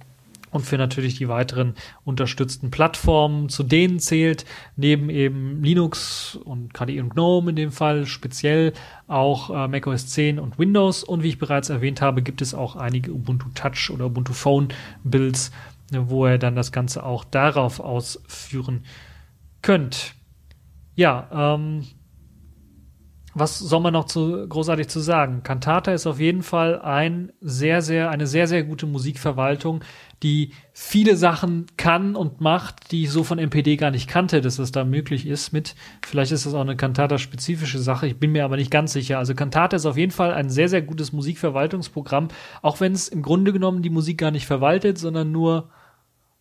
und 0.50 0.62
für 0.62 0.78
natürlich 0.78 1.16
die 1.16 1.28
weiteren 1.28 1.74
unterstützten 2.04 2.70
Plattformen. 2.70 3.48
Zu 3.48 3.62
denen 3.62 3.98
zählt 4.00 4.44
neben 4.76 5.10
eben 5.10 5.62
Linux 5.62 6.36
und 6.36 6.74
KDE 6.74 7.00
und 7.00 7.10
GNOME 7.10 7.50
in 7.50 7.56
dem 7.56 7.72
Fall 7.72 8.06
speziell 8.06 8.72
auch 9.06 9.50
äh, 9.50 9.68
macOS 9.68 10.08
10 10.08 10.38
und 10.38 10.58
Windows. 10.58 11.04
Und 11.04 11.22
wie 11.22 11.28
ich 11.28 11.38
bereits 11.38 11.70
erwähnt 11.70 12.00
habe, 12.00 12.22
gibt 12.22 12.42
es 12.42 12.54
auch 12.54 12.76
einige 12.76 13.12
Ubuntu 13.12 13.48
Touch 13.54 13.90
oder 13.90 14.06
Ubuntu 14.06 14.32
Phone 14.32 14.68
Builds, 15.04 15.50
wo 15.92 16.26
ihr 16.26 16.38
dann 16.38 16.56
das 16.56 16.72
Ganze 16.72 17.04
auch 17.04 17.24
darauf 17.24 17.80
ausführen 17.80 18.84
könnt. 19.62 20.14
Ja, 20.94 21.54
ähm, 21.54 21.84
was 23.34 23.59
soll 23.59 23.80
man 23.80 23.92
noch 23.92 24.06
zu, 24.06 24.48
großartig 24.48 24.88
zu 24.88 25.00
sagen? 25.00 25.42
Cantata 25.42 25.92
ist 25.92 26.06
auf 26.06 26.18
jeden 26.18 26.42
Fall 26.42 26.80
ein 26.80 27.32
sehr, 27.40 27.82
sehr, 27.82 28.10
eine 28.10 28.26
sehr, 28.26 28.46
sehr 28.46 28.64
gute 28.64 28.86
Musikverwaltung, 28.86 29.84
die 30.22 30.52
viele 30.72 31.16
Sachen 31.16 31.66
kann 31.76 32.16
und 32.16 32.40
macht, 32.40 32.90
die 32.90 33.05
ich 33.05 33.10
so 33.10 33.22
von 33.24 33.38
MPD 33.38 33.76
gar 33.76 33.90
nicht 33.90 34.09
kannte, 34.09 34.40
dass 34.40 34.59
es 34.59 34.72
da 34.72 34.84
möglich 34.84 35.26
ist 35.26 35.52
mit. 35.52 35.74
Vielleicht 36.05 36.32
ist 36.32 36.46
das 36.46 36.55
auch 36.55 36.60
eine 36.60 36.76
Cantata-spezifische 36.76 37.78
Sache, 37.78 38.06
ich 38.06 38.18
bin 38.18 38.32
mir 38.32 38.44
aber 38.44 38.56
nicht 38.56 38.70
ganz 38.70 38.92
sicher. 38.92 39.18
Also 39.18 39.34
Cantata 39.34 39.76
ist 39.76 39.86
auf 39.86 39.96
jeden 39.96 40.12
Fall 40.12 40.32
ein 40.32 40.50
sehr, 40.50 40.68
sehr 40.68 40.82
gutes 40.82 41.12
Musikverwaltungsprogramm, 41.12 42.28
auch 42.62 42.80
wenn 42.80 42.92
es 42.92 43.09
im 43.09 43.22
Grunde 43.22 43.52
genommen 43.52 43.82
die 43.82 43.90
Musik 43.90 44.18
gar 44.18 44.30
nicht 44.30 44.46
verwaltet, 44.46 44.98
sondern 44.98 45.30
nur 45.30 45.70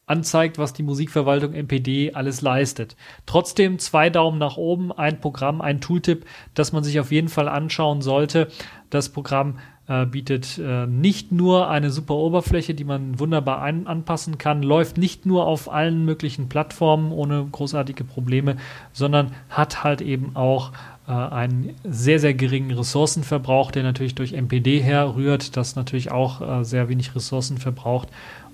anzeigt, 0.08 0.58
was 0.58 0.74
die 0.74 0.84
Musikverwaltung 0.84 1.54
MPD 1.54 2.14
alles 2.14 2.42
leistet. 2.42 2.96
Trotzdem 3.26 3.78
zwei 3.78 4.10
Daumen 4.10 4.40
nach 4.40 4.58
oben, 4.58 4.92
ein 4.92 5.20
Programm, 5.20 5.62
ein 5.62 5.82
Tooltip, 5.82 6.26
das 6.54 6.72
man 6.72 6.84
sich 6.84 7.00
auf 7.00 7.12
jeden 7.12 7.30
Fall 7.30 7.48
anschauen 7.48 8.02
sollte. 8.02 8.48
Das 8.90 9.10
Programm 9.10 9.60
äh, 9.88 10.06
bietet 10.06 10.58
äh, 10.58 10.88
nicht 10.88 11.34
nur 11.34 11.70
eine 11.70 11.92
super 11.92 12.16
Oberfläche, 12.16 12.74
die 12.74 12.86
man 12.86 13.20
wunderbar 13.20 13.62
ein 13.62 13.86
anpassen 13.86 14.38
kann, 14.38 14.64
läuft 14.64 14.98
nicht 14.98 15.26
nur 15.26 15.46
auf 15.46 15.72
allen 15.72 16.06
möglichen 16.06 16.48
Plattformen 16.48 17.12
ohne 17.12 17.46
großartige 17.52 18.06
Probleme, 18.06 18.56
sondern 18.94 19.34
hat 19.50 19.84
halt 19.84 20.02
eben 20.02 20.38
auch 20.38 20.72
äh, 21.08 21.12
einen 21.12 21.76
sehr, 21.84 22.20
sehr 22.20 22.34
geringen 22.34 22.72
Ressourcenverbrauch, 22.72 23.72
der 23.72 23.84
natürlich 23.84 24.16
durch 24.16 24.32
MPD 24.32 24.80
herrührt, 24.80 25.58
das 25.58 25.76
natürlich 25.76 26.12
auch 26.12 26.42
äh, 26.42 26.64
sehr 26.64 26.88
wenig 26.88 27.14
Ressourcen 27.14 27.58
verbraucht 27.58 28.08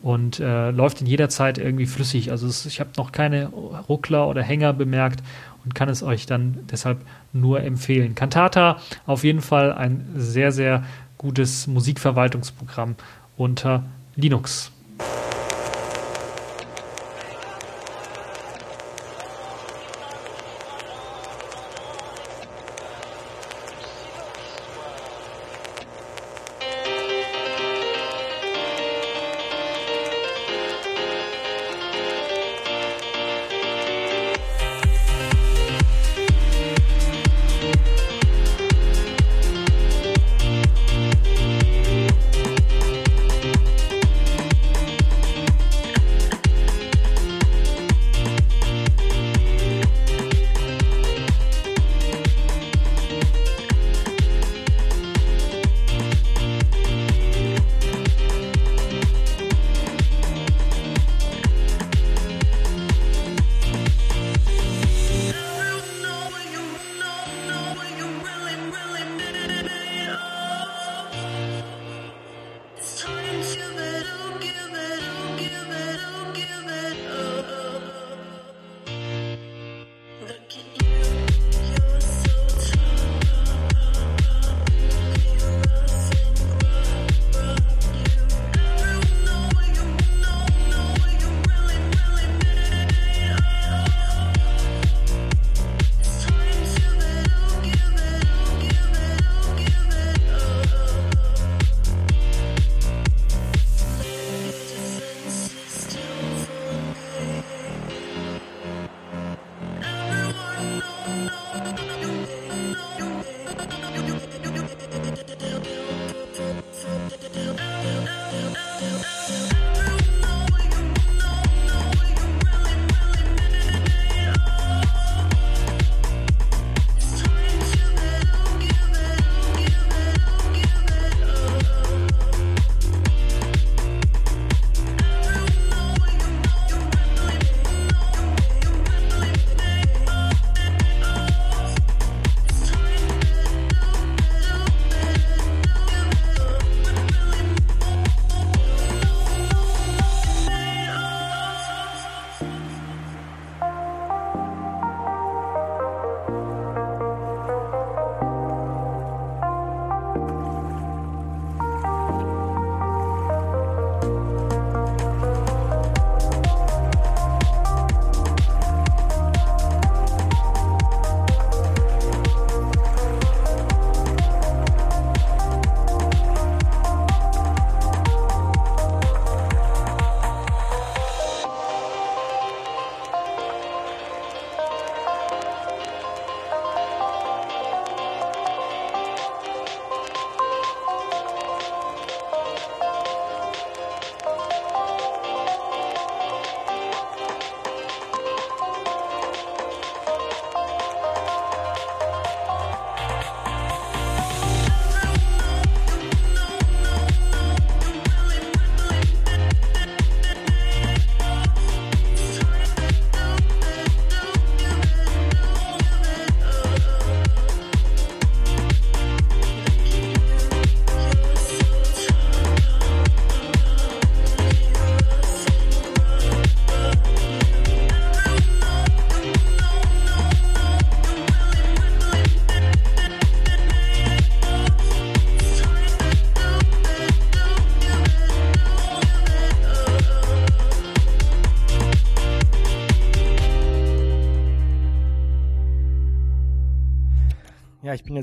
und 0.03 0.41
äh, 0.41 0.69
läuft 0.69 0.99
in 1.01 1.07
jeder 1.07 1.29
Zeit 1.29 1.57
irgendwie 1.57 1.85
flüssig. 1.85 2.29
Also 2.29 2.45
es, 2.45 2.65
ich 2.65 2.81
habe 2.81 2.91
noch 2.97 3.13
keine 3.13 3.47
Ruckler 3.47 4.27
oder 4.27 4.43
Hänger 4.43 4.73
bemerkt 4.73 5.23
und 5.63 5.73
kann 5.73 5.87
es 5.87 6.03
euch 6.03 6.25
dann 6.25 6.59
deshalb 6.69 6.99
nur 7.31 7.63
empfehlen. 7.63 8.13
Cantata 8.13 8.77
auf 9.07 9.23
jeden 9.23 9.41
Fall 9.41 9.71
ein 9.71 10.05
sehr, 10.15 10.51
sehr 10.51 10.83
gutes 11.17 11.67
Musikverwaltungsprogramm 11.67 12.95
unter 13.37 13.85
Linux. 14.17 14.72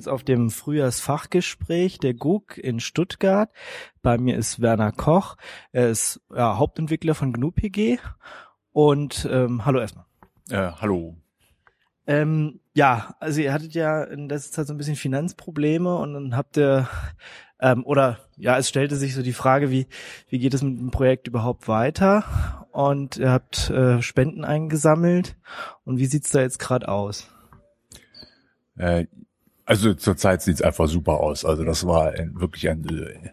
Jetzt 0.01 0.09
auf 0.09 0.25
dem 0.25 0.51
Frühjahrsfachgespräch 0.51 1.99
der 1.99 2.15
GUG 2.15 2.57
in 2.57 2.81
Stuttgart. 2.81 3.51
Bei 4.01 4.17
mir 4.17 4.39
ist 4.39 4.61
Werner 4.61 4.93
Koch. 4.93 5.37
Er 5.73 5.91
ist 5.91 6.23
ja, 6.35 6.57
Hauptentwickler 6.57 7.15
von 7.15 7.35
GNU-PG. 7.35 7.99
Und 8.73 9.29
ähm, 9.31 9.67
hallo 9.67 9.81
erstmal. 9.81 10.07
Äh, 10.49 10.73
hallo. 10.81 11.17
Ähm, 12.07 12.61
ja, 12.75 13.15
also 13.21 13.43
ihr 13.43 13.53
hattet 13.53 13.75
ja 13.75 14.03
in 14.05 14.31
letzter 14.31 14.53
Zeit 14.53 14.69
so 14.69 14.75
ein 14.75 14.79
bisschen 14.79 14.97
Finanzprobleme 14.97 15.95
und 15.95 16.15
dann 16.15 16.37
habt 16.37 16.57
ihr 16.57 16.89
ähm, 17.61 17.85
oder 17.85 18.21
ja, 18.39 18.57
es 18.57 18.71
stellte 18.71 18.97
sich 18.97 19.15
so 19.15 19.23
die 19.23 19.35
Frage, 19.35 19.71
wie 19.71 19.87
wie 20.29 20.39
geht 20.39 20.55
es 20.55 20.63
mit 20.63 20.81
dem 20.81 20.91
Projekt 20.91 21.29
überhaupt 21.29 21.69
weiter? 21.69 22.25
Und 22.73 23.19
ihr 23.19 23.31
habt 23.31 23.69
äh, 23.69 24.01
Spenden 24.01 24.45
eingesammelt 24.45 25.37
und 25.85 25.99
wie 25.99 26.07
sieht's 26.07 26.31
da 26.31 26.41
jetzt 26.41 26.59
gerade 26.59 26.89
aus? 26.89 27.29
Äh, 28.77 29.07
also 29.65 29.95
zurzeit 29.95 30.43
sieht's 30.43 30.62
einfach 30.62 30.89
super 30.89 31.20
aus. 31.20 31.45
Also 31.45 31.65
das 31.65 31.87
war 31.87 32.12
ein, 32.12 32.41
wirklich 32.41 32.69
ein, 32.69 33.31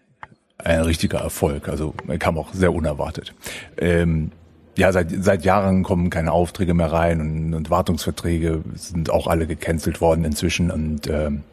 ein 0.57 0.81
richtiger 0.81 1.19
Erfolg. 1.19 1.67
Also 1.69 1.93
kam 2.19 2.37
auch 2.37 2.53
sehr 2.53 2.73
unerwartet. 2.73 3.33
Ähm, 3.77 4.31
ja, 4.77 4.91
seit, 4.91 5.07
seit 5.23 5.43
Jahren 5.43 5.81
kommen 5.81 6.09
keine 6.11 6.31
Aufträge 6.31 6.75
mehr 6.75 6.91
rein 6.91 7.19
und, 7.19 7.53
und 7.55 7.69
Wartungsverträge 7.71 8.61
sind 8.75 9.09
auch 9.09 9.25
alle 9.25 9.47
gecancelt 9.47 10.01
worden 10.01 10.23
inzwischen. 10.23 10.69
Und 10.69 11.07
ähm, 11.07 11.43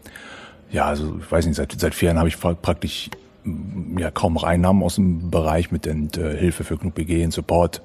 ja, 0.70 0.84
also 0.84 1.16
ich 1.18 1.32
weiß 1.32 1.46
nicht, 1.46 1.56
seit, 1.56 1.72
seit 1.72 1.94
vier 1.94 2.08
Jahren 2.08 2.18
habe 2.18 2.28
ich 2.28 2.38
praktisch 2.38 3.08
mm, 3.44 3.98
ja 3.98 4.10
kaum 4.10 4.34
noch 4.34 4.44
Einnahmen 4.44 4.82
aus 4.82 4.96
dem 4.96 5.30
Bereich 5.30 5.72
mit 5.72 5.86
und, 5.86 6.18
äh, 6.18 6.36
Hilfe 6.36 6.64
für 6.64 6.76
GNU-PG 6.76 7.24
und 7.24 7.32
Support 7.32 7.80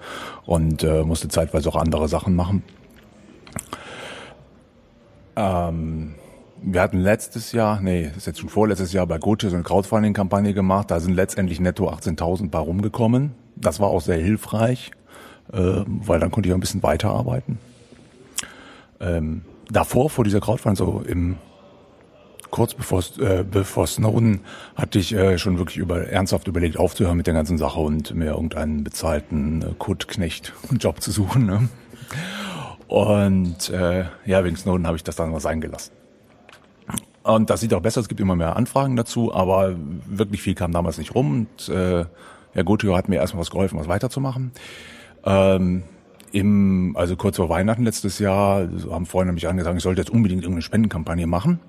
und 0.45 0.83
äh, 0.83 1.03
musste 1.03 1.29
zeitweise 1.29 1.69
auch 1.69 1.77
andere 1.77 2.09
Sachen 2.09 2.35
machen. 2.35 2.63
Ähm, 5.37 6.15
wir 6.61 6.81
hatten 6.81 6.99
letztes 6.99 7.51
Jahr, 7.51 7.79
nee, 7.81 8.07
das 8.07 8.17
ist 8.17 8.27
jetzt 8.27 8.39
schon 8.39 8.49
vorletztes 8.49 8.93
Jahr 8.93 9.07
bei 9.07 9.17
Goche 9.17 9.49
so 9.49 9.55
eine 9.55 9.63
Crowdfunding-Kampagne 9.63 10.53
gemacht. 10.53 10.91
Da 10.91 10.99
sind 10.99 11.13
letztendlich 11.13 11.59
netto 11.59 11.89
18.000 11.89 12.49
bei 12.49 12.59
rumgekommen. 12.59 13.31
Das 13.55 13.79
war 13.79 13.89
auch 13.89 14.01
sehr 14.01 14.17
hilfreich, 14.17 14.91
äh, 15.51 15.83
weil 15.85 16.19
dann 16.19 16.31
konnte 16.31 16.49
ich 16.49 16.53
auch 16.53 16.57
ein 16.57 16.61
bisschen 16.61 16.83
weiterarbeiten. 16.83 17.59
Ähm, 18.99 19.41
davor, 19.69 20.09
vor 20.09 20.23
dieser 20.23 20.41
Crowdfunding, 20.41 20.75
so 20.75 21.03
im 21.07 21.37
kurz 22.49 22.73
bevor, 22.73 23.03
äh, 23.19 23.43
bevor 23.43 23.87
Snowden, 23.87 24.41
hatte 24.75 24.99
ich 24.99 25.13
äh, 25.13 25.37
schon 25.37 25.57
wirklich 25.57 25.77
über, 25.77 26.07
ernsthaft 26.07 26.47
überlegt, 26.47 26.77
aufzuhören 26.77 27.17
mit 27.17 27.27
der 27.27 27.33
ganzen 27.33 27.57
Sache 27.57 27.79
und 27.79 28.13
mir 28.15 28.31
irgendeinen 28.31 28.83
bezahlten 28.83 29.61
äh, 29.61 29.65
Codeknecht-Job 29.77 31.01
zu 31.01 31.11
suchen. 31.11 31.45
Ne? 31.45 31.69
Und 32.87 33.69
äh, 33.69 34.05
ja, 34.25 34.43
wegen 34.43 34.55
Snowden 34.55 34.87
habe 34.87 34.97
ich 34.97 35.03
das 35.03 35.15
dann 35.15 35.31
mal 35.31 35.39
sein 35.39 35.61
gelassen. 35.61 35.98
Und 37.23 37.49
das 37.49 37.59
sieht 37.59 37.73
auch 37.73 37.81
besser, 37.81 38.01
es 38.01 38.07
gibt 38.07 38.21
immer 38.21 38.35
mehr 38.35 38.55
Anfragen 38.55 38.95
dazu, 38.95 39.33
aber 39.33 39.75
wirklich 40.05 40.41
viel 40.41 40.55
kam 40.55 40.71
damals 40.71 40.97
nicht 40.97 41.15
rum. 41.15 41.31
Und 41.31 41.69
äh, 41.69 42.05
Herr 42.53 42.63
Gotthard 42.63 42.95
hat 42.95 43.09
mir 43.09 43.17
erstmal 43.17 43.41
was 43.41 43.51
geholfen, 43.51 43.77
was 43.77 43.87
weiterzumachen. 43.87 44.51
Ähm, 45.25 45.83
im, 46.31 46.95
also 46.95 47.15
kurz 47.15 47.37
vor 47.37 47.49
Weihnachten 47.49 47.83
letztes 47.83 48.19
Jahr 48.19 48.67
haben 48.89 49.05
Freunde 49.05 49.33
mich 49.33 49.47
angesagt, 49.47 49.77
ich 49.77 49.83
sollte 49.83 50.01
jetzt 50.01 50.11
unbedingt 50.11 50.43
irgendeine 50.43 50.61
Spendenkampagne 50.61 51.27
machen. 51.27 51.59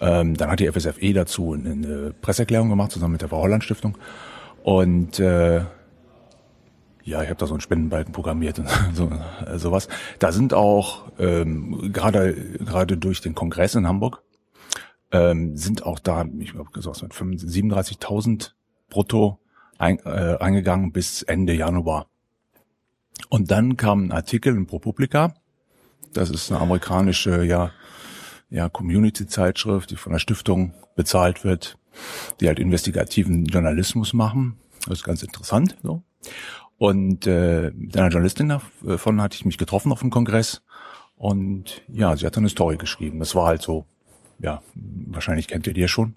Ähm, 0.00 0.36
dann 0.36 0.50
hat 0.50 0.60
die 0.60 0.70
FSFE 0.70 1.12
dazu 1.12 1.52
eine 1.52 2.14
Presseerklärung 2.20 2.68
gemacht, 2.68 2.92
zusammen 2.92 3.12
mit 3.12 3.22
der 3.22 3.28
Frau 3.28 3.42
Holland 3.42 3.64
Stiftung. 3.64 3.98
Und 4.62 5.18
äh, 5.18 5.62
ja, 7.04 7.22
ich 7.22 7.28
habe 7.28 7.36
da 7.36 7.46
so 7.46 7.54
einen 7.54 7.60
Spendenbalken 7.60 8.12
programmiert 8.12 8.58
und 8.58 8.68
so, 8.92 9.10
äh, 9.46 9.58
sowas. 9.58 9.88
Da 10.18 10.32
sind 10.32 10.54
auch 10.54 11.04
ähm, 11.18 11.90
gerade 11.92 12.34
gerade 12.34 12.96
durch 12.96 13.20
den 13.20 13.34
Kongress 13.34 13.74
in 13.74 13.88
Hamburg 13.88 14.22
ähm, 15.12 15.56
sind 15.56 15.82
auch 15.84 15.98
da, 15.98 16.24
ich 16.38 16.52
glaube, 16.52 16.70
37.000 16.70 18.52
brutto 18.90 19.38
ein, 19.78 19.98
äh, 20.04 20.36
eingegangen 20.38 20.92
bis 20.92 21.22
Ende 21.22 21.54
Januar. 21.54 22.06
Und 23.28 23.50
dann 23.50 23.76
kam 23.76 24.06
ein 24.06 24.12
Artikel 24.12 24.54
in 24.54 24.66
ProPublica, 24.66 25.34
das 26.12 26.30
ist 26.30 26.50
eine 26.50 26.60
amerikanische 26.60 27.44
ja, 27.44 27.72
ja, 28.50 28.68
Community-Zeitschrift, 28.68 29.90
die 29.90 29.96
von 29.96 30.12
der 30.12 30.18
Stiftung 30.18 30.74
bezahlt 30.96 31.44
wird, 31.44 31.78
die 32.40 32.48
halt 32.48 32.58
investigativen 32.58 33.44
Journalismus 33.46 34.12
machen. 34.12 34.58
Das 34.86 34.98
ist 34.98 35.04
ganz 35.04 35.22
interessant. 35.22 35.76
So. 35.82 36.02
Und 36.78 37.26
äh, 37.26 37.72
mit 37.74 37.96
einer 37.96 38.08
Journalistin 38.08 38.60
davon 38.82 39.20
hatte 39.20 39.36
ich 39.36 39.44
mich 39.44 39.58
getroffen 39.58 39.92
auf 39.92 40.00
dem 40.00 40.10
Kongress. 40.10 40.62
Und 41.16 41.82
ja, 41.88 42.16
sie 42.16 42.24
hat 42.24 42.38
eine 42.38 42.48
Story 42.48 42.76
geschrieben. 42.76 43.18
Das 43.18 43.34
war 43.34 43.46
halt 43.46 43.60
so 43.60 43.84
ja, 44.38 44.62
wahrscheinlich 44.74 45.48
kennt 45.48 45.66
ihr 45.66 45.74
die 45.74 45.80
ja 45.82 45.88
schon. 45.88 46.14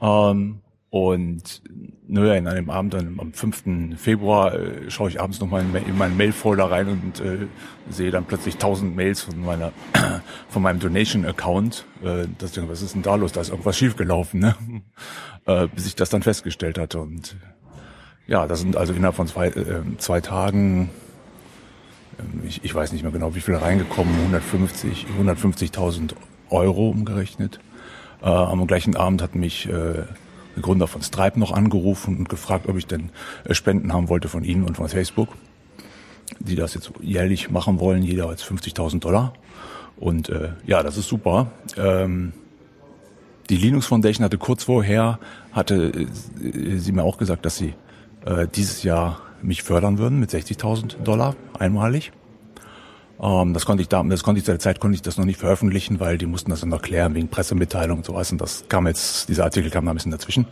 Ähm, 0.00 0.60
und 0.90 1.62
naja, 2.08 2.34
in 2.34 2.46
einem 2.46 2.70
Abend, 2.70 2.94
am 2.94 3.32
5. 3.32 3.98
Februar, 3.98 4.54
äh, 4.54 4.90
schaue 4.90 5.10
ich 5.10 5.20
abends 5.20 5.40
nochmal 5.40 5.62
in, 5.62 5.74
in 5.74 5.98
meinen 5.98 6.16
Mailfolder 6.16 6.70
rein 6.70 6.88
und 6.88 7.20
äh, 7.20 7.48
sehe 7.90 8.10
dann 8.10 8.24
plötzlich 8.24 8.54
1000 8.54 8.94
Mails 8.94 9.22
von 9.22 9.44
meiner 9.44 9.72
von 10.48 10.62
meinem 10.62 10.78
Donation-Account. 10.78 11.84
Äh, 12.02 12.28
das 12.38 12.52
denke, 12.52 12.70
was 12.70 12.82
ist 12.82 12.94
denn 12.94 13.02
da 13.02 13.16
los? 13.16 13.32
Da 13.32 13.40
ist 13.40 13.50
irgendwas 13.50 13.76
schiefgelaufen, 13.76 14.40
ne? 14.40 14.54
äh, 15.46 15.66
bis 15.74 15.86
ich 15.86 15.96
das 15.96 16.08
dann 16.08 16.22
festgestellt 16.22 16.78
hatte. 16.78 17.00
Und 17.00 17.36
ja, 18.26 18.46
das 18.46 18.60
sind 18.60 18.76
also 18.76 18.92
innerhalb 18.92 19.16
von 19.16 19.26
zwei, 19.26 19.48
äh, 19.48 19.82
zwei 19.98 20.20
Tagen, 20.20 20.90
äh, 22.18 22.46
ich, 22.46 22.64
ich 22.64 22.74
weiß 22.74 22.92
nicht 22.92 23.02
mehr 23.02 23.12
genau, 23.12 23.34
wie 23.34 23.40
viele 23.40 23.60
reingekommen, 23.60 24.14
150, 24.14 25.06
150.000 25.20 26.14
Euro 26.50 26.88
umgerechnet. 26.90 27.60
Äh, 28.22 28.26
am 28.26 28.66
gleichen 28.66 28.96
Abend 28.96 29.22
hat 29.22 29.34
mich 29.34 29.66
äh, 29.68 29.70
der 29.70 30.62
Gründer 30.62 30.86
von 30.86 31.02
Stripe 31.02 31.38
noch 31.38 31.52
angerufen 31.52 32.16
und 32.16 32.28
gefragt, 32.28 32.68
ob 32.68 32.76
ich 32.76 32.86
denn 32.86 33.10
äh, 33.44 33.54
Spenden 33.54 33.92
haben 33.92 34.08
wollte 34.08 34.28
von 34.28 34.44
Ihnen 34.44 34.64
und 34.64 34.76
von 34.76 34.88
Facebook, 34.88 35.28
die 36.40 36.56
das 36.56 36.74
jetzt 36.74 36.90
jährlich 37.00 37.50
machen 37.50 37.78
wollen, 37.78 38.02
jeder 38.02 38.28
als 38.28 38.44
50.000 38.44 39.00
Dollar. 39.00 39.34
Und 39.96 40.28
äh, 40.28 40.50
ja, 40.66 40.82
das 40.82 40.96
ist 40.96 41.08
super. 41.08 41.50
Ähm, 41.76 42.32
die 43.48 43.56
Linux 43.56 43.86
Foundation 43.86 44.24
hatte 44.24 44.38
kurz 44.38 44.64
vorher, 44.64 45.18
hatte 45.52 45.92
äh, 45.92 46.78
sie 46.78 46.92
mir 46.92 47.04
auch 47.04 47.18
gesagt, 47.18 47.44
dass 47.44 47.56
sie 47.56 47.74
äh, 48.24 48.46
dieses 48.54 48.82
Jahr 48.82 49.20
mich 49.42 49.62
fördern 49.62 49.98
würden 49.98 50.18
mit 50.18 50.30
60.000 50.30 51.02
Dollar 51.02 51.36
einmalig. 51.58 52.12
Ähm, 53.22 53.54
das 53.54 53.64
konnte 53.64 53.82
ich 53.82 53.88
da, 53.88 54.02
das 54.02 54.22
konnte 54.22 54.38
ich 54.38 54.44
zu 54.44 54.52
der 54.52 54.58
Zeit 54.58 54.80
konnte 54.80 54.94
ich 54.94 55.02
das 55.02 55.16
noch 55.16 55.24
nicht 55.24 55.38
veröffentlichen, 55.38 56.00
weil 56.00 56.18
die 56.18 56.26
mussten 56.26 56.50
das 56.50 56.60
dann 56.60 56.68
noch 56.68 56.82
klären 56.82 57.14
wegen 57.14 57.28
Pressemitteilung 57.28 57.98
und 57.98 58.06
sowas. 58.06 58.30
Und 58.32 58.40
das 58.40 58.64
kam 58.68 58.86
jetzt, 58.86 59.28
dieser 59.28 59.44
Artikel 59.44 59.70
kam 59.70 59.84
da 59.84 59.92
ein 59.92 59.96
bisschen 59.96 60.12
dazwischen. 60.12 60.46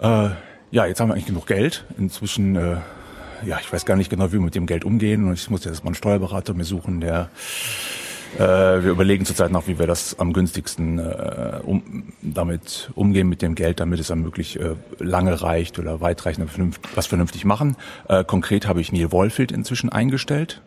Äh, 0.00 0.30
ja, 0.70 0.86
jetzt 0.86 1.00
haben 1.00 1.08
wir 1.08 1.14
eigentlich 1.14 1.26
genug 1.26 1.46
Geld. 1.46 1.84
Inzwischen, 1.98 2.56
äh, 2.56 2.76
ja, 3.44 3.58
ich 3.60 3.72
weiß 3.72 3.84
gar 3.84 3.96
nicht 3.96 4.10
genau, 4.10 4.28
wie 4.28 4.34
wir 4.34 4.40
mit 4.40 4.54
dem 4.54 4.66
Geld 4.66 4.84
umgehen. 4.84 5.26
Und 5.26 5.34
ich 5.34 5.50
muss 5.50 5.64
jetzt 5.64 5.84
mal 5.84 5.88
einen 5.88 5.94
Steuerberater 5.96 6.54
mir 6.54 6.64
suchen, 6.64 7.00
der 7.00 7.28
äh, 8.38 8.38
wir 8.38 8.90
überlegen 8.90 9.24
zurzeit 9.26 9.50
noch, 9.50 9.66
wie 9.66 9.78
wir 9.78 9.88
das 9.88 10.18
am 10.20 10.32
günstigsten 10.32 11.00
äh, 11.00 11.58
um, 11.64 12.12
damit 12.22 12.90
umgehen 12.94 13.28
mit 13.28 13.42
dem 13.42 13.56
Geld, 13.56 13.80
damit 13.80 13.98
es 13.98 14.06
dann 14.06 14.22
möglich 14.22 14.60
äh, 14.60 14.76
lange 14.98 15.42
reicht 15.42 15.80
oder 15.80 16.00
weitreichend 16.00 16.48
was 16.94 17.06
vernünftig 17.08 17.44
machen. 17.44 17.76
Äh, 18.08 18.22
konkret 18.24 18.68
habe 18.68 18.80
ich 18.80 18.92
Neil 18.92 19.10
Wohlfield 19.10 19.50
inzwischen 19.50 19.90
eingestellt. 19.90 20.62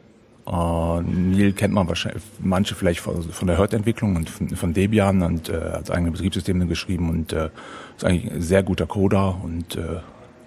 Uh, 0.45 1.01
Neil 1.01 1.53
kennt 1.53 1.73
man 1.73 1.87
wahrscheinlich 1.87 2.21
manche 2.39 2.75
vielleicht 2.75 2.99
von, 2.99 3.23
von 3.23 3.47
der 3.47 3.57
Hurt-Entwicklung 3.57 4.17
und 4.17 4.29
von, 4.29 4.49
von, 4.49 4.73
Debian 4.73 5.21
und 5.21 5.47
äh, 5.47 5.53
als 5.53 5.89
eigene 5.89 6.11
Betriebssysteme 6.11 6.67
geschrieben 6.67 7.09
und 7.09 7.31
äh, 7.31 7.49
ist 7.95 8.03
eigentlich 8.03 8.29
ein 8.29 8.41
sehr 8.41 8.61
guter 8.61 8.85
Coder 8.85 9.39
und 9.41 9.77
äh, 9.77 10.01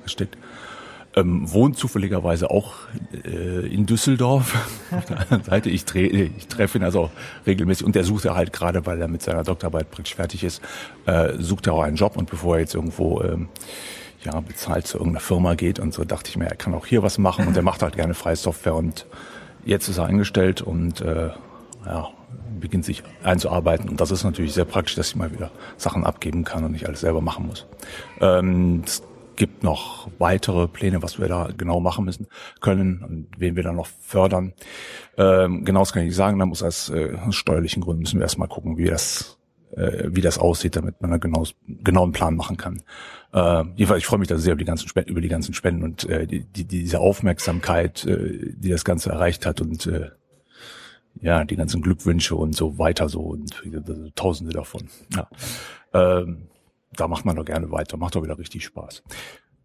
steckt 0.04 0.36
ähm, 1.16 1.50
wohnt 1.50 1.78
zufälligerweise 1.78 2.50
auch 2.50 2.74
äh, 3.24 3.66
in 3.66 3.86
Düsseldorf. 3.86 4.54
Seite 5.44 5.70
ich, 5.70 5.86
tre 5.86 6.00
ich 6.00 6.46
treffe 6.46 6.78
ihn 6.78 6.84
also 6.84 7.10
regelmäßig 7.46 7.86
und 7.86 7.94
der 7.94 8.04
sucht 8.04 8.26
er 8.26 8.34
halt 8.34 8.52
gerade, 8.52 8.84
weil 8.84 9.00
er 9.00 9.08
mit 9.08 9.22
seiner 9.22 9.42
Doktorarbeit 9.42 9.90
praktisch 9.90 10.14
fertig 10.14 10.44
ist, 10.44 10.60
äh, 11.06 11.32
sucht 11.38 11.66
er 11.66 11.72
auch 11.72 11.82
einen 11.82 11.96
Job 11.96 12.16
und 12.16 12.28
bevor 12.28 12.56
er 12.56 12.60
jetzt 12.60 12.74
irgendwo 12.74 13.22
ähm, 13.22 13.48
ja 14.24 14.38
bezahlt 14.40 14.86
zu 14.86 14.98
irgendeiner 14.98 15.20
Firma 15.20 15.54
geht 15.54 15.78
und 15.78 15.94
so, 15.94 16.04
dachte 16.04 16.28
ich 16.28 16.36
mir, 16.36 16.46
er 16.46 16.56
kann 16.56 16.74
auch 16.74 16.84
hier 16.84 17.02
was 17.02 17.16
machen 17.16 17.46
und 17.46 17.56
er 17.56 17.62
macht 17.62 17.82
halt 17.82 17.96
gerne 17.96 18.12
freie 18.12 18.36
Software 18.36 18.74
und 18.74 19.06
Jetzt 19.66 19.88
ist 19.88 19.98
er 19.98 20.06
eingestellt 20.06 20.62
und 20.62 21.00
äh, 21.00 21.30
ja, 21.84 22.08
beginnt 22.60 22.84
sich 22.84 23.02
einzuarbeiten. 23.24 23.88
Und 23.88 24.00
das 24.00 24.12
ist 24.12 24.22
natürlich 24.22 24.54
sehr 24.54 24.64
praktisch, 24.64 24.94
dass 24.94 25.08
ich 25.08 25.16
mal 25.16 25.32
wieder 25.32 25.50
Sachen 25.76 26.04
abgeben 26.04 26.44
kann 26.44 26.64
und 26.64 26.70
nicht 26.70 26.86
alles 26.86 27.00
selber 27.00 27.20
machen 27.20 27.48
muss. 27.48 27.66
Ähm, 28.20 28.84
es 28.86 29.02
gibt 29.34 29.64
noch 29.64 30.08
weitere 30.18 30.68
Pläne, 30.68 31.02
was 31.02 31.18
wir 31.18 31.26
da 31.26 31.50
genau 31.56 31.80
machen 31.80 32.04
müssen 32.04 32.28
können 32.60 33.02
und 33.02 33.26
wen 33.38 33.56
wir 33.56 33.64
da 33.64 33.72
noch 33.72 33.88
fördern. 34.00 34.54
Ähm, 35.18 35.64
genau 35.64 35.80
das 35.80 35.92
kann 35.92 36.02
ich 36.02 36.10
nicht 36.10 36.16
sagen. 36.16 36.38
Da 36.38 36.46
muss 36.46 36.62
aus 36.62 36.88
äh, 36.90 37.18
steuerlichen 37.30 37.82
Gründen 37.82 38.02
müssen 38.02 38.20
wir 38.20 38.24
erstmal 38.24 38.48
gucken, 38.48 38.78
wie 38.78 38.86
das 38.86 39.36
äh, 39.76 40.04
wie 40.06 40.20
das 40.20 40.38
aussieht, 40.38 40.76
damit 40.76 41.00
man 41.02 41.12
einen 41.12 41.20
genau, 41.20 41.44
genauen 41.66 42.12
Plan 42.12 42.36
machen 42.36 42.56
kann. 42.56 42.82
Äh, 43.32 43.64
jedenfalls, 43.76 44.00
ich 44.00 44.06
freue 44.06 44.18
mich 44.18 44.28
da 44.28 44.38
sehr 44.38 44.52
über 44.52 44.60
die 44.60 44.66
ganzen 44.66 44.88
Spenden, 44.88 45.10
über 45.10 45.20
die 45.20 45.28
ganzen 45.28 45.54
Spenden 45.54 45.82
und 45.82 46.08
äh, 46.08 46.26
die, 46.26 46.44
die, 46.44 46.64
diese 46.64 47.00
Aufmerksamkeit, 47.00 48.04
äh, 48.06 48.52
die 48.56 48.70
das 48.70 48.84
Ganze 48.84 49.10
erreicht 49.10 49.46
hat 49.46 49.60
und 49.60 49.86
äh, 49.86 50.10
ja, 51.20 51.44
die 51.44 51.56
ganzen 51.56 51.82
Glückwünsche 51.82 52.36
und 52.36 52.54
so 52.54 52.78
weiter 52.78 53.08
so 53.08 53.20
und 53.20 53.62
tausende 54.14 54.52
davon. 54.52 54.88
Ja. 55.14 55.28
Ähm, 55.92 56.48
da 56.92 57.08
macht 57.08 57.24
man 57.24 57.36
doch 57.36 57.44
gerne 57.44 57.70
weiter, 57.70 57.96
macht 57.96 58.14
doch 58.14 58.22
wieder 58.22 58.38
richtig 58.38 58.64
Spaß. 58.64 59.02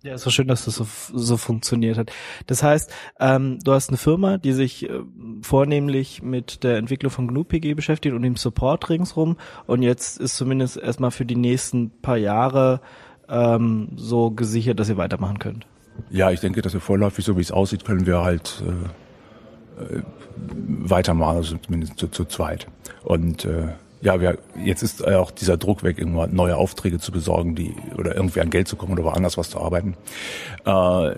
Ja, 0.03 0.15
ist 0.15 0.23
so 0.23 0.31
schön, 0.31 0.47
dass 0.47 0.65
das 0.65 0.75
so, 0.75 0.87
so 1.13 1.37
funktioniert 1.37 1.95
hat. 1.99 2.11
Das 2.47 2.63
heißt, 2.63 2.91
ähm, 3.19 3.59
du 3.63 3.71
hast 3.71 3.89
eine 3.89 3.99
Firma, 3.99 4.39
die 4.39 4.53
sich 4.53 4.89
äh, 4.89 5.01
vornehmlich 5.43 6.23
mit 6.23 6.63
der 6.63 6.77
Entwicklung 6.77 7.11
von 7.11 7.27
GNU-PG 7.27 7.75
beschäftigt 7.75 8.15
und 8.15 8.23
dem 8.23 8.35
Support 8.35 8.89
ringsrum. 8.89 9.37
Und 9.67 9.83
jetzt 9.83 10.19
ist 10.19 10.37
zumindest 10.37 10.77
erstmal 10.77 11.11
für 11.11 11.25
die 11.25 11.35
nächsten 11.35 12.01
paar 12.01 12.17
Jahre 12.17 12.81
ähm, 13.31 13.89
so 13.95 14.31
gesichert, 14.31 14.79
dass 14.79 14.89
ihr 14.89 14.97
weitermachen 14.97 15.39
könnt. 15.39 15.65
Ja, 16.09 16.31
ich 16.31 16.39
denke, 16.39 16.61
dass 16.61 16.73
wir 16.73 16.81
vorläufig, 16.81 17.25
so 17.25 17.37
wie 17.37 17.41
es 17.41 17.51
aussieht, 17.51 17.85
können 17.85 18.05
wir 18.05 18.21
halt 18.21 18.61
äh, 19.79 19.97
äh, 19.97 20.01
weitermachen, 20.37 21.37
also 21.37 21.57
zumindest 21.57 21.97
zu, 21.97 22.07
zu 22.07 22.25
zweit. 22.25 22.67
Und 23.03 23.45
äh, 23.45 23.69
ja, 24.01 24.19
wir, 24.19 24.37
jetzt 24.63 24.81
ist 24.81 25.01
äh, 25.01 25.15
auch 25.15 25.31
dieser 25.31 25.57
Druck 25.57 25.83
weg, 25.83 25.99
irgendwann 25.99 26.33
neue 26.33 26.57
Aufträge 26.57 26.99
zu 26.99 27.11
besorgen, 27.11 27.55
die 27.55 27.75
oder 27.97 28.15
irgendwie 28.15 28.41
an 28.41 28.49
Geld 28.49 28.67
zu 28.67 28.75
kommen 28.75 28.93
oder 28.93 29.03
woanders 29.03 29.37
was 29.37 29.49
zu 29.49 29.59
arbeiten. 29.59 29.95
Äh, 30.65 31.15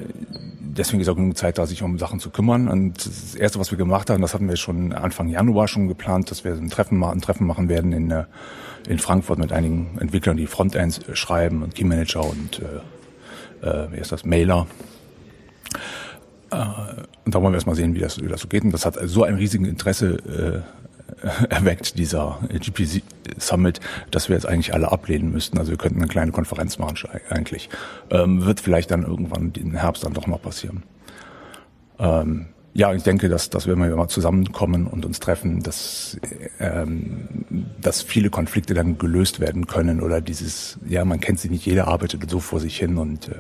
deswegen 0.60 1.02
ist 1.02 1.08
auch 1.08 1.16
genug 1.16 1.38
Zeit 1.38 1.58
da, 1.58 1.66
sich 1.66 1.82
um 1.82 1.98
Sachen 1.98 2.20
zu 2.20 2.30
kümmern. 2.30 2.68
Und 2.68 3.06
das 3.06 3.36
Erste, 3.36 3.60
was 3.60 3.72
wir 3.72 3.78
gemacht 3.78 4.10
haben, 4.10 4.22
das 4.22 4.34
hatten 4.34 4.50
wir 4.50 4.58
schon 4.58 4.92
Anfang 4.92 5.30
Januar 5.30 5.68
schon 5.68 5.88
geplant, 5.88 6.30
dass 6.30 6.44
wir 6.44 6.54
ein 6.54 6.70
Treffen, 6.70 7.02
ein 7.04 7.22
Treffen 7.22 7.48
machen 7.48 7.70
werden 7.70 7.94
in, 7.94 8.12
äh, 8.12 8.26
in 8.88 9.00
Frankfurt 9.00 9.40
mit 9.40 9.54
einigen 9.54 9.98
Entwicklern, 10.00 10.36
die 10.36 10.48
Frontends 10.48 11.00
schreiben 11.14 11.64
und 11.64 11.76
Keymanager 11.76 12.26
und 12.26 12.62
äh, 13.62 13.68
äh, 13.68 13.92
wie 13.92 13.98
ist 13.98 14.12
das, 14.12 14.26
Mailer. 14.26 14.68
Äh, 16.52 16.56
und 17.26 17.34
da 17.34 17.42
wollen 17.42 17.54
wir 17.54 17.58
erstmal 17.58 17.78
sehen, 17.78 17.96
wie 17.96 18.00
das, 18.00 18.22
wie 18.22 18.28
das 18.28 18.42
so 18.42 18.50
geht. 18.50 18.64
Und 18.64 18.72
das 18.74 18.86
hat 18.86 18.98
so 19.04 19.24
ein 19.24 19.36
riesiges 19.36 19.70
Interesse 19.70 20.64
äh, 20.66 20.84
erweckt, 21.50 21.98
dieser 21.98 22.40
GPC 22.50 23.04
Summit, 23.38 23.80
dass 24.12 24.30
wir 24.30 24.36
jetzt 24.36 24.46
eigentlich 24.46 24.74
alle 24.74 24.92
ablehnen 24.92 25.32
müssten. 25.32 25.58
Also 25.58 25.72
wir 25.72 25.78
könnten 25.78 26.00
eine 26.00 26.08
kleine 26.08 26.32
Konferenz 26.32 26.78
machen 26.80 26.98
eigentlich. 27.30 27.70
Ähm, 28.10 28.46
wird 28.46 28.60
vielleicht 28.60 28.92
dann 28.92 29.04
irgendwann 29.04 29.52
im 29.58 29.74
Herbst 29.74 30.04
dann 30.04 30.14
doch 30.14 30.28
mal 30.28 30.38
passieren. 30.38 30.84
Ähm, 32.00 32.48
ja, 32.76 32.92
ich 32.94 33.04
denke, 33.04 33.30
dass, 33.30 33.52
dass 33.52 33.68
wenn 33.68 33.78
wir 33.80 33.96
mal 33.96 34.08
zusammenkommen 34.08 34.88
und 34.88 35.06
uns 35.06 35.20
treffen, 35.20 35.62
dass, 35.62 36.20
ähm, 36.60 37.28
dass 37.80 38.02
viele 38.02 38.32
Konflikte 38.32 38.74
dann 38.74 38.98
gelöst 38.98 39.40
werden 39.40 39.68
können 39.68 40.02
oder 40.02 40.22
dieses, 40.22 40.80
ja, 40.88 41.06
man 41.06 41.20
kennt 41.20 41.40
sie 41.40 41.50
nicht, 41.50 41.66
jeder 41.66 41.88
arbeitet 41.88 42.28
so 42.30 42.40
vor 42.40 42.60
sich 42.60 42.78
hin 42.78 42.98
und 42.98 43.28
äh, 43.28 43.36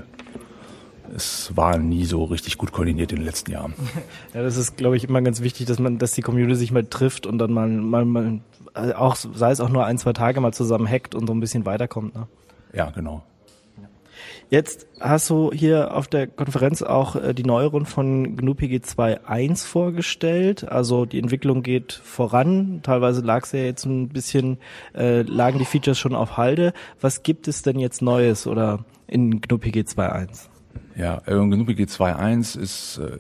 es 1.16 1.56
war 1.56 1.78
nie 1.78 2.06
so 2.06 2.24
richtig 2.24 2.58
gut 2.58 2.72
koordiniert 2.72 3.12
in 3.12 3.20
den 3.20 3.26
letzten 3.26 3.52
Jahren. 3.52 3.74
Ja, 4.34 4.42
das 4.42 4.58
ist, 4.58 4.78
glaube 4.78 4.98
ich, 4.98 5.04
immer 5.04 5.22
ganz 5.22 5.42
wichtig, 5.42 5.68
dass 5.68 5.78
man, 5.78 6.00
dass 6.00 6.14
die 6.14 6.22
Community 6.22 6.56
sich 6.56 6.72
mal 6.72 6.86
trifft 6.86 7.28
und 7.28 7.38
dann 7.38 7.52
mal, 7.52 7.68
mal, 7.68 8.06
mal 8.06 8.42
auch, 8.96 9.16
sei 9.16 9.52
es 9.52 9.60
auch 9.60 9.70
nur 9.70 9.86
ein, 9.86 10.00
zwei 10.00 10.14
Tage 10.14 10.42
mal 10.42 10.54
zusammen 10.54 10.88
hackt 10.88 11.14
und 11.14 11.28
so 11.28 11.34
ein 11.34 11.40
bisschen 11.40 11.66
weiterkommt. 11.66 12.16
Ne? 12.16 12.28
Ja, 12.74 12.90
genau. 12.90 13.24
Jetzt 14.50 14.88
hast 15.00 15.30
du 15.30 15.52
hier 15.52 15.96
auf 15.96 16.08
der 16.08 16.28
Konferenz 16.28 16.82
auch 16.82 17.16
äh, 17.16 17.34
die 17.34 17.44
Neuerung 17.44 17.86
von 17.86 18.36
GNU-PG 18.36 18.82
2.1 18.84 19.66
vorgestellt. 19.66 20.70
Also 20.70 21.06
die 21.06 21.20
Entwicklung 21.20 21.64
geht 21.64 21.94
voran. 21.94 22.82
Teilweise 22.84 23.22
lag 23.22 23.46
es 23.46 23.52
ja 23.52 23.60
jetzt 23.60 23.86
ein 23.86 24.10
bisschen, 24.10 24.58
äh, 24.96 25.22
lagen 25.24 25.60
die 25.60 25.66
Features 25.66 25.98
schon 25.98 26.16
auf 26.16 26.38
Halde. 26.38 26.74
Was 27.02 27.24
gibt 27.24 27.48
es 27.48 27.62
denn 27.62 27.80
jetzt 27.80 28.02
Neues 28.02 28.48
oder 28.48 28.86
in 29.08 29.42
GNU-PG 29.42 29.82
2.1? 29.82 30.53
Ja, 30.96 31.22
GNU-PG 31.26 31.84
2.1 31.84 32.60
ist, 32.60 32.98
äh, 33.00 33.18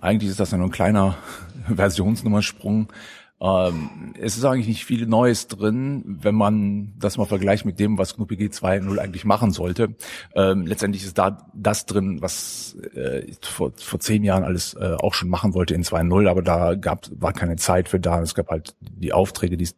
eigentlich 0.00 0.30
ist 0.30 0.40
das 0.40 0.50
ja 0.50 0.58
nur 0.58 0.68
ein 0.68 0.72
kleiner 0.72 1.16
Versionsnummersprung. 1.74 2.92
Ähm, 3.40 4.14
es 4.20 4.36
ist 4.36 4.44
eigentlich 4.44 4.66
nicht 4.66 4.84
viel 4.84 5.06
Neues 5.06 5.46
drin, 5.46 6.02
wenn 6.20 6.34
man 6.34 6.94
das 6.98 7.18
mal 7.18 7.24
vergleicht 7.24 7.64
mit 7.64 7.78
dem, 7.78 7.96
was 7.96 8.16
GNU-PG 8.16 8.48
2.0 8.48 8.98
eigentlich 8.98 9.24
machen 9.24 9.52
sollte. 9.52 9.94
Ähm, 10.34 10.66
letztendlich 10.66 11.04
ist 11.04 11.18
da 11.18 11.46
das 11.54 11.86
drin, 11.86 12.20
was 12.20 12.76
äh, 12.94 13.32
vor, 13.40 13.72
vor 13.76 14.00
zehn 14.00 14.24
Jahren 14.24 14.42
alles 14.42 14.74
äh, 14.74 14.96
auch 14.98 15.14
schon 15.14 15.28
machen 15.28 15.54
wollte 15.54 15.74
in 15.74 15.84
2.0, 15.84 16.28
aber 16.28 16.42
da 16.42 16.74
gab, 16.74 17.08
war 17.12 17.32
keine 17.32 17.56
Zeit 17.56 17.88
für 17.88 18.00
da. 18.00 18.20
Es 18.20 18.34
gab 18.34 18.48
halt 18.48 18.74
die 18.80 19.12
Aufträge, 19.12 19.56
die 19.56 19.68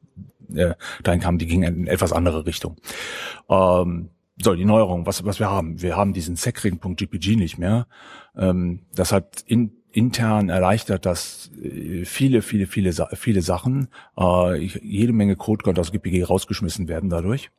äh, 0.54 0.74
dahin 1.02 1.20
kamen, 1.20 1.38
die 1.38 1.46
gingen 1.46 1.82
in 1.82 1.86
etwas 1.86 2.12
andere 2.12 2.46
Richtung. 2.46 2.76
Ähm, 3.48 4.08
so, 4.42 4.54
die 4.54 4.64
Neuerung, 4.64 5.06
was, 5.06 5.24
was 5.24 5.38
wir 5.38 5.50
haben. 5.50 5.82
Wir 5.82 5.96
haben 5.96 6.12
diesen 6.12 6.36
Secring.gpg 6.36 7.36
nicht 7.36 7.58
mehr. 7.58 7.86
Ähm, 8.36 8.80
das 8.94 9.12
hat 9.12 9.42
in, 9.46 9.72
intern 9.92 10.48
erleichtert 10.48 11.06
dass 11.06 11.50
äh, 11.62 12.04
viele, 12.04 12.42
viele, 12.42 12.66
viele, 12.66 12.92
viele 13.14 13.42
Sachen. 13.42 13.88
Äh, 14.16 14.56
jede 14.58 15.12
Menge 15.12 15.36
Code 15.36 15.64
konnte 15.64 15.80
aus 15.80 15.92
GPG 15.92 16.24
rausgeschmissen 16.24 16.88
werden 16.88 17.10
dadurch. 17.10 17.50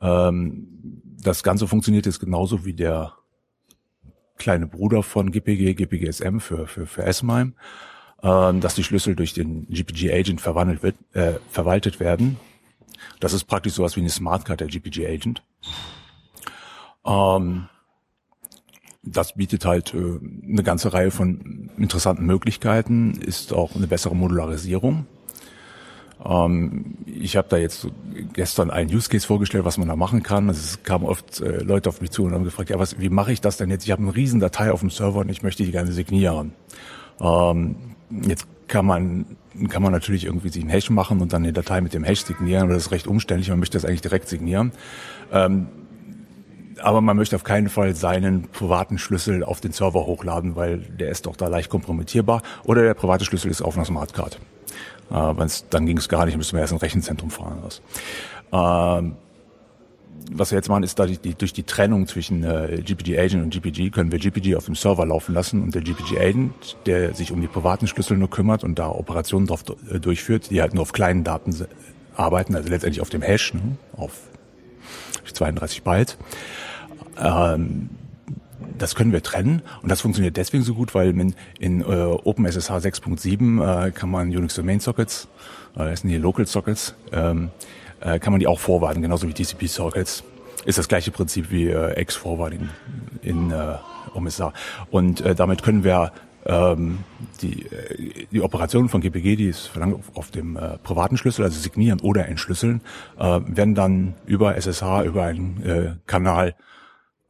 Ähm, 0.00 1.02
das 1.20 1.42
Ganze 1.42 1.66
funktioniert 1.66 2.06
jetzt 2.06 2.20
genauso 2.20 2.64
wie 2.64 2.74
der 2.74 3.14
kleine 4.36 4.66
Bruder 4.66 5.02
von 5.02 5.30
GPG, 5.30 5.74
GPGSM 5.74 6.38
für, 6.38 6.66
für, 6.66 6.86
für 6.86 7.02
S-MIME, 7.02 7.52
äh, 8.22 8.54
dass 8.60 8.74
die 8.74 8.84
Schlüssel 8.84 9.16
durch 9.16 9.34
den 9.34 9.66
GPG-Agent 9.66 10.40
verwandelt 10.40 10.82
wird, 10.82 10.96
äh, 11.12 11.34
verwaltet 11.50 12.00
werden. 12.00 12.38
Das 13.20 13.32
ist 13.32 13.44
praktisch 13.44 13.74
sowas 13.74 13.96
wie 13.96 14.00
eine 14.00 14.10
Smartcard 14.10 14.60
der 14.60 14.68
GPG-Agent. 14.68 15.42
Ähm, 17.06 17.68
das 19.02 19.34
bietet 19.34 19.64
halt 19.64 19.94
äh, 19.94 19.98
eine 20.46 20.62
ganze 20.62 20.92
Reihe 20.92 21.10
von 21.10 21.70
interessanten 21.78 22.26
Möglichkeiten, 22.26 23.12
ist 23.12 23.52
auch 23.52 23.74
eine 23.74 23.86
bessere 23.86 24.16
Modularisierung. 24.16 25.06
Ähm, 26.24 26.96
ich 27.06 27.36
habe 27.36 27.48
da 27.48 27.56
jetzt 27.56 27.88
gestern 28.32 28.70
einen 28.70 28.92
Use 28.92 29.08
Case 29.08 29.26
vorgestellt, 29.26 29.64
was 29.64 29.78
man 29.78 29.88
da 29.88 29.96
machen 29.96 30.22
kann. 30.22 30.48
Also 30.48 30.60
es 30.60 30.82
kamen 30.82 31.04
oft 31.04 31.40
äh, 31.40 31.62
Leute 31.62 31.88
auf 31.88 32.00
mich 32.00 32.10
zu 32.10 32.24
und 32.24 32.34
haben 32.34 32.44
gefragt, 32.44 32.70
ja, 32.70 32.78
was, 32.78 32.98
wie 33.00 33.08
mache 33.08 33.32
ich 33.32 33.40
das 33.40 33.56
denn 33.56 33.70
jetzt? 33.70 33.84
Ich 33.84 33.92
habe 33.92 34.02
eine 34.02 34.14
riesen 34.14 34.40
Datei 34.40 34.72
auf 34.72 34.80
dem 34.80 34.90
Server 34.90 35.20
und 35.20 35.28
ich 35.28 35.42
möchte 35.42 35.64
die 35.64 35.70
gerne 35.70 35.92
signieren. 35.92 36.52
Ähm, 37.20 37.76
jetzt 38.10 38.46
kann 38.66 38.84
man 38.84 39.24
kann 39.70 39.82
man 39.82 39.90
natürlich 39.90 40.24
irgendwie 40.24 40.50
sich 40.50 40.62
einen 40.62 40.70
Hash 40.70 40.88
machen 40.90 41.20
und 41.20 41.32
dann 41.32 41.42
eine 41.42 41.52
Datei 41.52 41.80
mit 41.80 41.92
dem 41.92 42.04
Hash 42.04 42.24
signieren, 42.24 42.64
aber 42.64 42.74
das 42.74 42.84
ist 42.86 42.92
recht 42.92 43.08
umständlich, 43.08 43.48
man 43.48 43.58
möchte 43.58 43.76
das 43.76 43.84
eigentlich 43.84 44.02
direkt 44.02 44.28
signieren. 44.28 44.72
Ähm, 45.32 45.66
aber 46.80 47.00
man 47.00 47.16
möchte 47.16 47.36
auf 47.36 47.44
keinen 47.44 47.68
Fall 47.68 47.94
seinen 47.94 48.48
privaten 48.48 48.98
Schlüssel 48.98 49.44
auf 49.44 49.60
den 49.60 49.72
Server 49.72 50.06
hochladen, 50.06 50.56
weil 50.56 50.78
der 50.78 51.10
ist 51.10 51.26
doch 51.26 51.36
da 51.36 51.48
leicht 51.48 51.70
kompromittierbar. 51.70 52.42
Oder 52.64 52.82
der 52.82 52.94
private 52.94 53.24
Schlüssel 53.24 53.50
ist 53.50 53.62
auf 53.62 53.76
einer 53.76 53.84
Smartcard. 53.84 54.38
Äh, 55.10 55.46
dann 55.70 55.86
ging 55.86 55.98
es 55.98 56.08
gar 56.08 56.26
nicht, 56.26 56.36
müsste 56.36 56.54
man 56.54 56.62
erst 56.62 56.72
ein 56.72 56.78
Rechenzentrum 56.78 57.30
fahren. 57.30 57.58
Aus. 57.64 57.82
Ähm, 58.52 59.16
was 60.30 60.50
wir 60.50 60.56
jetzt 60.56 60.68
machen, 60.68 60.82
ist 60.82 60.98
da 60.98 61.06
die, 61.06 61.16
die, 61.16 61.34
durch 61.34 61.52
die 61.52 61.62
Trennung 61.62 62.06
zwischen 62.06 62.44
äh, 62.44 62.82
GPG 62.84 63.18
Agent 63.18 63.42
und 63.44 63.50
GPG 63.50 63.90
können 63.90 64.12
wir 64.12 64.18
GPG 64.18 64.56
auf 64.56 64.66
dem 64.66 64.74
Server 64.74 65.06
laufen 65.06 65.34
lassen 65.34 65.62
und 65.62 65.74
der 65.74 65.82
GPG 65.82 66.18
Agent, 66.18 66.76
der 66.86 67.14
sich 67.14 67.32
um 67.32 67.40
die 67.40 67.46
privaten 67.46 67.86
Schlüssel 67.86 68.18
nur 68.18 68.28
kümmert 68.28 68.64
und 68.64 68.78
da 68.78 68.90
Operationen 68.90 69.46
drauf 69.46 69.64
äh, 69.90 69.98
durchführt, 69.98 70.50
die 70.50 70.60
halt 70.60 70.74
nur 70.74 70.82
auf 70.82 70.92
kleinen 70.92 71.24
Daten 71.24 71.54
arbeiten, 72.16 72.54
also 72.56 72.68
letztendlich 72.68 73.00
auf 73.00 73.10
dem 73.10 73.22
Hash, 73.22 73.54
ne, 73.54 73.76
auf 73.96 74.12
32 75.32 75.82
Byte. 75.82 76.16
Ähm, 77.18 77.90
das 78.76 78.94
können 78.94 79.12
wir 79.12 79.22
trennen 79.22 79.62
und 79.82 79.90
das 79.90 80.00
funktioniert 80.00 80.36
deswegen 80.36 80.62
so 80.62 80.74
gut, 80.74 80.94
weil 80.94 81.08
in, 81.08 81.34
in 81.58 81.80
äh, 81.80 81.84
OpenSSH 81.84 82.70
6.7 82.70 83.86
äh, 83.86 83.90
kann 83.90 84.10
man 84.10 84.28
Unix 84.28 84.54
Domain 84.54 84.80
Sockets, 84.80 85.28
äh, 85.74 85.90
das 85.90 86.00
sind 86.00 86.10
hier 86.10 86.20
Local 86.20 86.46
Sockets, 86.46 86.94
ähm, 87.12 87.50
äh, 88.00 88.18
kann 88.18 88.32
man 88.32 88.40
die 88.40 88.46
auch 88.46 88.60
vorwarten, 88.60 89.02
genauso 89.02 89.28
wie 89.28 89.32
TCP 89.32 89.66
Sockets. 89.66 90.22
Ist 90.64 90.78
das 90.78 90.88
gleiche 90.88 91.10
Prinzip 91.10 91.50
wie 91.50 91.68
äh, 91.68 92.00
X-Forwarding 92.00 92.68
in 93.22 93.50
äh, 93.50 93.76
OpenSSH. 94.14 94.52
Und 94.90 95.20
äh, 95.20 95.34
damit 95.34 95.62
können 95.62 95.84
wir 95.84 96.12
ähm, 96.48 97.04
die, 97.42 97.66
äh, 97.66 98.26
die 98.32 98.40
Operationen 98.40 98.88
von 98.88 99.02
GPG, 99.02 99.36
die 99.36 99.48
es 99.48 99.66
verlangt 99.66 100.02
auf, 100.14 100.30
dem 100.30 100.56
äh, 100.56 100.78
privaten 100.78 101.16
Schlüssel, 101.16 101.44
also 101.44 101.60
signieren 101.60 102.00
oder 102.00 102.26
entschlüsseln, 102.26 102.80
äh, 103.18 103.40
werden 103.44 103.74
dann 103.74 104.14
über 104.26 104.56
SSH, 104.56 105.04
über 105.04 105.24
einen 105.24 105.62
äh, 105.62 105.94
Kanal 106.06 106.56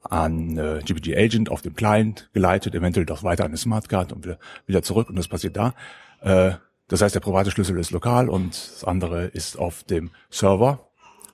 an 0.02 0.56
äh, 0.56 0.80
GPG 0.84 1.16
Agent 1.16 1.50
auf 1.50 1.62
dem 1.62 1.74
Client 1.74 2.30
geleitet, 2.32 2.74
eventuell 2.74 3.04
doch 3.04 3.24
weiter 3.24 3.44
an 3.44 3.50
eine 3.50 3.56
Smartcard 3.58 4.12
und 4.12 4.24
wieder, 4.24 4.38
wieder 4.66 4.82
zurück 4.82 5.10
und 5.10 5.16
das 5.16 5.28
passiert 5.28 5.56
da. 5.56 5.74
Äh, 6.20 6.52
das 6.86 7.02
heißt, 7.02 7.14
der 7.14 7.20
private 7.20 7.50
Schlüssel 7.50 7.78
ist 7.78 7.90
lokal 7.90 8.28
und 8.28 8.50
das 8.50 8.84
andere 8.84 9.26
ist 9.26 9.58
auf 9.58 9.82
dem 9.82 10.10
Server. 10.30 10.88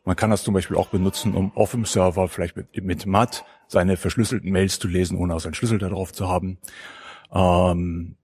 Man 0.05 0.17
kann 0.17 0.31
das 0.31 0.43
zum 0.43 0.55
Beispiel 0.55 0.77
auch 0.77 0.89
benutzen, 0.89 1.35
um 1.35 1.53
auf 1.55 1.71
dem 1.71 1.85
Server 1.85 2.29
vielleicht 2.29 2.57
mit, 2.57 2.83
mit 2.83 3.07
MAT 3.07 3.45
seine 3.69 3.97
verschlüsselten 3.97 4.51
Mails 4.51 4.79
zu 4.79 4.89
lesen, 4.89 5.17
ohne 5.17 5.35
auch 5.35 5.41
seinen 5.41 5.55
Schlüssel 5.55 5.79
darauf 5.79 6.13
zu 6.13 6.29
haben. 6.29 6.59
Ähm, 7.33 8.17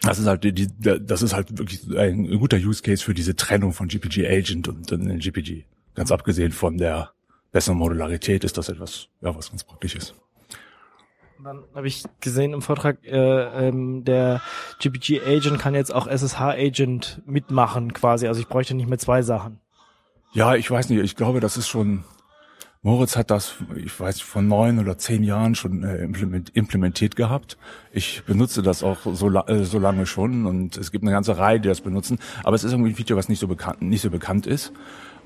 das 0.00 0.18
ist 0.18 0.26
halt 0.26 0.44
die, 0.44 0.68
das 0.78 1.22
ist 1.22 1.32
halt 1.34 1.56
wirklich 1.58 1.88
ein 1.96 2.38
guter 2.38 2.58
Use 2.58 2.82
Case 2.82 3.02
für 3.02 3.14
diese 3.14 3.36
Trennung 3.36 3.72
von 3.72 3.88
GPG 3.88 4.26
Agent 4.26 4.68
und, 4.68 4.92
und 4.92 5.18
GPG. 5.18 5.64
Ganz 5.94 6.12
abgesehen 6.12 6.52
von 6.52 6.76
der 6.76 7.10
besseren 7.52 7.78
Modularität 7.78 8.44
ist 8.44 8.58
das 8.58 8.68
etwas, 8.68 9.08
ja, 9.20 9.34
was 9.34 9.50
ganz 9.50 9.64
praktisch 9.64 9.94
ist. 9.94 10.14
Dann 11.42 11.62
habe 11.74 11.86
ich 11.86 12.04
gesehen 12.20 12.52
im 12.54 12.62
Vortrag, 12.62 13.04
äh, 13.04 13.68
ähm, 13.68 14.04
der 14.04 14.40
GPG 14.80 15.20
Agent 15.20 15.58
kann 15.58 15.74
jetzt 15.74 15.94
auch 15.94 16.06
SSH 16.06 16.40
Agent 16.40 17.22
mitmachen 17.26 17.92
quasi. 17.92 18.26
Also 18.26 18.40
ich 18.40 18.48
bräuchte 18.48 18.74
nicht 18.74 18.88
mehr 18.88 18.98
zwei 18.98 19.22
Sachen. 19.22 19.60
Ja, 20.32 20.54
ich 20.54 20.70
weiß 20.70 20.88
nicht, 20.88 21.02
ich 21.02 21.16
glaube, 21.16 21.40
das 21.40 21.56
ist 21.56 21.68
schon, 21.68 22.02
Moritz 22.84 23.16
hat 23.16 23.30
das, 23.30 23.54
ich 23.76 23.98
weiß, 23.98 24.20
vor 24.20 24.42
neun 24.42 24.78
oder 24.78 24.98
zehn 24.98 25.24
Jahren 25.24 25.54
schon 25.54 25.84
äh, 25.84 26.04
implement, 26.04 26.50
implementiert 26.50 27.16
gehabt. 27.16 27.56
Ich 27.92 28.24
benutze 28.24 28.60
das 28.60 28.82
auch 28.82 28.98
so, 29.10 29.30
äh, 29.30 29.64
so 29.64 29.78
lange 29.78 30.04
schon 30.04 30.44
und 30.44 30.76
es 30.76 30.92
gibt 30.92 31.02
eine 31.02 31.10
ganze 31.10 31.38
Reihe, 31.38 31.58
die 31.58 31.68
das 31.68 31.80
benutzen. 31.80 32.18
Aber 32.42 32.56
es 32.56 32.62
ist 32.62 32.72
irgendwie 32.72 32.90
ein 32.90 32.94
Feature, 32.94 33.18
was 33.18 33.30
nicht 33.30 33.38
so 33.38 33.48
bekannt, 33.48 33.80
nicht 33.80 34.02
so 34.02 34.10
bekannt 34.10 34.46
ist. 34.46 34.70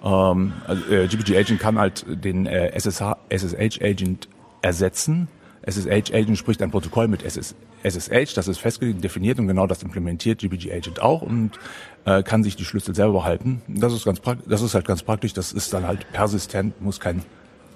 Ähm, 0.04 0.52
also, 0.68 0.84
äh, 0.88 1.08
GPG 1.08 1.36
Agent 1.36 1.58
kann 1.58 1.80
halt 1.80 2.06
den 2.08 2.46
äh, 2.46 2.70
SSH, 2.78 3.16
SSH 3.28 3.82
Agent 3.82 4.28
ersetzen. 4.62 5.26
SSH 5.62 6.14
Agent 6.14 6.38
spricht 6.38 6.62
ein 6.62 6.70
Protokoll 6.70 7.08
mit 7.08 7.24
SS, 7.24 7.56
SSH, 7.82 8.34
das 8.34 8.46
ist 8.46 8.58
festgelegt, 8.58 9.02
definiert 9.02 9.40
und 9.40 9.48
genau 9.48 9.66
das 9.66 9.82
implementiert 9.82 10.38
GPG 10.38 10.72
Agent 10.72 11.02
auch 11.02 11.22
und 11.22 11.58
äh, 12.04 12.22
kann 12.22 12.44
sich 12.44 12.54
die 12.54 12.64
Schlüssel 12.64 12.94
selber 12.94 13.14
behalten. 13.14 13.62
Das 13.66 13.92
ist 13.92 14.04
ganz 14.04 14.20
praktisch, 14.20 14.46
das 14.48 14.62
ist 14.62 14.74
halt 14.74 14.86
ganz 14.86 15.02
praktisch, 15.02 15.32
das 15.32 15.52
ist 15.52 15.72
dann 15.74 15.88
halt 15.88 16.10
persistent, 16.12 16.80
muss 16.80 17.00
kein 17.00 17.24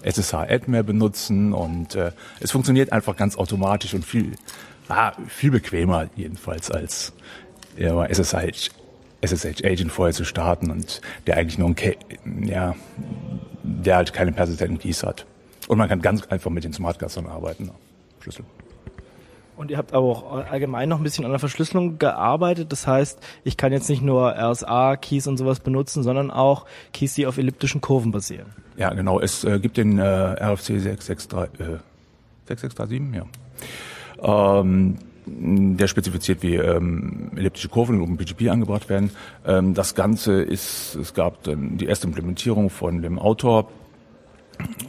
SSH-Add 0.02 0.70
mehr 0.70 0.82
benutzen 0.82 1.52
und 1.52 1.94
äh, 1.94 2.12
es 2.40 2.50
funktioniert 2.50 2.92
einfach 2.92 3.16
ganz 3.16 3.36
automatisch 3.36 3.94
und 3.94 4.04
viel, 4.04 4.32
ah, 4.88 5.12
viel 5.28 5.50
bequemer 5.50 6.08
jedenfalls 6.16 6.70
als 6.70 7.12
ja, 7.76 8.04
SSH, 8.04 8.70
SSH-Agent 9.20 9.90
vorher 9.92 10.14
zu 10.14 10.24
starten 10.24 10.70
und 10.70 11.00
der 11.26 11.36
eigentlich 11.36 11.58
nur 11.58 11.68
ein, 11.68 11.76
Ca- 11.76 11.94
ja, 12.42 12.74
der 13.62 13.96
halt 13.96 14.12
keine 14.12 14.32
persistenten 14.32 14.78
Keys 14.78 15.02
hat. 15.02 15.26
Und 15.68 15.78
man 15.78 15.88
kann 15.88 16.02
ganz 16.02 16.26
einfach 16.26 16.50
mit 16.50 16.64
den 16.64 16.72
Smartcastern 16.72 17.26
arbeiten. 17.26 17.70
Schlüssel. 18.20 18.44
Und 19.56 19.70
ihr 19.70 19.76
habt 19.78 19.92
aber 19.92 20.06
auch 20.06 20.32
allgemein 20.50 20.88
noch 20.88 20.96
ein 20.96 21.02
bisschen 21.04 21.24
an 21.24 21.30
der 21.30 21.38
Verschlüsselung 21.38 21.98
gearbeitet. 21.98 22.72
Das 22.72 22.86
heißt, 22.86 23.20
ich 23.44 23.56
kann 23.56 23.70
jetzt 23.72 23.88
nicht 23.88 24.02
nur 24.02 24.34
RSA-Keys 24.36 25.28
und 25.28 25.36
sowas 25.36 25.60
benutzen, 25.60 26.02
sondern 26.02 26.30
auch 26.30 26.66
Keys, 26.92 27.14
die 27.14 27.26
auf 27.26 27.38
elliptischen 27.38 27.80
Kurven 27.80 28.10
basieren. 28.10 28.46
Ja, 28.76 28.92
genau. 28.94 29.20
Es 29.20 29.44
äh, 29.44 29.58
gibt 29.58 29.76
den 29.76 29.98
äh, 29.98 30.02
RFC 30.02 30.80
663, 30.80 31.60
äh, 31.60 31.78
6637, 32.46 33.14
ja. 33.14 33.26
Ähm, 34.22 34.98
der 35.24 35.86
spezifiziert, 35.86 36.42
wie 36.42 36.56
ähm, 36.56 37.30
elliptische 37.36 37.68
Kurven 37.68 37.96
in 37.96 38.02
OpenPGP 38.02 38.48
angebracht 38.48 38.88
werden. 38.88 39.10
Ähm, 39.46 39.74
das 39.74 39.94
Ganze 39.94 40.42
ist, 40.42 40.96
es 40.96 41.14
gab 41.14 41.44
dann 41.44 41.78
die 41.78 41.86
erste 41.86 42.08
Implementierung 42.08 42.70
von 42.70 43.02
dem 43.02 43.18
Autor 43.18 43.70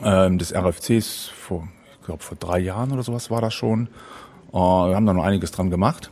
ähm, 0.04 0.40
des 0.40 0.54
RFCs 0.54 1.28
vor, 1.28 1.68
ich 2.00 2.06
glaube, 2.06 2.24
vor 2.24 2.38
drei 2.40 2.60
Jahren 2.60 2.92
oder 2.92 3.04
sowas 3.04 3.30
war 3.30 3.42
das 3.42 3.54
schon. 3.54 3.88
Äh, 4.52 4.58
wir 4.58 4.96
haben 4.96 5.06
da 5.06 5.14
noch 5.14 5.24
einiges 5.24 5.52
dran 5.52 5.70
gemacht. 5.70 6.12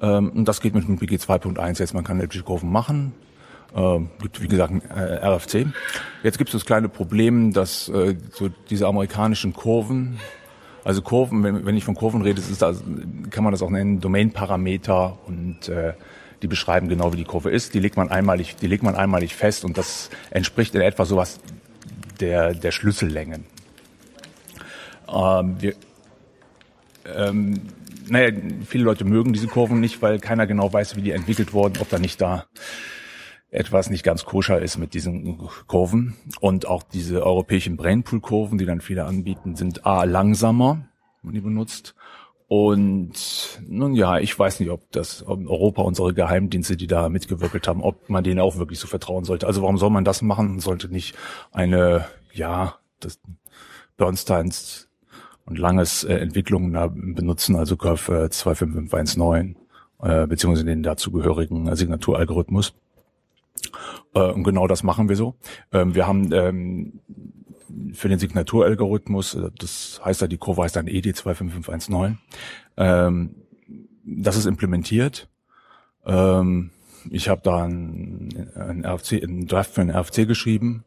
Ähm, 0.00 0.30
und 0.30 0.46
das 0.46 0.60
geht 0.60 0.74
mit 0.74 0.86
dem 0.86 0.98
PG 0.98 1.16
2.1 1.16 1.78
jetzt. 1.78 1.94
Man 1.94 2.04
kann 2.04 2.18
elliptische 2.18 2.44
Kurven 2.44 2.72
machen. 2.72 3.12
Ähm, 3.76 4.10
gibt, 4.20 4.40
wie 4.40 4.46
gesagt, 4.46 4.72
äh, 4.94 5.26
RFC. 5.26 5.66
Jetzt 6.22 6.38
gibt 6.38 6.50
es 6.50 6.52
das 6.52 6.64
kleine 6.64 6.88
Problem, 6.88 7.52
dass 7.52 7.88
äh, 7.88 8.14
so 8.30 8.48
diese 8.70 8.86
amerikanischen 8.86 9.52
Kurven, 9.52 10.20
also 10.84 11.02
Kurven, 11.02 11.42
wenn, 11.42 11.66
wenn 11.66 11.76
ich 11.76 11.84
von 11.84 11.96
Kurven 11.96 12.22
rede, 12.22 12.40
ist 12.40 12.62
das, 12.62 12.84
kann 13.30 13.42
man 13.42 13.52
das 13.52 13.62
auch 13.62 13.70
nennen, 13.70 14.00
Domain-Parameter 14.00 15.18
und 15.26 15.68
äh, 15.68 15.94
die 16.42 16.46
beschreiben 16.46 16.88
genau, 16.88 17.12
wie 17.12 17.16
die 17.16 17.24
Kurve 17.24 17.50
ist. 17.50 17.74
Die 17.74 17.80
legt 17.80 17.96
man 17.96 18.10
einmalig, 18.10 18.54
die 18.56 18.68
legt 18.68 18.84
man 18.84 18.94
einmalig 18.94 19.34
fest 19.34 19.64
und 19.64 19.76
das 19.76 20.10
entspricht 20.30 20.74
in 20.76 20.80
etwa 20.80 21.04
sowas 21.04 21.40
der, 22.20 22.54
der 22.54 22.70
Schlüssellängen. 22.70 23.44
Ähm, 25.12 25.56
wir, 25.58 25.74
ähm, 27.12 27.60
naja, 28.08 28.36
viele 28.66 28.84
Leute 28.84 29.04
mögen 29.04 29.32
diese 29.32 29.48
Kurven 29.48 29.80
nicht, 29.80 30.00
weil 30.00 30.20
keiner 30.20 30.46
genau 30.46 30.72
weiß, 30.72 30.96
wie 30.96 31.02
die 31.02 31.10
entwickelt 31.10 31.52
wurden, 31.52 31.78
ob 31.80 31.88
da 31.88 31.98
nicht 31.98 32.20
da 32.20 32.44
etwas 33.54 33.88
nicht 33.88 34.02
ganz 34.02 34.24
koscher 34.24 34.60
ist 34.60 34.78
mit 34.78 34.94
diesen 34.94 35.38
Kurven. 35.66 36.16
Und 36.40 36.66
auch 36.66 36.82
diese 36.82 37.24
europäischen 37.24 37.76
Brainpool-Kurven, 37.76 38.58
die 38.58 38.66
dann 38.66 38.80
viele 38.80 39.04
anbieten, 39.04 39.56
sind 39.56 39.86
A, 39.86 40.04
langsamer, 40.04 40.88
wenn 41.22 41.34
die 41.34 41.40
benutzt. 41.40 41.94
Und 42.46 43.60
nun 43.66 43.94
ja, 43.94 44.18
ich 44.18 44.38
weiß 44.38 44.60
nicht, 44.60 44.70
ob 44.70 44.90
das 44.92 45.26
ob 45.26 45.48
Europa 45.48 45.82
unsere 45.82 46.12
Geheimdienste, 46.12 46.76
die 46.76 46.86
da 46.86 47.08
mitgewirkt 47.08 47.66
haben, 47.66 47.82
ob 47.82 48.10
man 48.10 48.22
denen 48.22 48.40
auch 48.40 48.58
wirklich 48.58 48.78
so 48.78 48.86
vertrauen 48.86 49.24
sollte. 49.24 49.46
Also 49.46 49.62
warum 49.62 49.78
soll 49.78 49.90
man 49.90 50.04
das 50.04 50.20
machen? 50.20 50.60
Sollte 50.60 50.88
nicht 50.88 51.14
eine, 51.52 52.06
ja, 52.32 52.76
das 53.00 53.18
Bernsteins 53.96 54.88
und 55.46 55.58
langes 55.58 56.04
äh, 56.04 56.14
Entwicklungen 56.16 57.14
benutzen, 57.14 57.56
also 57.56 57.76
Curve 57.76 58.24
äh, 58.24 58.30
25519, 58.30 59.56
äh, 60.02 60.26
beziehungsweise 60.26 60.64
den 60.64 60.82
dazugehörigen 60.82 61.68
äh, 61.68 61.76
Signaturalgorithmus. 61.76 62.74
Äh, 64.14 64.30
und 64.30 64.44
genau 64.44 64.66
das 64.66 64.82
machen 64.82 65.08
wir 65.08 65.16
so. 65.16 65.34
Ähm, 65.72 65.94
wir 65.94 66.06
haben 66.06 66.32
ähm, 66.32 67.00
für 67.92 68.08
den 68.08 68.18
Signaturalgorithmus, 68.18 69.34
äh, 69.34 69.50
das 69.58 70.00
heißt 70.04 70.20
ja, 70.20 70.26
die 70.26 70.38
Kurve 70.38 70.62
heißt 70.62 70.76
dann 70.76 70.86
ED 70.86 71.16
25519, 71.16 72.18
ähm, 72.76 73.34
das 74.04 74.36
ist 74.36 74.46
implementiert. 74.46 75.28
Ähm, 76.04 76.70
ich 77.10 77.28
habe 77.28 77.40
da 77.42 77.64
ein, 77.64 78.50
ein, 78.54 78.84
RFC, 78.84 79.22
ein 79.22 79.46
Draft 79.46 79.72
für 79.72 79.80
einen 79.80 79.90
RFC 79.90 80.26
geschrieben 80.26 80.84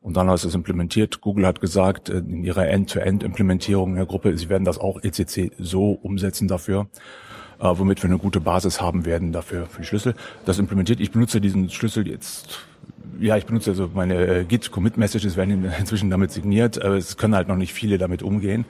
und 0.00 0.16
dann 0.16 0.28
heißt 0.28 0.44
es 0.44 0.54
implementiert. 0.54 1.20
Google 1.20 1.46
hat 1.46 1.60
gesagt, 1.60 2.08
äh, 2.08 2.18
in 2.18 2.44
ihrer 2.44 2.68
End-to-End-Implementierung 2.68 3.94
der 3.94 4.06
Gruppe, 4.06 4.36
sie 4.36 4.48
werden 4.48 4.64
das 4.64 4.78
auch 4.78 5.02
ECC 5.02 5.52
so 5.58 5.92
umsetzen 5.92 6.48
dafür, 6.48 6.88
äh, 7.62 7.78
womit 7.78 8.02
wir 8.02 8.10
eine 8.10 8.18
gute 8.18 8.40
Basis 8.40 8.80
haben 8.80 9.04
werden 9.06 9.32
dafür 9.32 9.66
für 9.66 9.82
die 9.82 9.86
Schlüssel. 9.86 10.14
Das 10.44 10.58
implementiert. 10.58 11.00
Ich 11.00 11.12
benutze 11.12 11.40
diesen 11.40 11.70
Schlüssel 11.70 12.08
jetzt, 12.08 12.66
ja, 13.20 13.36
ich 13.36 13.46
benutze 13.46 13.70
also 13.70 13.88
meine 13.94 14.26
äh, 14.26 14.44
Git-Commit-Messages 14.44 15.36
werden 15.36 15.64
inzwischen 15.78 16.10
damit 16.10 16.32
signiert, 16.32 16.82
aber 16.82 16.96
es 16.96 17.16
können 17.16 17.34
halt 17.36 17.48
noch 17.48 17.56
nicht 17.56 17.72
viele 17.72 17.98
damit 17.98 18.22
umgehen. 18.22 18.64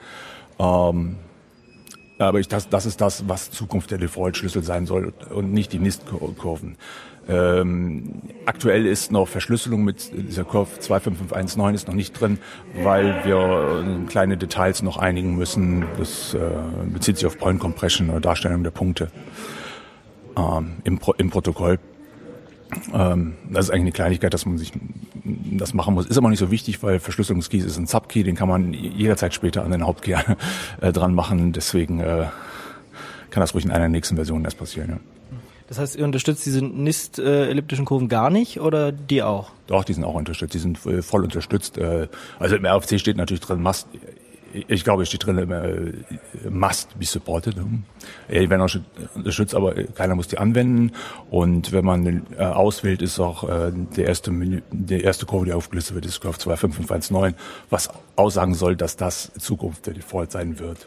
Ähm, 0.59 1.17
aber 2.19 2.39
ich, 2.39 2.49
das, 2.49 2.69
das 2.69 2.87
ist 2.87 3.01
das, 3.01 3.29
was 3.29 3.51
Zukunft 3.51 3.91
der 3.91 3.99
Default-Schlüssel 3.99 4.63
sein 4.63 4.87
soll 4.87 5.13
und 5.31 5.53
nicht 5.53 5.73
die 5.73 5.79
NIST-Kurven. 5.79 6.77
Ähm, 7.29 8.15
aktuell 8.47 8.85
ist 8.85 9.13
noch 9.13 9.29
Verschlüsselung 9.29 9.85
mit 9.85 10.11
dieser 10.13 10.45
Curve 10.45 10.81
25519 10.81 11.75
ist 11.75 11.87
noch 11.87 11.95
nicht 11.95 12.21
drin, 12.21 12.39
weil 12.83 13.25
wir 13.25 13.85
äh, 13.85 14.07
kleine 14.07 14.37
Details 14.37 14.83
noch 14.83 14.97
einigen 14.97 15.37
müssen. 15.37 15.85
Das 15.99 16.35
äh, 16.35 16.41
bezieht 16.93 17.19
sich 17.19 17.27
auf 17.27 17.39
Point 17.39 17.61
Compression 17.61 18.11
oder 18.11 18.21
Darstellung 18.21 18.65
der 18.65 18.73
Punkte 18.73 19.11
ähm, 20.37 20.73
im, 20.85 20.99
Pro 20.99 21.13
im 21.13 21.31
Protokoll. 21.31 21.79
Ähm, 22.93 23.35
das 23.51 23.67
ist 23.67 23.71
eigentlich 23.71 23.83
eine 23.83 23.93
Kleinigkeit, 23.93 24.35
dass 24.35 24.47
man 24.47 24.59
sich 24.59 24.73
das 25.25 25.75
machen 25.75 25.95
muss. 25.95 26.07
Ist 26.07 26.19
aber 26.19 26.29
nicht 26.29 26.39
so 26.39 26.51
wichtig, 26.51 26.83
weil 26.83 26.99
Verschlüsselungskeys 26.99 27.65
ist 27.65 27.79
ein 27.79 27.87
Subkey, 27.87 28.25
den 28.25 28.35
kann 28.35 28.49
man 28.49 28.73
jederzeit 28.73 29.33
später 29.35 29.65
an 29.65 29.71
den 29.71 29.87
Hauptkey 29.87 30.17
äh, 30.81 30.93
dran 30.93 31.15
machen. 31.15 31.53
Deswegen 31.53 32.01
äh, 32.01 32.27
kann 33.31 33.41
das 33.41 33.55
ruhig 33.55 33.65
in 33.65 33.71
einer 33.71 33.89
nächsten 33.89 34.17
Versionen 34.17 34.45
erst 34.45 34.59
passieren. 34.59 34.91
Ja. 34.91 35.22
Das 35.73 35.79
heißt, 35.79 35.97
ihr 35.97 36.05
unterstützt 36.05 36.45
diese 36.45 36.63
NIST-elliptischen 36.63 37.87
Kurven 37.87 38.11
gar 38.11 38.29
nicht 38.29 38.61
oder 38.61 38.93
die 38.93 39.23
auch? 39.23 39.53
Doch, 39.69 39.85
die 39.85 39.95
sind 39.95 40.05
auch 40.05 40.13
unterstützt. 40.13 40.53
Die 40.53 40.59
sind 40.59 40.85
äh, 40.85 41.01
voll 41.01 41.25
unterstützt. 41.25 41.79
Äh, 41.79 42.09
also 42.39 42.57
im 42.57 42.67
RFC 42.67 43.01
steht 43.01 43.17
natürlich 43.17 43.41
drin, 43.41 43.63
must, 43.63 43.89
ich 44.69 44.85
glaube, 44.85 45.05
es 45.05 45.09
steht 45.09 45.25
drin, 45.25 45.39
äh, 45.39 46.51
must 46.51 46.99
be 46.99 47.07
supported. 47.07 47.57
Äh, 48.29 48.51
werden 48.51 48.61
auch 48.61 49.15
unterstützt, 49.15 49.55
aber 49.55 49.73
keiner 49.73 50.15
muss 50.15 50.29
die 50.29 50.37
anwenden. 50.37 50.93
Und 51.31 51.73
wenn 51.73 51.87
man 51.87 52.27
äh, 52.37 52.45
auswählt, 52.45 53.01
ist 53.01 53.19
auch 53.19 53.49
äh, 53.49 53.73
der 53.97 54.09
erste 54.09 54.31
Menü, 54.31 54.61
der 54.73 55.03
erste 55.05 55.25
Kurve, 55.25 55.47
die 55.47 55.55
aufgelistet 55.55 55.95
wird, 55.95 56.05
ist 56.05 56.21
Curve 56.21 56.39
25519, 56.39 57.35
was 57.71 57.89
aussagen 58.17 58.53
soll, 58.53 58.77
dass 58.77 58.99
das 58.99 59.33
Zukunft 59.39 59.87
der 59.87 59.95
Default 59.95 60.33
sein 60.33 60.59
wird. 60.59 60.87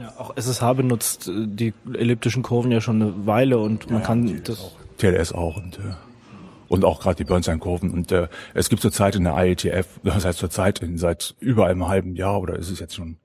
Ja, 0.00 0.12
auch 0.18 0.36
SSH 0.36 0.74
benutzt 0.74 1.28
äh, 1.28 1.46
die 1.46 1.72
elliptischen 1.92 2.42
Kurven 2.42 2.70
ja 2.70 2.80
schon 2.80 3.00
eine 3.02 3.26
Weile 3.26 3.58
und 3.58 3.90
man 3.90 4.00
Ja, 4.00 4.06
kann 4.06 4.42
das. 4.44 4.60
auch. 4.60 4.72
TLS 4.98 5.32
auch 5.32 5.56
und 5.56 5.78
äh, 5.78 5.92
und 6.68 6.84
auch 6.84 7.00
gerade 7.00 7.16
die 7.16 7.24
Bernstein-Kurven. 7.24 7.92
Und 7.92 8.10
äh, 8.12 8.28
es 8.52 8.68
gibt 8.68 8.82
zurzeit 8.82 9.14
in 9.14 9.24
der 9.24 9.36
IETF, 9.36 9.86
das 10.02 10.24
heißt 10.24 10.38
zurzeit 10.38 10.80
in, 10.80 10.98
seit 10.98 11.34
über 11.38 11.66
einem 11.66 11.86
halben 11.86 12.16
Jahr 12.16 12.40
oder 12.40 12.56
ist 12.56 12.70
es 12.70 12.80
jetzt 12.80 12.96
schon, 12.96 13.18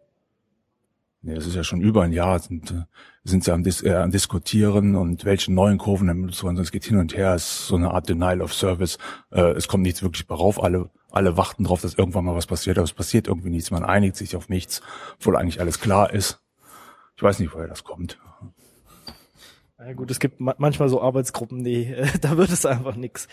nee, 1.22 1.34
das 1.34 1.48
ist 1.48 1.56
ja 1.56 1.64
schon 1.64 1.81
über 1.81 2.03
ein 2.03 2.11
Jahr, 2.11 2.38
sind, 2.39 2.72
äh, 2.72 2.84
sind 3.23 3.43
sie 3.43 3.52
am, 3.52 3.64
Dis 3.64 3.81
äh, 3.84 3.93
am 3.95 4.11
Diskutieren 4.11 4.95
und 4.95 5.26
welche 5.26 5.52
neuen 5.52 5.77
Kurven 5.80 6.07
benutzt 6.07 6.43
werden. 6.43 6.57
Es 6.60 6.72
geht 6.72 6.85
hin 6.85 6.98
und 6.98 7.15
her, 7.15 7.34
es 7.34 7.43
ist 7.45 7.68
so 7.68 7.76
eine 7.77 7.91
Art 7.91 8.10
Denial 8.10 8.41
of 8.41 8.53
Service. 8.53 8.98
Äh, 9.31 9.52
es 9.53 9.68
kommt 9.68 9.84
nichts 9.84 10.03
wirklich 10.03 10.27
darauf. 10.27 10.61
Alle, 10.61 10.89
alle 11.10 11.35
warten 11.35 11.64
darauf, 11.64 11.81
dass 11.81 11.95
irgendwann 11.95 12.26
mal 12.26 12.35
was 12.35 12.48
passiert, 12.48 12.77
aber 12.77 12.85
es 12.85 12.93
passiert 12.93 13.27
irgendwie 13.27 13.49
nichts. 13.49 13.72
Man 13.72 13.84
einigt 13.84 14.15
sich 14.18 14.35
auf 14.35 14.49
nichts, 14.49 14.81
obwohl 15.19 15.35
eigentlich 15.35 15.60
alles 15.61 15.80
klar 15.80 16.14
ist. 16.14 16.39
Ich 17.22 17.23
weiß 17.23 17.38
nicht, 17.38 17.53
woher 17.53 17.68
das 17.68 17.84
kommt. 17.84 18.18
Ja 19.77 19.93
gut, 19.93 20.10
es 20.10 20.19
gibt 20.19 20.39
ma 20.39 20.56
manchmal 20.57 20.89
so 20.89 21.03
Arbeitsgruppen, 21.03 21.64
die 21.64 21.85
äh, 21.85 22.07
da 22.22 22.35
wird 22.35 22.49
es 22.49 22.65
einfach 22.65 22.95
nix. 22.95 23.27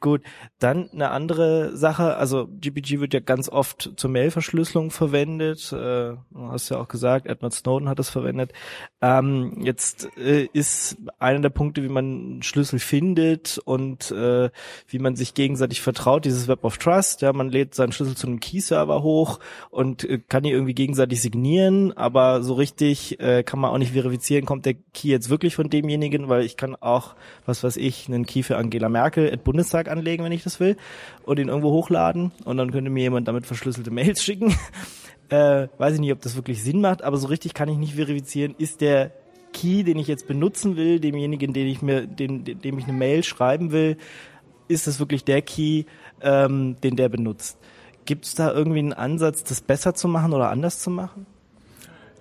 Gut, 0.00 0.22
dann 0.58 0.88
eine 0.94 1.10
andere 1.10 1.76
Sache, 1.76 2.16
also 2.16 2.48
GPG 2.58 3.00
wird 3.00 3.12
ja 3.12 3.20
ganz 3.20 3.50
oft 3.50 3.92
zur 3.96 4.08
Mailverschlüsselung 4.08 4.90
verwendet, 4.90 5.70
äh, 5.72 6.14
du 6.16 6.22
hast 6.48 6.70
ja 6.70 6.80
auch 6.80 6.88
gesagt, 6.88 7.26
Edward 7.26 7.52
Snowden 7.52 7.86
hat 7.86 7.98
das 7.98 8.08
verwendet. 8.08 8.54
Ähm, 9.02 9.58
jetzt 9.60 10.08
äh, 10.16 10.48
ist 10.54 10.96
einer 11.18 11.40
der 11.40 11.50
Punkte, 11.50 11.82
wie 11.82 11.90
man 11.90 12.42
Schlüssel 12.42 12.78
findet 12.78 13.58
und 13.58 14.10
äh, 14.10 14.48
wie 14.88 14.98
man 14.98 15.16
sich 15.16 15.34
gegenseitig 15.34 15.82
vertraut, 15.82 16.24
dieses 16.24 16.48
Web 16.48 16.64
of 16.64 16.78
Trust, 16.78 17.20
ja, 17.20 17.34
man 17.34 17.50
lädt 17.50 17.74
seinen 17.74 17.92
Schlüssel 17.92 18.16
zu 18.16 18.26
einem 18.26 18.40
Key-Server 18.40 19.02
hoch 19.02 19.38
und 19.68 20.04
äh, 20.04 20.18
kann 20.26 20.44
die 20.44 20.50
irgendwie 20.50 20.74
gegenseitig 20.74 21.20
signieren, 21.20 21.94
aber 21.94 22.42
so 22.42 22.54
richtig 22.54 23.20
äh, 23.20 23.42
kann 23.42 23.58
man 23.60 23.70
auch 23.70 23.78
nicht 23.78 23.92
verifizieren, 23.92 24.46
kommt 24.46 24.64
der 24.64 24.76
Key 24.94 25.08
jetzt 25.08 25.28
wirklich 25.28 25.56
von 25.56 25.68
demjenigen, 25.68 26.30
weil 26.30 26.42
ich 26.46 26.56
kann 26.56 26.74
auch, 26.74 27.16
was 27.44 27.62
weiß 27.62 27.76
ich, 27.76 28.08
einen 28.08 28.24
Key 28.24 28.42
für 28.42 28.56
Angela 28.56 28.88
Merkel 28.88 29.30
at 29.30 29.44
Bundestag 29.44 29.89
anlegen, 29.90 30.24
wenn 30.24 30.32
ich 30.32 30.42
das 30.42 30.60
will, 30.60 30.76
und 31.24 31.38
ihn 31.38 31.48
irgendwo 31.48 31.70
hochladen 31.70 32.32
und 32.44 32.56
dann 32.56 32.70
könnte 32.70 32.90
mir 32.90 33.02
jemand 33.02 33.28
damit 33.28 33.46
verschlüsselte 33.46 33.90
Mails 33.90 34.22
schicken. 34.22 34.54
Äh, 35.28 35.68
weiß 35.78 35.94
ich 35.94 36.00
nicht, 36.00 36.12
ob 36.12 36.20
das 36.20 36.34
wirklich 36.34 36.62
Sinn 36.62 36.80
macht, 36.80 37.02
aber 37.02 37.16
so 37.16 37.28
richtig 37.28 37.54
kann 37.54 37.68
ich 37.68 37.76
nicht 37.76 37.94
verifizieren, 37.94 38.54
ist 38.58 38.80
der 38.80 39.12
Key, 39.52 39.82
den 39.82 39.98
ich 39.98 40.08
jetzt 40.08 40.26
benutzen 40.26 40.76
will, 40.76 41.00
demjenigen, 41.00 41.52
den 41.52 41.66
ich 41.66 41.82
mir, 41.82 42.06
dem, 42.06 42.44
dem 42.44 42.78
ich 42.78 42.84
eine 42.84 42.92
Mail 42.92 43.22
schreiben 43.22 43.72
will, 43.72 43.96
ist 44.68 44.86
das 44.86 45.00
wirklich 45.00 45.24
der 45.24 45.42
Key, 45.42 45.84
ähm, 46.20 46.76
den 46.82 46.96
der 46.96 47.08
benutzt? 47.08 47.58
Gibt 48.04 48.24
es 48.24 48.34
da 48.34 48.52
irgendwie 48.52 48.78
einen 48.78 48.92
Ansatz, 48.92 49.44
das 49.44 49.60
besser 49.60 49.94
zu 49.94 50.08
machen 50.08 50.32
oder 50.32 50.50
anders 50.50 50.80
zu 50.80 50.90
machen? 50.90 51.26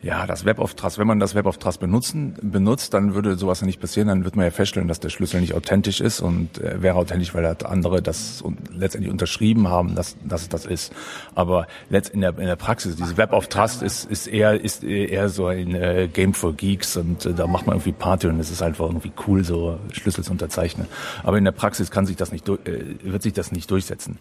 Ja, 0.02 0.26
das 0.26 0.46
Web 0.46 0.60
of 0.60 0.76
Trust, 0.76 0.98
wenn 0.98 1.08
man 1.08 1.20
das 1.20 1.36
Web 1.36 1.46
of 1.46 1.58
Trust 1.58 1.82
benutzen, 1.82 2.36
benutzt, 2.42 2.94
dann 2.94 3.16
würde 3.16 3.36
sowas 3.36 3.62
nicht 3.64 3.82
passieren, 3.82 4.08
dann 4.08 4.24
wird 4.24 4.38
man 4.38 4.46
ja 4.46 4.52
feststellen, 4.52 4.88
dass 4.88 5.02
der 5.02 5.10
Schlüssel 5.10 5.42
nicht 5.42 5.54
authentisch 5.54 6.00
ist 6.00 6.22
und 6.22 6.58
äh, 6.60 6.82
wäre 6.82 6.96
authentisch, 6.96 7.34
weil 7.34 7.46
halt 7.46 7.66
andere 7.66 8.02
das 8.02 8.42
und 8.42 8.74
letztendlich 8.74 9.12
unterschrieben 9.12 9.68
haben, 9.68 9.96
dass, 9.96 10.16
dass 10.24 10.48
das 10.48 10.66
ist. 10.66 10.94
Aber 11.36 11.68
letzt 11.90 12.12
in 12.12 12.22
der, 12.22 12.38
in 12.38 12.46
der 12.46 12.56
Praxis, 12.56 12.96
dieses 12.96 13.18
Web 13.18 13.34
of 13.34 13.48
Trust 13.48 13.82
ist, 13.82 14.10
ist 14.10 14.28
eher, 14.28 14.62
ist 14.62 14.86
eher 14.86 15.28
so 15.28 15.48
ein 15.48 15.76
äh, 15.76 16.08
Game 16.08 16.34
for 16.34 16.54
Geeks 16.54 16.96
und 16.96 17.26
äh, 17.26 17.34
da 17.34 17.46
macht 17.48 17.68
man 17.68 17.76
irgendwie 17.76 17.92
Party 17.92 18.28
und 18.28 18.40
es 18.40 18.52
ist 18.52 18.62
einfach 18.62 18.86
irgendwie 18.86 19.12
cool, 19.28 19.44
so 19.44 19.80
Schlüssel 19.92 20.24
zu 20.24 20.32
unterzeichnen. 20.32 20.88
Aber 21.24 21.38
in 21.38 21.44
der 21.44 21.52
Praxis 21.52 21.92
kann 21.92 22.06
sich 22.06 22.16
das 22.16 22.32
nicht, 22.32 22.48
äh, 22.48 22.96
wird 23.04 23.22
sich 23.22 23.34
das 23.34 23.52
nicht 23.52 23.70
durchsetzen. 23.70 24.18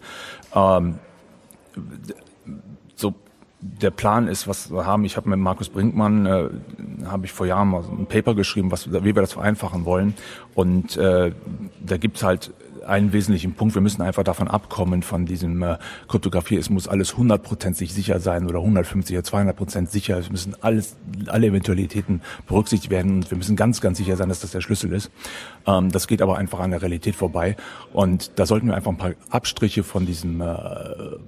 Ähm, 0.53 0.99
so 2.95 3.15
der 3.61 3.91
Plan 3.91 4.27
ist, 4.27 4.47
was 4.47 4.71
wir 4.71 4.85
haben. 4.85 5.03
Ich 5.05 5.17
habe 5.17 5.29
mit 5.29 5.39
Markus 5.39 5.69
Brinkmann, 5.69 6.25
äh, 6.25 6.49
habe 7.05 7.25
ich 7.25 7.33
vor 7.33 7.45
Jahren 7.45 7.69
mal 7.69 7.83
ein 7.83 8.05
Paper 8.05 8.33
geschrieben, 8.33 8.71
was, 8.71 8.91
wie 8.91 9.03
wir 9.03 9.13
das 9.13 9.33
vereinfachen 9.33 9.85
wollen. 9.85 10.13
Und 10.55 10.95
äh, 10.97 11.31
da 11.85 11.97
gibt's 11.97 12.23
halt 12.23 12.53
einen 12.89 13.13
wesentlichen 13.13 13.53
Punkt. 13.53 13.75
Wir 13.75 13.81
müssen 13.81 14.01
einfach 14.01 14.23
davon 14.23 14.47
abkommen, 14.47 15.03
von 15.03 15.25
diesem 15.25 15.61
äh, 15.61 15.77
Kryptographie. 16.07 16.57
Es 16.57 16.69
muss 16.69 16.87
alles 16.87 17.17
hundertprozentig 17.17 17.93
sicher 17.93 18.19
sein 18.19 18.47
oder 18.47 18.59
150 18.59 19.15
oder 19.15 19.23
200 19.23 19.55
Prozent 19.55 19.91
sicher. 19.91 20.17
Es 20.17 20.31
müssen 20.31 20.55
alles, 20.61 20.95
alle 21.27 21.47
Eventualitäten 21.47 22.21
berücksichtigt 22.47 22.91
werden. 22.91 23.17
Und 23.17 23.31
wir 23.31 23.37
müssen 23.37 23.55
ganz, 23.55 23.81
ganz 23.81 23.97
sicher 23.97 24.17
sein, 24.17 24.29
dass 24.29 24.39
das 24.39 24.51
der 24.51 24.61
Schlüssel 24.61 24.91
ist. 24.93 25.11
Ähm, 25.67 25.91
das 25.91 26.07
geht 26.07 26.21
aber 26.21 26.37
einfach 26.37 26.59
an 26.59 26.71
der 26.71 26.81
Realität 26.81 27.15
vorbei. 27.15 27.55
Und 27.93 28.31
da 28.39 28.45
sollten 28.45 28.67
wir 28.67 28.75
einfach 28.75 28.91
ein 28.91 28.97
paar 28.97 29.13
Abstriche 29.29 29.83
von 29.83 30.05
diesem 30.05 30.41
äh, 30.41 30.45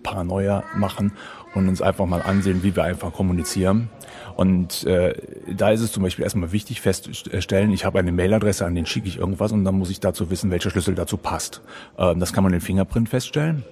Paranoia 0.04 0.64
machen 0.76 1.12
und 1.54 1.68
uns 1.68 1.82
einfach 1.82 2.06
mal 2.06 2.22
ansehen, 2.22 2.64
wie 2.64 2.76
wir 2.76 2.84
einfach 2.84 3.14
kommunizieren. 3.14 3.90
Und 4.36 4.86
äh, 4.86 5.14
da 5.56 5.72
ist 5.72 5.82
es 5.82 5.92
zum 5.92 6.04
Beispiel 6.04 6.24
erstmal 6.24 6.52
wichtig 6.52 6.82
festzustellen, 6.82 7.72
ich 7.72 7.86
habe 7.86 8.00
eine 8.00 8.12
Mailadresse, 8.12 8.66
an 8.66 8.76
den 8.76 8.86
schicke 8.86 9.08
ich 9.08 9.18
irgendwas 9.18 9.52
und 9.52 9.66
dann 9.66 9.76
muss 9.76 9.90
ich 9.90 10.00
dazu 10.00 10.30
wissen, 10.30 10.52
welcher 10.52 10.70
Schlüssel 10.70 10.96
dazu 10.96 11.18
passt. 11.18 11.62
Ähm, 11.98 12.20
das 12.20 12.34
kann 12.34 12.44
man 12.44 12.54
im 12.54 12.62
Fingerprint 12.62 13.10
feststellen. 13.10 13.64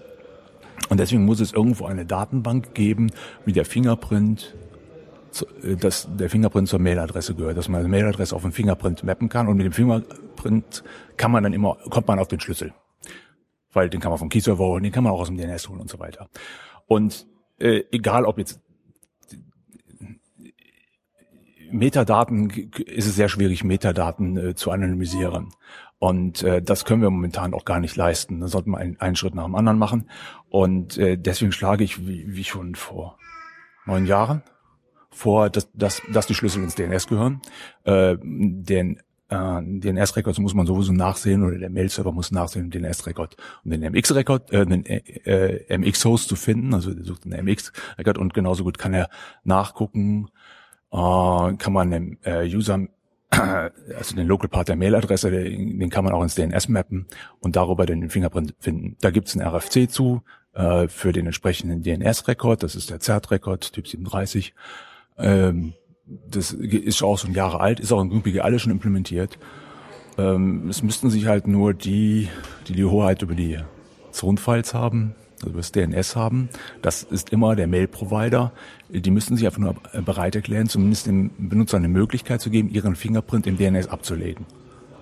Und 0.89 0.99
deswegen 0.99 1.25
muss 1.25 1.39
es 1.39 1.53
irgendwo 1.53 1.85
eine 1.85 2.05
Datenbank 2.05 2.73
geben, 2.73 3.11
wie 3.45 3.53
der 3.53 3.65
Fingerprint 3.65 4.55
zu- 5.31 5.45
äh, 5.63 5.75
dass 5.75 6.07
der 6.15 6.29
Fingerprint 6.29 6.67
zur 6.67 6.79
Mailadresse 6.79 7.35
gehört, 7.35 7.57
dass 7.57 7.69
man 7.69 7.79
eine 7.79 7.89
Mailadresse 7.89 8.35
auf 8.35 8.41
den 8.41 8.51
Fingerprint 8.51 9.03
mappen 9.03 9.29
kann 9.29 9.47
und 9.47 9.57
mit 9.57 9.65
dem 9.65 9.73
Fingerprint 9.73 10.83
kann 11.17 11.31
man 11.31 11.43
dann 11.43 11.53
immer, 11.53 11.77
kommt 11.89 12.07
man 12.07 12.19
auf 12.19 12.27
den 12.27 12.39
Schlüssel. 12.39 12.73
Weil 13.71 13.89
den 13.89 14.01
kann 14.01 14.09
man 14.09 14.17
vom 14.17 14.29
Key-Server 14.29 14.65
holen, 14.65 14.83
den 14.83 14.91
kann 14.91 15.03
man 15.03 15.13
auch 15.13 15.21
aus 15.21 15.27
dem 15.27 15.37
DNS 15.37 15.69
holen 15.69 15.79
und 15.79 15.89
so 15.89 15.99
weiter. 15.99 16.27
Und 16.87 17.27
äh, 17.59 17.83
egal 17.91 18.25
ob 18.25 18.37
jetzt 18.37 18.61
Metadaten 21.71 22.49
ist 22.49 23.05
es 23.05 23.15
sehr 23.15 23.29
schwierig, 23.29 23.63
Metadaten 23.63 24.37
äh, 24.37 24.55
zu 24.55 24.71
anonymisieren. 24.71 25.49
Und 25.99 26.43
äh, 26.43 26.61
das 26.61 26.85
können 26.85 27.01
wir 27.01 27.09
momentan 27.09 27.53
auch 27.53 27.65
gar 27.65 27.79
nicht 27.79 27.95
leisten. 27.95 28.39
Da 28.39 28.47
sollten 28.47 28.71
wir 28.71 28.77
einen, 28.77 28.99
einen 28.99 29.15
Schritt 29.15 29.35
nach 29.35 29.45
dem 29.45 29.55
anderen 29.55 29.77
machen. 29.77 30.09
Und 30.49 30.97
äh, 30.97 31.17
deswegen 31.17 31.51
schlage 31.51 31.83
ich, 31.83 32.07
wie, 32.07 32.25
wie 32.27 32.43
schon 32.43 32.75
vor 32.75 33.17
neun 33.85 34.05
Jahren, 34.05 34.41
vor, 35.11 35.49
dass, 35.49 35.69
dass, 35.73 36.01
dass 36.11 36.27
die 36.27 36.35
Schlüssel 36.35 36.63
ins 36.63 36.75
DNS 36.75 37.07
gehören. 37.07 37.41
Äh, 37.83 38.17
den 38.21 39.01
äh, 39.29 39.61
DNS-Records 39.61 40.39
muss 40.39 40.53
man 40.53 40.65
sowieso 40.65 40.91
nachsehen 40.91 41.43
oder 41.43 41.57
der 41.57 41.69
Mail-Server 41.69 42.11
muss 42.11 42.31
nachsehen, 42.31 42.69
den 42.69 42.83
DNS-Record 42.83 43.37
und 43.63 43.71
den 43.71 43.81
MX-Record, 43.81 44.51
äh, 44.51 44.65
den 44.65 44.85
äh, 44.85 45.77
MX-Host 45.77 46.27
zu 46.27 46.35
finden, 46.35 46.73
also 46.73 46.93
der 46.93 47.05
sucht 47.05 47.25
den 47.25 47.45
MX-Record 47.45 48.17
und 48.17 48.33
genauso 48.33 48.63
gut 48.63 48.77
kann 48.77 48.93
er 48.93 49.09
nachgucken, 49.43 50.29
äh, 50.91 50.97
kann 50.97 51.73
man 51.73 51.91
dem 51.91 52.17
äh, 52.23 52.45
User, 52.45 52.87
also 53.29 54.15
den 54.15 54.27
Local 54.27 54.49
Part 54.49 54.69
der 54.69 54.75
Mailadresse, 54.75 55.29
den, 55.29 55.79
den 55.79 55.89
kann 55.89 56.03
man 56.03 56.13
auch 56.13 56.23
ins 56.23 56.35
DNS 56.35 56.67
mappen 56.67 57.05
und 57.39 57.55
darüber 57.55 57.85
den 57.85 58.09
Fingerprint 58.09 58.55
finden. 58.59 58.97
Da 59.01 59.11
gibt's 59.11 59.35
ein 59.35 59.41
RFC 59.41 59.89
zu 59.89 60.23
äh, 60.53 60.87
für 60.87 61.13
den 61.13 61.27
entsprechenden 61.27 61.83
DNS-Record, 61.83 62.63
das 62.63 62.75
ist 62.75 62.89
der 62.89 62.99
ZERT-Record, 62.99 63.73
Typ 63.73 63.87
37. 63.87 64.55
Ähm, 65.19 65.73
das 66.29 66.51
ist 66.51 67.01
auch 67.03 67.17
schon 67.17 67.33
Jahre 67.33 67.59
alt, 67.59 67.79
ist 67.79 67.91
auch 67.91 68.01
in 68.01 68.09
GPG 68.09 68.41
alle 68.41 68.59
schon 68.59 68.71
implementiert. 68.71 69.37
Ähm, 70.17 70.67
es 70.69 70.83
müssten 70.83 71.09
sich 71.09 71.27
halt 71.27 71.47
nur 71.47 71.73
die, 71.73 72.29
die 72.67 72.73
die 72.73 72.85
Hoheit 72.85 73.21
über 73.21 73.35
die 73.35 73.59
Zone-Files 74.11 74.73
haben, 74.73 75.15
also 75.37 75.49
über 75.49 75.59
das 75.59 75.71
DNS 75.71 76.15
haben. 76.15 76.49
Das 76.81 77.03
ist 77.03 77.29
immer 77.31 77.55
der 77.55 77.67
Mail-Provider. 77.67 78.51
Die 78.89 79.11
müssten 79.11 79.37
sich 79.37 79.45
einfach 79.45 79.59
nur 79.59 79.75
bereit 80.03 80.35
erklären, 80.35 80.67
zumindest 80.67 81.07
dem 81.07 81.31
Benutzer 81.37 81.77
eine 81.77 81.89
Möglichkeit 81.89 82.41
zu 82.41 82.49
geben, 82.49 82.69
ihren 82.69 82.95
Fingerprint 82.95 83.45
im 83.47 83.57
DNS 83.57 83.87
abzulegen. 83.87 84.45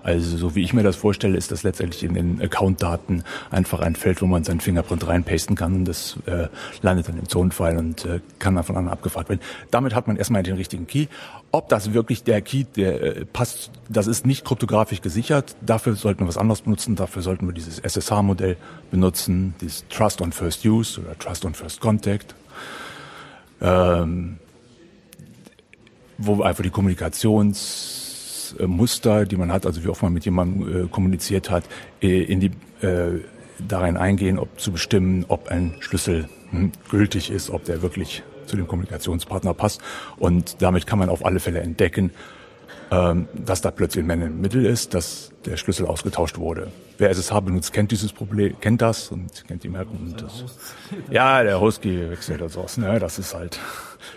Also 0.08 0.38
so 0.38 0.54
wie 0.54 0.62
ich 0.62 0.72
mir 0.72 0.82
das 0.82 0.96
vorstelle, 0.96 1.36
ist 1.36 1.52
das 1.52 1.64
letztendlich 1.64 2.02
in 2.02 2.14
den 2.14 2.40
Account-Daten 2.40 3.24
einfach 3.50 3.80
ein 3.80 3.94
Feld, 3.94 4.22
wo 4.22 4.26
man 4.26 4.42
seinen 4.42 4.60
Fingerprint 4.60 5.06
reinpasten 5.06 5.54
kann 5.54 5.74
und 5.74 5.84
das 5.84 6.16
äh, 6.24 6.48
landet 6.80 7.08
dann 7.08 7.18
im 7.18 7.28
Zonenfile 7.28 7.78
und 7.78 8.06
äh, 8.06 8.20
kann 8.38 8.54
dann 8.54 8.64
von 8.64 8.78
anderen 8.78 8.96
abgefragt 8.96 9.28
werden. 9.28 9.40
Damit 9.70 9.94
hat 9.94 10.06
man 10.06 10.16
erstmal 10.16 10.42
den 10.42 10.56
richtigen 10.56 10.86
Key. 10.86 11.08
Ob 11.52 11.68
das 11.68 11.92
wirklich 11.92 12.24
der 12.24 12.40
Key, 12.40 12.64
der 12.64 13.02
äh, 13.02 13.24
passt, 13.26 13.70
das 13.90 14.06
ist 14.06 14.24
nicht 14.24 14.46
kryptografisch 14.46 15.02
gesichert. 15.02 15.56
Dafür 15.60 15.94
sollten 15.94 16.20
wir 16.20 16.28
was 16.28 16.38
anderes 16.38 16.62
benutzen. 16.62 16.96
Dafür 16.96 17.20
sollten 17.20 17.46
wir 17.46 17.52
dieses 17.52 17.78
SSH-Modell 17.78 18.56
benutzen, 18.90 19.54
dieses 19.60 19.86
Trust 19.88 20.22
on 20.22 20.32
First 20.32 20.64
Use 20.64 20.98
oder 20.98 21.18
Trust 21.18 21.44
on 21.44 21.52
First 21.52 21.82
Contact. 21.82 22.34
Ähm, 23.60 24.38
wo 26.16 26.40
einfach 26.40 26.62
die 26.62 26.70
Kommunikationsmuster, 28.56 29.26
die 29.26 29.36
man 29.36 29.52
hat, 29.52 29.66
also 29.66 29.84
wie 29.84 29.88
oft 29.88 30.02
man 30.02 30.12
mit 30.12 30.24
jemandem 30.24 30.84
äh, 30.84 30.88
kommuniziert 30.88 31.50
hat, 31.50 31.64
äh, 32.02 32.22
in 32.22 32.40
die 32.40 32.50
äh, 32.84 33.20
darin 33.66 33.96
eingehen, 33.96 34.38
ob 34.38 34.60
zu 34.60 34.72
bestimmen, 34.72 35.24
ob 35.28 35.48
ein 35.48 35.74
Schlüssel 35.80 36.28
hm, 36.50 36.72
gültig 36.90 37.30
ist, 37.30 37.50
ob 37.50 37.64
der 37.64 37.82
wirklich 37.82 38.22
zu 38.46 38.56
dem 38.56 38.66
Kommunikationspartner 38.66 39.54
passt. 39.54 39.80
Und 40.16 40.62
damit 40.62 40.86
kann 40.86 40.98
man 40.98 41.08
auf 41.08 41.24
alle 41.24 41.40
Fälle 41.40 41.60
entdecken, 41.60 42.12
dass 42.90 43.60
da 43.60 43.70
plötzlich 43.70 44.04
ein 44.04 44.06
Man 44.06 44.22
im 44.22 44.40
Mittel 44.40 44.64
ist, 44.64 44.94
dass 44.94 45.32
der 45.44 45.56
Schlüssel 45.56 45.86
ausgetauscht 45.86 46.38
wurde. 46.38 46.70
Wer 46.98 47.10
SSH 47.10 47.40
benutzt, 47.40 47.72
kennt 47.72 47.90
dieses 47.90 48.12
Problem, 48.12 48.58
kennt 48.60 48.82
das 48.82 49.10
und 49.12 49.46
kennt 49.46 49.62
die 49.62 49.68
Merkung. 49.68 49.98
Und 49.98 50.20
das, 50.20 50.44
ja, 51.10 51.42
der 51.42 51.60
Husky 51.60 52.10
wechselt 52.10 52.42
und 52.42 52.50
sowas. 52.50 52.76
Ne? 52.76 52.98
Das 52.98 53.18
ist 53.18 53.34
halt, 53.34 53.58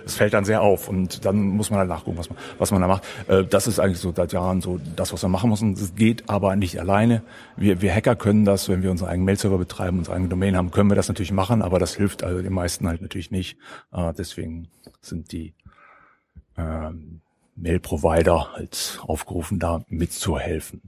das 0.04 0.16
fällt 0.16 0.34
dann 0.34 0.46
sehr 0.46 0.62
auf 0.62 0.90
und 0.90 1.26
dann 1.26 1.42
muss 1.42 1.70
man 1.70 1.80
halt 1.80 1.90
nachgucken, 1.90 2.18
was 2.18 2.30
man, 2.30 2.40
was 2.58 2.72
man 2.72 2.82
da 2.82 2.88
macht. 2.88 3.04
Äh, 3.28 3.44
das 3.46 3.68
ist 3.68 3.80
eigentlich 3.80 4.00
so 4.00 4.14
seit 4.16 4.34
Jahren 4.34 4.62
so 4.62 4.80
das, 4.96 5.14
was 5.14 5.24
wir 5.24 5.30
machen 5.30 5.50
müssen. 5.50 5.74
Es 5.74 5.96
geht 5.96 6.30
aber 6.30 6.56
nicht 6.56 6.80
alleine. 6.80 7.24
Wir, 7.56 7.82
wir 7.82 7.94
Hacker 7.94 8.16
können 8.16 8.46
das, 8.46 8.68
wenn 8.68 8.82
wir 8.84 8.92
unseren 8.92 9.10
eigenen 9.10 9.26
Mail-Server 9.26 9.58
betreiben, 9.58 10.00
unsere 10.00 10.16
eigene 10.16 10.30
Domain 10.30 10.58
haben, 10.58 10.72
können 10.72 10.90
wir 10.90 10.96
das 10.96 11.08
natürlich 11.08 11.32
machen, 11.32 11.62
aber 11.62 11.78
das 11.78 11.94
hilft 11.94 12.24
also 12.24 12.42
den 12.42 12.54
meisten 12.54 12.88
halt 12.88 13.02
natürlich 13.02 13.32
nicht. 13.32 13.58
Äh, 13.94 14.14
deswegen 14.18 14.70
sind 15.02 15.32
die 15.32 15.54
ähm, 16.58 17.21
Mail-Provider 17.62 18.54
halt 18.54 19.00
aufgerufen, 19.04 19.60
da 19.60 19.84
mitzuhelfen. 19.88 20.82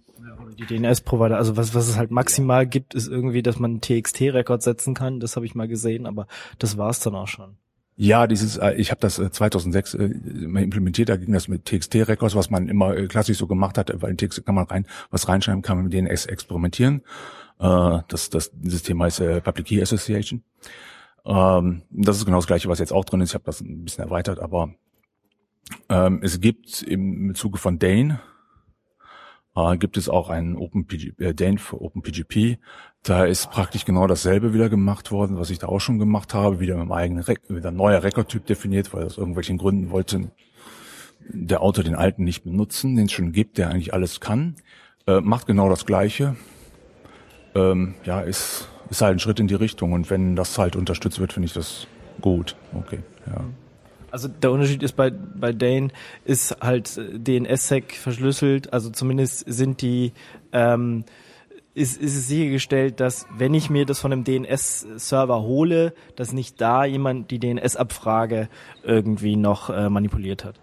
Die 0.58 0.66
DNS-Provider, 0.66 1.38
also 1.38 1.58
was, 1.58 1.74
was 1.74 1.88
es 1.88 1.98
halt 1.98 2.12
maximal 2.12 2.66
gibt, 2.68 2.94
ist 2.94 3.08
irgendwie, 3.08 3.42
dass 3.42 3.60
man 3.60 3.72
einen 3.72 3.82
TXT-Rekord 3.82 4.62
setzen 4.62 4.94
kann. 4.94 5.20
Das 5.20 5.36
habe 5.36 5.46
ich 5.46 5.56
mal 5.56 5.68
gesehen, 5.68 6.06
aber 6.06 6.28
das 6.60 6.78
war's 6.78 7.00
dann 7.00 7.16
auch 7.16 7.28
schon. 7.28 7.58
Ja, 7.96 8.26
dieses, 8.26 8.58
äh, 8.58 8.74
ich 8.74 8.90
habe 8.90 9.02
das 9.02 9.20
äh, 9.20 9.30
2006 9.30 9.94
äh, 9.94 10.08
mal 10.48 10.64
implementiert, 10.64 11.10
da 11.10 11.16
ging 11.18 11.32
das 11.32 11.48
mit 11.48 11.66
TXT-Records, 11.66 12.36
was 12.36 12.50
man 12.50 12.68
immer 12.68 12.96
äh, 12.96 13.08
klassisch 13.08 13.38
so 13.38 13.46
gemacht 13.46 13.78
hat, 13.78 13.92
weil 14.02 14.12
in 14.12 14.18
TXT 14.18 14.46
kann 14.46 14.56
man 14.56 14.66
rein, 14.66 14.88
was 15.12 15.28
reinschreiben, 15.28 15.62
kann 15.62 15.78
man 15.78 15.86
mit 15.86 15.94
DNS 15.94 16.26
experimentieren. 16.26 17.02
Äh, 17.60 18.00
das, 18.08 18.30
das, 18.30 18.52
dieses 18.54 18.82
Thema 18.82 19.06
heißt 19.06 19.20
äh, 19.20 19.42
Public 19.42 19.68
Key 19.68 19.82
Association. 19.82 20.44
Ähm, 21.26 21.84
das 21.92 22.18
ist 22.18 22.26
genau 22.26 22.38
das 22.38 22.48
Gleiche, 22.48 22.68
was 22.68 22.80
jetzt 22.80 22.94
auch 22.94 23.06
drin 23.06 23.22
ist. 23.22 23.30
Ich 23.30 23.36
habe 23.36 23.46
das 23.46 23.62
ein 23.62 23.84
bisschen 23.84 24.04
erweitert, 24.04 24.40
aber 24.40 24.74
ähm, 25.90 26.20
es 26.24 26.40
gibt 26.40 26.82
im 26.84 27.34
Zuge 27.36 27.58
von 27.58 27.80
Dane 27.80 28.20
äh, 29.56 29.78
gibt 29.78 29.98
es 29.98 30.10
auch 30.10 30.30
einen 30.30 30.56
OpenPG, 30.56 31.14
äh, 31.20 31.34
Dane 31.34 31.58
für 31.58 31.82
OpenPGP. 31.82 32.58
Da 33.04 33.26
ist 33.26 33.52
praktisch 33.52 33.86
genau 33.86 34.08
dasselbe 34.08 34.54
wieder 34.54 34.70
gemacht 34.70 35.12
worden, 35.12 35.38
was 35.38 35.50
ich 35.50 35.60
da 35.60 35.68
auch 35.68 35.80
schon 35.80 36.00
gemacht 36.00 36.34
habe, 36.34 36.60
wieder 36.60 36.76
mit 36.76 36.84
einem 36.84 36.92
eigenen 36.92 37.24
Re 37.24 37.36
wieder 37.50 37.72
neuer 37.72 38.04
Rekordtyp 38.04 38.46
definiert, 38.46 38.94
weil 38.94 39.04
aus 39.04 39.18
irgendwelchen 39.18 39.58
Gründen 39.58 39.92
wollte 39.92 40.32
der 41.30 41.62
Autor 41.62 41.84
den 41.84 41.96
alten 41.96 42.24
nicht 42.24 42.44
benutzen, 42.44 42.96
den 42.96 43.06
es 43.06 43.12
schon 43.12 43.32
gibt, 43.32 43.58
der 43.58 43.70
eigentlich 43.70 43.94
alles 43.94 44.20
kann. 44.20 44.56
Äh, 45.08 45.22
macht 45.22 45.48
genau 45.48 45.70
das 45.70 45.86
Gleiche. 45.86 46.36
Ähm, 47.56 47.96
ja, 48.04 48.22
ist, 48.22 48.68
ist 48.90 49.02
halt 49.02 49.18
ein 49.18 49.20
Schritt 49.20 49.40
in 49.40 49.48
die 49.48 49.56
Richtung 49.56 49.94
und 49.94 50.10
wenn 50.10 50.36
das 50.36 50.58
halt 50.58 50.76
unterstützt 50.76 51.20
wird, 51.20 51.34
finde 51.34 51.46
ich 51.48 51.54
das 51.54 51.88
gut. 52.22 52.56
Okay, 52.74 53.00
ja. 53.28 53.44
Also 54.14 54.28
der 54.28 54.52
Unterschied 54.52 54.84
ist 54.84 54.96
bei, 54.96 55.10
bei 55.10 55.54
Dane 55.54 55.90
ist 56.24 56.56
halt 56.62 57.00
äh, 57.00 57.18
DNSSEC 57.18 57.96
verschlüsselt, 57.96 58.72
also 58.72 58.92
zumindest 58.92 59.44
sind 59.52 59.82
die 59.82 60.14
ähm, 60.52 61.04
ist, 61.74 62.00
ist 62.00 62.16
es 62.16 62.28
sichergestellt, 62.28 63.00
dass 63.00 63.26
wenn 63.36 63.56
ich 63.56 63.72
mir 63.72 63.88
das 63.88 64.00
von 64.00 64.12
einem 64.12 64.24
DNS-Server 64.24 65.42
hole, 65.42 65.96
dass 66.16 66.32
nicht 66.32 66.62
da 66.62 66.86
jemand 66.86 67.32
die 67.32 67.40
DNS-Abfrage 67.40 68.50
irgendwie 68.84 69.36
noch 69.36 69.72
äh, 69.72 69.90
manipuliert 69.90 70.46
hat. 70.46 70.60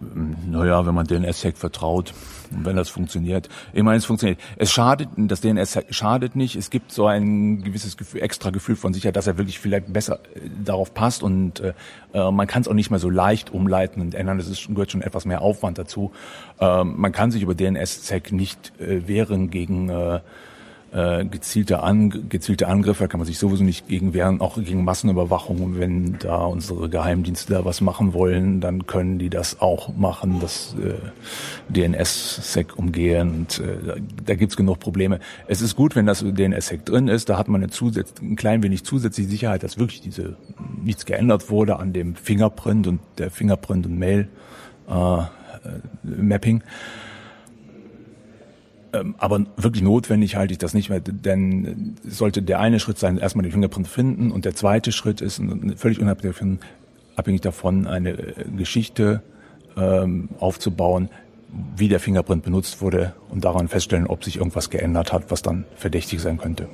Naja, 0.00 0.86
wenn 0.86 0.94
man 0.94 1.06
DNS-Sec 1.06 1.56
vertraut 1.56 2.14
wenn 2.50 2.76
das 2.76 2.88
funktioniert. 2.88 3.48
Meine, 3.74 3.96
es 3.96 4.04
funktioniert. 4.04 4.40
Es 4.56 4.70
schadet, 4.70 5.08
das 5.16 5.40
DNS 5.40 5.78
schadet 5.90 6.36
nicht. 6.36 6.56
Es 6.56 6.70
gibt 6.70 6.92
so 6.92 7.06
ein 7.06 7.62
gewisses 7.62 7.96
Gefühl, 7.96 8.22
extra 8.22 8.50
Gefühl 8.50 8.76
von 8.76 8.92
Sicherheit, 8.92 9.16
dass 9.16 9.26
er 9.26 9.38
wirklich 9.38 9.58
vielleicht 9.58 9.92
besser 9.92 10.20
äh, 10.34 10.40
darauf 10.64 10.94
passt 10.94 11.22
und 11.22 11.60
äh, 11.60 11.72
äh 12.12 12.30
man 12.30 12.46
kann 12.46 12.62
es 12.62 12.68
auch 12.68 12.74
nicht 12.74 12.90
mehr 12.90 12.98
so 12.98 13.10
leicht 13.10 13.50
umleiten 13.50 14.00
und 14.00 14.14
ändern. 14.14 14.38
Es 14.38 14.48
ist, 14.48 14.68
gehört 14.68 14.90
schon 14.90 15.02
etwas 15.02 15.24
mehr 15.24 15.42
Aufwand 15.42 15.78
dazu. 15.78 16.12
Ähm, 16.60 16.94
man 16.96 17.12
kann 17.12 17.30
sich 17.30 17.42
über 17.42 17.54
DNS-Sec 17.54 18.32
nicht 18.32 18.72
äh, 18.80 19.06
wehren 19.06 19.50
gegen 19.50 19.88
äh, 19.88 20.20
äh, 20.92 21.24
gezielte, 21.24 21.82
An 21.82 22.28
gezielte 22.28 22.66
Angriffe, 22.66 23.06
kann 23.06 23.20
man 23.20 23.26
sich 23.26 23.38
sowieso 23.38 23.62
nicht 23.62 23.86
gegen 23.86 24.12
wehren, 24.12 24.40
auch 24.40 24.56
gegen 24.56 24.84
Massenüberwachung. 24.84 25.78
Wenn 25.78 26.18
da 26.18 26.44
unsere 26.44 26.88
Geheimdienste 26.88 27.52
da 27.52 27.64
was 27.64 27.80
machen 27.80 28.12
wollen, 28.12 28.60
dann 28.60 28.86
können 28.86 29.18
die 29.18 29.30
das 29.30 29.60
auch 29.60 29.94
machen, 29.96 30.40
das 30.40 30.74
äh, 30.82 30.94
DNS-Sec 31.72 32.76
umgehen. 32.76 33.30
Und 33.30 33.60
äh, 33.60 34.00
da 34.24 34.34
gibt's 34.34 34.56
genug 34.56 34.80
Probleme. 34.80 35.20
Es 35.46 35.60
ist 35.60 35.76
gut, 35.76 35.94
wenn 35.94 36.06
das 36.06 36.24
DNS-Sec 36.26 36.84
drin 36.84 37.08
ist, 37.08 37.28
da 37.28 37.38
hat 37.38 37.48
man 37.48 37.62
eine 37.62 37.70
zusatz 37.70 38.14
ein 38.20 38.36
klein 38.36 38.62
wenig 38.62 38.84
zusätzliche 38.84 39.30
Sicherheit, 39.30 39.62
dass 39.62 39.78
wirklich 39.78 40.00
diese 40.00 40.36
nichts 40.82 41.06
geändert 41.06 41.50
wurde 41.50 41.78
an 41.78 41.92
dem 41.92 42.16
Fingerprint 42.16 42.86
und 42.86 43.00
der 43.18 43.30
Fingerprint 43.30 43.86
und 43.86 43.98
Mail 43.98 44.28
äh, 44.88 45.22
Mapping. 46.02 46.62
Ähm, 48.92 49.14
aber 49.18 49.44
wirklich 49.56 49.82
notwendig 49.82 50.36
halte 50.36 50.52
ich 50.52 50.58
das 50.58 50.74
nicht 50.74 50.90
mehr, 50.90 51.00
denn 51.00 51.96
sollte 52.04 52.42
der 52.42 52.60
eine 52.60 52.80
Schritt 52.80 52.98
sein, 52.98 53.18
erstmal 53.18 53.44
den 53.44 53.52
Fingerprint 53.52 53.86
finden 53.86 54.30
und 54.32 54.44
der 54.44 54.54
zweite 54.54 54.92
Schritt 54.92 55.20
ist 55.20 55.40
völlig 55.76 56.00
unabhängig 56.00 56.34
davon, 56.34 56.58
abhängig 57.16 57.40
davon 57.40 57.86
eine 57.86 58.10
äh, 58.10 58.44
Geschichte 58.56 59.22
ähm, 59.76 60.28
aufzubauen, 60.40 61.08
wie 61.76 61.88
der 61.88 62.00
Fingerprint 62.00 62.42
benutzt 62.42 62.80
wurde 62.80 63.14
und 63.28 63.44
daran 63.44 63.68
feststellen, 63.68 64.06
ob 64.06 64.24
sich 64.24 64.36
irgendwas 64.36 64.70
geändert 64.70 65.12
hat, 65.12 65.30
was 65.30 65.42
dann 65.42 65.64
verdächtig 65.76 66.20
sein 66.20 66.38
könnte. 66.38 66.68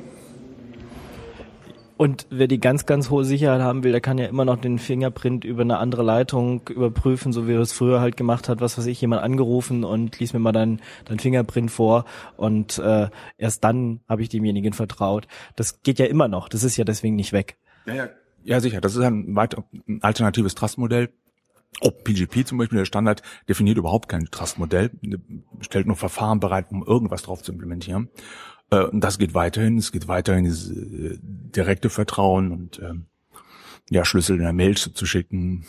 Und 1.97 2.27
wer 2.29 2.47
die 2.47 2.61
ganz, 2.61 2.85
ganz 2.85 3.09
hohe 3.09 3.25
Sicherheit 3.25 3.63
haben 3.63 3.83
will, 3.83 3.93
der 3.93 4.03
kann 4.03 4.19
ja 4.19 4.27
immer 4.27 4.45
noch 4.45 4.61
den 4.61 4.79
Fingerprint 4.79 5.45
über 5.45 5.63
eine 5.63 5.79
andere 5.79 6.03
Leitung 6.03 6.61
überprüfen, 6.69 7.33
so 7.33 7.49
wie 7.49 7.55
er 7.55 7.61
es 7.61 7.73
früher 7.73 8.01
halt 8.01 8.19
gemacht 8.19 8.51
hat, 8.51 8.61
was 8.61 8.77
weiß 8.77 8.85
ich, 8.87 9.01
jemand 9.01 9.23
angerufen 9.23 9.83
und 9.83 10.19
lies 10.19 10.35
mir 10.35 10.39
mal 10.39 10.53
dein, 10.53 10.83
dein 11.07 11.19
Fingerprint 11.19 11.71
vor 11.71 12.05
und 12.37 12.79
äh, 12.79 13.09
erst 13.39 13.65
dann 13.65 14.01
habe 14.09 14.21
ich 14.21 14.29
demjenigen 14.29 14.75
vertraut. 14.75 15.27
Das 15.57 15.83
geht 15.83 15.99
ja 15.99 16.05
immer 16.05 16.29
noch, 16.29 16.51
das 16.51 16.65
ist 16.65 16.77
ja 16.77 16.85
deswegen 16.85 17.17
nicht 17.17 17.33
weg. 17.33 17.57
Ja, 17.87 17.95
ja. 17.95 18.09
ja 18.45 18.61
sicher, 18.61 18.83
das 18.83 18.95
ist 18.95 19.03
ein, 19.03 19.35
weiter, 19.35 19.65
ein 19.89 20.03
alternatives 20.03 20.55
Trustmodell. 20.55 21.09
OpenPGP 21.81 22.47
zum 22.47 22.59
Beispiel, 22.59 22.79
der 22.79 22.85
Standard, 22.87 23.23
definiert 23.49 23.77
überhaupt 23.77 24.09
kein 24.09 24.27
Trustmodell, 24.31 24.91
stellt 25.61 25.87
nur 25.87 25.97
Verfahren 25.97 26.41
bereit, 26.41 26.67
um 26.71 26.85
irgendwas 26.87 27.23
drauf 27.23 27.43
zu 27.43 27.53
implementieren. 27.53 28.09
Äh, 28.71 28.85
und 28.85 29.01
das 29.01 29.19
geht 29.19 29.35
weiterhin. 29.35 29.79
Es 29.79 29.93
geht 29.93 30.09
weiterhin 30.09 30.45
dieses 30.45 30.71
äh, 30.71 31.19
direkte 31.21 31.91
Vertrauen 31.91 32.53
und 32.53 32.79
ähm, 32.81 33.07
ja, 33.91 34.05
Schlüssel 34.05 34.37
in 34.37 34.43
der 34.43 34.53
Mail 34.53 34.77
zu, 34.77 34.93
zu 34.93 35.07
schicken, 35.07 35.65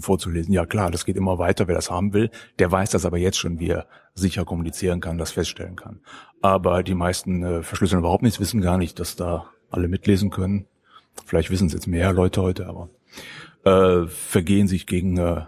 vorzulesen. 0.00 0.52
Ja 0.52 0.66
klar, 0.66 0.90
das 0.90 1.04
geht 1.04 1.16
immer 1.16 1.38
weiter, 1.38 1.68
wer 1.68 1.74
das 1.74 1.90
haben 1.90 2.12
will. 2.12 2.30
Der 2.58 2.70
weiß 2.70 2.90
das 2.90 3.06
aber 3.06 3.18
jetzt 3.18 3.38
schon, 3.38 3.58
wie 3.58 3.70
er 3.70 3.86
sicher 4.14 4.44
kommunizieren 4.44 5.00
kann, 5.00 5.18
das 5.18 5.32
feststellen 5.32 5.76
kann. 5.76 6.00
Aber 6.42 6.82
die 6.82 6.94
meisten 6.94 7.42
äh, 7.42 7.62
verschlüsseln 7.62 8.00
überhaupt 8.00 8.22
nichts, 8.22 8.40
wissen 8.40 8.60
gar 8.60 8.78
nicht, 8.78 8.98
dass 9.00 9.16
da 9.16 9.50
alle 9.70 9.88
mitlesen 9.88 10.30
können. 10.30 10.66
Vielleicht 11.24 11.50
wissen 11.50 11.68
es 11.68 11.72
jetzt 11.72 11.86
mehr 11.86 12.12
Leute 12.12 12.42
heute, 12.42 12.66
aber 12.66 12.90
äh, 13.64 14.06
vergehen 14.08 14.68
sich 14.68 14.86
gegen 14.86 15.16
äh, 15.16 15.42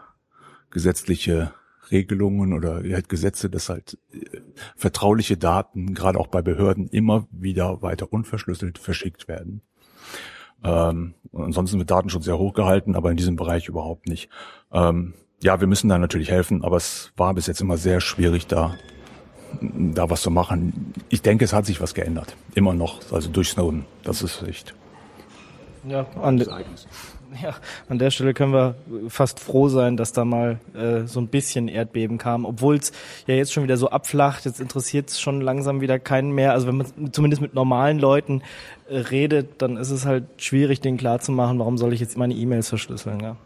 gesetzliche 0.70 1.52
Regelungen 1.90 2.52
oder 2.52 2.82
halt 2.82 3.08
Gesetze, 3.08 3.50
dass 3.50 3.68
halt 3.68 3.98
äh, 4.12 4.40
vertrauliche 4.76 5.36
Daten, 5.36 5.94
gerade 5.94 6.18
auch 6.18 6.28
bei 6.28 6.42
Behörden, 6.42 6.88
immer 6.88 7.26
wieder 7.30 7.82
weiter 7.82 8.12
unverschlüsselt 8.12 8.78
verschickt 8.78 9.28
werden. 9.28 9.62
Ähm, 10.64 11.14
ansonsten 11.32 11.78
wird 11.78 11.90
Datenschutz 11.90 12.24
sehr 12.24 12.38
hoch 12.38 12.54
gehalten, 12.54 12.94
aber 12.94 13.10
in 13.10 13.16
diesem 13.16 13.36
Bereich 13.36 13.68
überhaupt 13.68 14.08
nicht. 14.08 14.30
Ähm, 14.72 15.14
ja, 15.42 15.60
wir 15.60 15.66
müssen 15.66 15.88
da 15.88 15.98
natürlich 15.98 16.30
helfen, 16.30 16.64
aber 16.64 16.76
es 16.76 17.12
war 17.16 17.34
bis 17.34 17.46
jetzt 17.46 17.60
immer 17.60 17.76
sehr 17.76 18.00
schwierig, 18.00 18.46
da 18.46 18.74
da 19.60 20.10
was 20.10 20.22
zu 20.22 20.30
machen. 20.30 20.92
Ich 21.08 21.22
denke, 21.22 21.44
es 21.44 21.52
hat 21.52 21.66
sich 21.66 21.80
was 21.80 21.94
geändert. 21.94 22.36
Immer 22.54 22.74
noch, 22.74 23.00
also 23.12 23.30
durch 23.30 23.50
Snowden. 23.50 23.86
Das 24.02 24.22
ist 24.22 24.42
echt. 24.42 24.74
Ja, 25.86 26.06
an, 26.20 26.44
ja, 27.42 27.54
an 27.88 27.98
der 27.98 28.10
Stelle 28.10 28.34
können 28.34 28.52
wir 28.52 28.74
fast 29.08 29.40
froh 29.40 29.68
sein, 29.68 29.96
dass 29.96 30.12
da 30.12 30.24
mal 30.24 30.58
äh, 30.74 31.06
so 31.06 31.20
ein 31.20 31.28
bisschen 31.28 31.68
Erdbeben 31.68 32.18
kam, 32.18 32.44
obwohl 32.44 32.76
es 32.76 32.92
ja 33.26 33.34
jetzt 33.34 33.52
schon 33.52 33.62
wieder 33.62 33.76
so 33.76 33.90
abflacht. 33.90 34.44
Jetzt 34.44 34.60
interessiert 34.60 35.10
es 35.10 35.20
schon 35.20 35.40
langsam 35.40 35.80
wieder 35.80 35.98
keinen 35.98 36.32
mehr. 36.32 36.52
Also 36.52 36.66
wenn 36.66 36.76
man 36.76 37.12
zumindest 37.12 37.42
mit 37.42 37.54
normalen 37.54 37.98
Leuten 37.98 38.42
äh, 38.88 38.98
redet, 38.98 39.62
dann 39.62 39.76
ist 39.76 39.90
es 39.90 40.06
halt 40.06 40.24
schwierig, 40.38 40.80
denen 40.80 40.96
klarzumachen, 40.98 41.58
warum 41.58 41.78
soll 41.78 41.92
ich 41.92 42.00
jetzt 42.00 42.16
meine 42.16 42.34
E-Mails 42.34 42.68
verschlüsseln. 42.68 43.20
Ja? 43.20 43.36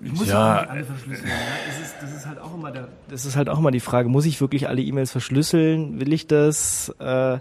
Muss 0.00 0.28
Ja. 0.28 0.32
ich 0.32 0.34
auch 0.34 0.60
nicht 0.60 0.70
alle 0.70 0.84
verschlüsseln. 0.84 1.28
Ja? 1.28 1.34
Das, 1.66 1.80
ist, 1.80 1.94
das, 2.00 2.14
ist 2.14 2.26
halt 2.26 2.38
auch 2.38 2.54
immer 2.54 2.70
der, 2.70 2.88
das 3.08 3.24
ist 3.24 3.36
halt 3.36 3.48
auch 3.48 3.58
immer 3.58 3.70
die 3.70 3.80
Frage, 3.80 4.08
muss 4.08 4.26
ich 4.26 4.40
wirklich 4.40 4.68
alle 4.68 4.82
E-Mails 4.82 5.10
verschlüsseln? 5.10 6.00
Will 6.00 6.12
ich 6.12 6.26
das? 6.26 6.90
Äh, 6.98 7.38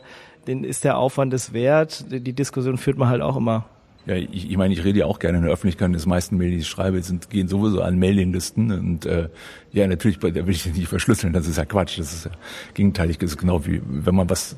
den 0.48 0.64
ist 0.64 0.84
der 0.84 0.98
Aufwand 0.98 1.34
es 1.34 1.54
wert? 1.54 2.12
Die 2.12 2.22
die 2.22 2.34
Diskussion 2.34 2.78
führt 2.78 2.98
man 2.98 3.10
halt 3.10 3.22
auch 3.22 3.38
immer. 3.38 3.66
Ja, 4.06 4.16
ich, 4.16 4.50
ich 4.50 4.58
meine, 4.58 4.74
ich 4.74 4.84
rede 4.84 5.00
ja 5.00 5.06
auch 5.06 5.20
gerne 5.20 5.38
in 5.38 5.44
der 5.44 5.54
Öffentlichkeit. 5.54 5.94
Das 5.94 6.06
meisten 6.06 6.38
Mails, 6.38 6.52
die 6.52 6.58
ich 6.60 6.68
schreibe, 6.68 7.02
sind, 7.04 7.30
gehen 7.30 7.48
sowieso 7.48 7.82
an 7.82 8.00
Mailinglisten. 8.00 8.72
Und 8.72 9.06
äh, 9.06 9.30
ja, 9.72 9.86
natürlich, 9.88 10.18
da 10.20 10.34
will 10.34 10.50
ich 10.50 10.66
nicht 10.66 10.88
verschlüsseln. 10.88 11.32
Das 11.34 11.48
ist 11.48 11.58
ja 11.58 11.66
Quatsch. 11.66 12.00
Das 12.00 12.12
ist 12.14 12.26
ja 12.26 12.32
gegenteilig. 12.74 13.20
Das 13.20 13.32
ist 13.32 13.38
genau 13.38 13.66
wie, 13.68 13.82
wenn 13.88 14.16
man 14.16 14.30
was, 14.30 14.56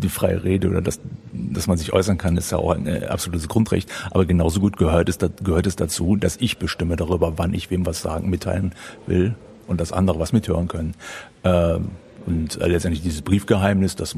die 0.00 0.08
freie 0.08 0.42
Rede 0.44 0.68
oder 0.68 0.80
das, 0.80 1.00
dass 1.32 1.66
man 1.66 1.76
sich 1.76 1.92
äußern 1.92 2.16
kann, 2.16 2.36
ist 2.36 2.52
ja 2.52 2.58
auch 2.58 2.70
ein 2.70 2.86
äh, 2.86 3.06
absolutes 3.06 3.48
Grundrecht. 3.48 3.90
Aber 4.12 4.24
genauso 4.24 4.60
gut 4.60 4.76
gehört 4.78 5.08
es, 5.08 5.18
da- 5.18 5.28
gehört 5.42 5.66
es 5.66 5.76
dazu, 5.76 6.16
dass 6.16 6.36
ich 6.38 6.56
bestimme 6.58 6.96
darüber, 6.96 7.36
wann 7.36 7.52
ich 7.52 7.70
wem 7.70 7.84
was 7.84 8.00
sagen, 8.00 8.30
mitteilen 8.30 8.72
will 9.06 9.34
und 9.66 9.80
dass 9.80 9.92
andere 9.92 10.20
was 10.20 10.32
mithören 10.32 10.68
können. 10.68 10.94
Ähm, 11.44 11.88
und 12.24 12.60
äh, 12.60 12.66
letztendlich 12.66 13.02
dieses 13.02 13.22
Briefgeheimnis, 13.22 13.94
das 13.94 14.16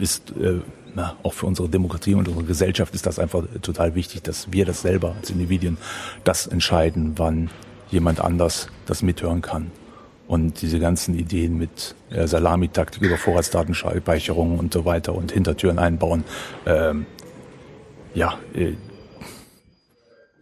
ist 0.00 0.30
äh, 0.40 0.60
na, 0.94 1.16
auch 1.22 1.32
für 1.32 1.46
unsere 1.46 1.68
Demokratie 1.68 2.14
und 2.14 2.28
unsere 2.28 2.46
Gesellschaft 2.46 2.94
ist 2.94 3.06
das 3.06 3.18
einfach 3.18 3.44
total 3.62 3.94
wichtig, 3.94 4.22
dass 4.22 4.52
wir 4.52 4.64
das 4.64 4.82
selber 4.82 5.14
als 5.18 5.30
Individuen 5.30 5.78
das 6.24 6.46
entscheiden, 6.46 7.14
wann 7.16 7.50
jemand 7.90 8.20
anders 8.20 8.68
das 8.86 9.02
mithören 9.02 9.42
kann. 9.42 9.70
Und 10.26 10.62
diese 10.62 10.78
ganzen 10.78 11.18
Ideen 11.18 11.58
mit 11.58 11.96
äh, 12.10 12.26
Salamitaktik 12.26 13.02
über 13.02 13.16
Vorratsdatenspeicherung 13.16 14.58
und 14.58 14.72
so 14.72 14.84
weiter 14.84 15.14
und 15.14 15.32
Hintertüren 15.32 15.78
einbauen, 15.78 16.24
ähm, 16.66 17.06
ja, 18.14 18.38
äh, 18.54 18.74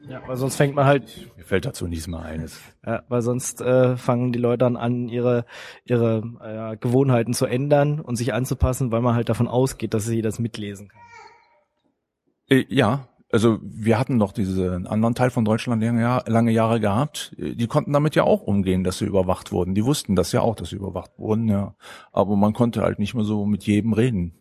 Ja, 0.09 0.21
weil 0.27 0.37
sonst 0.37 0.57
fängt 0.57 0.75
man 0.75 0.85
halt 0.85 1.05
mir 1.37 1.45
fällt 1.45 1.65
dazu 1.65 1.87
nichts 1.87 2.07
mehr 2.07 2.21
ein. 2.21 2.49
Ja, 2.89 3.03
weil 3.09 3.21
sonst 3.21 3.61
äh, 3.61 3.99
fangen 3.99 4.33
die 4.33 4.39
Leute 4.39 4.65
dann 4.65 4.79
an, 4.79 5.11
ihre, 5.11 5.45
ihre 5.85 6.23
äh, 6.41 6.77
Gewohnheiten 6.79 7.35
zu 7.35 7.45
ändern 7.45 8.01
und 8.01 8.17
sich 8.17 8.33
anzupassen, 8.33 8.91
weil 8.91 9.03
man 9.03 9.15
halt 9.15 9.29
davon 9.29 9.47
ausgeht, 9.47 9.93
dass 9.93 10.07
sie 10.07 10.23
das 10.23 10.39
mitlesen 10.39 10.89
kann. 10.89 11.01
Äh, 12.49 12.65
ja, 12.71 13.09
Also 13.31 13.59
wir 13.63 13.99
hatten 13.99 14.19
doch 14.19 14.33
diesen 14.33 14.87
anderen 14.87 15.15
Teil 15.15 15.29
von 15.29 15.45
Deutschland 15.45 15.83
lange, 15.83 16.23
lange 16.27 16.51
Jahre 16.51 16.81
gehabt. 16.81 17.37
Die 17.37 17.67
konnten 17.67 17.93
damit 17.93 18.15
ja 18.15 18.25
auch 18.25 18.41
umgehen, 18.41 18.85
dass 18.85 18.97
sie 18.99 19.05
überwacht 19.05 19.53
wurden. 19.53 19.75
Die 19.75 19.85
wussten 19.85 20.17
das 20.17 20.33
ja 20.33 20.41
auch, 20.41 20.55
dass 20.55 20.71
sie 20.71 20.77
überwacht 20.77 21.11
wurden, 21.19 21.47
ja. 21.49 21.75
Aber 22.11 22.37
man 22.37 22.55
konnte 22.55 22.81
halt 22.81 22.99
nicht 22.99 23.15
mehr 23.15 23.25
so 23.25 23.45
mit 23.45 23.65
jedem 23.65 23.93
reden. 23.93 24.41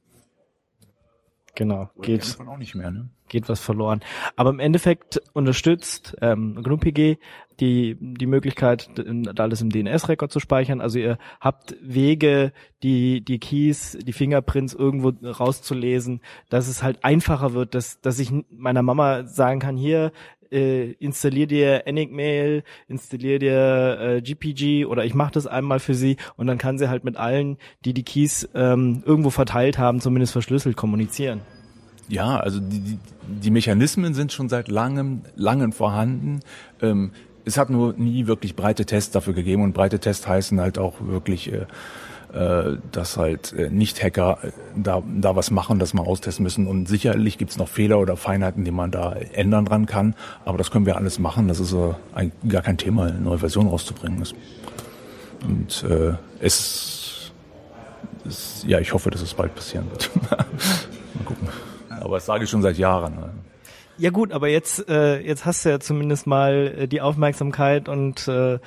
Genau, 1.57 1.89
Oder 1.95 2.05
geht, 2.05 2.37
man 2.37 2.49
auch 2.49 2.57
nicht 2.57 2.75
mehr, 2.75 2.91
ne? 2.91 3.09
geht 3.29 3.49
was 3.49 3.59
verloren. 3.59 4.01
Aber 4.35 4.51
im 4.51 4.59
Endeffekt 4.59 5.19
unterstützt 5.33 6.15
ähm, 6.21 6.61
GNU-PG 6.61 7.17
die, 7.59 7.97
die 7.99 8.27
Möglichkeit, 8.27 8.91
alles 9.39 9.61
im 9.61 9.71
DNS-Record 9.71 10.31
zu 10.31 10.39
speichern. 10.39 10.81
Also 10.81 10.99
ihr 10.99 11.17
habt 11.41 11.75
Wege, 11.81 12.53
die, 12.83 13.21
die 13.21 13.39
Keys, 13.39 13.97
die 13.99 14.13
Fingerprints 14.13 14.75
irgendwo 14.75 15.13
rauszulesen, 15.27 16.21
dass 16.49 16.67
es 16.67 16.83
halt 16.83 17.03
einfacher 17.03 17.53
wird, 17.53 17.73
dass, 17.73 18.01
dass 18.01 18.19
ich 18.19 18.31
meiner 18.51 18.83
Mama 18.83 19.25
sagen 19.25 19.59
kann, 19.59 19.77
hier, 19.77 20.11
äh, 20.51 20.91
installier 20.93 21.47
dir 21.47 21.87
Enigmail, 21.87 22.63
installier 22.87 23.39
dir 23.39 23.99
äh, 23.99 24.21
GPG 24.21 24.85
oder 24.85 25.05
ich 25.05 25.13
mache 25.13 25.31
das 25.33 25.47
einmal 25.47 25.79
für 25.79 25.93
sie 25.93 26.17
und 26.35 26.47
dann 26.47 26.57
kann 26.57 26.77
sie 26.77 26.89
halt 26.89 27.03
mit 27.03 27.17
allen, 27.17 27.57
die 27.85 27.93
die 27.93 28.03
Keys 28.03 28.47
ähm, 28.53 29.03
irgendwo 29.05 29.29
verteilt 29.29 29.77
haben, 29.77 29.99
zumindest 30.01 30.33
verschlüsselt 30.33 30.75
kommunizieren. 30.75 31.41
Ja, 32.09 32.37
also 32.37 32.59
die, 32.59 32.97
die, 33.27 33.51
Mechanismen 33.51 34.13
sind 34.13 34.31
schon 34.31 34.47
seit 34.47 34.69
langem, 34.69 35.23
langem 35.35 35.73
vorhanden. 35.73 36.39
Ähm, 36.81 37.11
es 37.43 37.57
hat 37.57 37.69
nur 37.69 37.93
nie 37.93 38.27
wirklich 38.27 38.55
breite 38.55 38.85
Tests 38.85 39.11
dafür 39.11 39.33
gegeben 39.33 39.63
und 39.63 39.73
breite 39.73 39.99
Tests 39.99 40.27
heißen 40.27 40.59
halt 40.59 40.77
auch 40.77 40.95
wirklich, 41.01 41.51
äh, 41.51 41.65
dass 42.91 43.17
halt 43.17 43.53
äh, 43.53 43.69
Nicht-Hacker 43.69 44.39
äh, 44.43 44.51
da, 44.75 45.01
da 45.07 45.35
was 45.35 45.49
machen, 45.49 45.79
das 45.79 45.93
mal 45.93 46.03
austesten 46.03 46.43
müssen. 46.43 46.67
Und 46.67 46.87
sicherlich 46.87 47.37
gibt's 47.37 47.57
noch 47.57 47.67
Fehler 47.67 47.99
oder 47.99 48.17
Feinheiten, 48.17 48.65
die 48.65 48.71
man 48.71 48.91
da 48.91 49.13
ändern 49.13 49.65
dran 49.65 49.85
kann. 49.85 50.13
Aber 50.45 50.57
das 50.57 50.69
können 50.69 50.85
wir 50.85 50.97
alles 50.97 51.19
machen. 51.19 51.47
Das 51.47 51.59
ist 51.59 51.73
äh, 51.73 51.93
ein, 52.13 52.31
gar 52.47 52.61
kein 52.61 52.77
Thema, 52.77 53.05
eine 53.05 53.19
neue 53.19 53.39
Version 53.39 53.67
rauszubringen. 53.67 54.23
Und 55.47 55.83
äh, 55.89 56.13
es, 56.39 57.31
es, 58.25 58.63
ja, 58.67 58.79
ich 58.79 58.93
hoffe, 58.93 59.09
dass 59.09 59.21
es 59.21 59.33
bald 59.33 59.55
passieren 59.55 59.89
wird. 59.91 60.09
mal 60.29 60.45
gucken. 61.25 61.47
Aber 61.89 62.17
das 62.17 62.25
sage 62.25 62.43
ich 62.43 62.49
schon 62.49 62.61
seit 62.61 62.77
Jahren. 62.77 63.13
Ja 63.99 64.11
gut, 64.11 64.31
aber 64.31 64.47
jetzt 64.47 64.87
äh, 64.89 65.19
jetzt 65.21 65.45
hast 65.47 65.65
du 65.65 65.69
ja 65.69 65.79
zumindest 65.79 66.27
mal 66.27 66.73
äh, 66.77 66.87
die 66.87 67.01
Aufmerksamkeit 67.01 67.89
und 67.89 68.27
äh, 68.27 68.59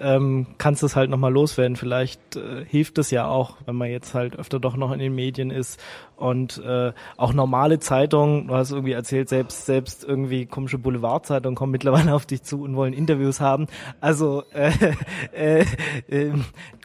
ähm, 0.00 0.46
kannst 0.56 0.82
es 0.82 0.96
halt 0.96 1.10
nochmal 1.10 1.30
loswerden. 1.30 1.76
Vielleicht 1.76 2.36
äh, 2.36 2.64
hilft 2.64 2.96
es 2.96 3.10
ja 3.10 3.26
auch, 3.26 3.58
wenn 3.66 3.76
man 3.76 3.90
jetzt 3.90 4.14
halt 4.14 4.36
öfter 4.36 4.58
doch 4.58 4.76
noch 4.76 4.90
in 4.92 4.98
den 4.98 5.14
Medien 5.14 5.50
ist 5.50 5.78
und 6.16 6.56
äh, 6.64 6.92
auch 7.18 7.34
normale 7.34 7.80
Zeitungen, 7.80 8.48
du 8.48 8.54
hast 8.54 8.70
irgendwie 8.70 8.92
erzählt, 8.92 9.28
selbst 9.28 9.66
selbst 9.66 10.04
irgendwie 10.04 10.46
komische 10.46 10.78
Boulevardzeitungen 10.78 11.54
kommen 11.54 11.72
mittlerweile 11.72 12.14
auf 12.14 12.24
dich 12.24 12.42
zu 12.42 12.62
und 12.62 12.74
wollen 12.74 12.94
Interviews 12.94 13.42
haben. 13.42 13.66
Also 14.00 14.44
äh, 14.54 14.72
äh, 15.32 15.64
äh, 16.08 16.32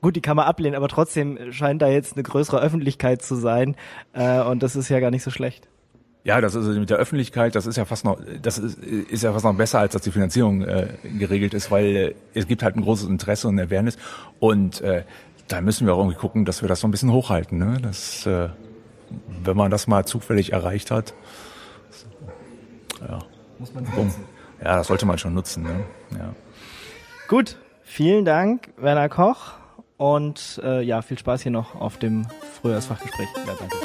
gut, 0.01 0.17
die 0.17 0.21
kann 0.21 0.35
man 0.35 0.45
ablehnen, 0.45 0.75
aber 0.75 0.89
trotzdem 0.89 1.53
scheint 1.53 1.81
da 1.81 1.87
jetzt 1.87 2.17
eine 2.17 2.23
größere 2.23 2.59
Öffentlichkeit 2.59 3.21
zu 3.21 3.35
sein 3.35 3.77
äh, 4.11 4.41
und 4.41 4.61
das 4.61 4.75
ist 4.75 4.89
ja 4.89 4.99
gar 4.99 5.09
nicht 5.09 5.23
so 5.23 5.31
schlecht. 5.31 5.69
Ja, 6.25 6.39
das 6.39 6.55
ist 6.55 6.65
mit 6.67 6.89
der 6.89 6.97
Öffentlichkeit, 6.97 7.53
das 7.53 7.65
ist 7.65 7.75
ja 7.75 7.83
fast 7.83 8.05
noch, 8.05 8.17
das 8.41 8.57
ist, 8.57 8.79
ist 8.79 9.23
ja 9.23 9.33
fast 9.33 9.43
noch 9.43 9.55
besser, 9.55 9.79
als 9.79 9.91
dass 9.91 10.03
die 10.03 10.11
Finanzierung 10.11 10.61
äh, 10.61 10.87
geregelt 11.17 11.53
ist, 11.53 11.69
weil 11.69 11.85
äh, 11.95 12.15
es 12.33 12.47
gibt 12.47 12.63
halt 12.63 12.77
ein 12.77 12.81
großes 12.81 13.09
Interesse 13.09 13.49
und 13.49 13.59
Awareness 13.59 13.97
und 14.39 14.79
äh, 14.81 15.03
da 15.49 15.59
müssen 15.59 15.85
wir 15.85 15.93
auch 15.93 15.99
irgendwie 15.99 16.17
gucken, 16.17 16.45
dass 16.45 16.61
wir 16.61 16.69
das 16.69 16.79
so 16.79 16.87
ein 16.87 16.91
bisschen 16.91 17.11
hochhalten. 17.11 17.57
Ne? 17.57 17.77
Das, 17.81 18.25
äh, 18.25 18.47
wenn 19.43 19.57
man 19.57 19.69
das 19.69 19.87
mal 19.87 20.05
zufällig 20.05 20.53
erreicht 20.53 20.91
hat, 20.91 21.13
ja, 23.07 23.19
Muss 23.59 23.73
man 23.73 23.83
bumm. 23.83 24.13
ja, 24.63 24.77
das 24.77 24.87
sollte 24.87 25.05
man 25.05 25.17
schon 25.17 25.33
nutzen. 25.33 25.63
Ne? 25.63 25.83
Ja. 26.11 26.33
Gut, 27.27 27.57
vielen 27.83 28.23
Dank, 28.23 28.69
Werner 28.77 29.09
Koch. 29.09 29.53
Und 29.97 30.59
äh, 30.63 30.81
ja, 30.81 31.01
viel 31.01 31.17
Spaß 31.17 31.43
hier 31.43 31.51
noch 31.51 31.75
auf 31.75 31.97
dem 31.97 32.27
Frühjahrsfachgespräch. 32.61 33.27
Ja, 33.45 33.53
danke. 33.59 33.75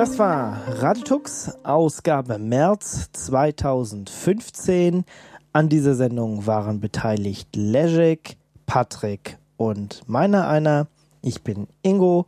Das 0.00 0.18
war 0.18 0.56
Radetux, 0.66 1.52
Ausgabe 1.62 2.38
März 2.38 3.10
2015. 3.12 5.04
An 5.52 5.68
dieser 5.68 5.94
Sendung 5.94 6.46
waren 6.46 6.80
beteiligt 6.80 7.54
Lejek, 7.54 8.38
Patrick 8.64 9.36
und 9.58 10.08
meiner 10.08 10.48
einer. 10.48 10.86
Ich 11.20 11.42
bin 11.42 11.66
Ingo 11.82 12.24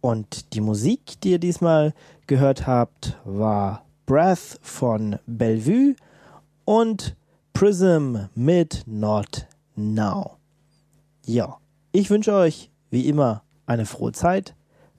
und 0.00 0.54
die 0.54 0.62
Musik, 0.62 1.20
die 1.20 1.32
ihr 1.32 1.38
diesmal 1.38 1.92
gehört 2.26 2.66
habt, 2.66 3.18
war 3.26 3.84
Breath 4.06 4.58
von 4.62 5.18
Bellevue 5.26 5.96
und 6.64 7.16
Prism 7.52 8.16
mit 8.34 8.84
Not 8.86 9.46
Now. 9.76 10.38
Ja, 11.26 11.58
ich 11.92 12.08
wünsche 12.08 12.32
euch 12.32 12.70
wie 12.88 13.06
immer 13.06 13.42
eine 13.66 13.84
frohe 13.84 14.12
Zeit. 14.12 14.54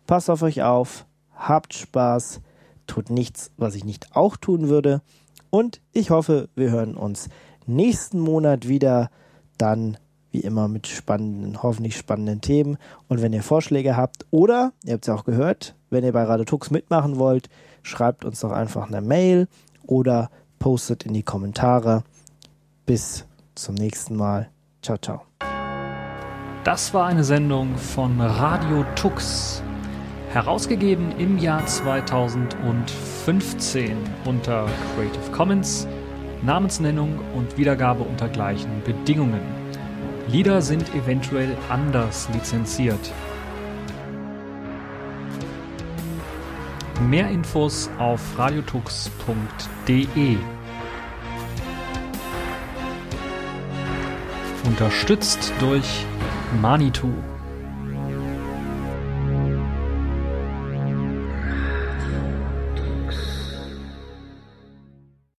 Passt 0.05 0.29
auf 0.29 0.43
euch 0.43 0.61
auf, 0.61 1.07
habt 1.47 1.73
Spaß, 1.73 2.41
tut 2.87 3.09
nichts, 3.09 3.51
was 3.57 3.75
ich 3.75 3.83
nicht 3.83 4.15
auch 4.15 4.37
tun 4.37 4.69
würde. 4.69 5.01
Und 5.49 5.81
ich 5.91 6.09
hoffe, 6.09 6.49
wir 6.55 6.71
hören 6.71 6.95
uns 6.95 7.29
nächsten 7.65 8.19
Monat 8.19 8.67
wieder. 8.67 9.09
Dann 9.57 9.97
wie 10.31 10.39
immer 10.39 10.67
mit 10.67 10.87
spannenden, 10.87 11.61
hoffentlich 11.61 11.97
spannenden 11.97 12.41
Themen. 12.41 12.77
Und 13.07 13.21
wenn 13.21 13.33
ihr 13.33 13.43
Vorschläge 13.43 13.97
habt 13.97 14.25
oder, 14.31 14.71
ihr 14.85 14.93
habt 14.93 15.03
es 15.03 15.07
ja 15.07 15.15
auch 15.15 15.25
gehört, 15.25 15.75
wenn 15.89 16.03
ihr 16.03 16.13
bei 16.13 16.23
Radetux 16.23 16.71
mitmachen 16.71 17.19
wollt, 17.19 17.49
schreibt 17.83 18.23
uns 18.23 18.39
doch 18.39 18.51
einfach 18.51 18.87
eine 18.87 19.01
Mail 19.01 19.47
oder 19.85 20.29
postet 20.57 21.03
in 21.05 21.13
die 21.13 21.23
Kommentare. 21.23 22.03
Bis 22.85 23.25
zum 23.55 23.75
nächsten 23.75 24.15
Mal. 24.15 24.49
Ciao, 24.81 24.97
ciao. 24.97 25.21
Das 26.63 26.93
war 26.93 27.07
eine 27.07 27.23
Sendung 27.23 27.75
von 27.75 28.21
Radio 28.21 28.85
Tux. 28.95 29.63
Herausgegeben 30.33 31.13
im 31.19 31.37
Jahr 31.39 31.65
2015 31.65 33.97
unter 34.23 34.65
Creative 34.95 35.29
Commons, 35.33 35.89
Namensnennung 36.41 37.19
und 37.35 37.57
Wiedergabe 37.57 38.03
unter 38.03 38.29
gleichen 38.29 38.81
Bedingungen. 38.85 39.41
Lieder 40.29 40.61
sind 40.61 40.95
eventuell 40.95 41.57
anders 41.67 42.29
lizenziert. 42.33 43.11
Mehr 47.09 47.29
Infos 47.29 47.89
auf 47.97 48.21
radiotux.de. 48.37 50.37
Unterstützt 54.65 55.51
durch 55.59 56.05
Manitou. 56.61 57.11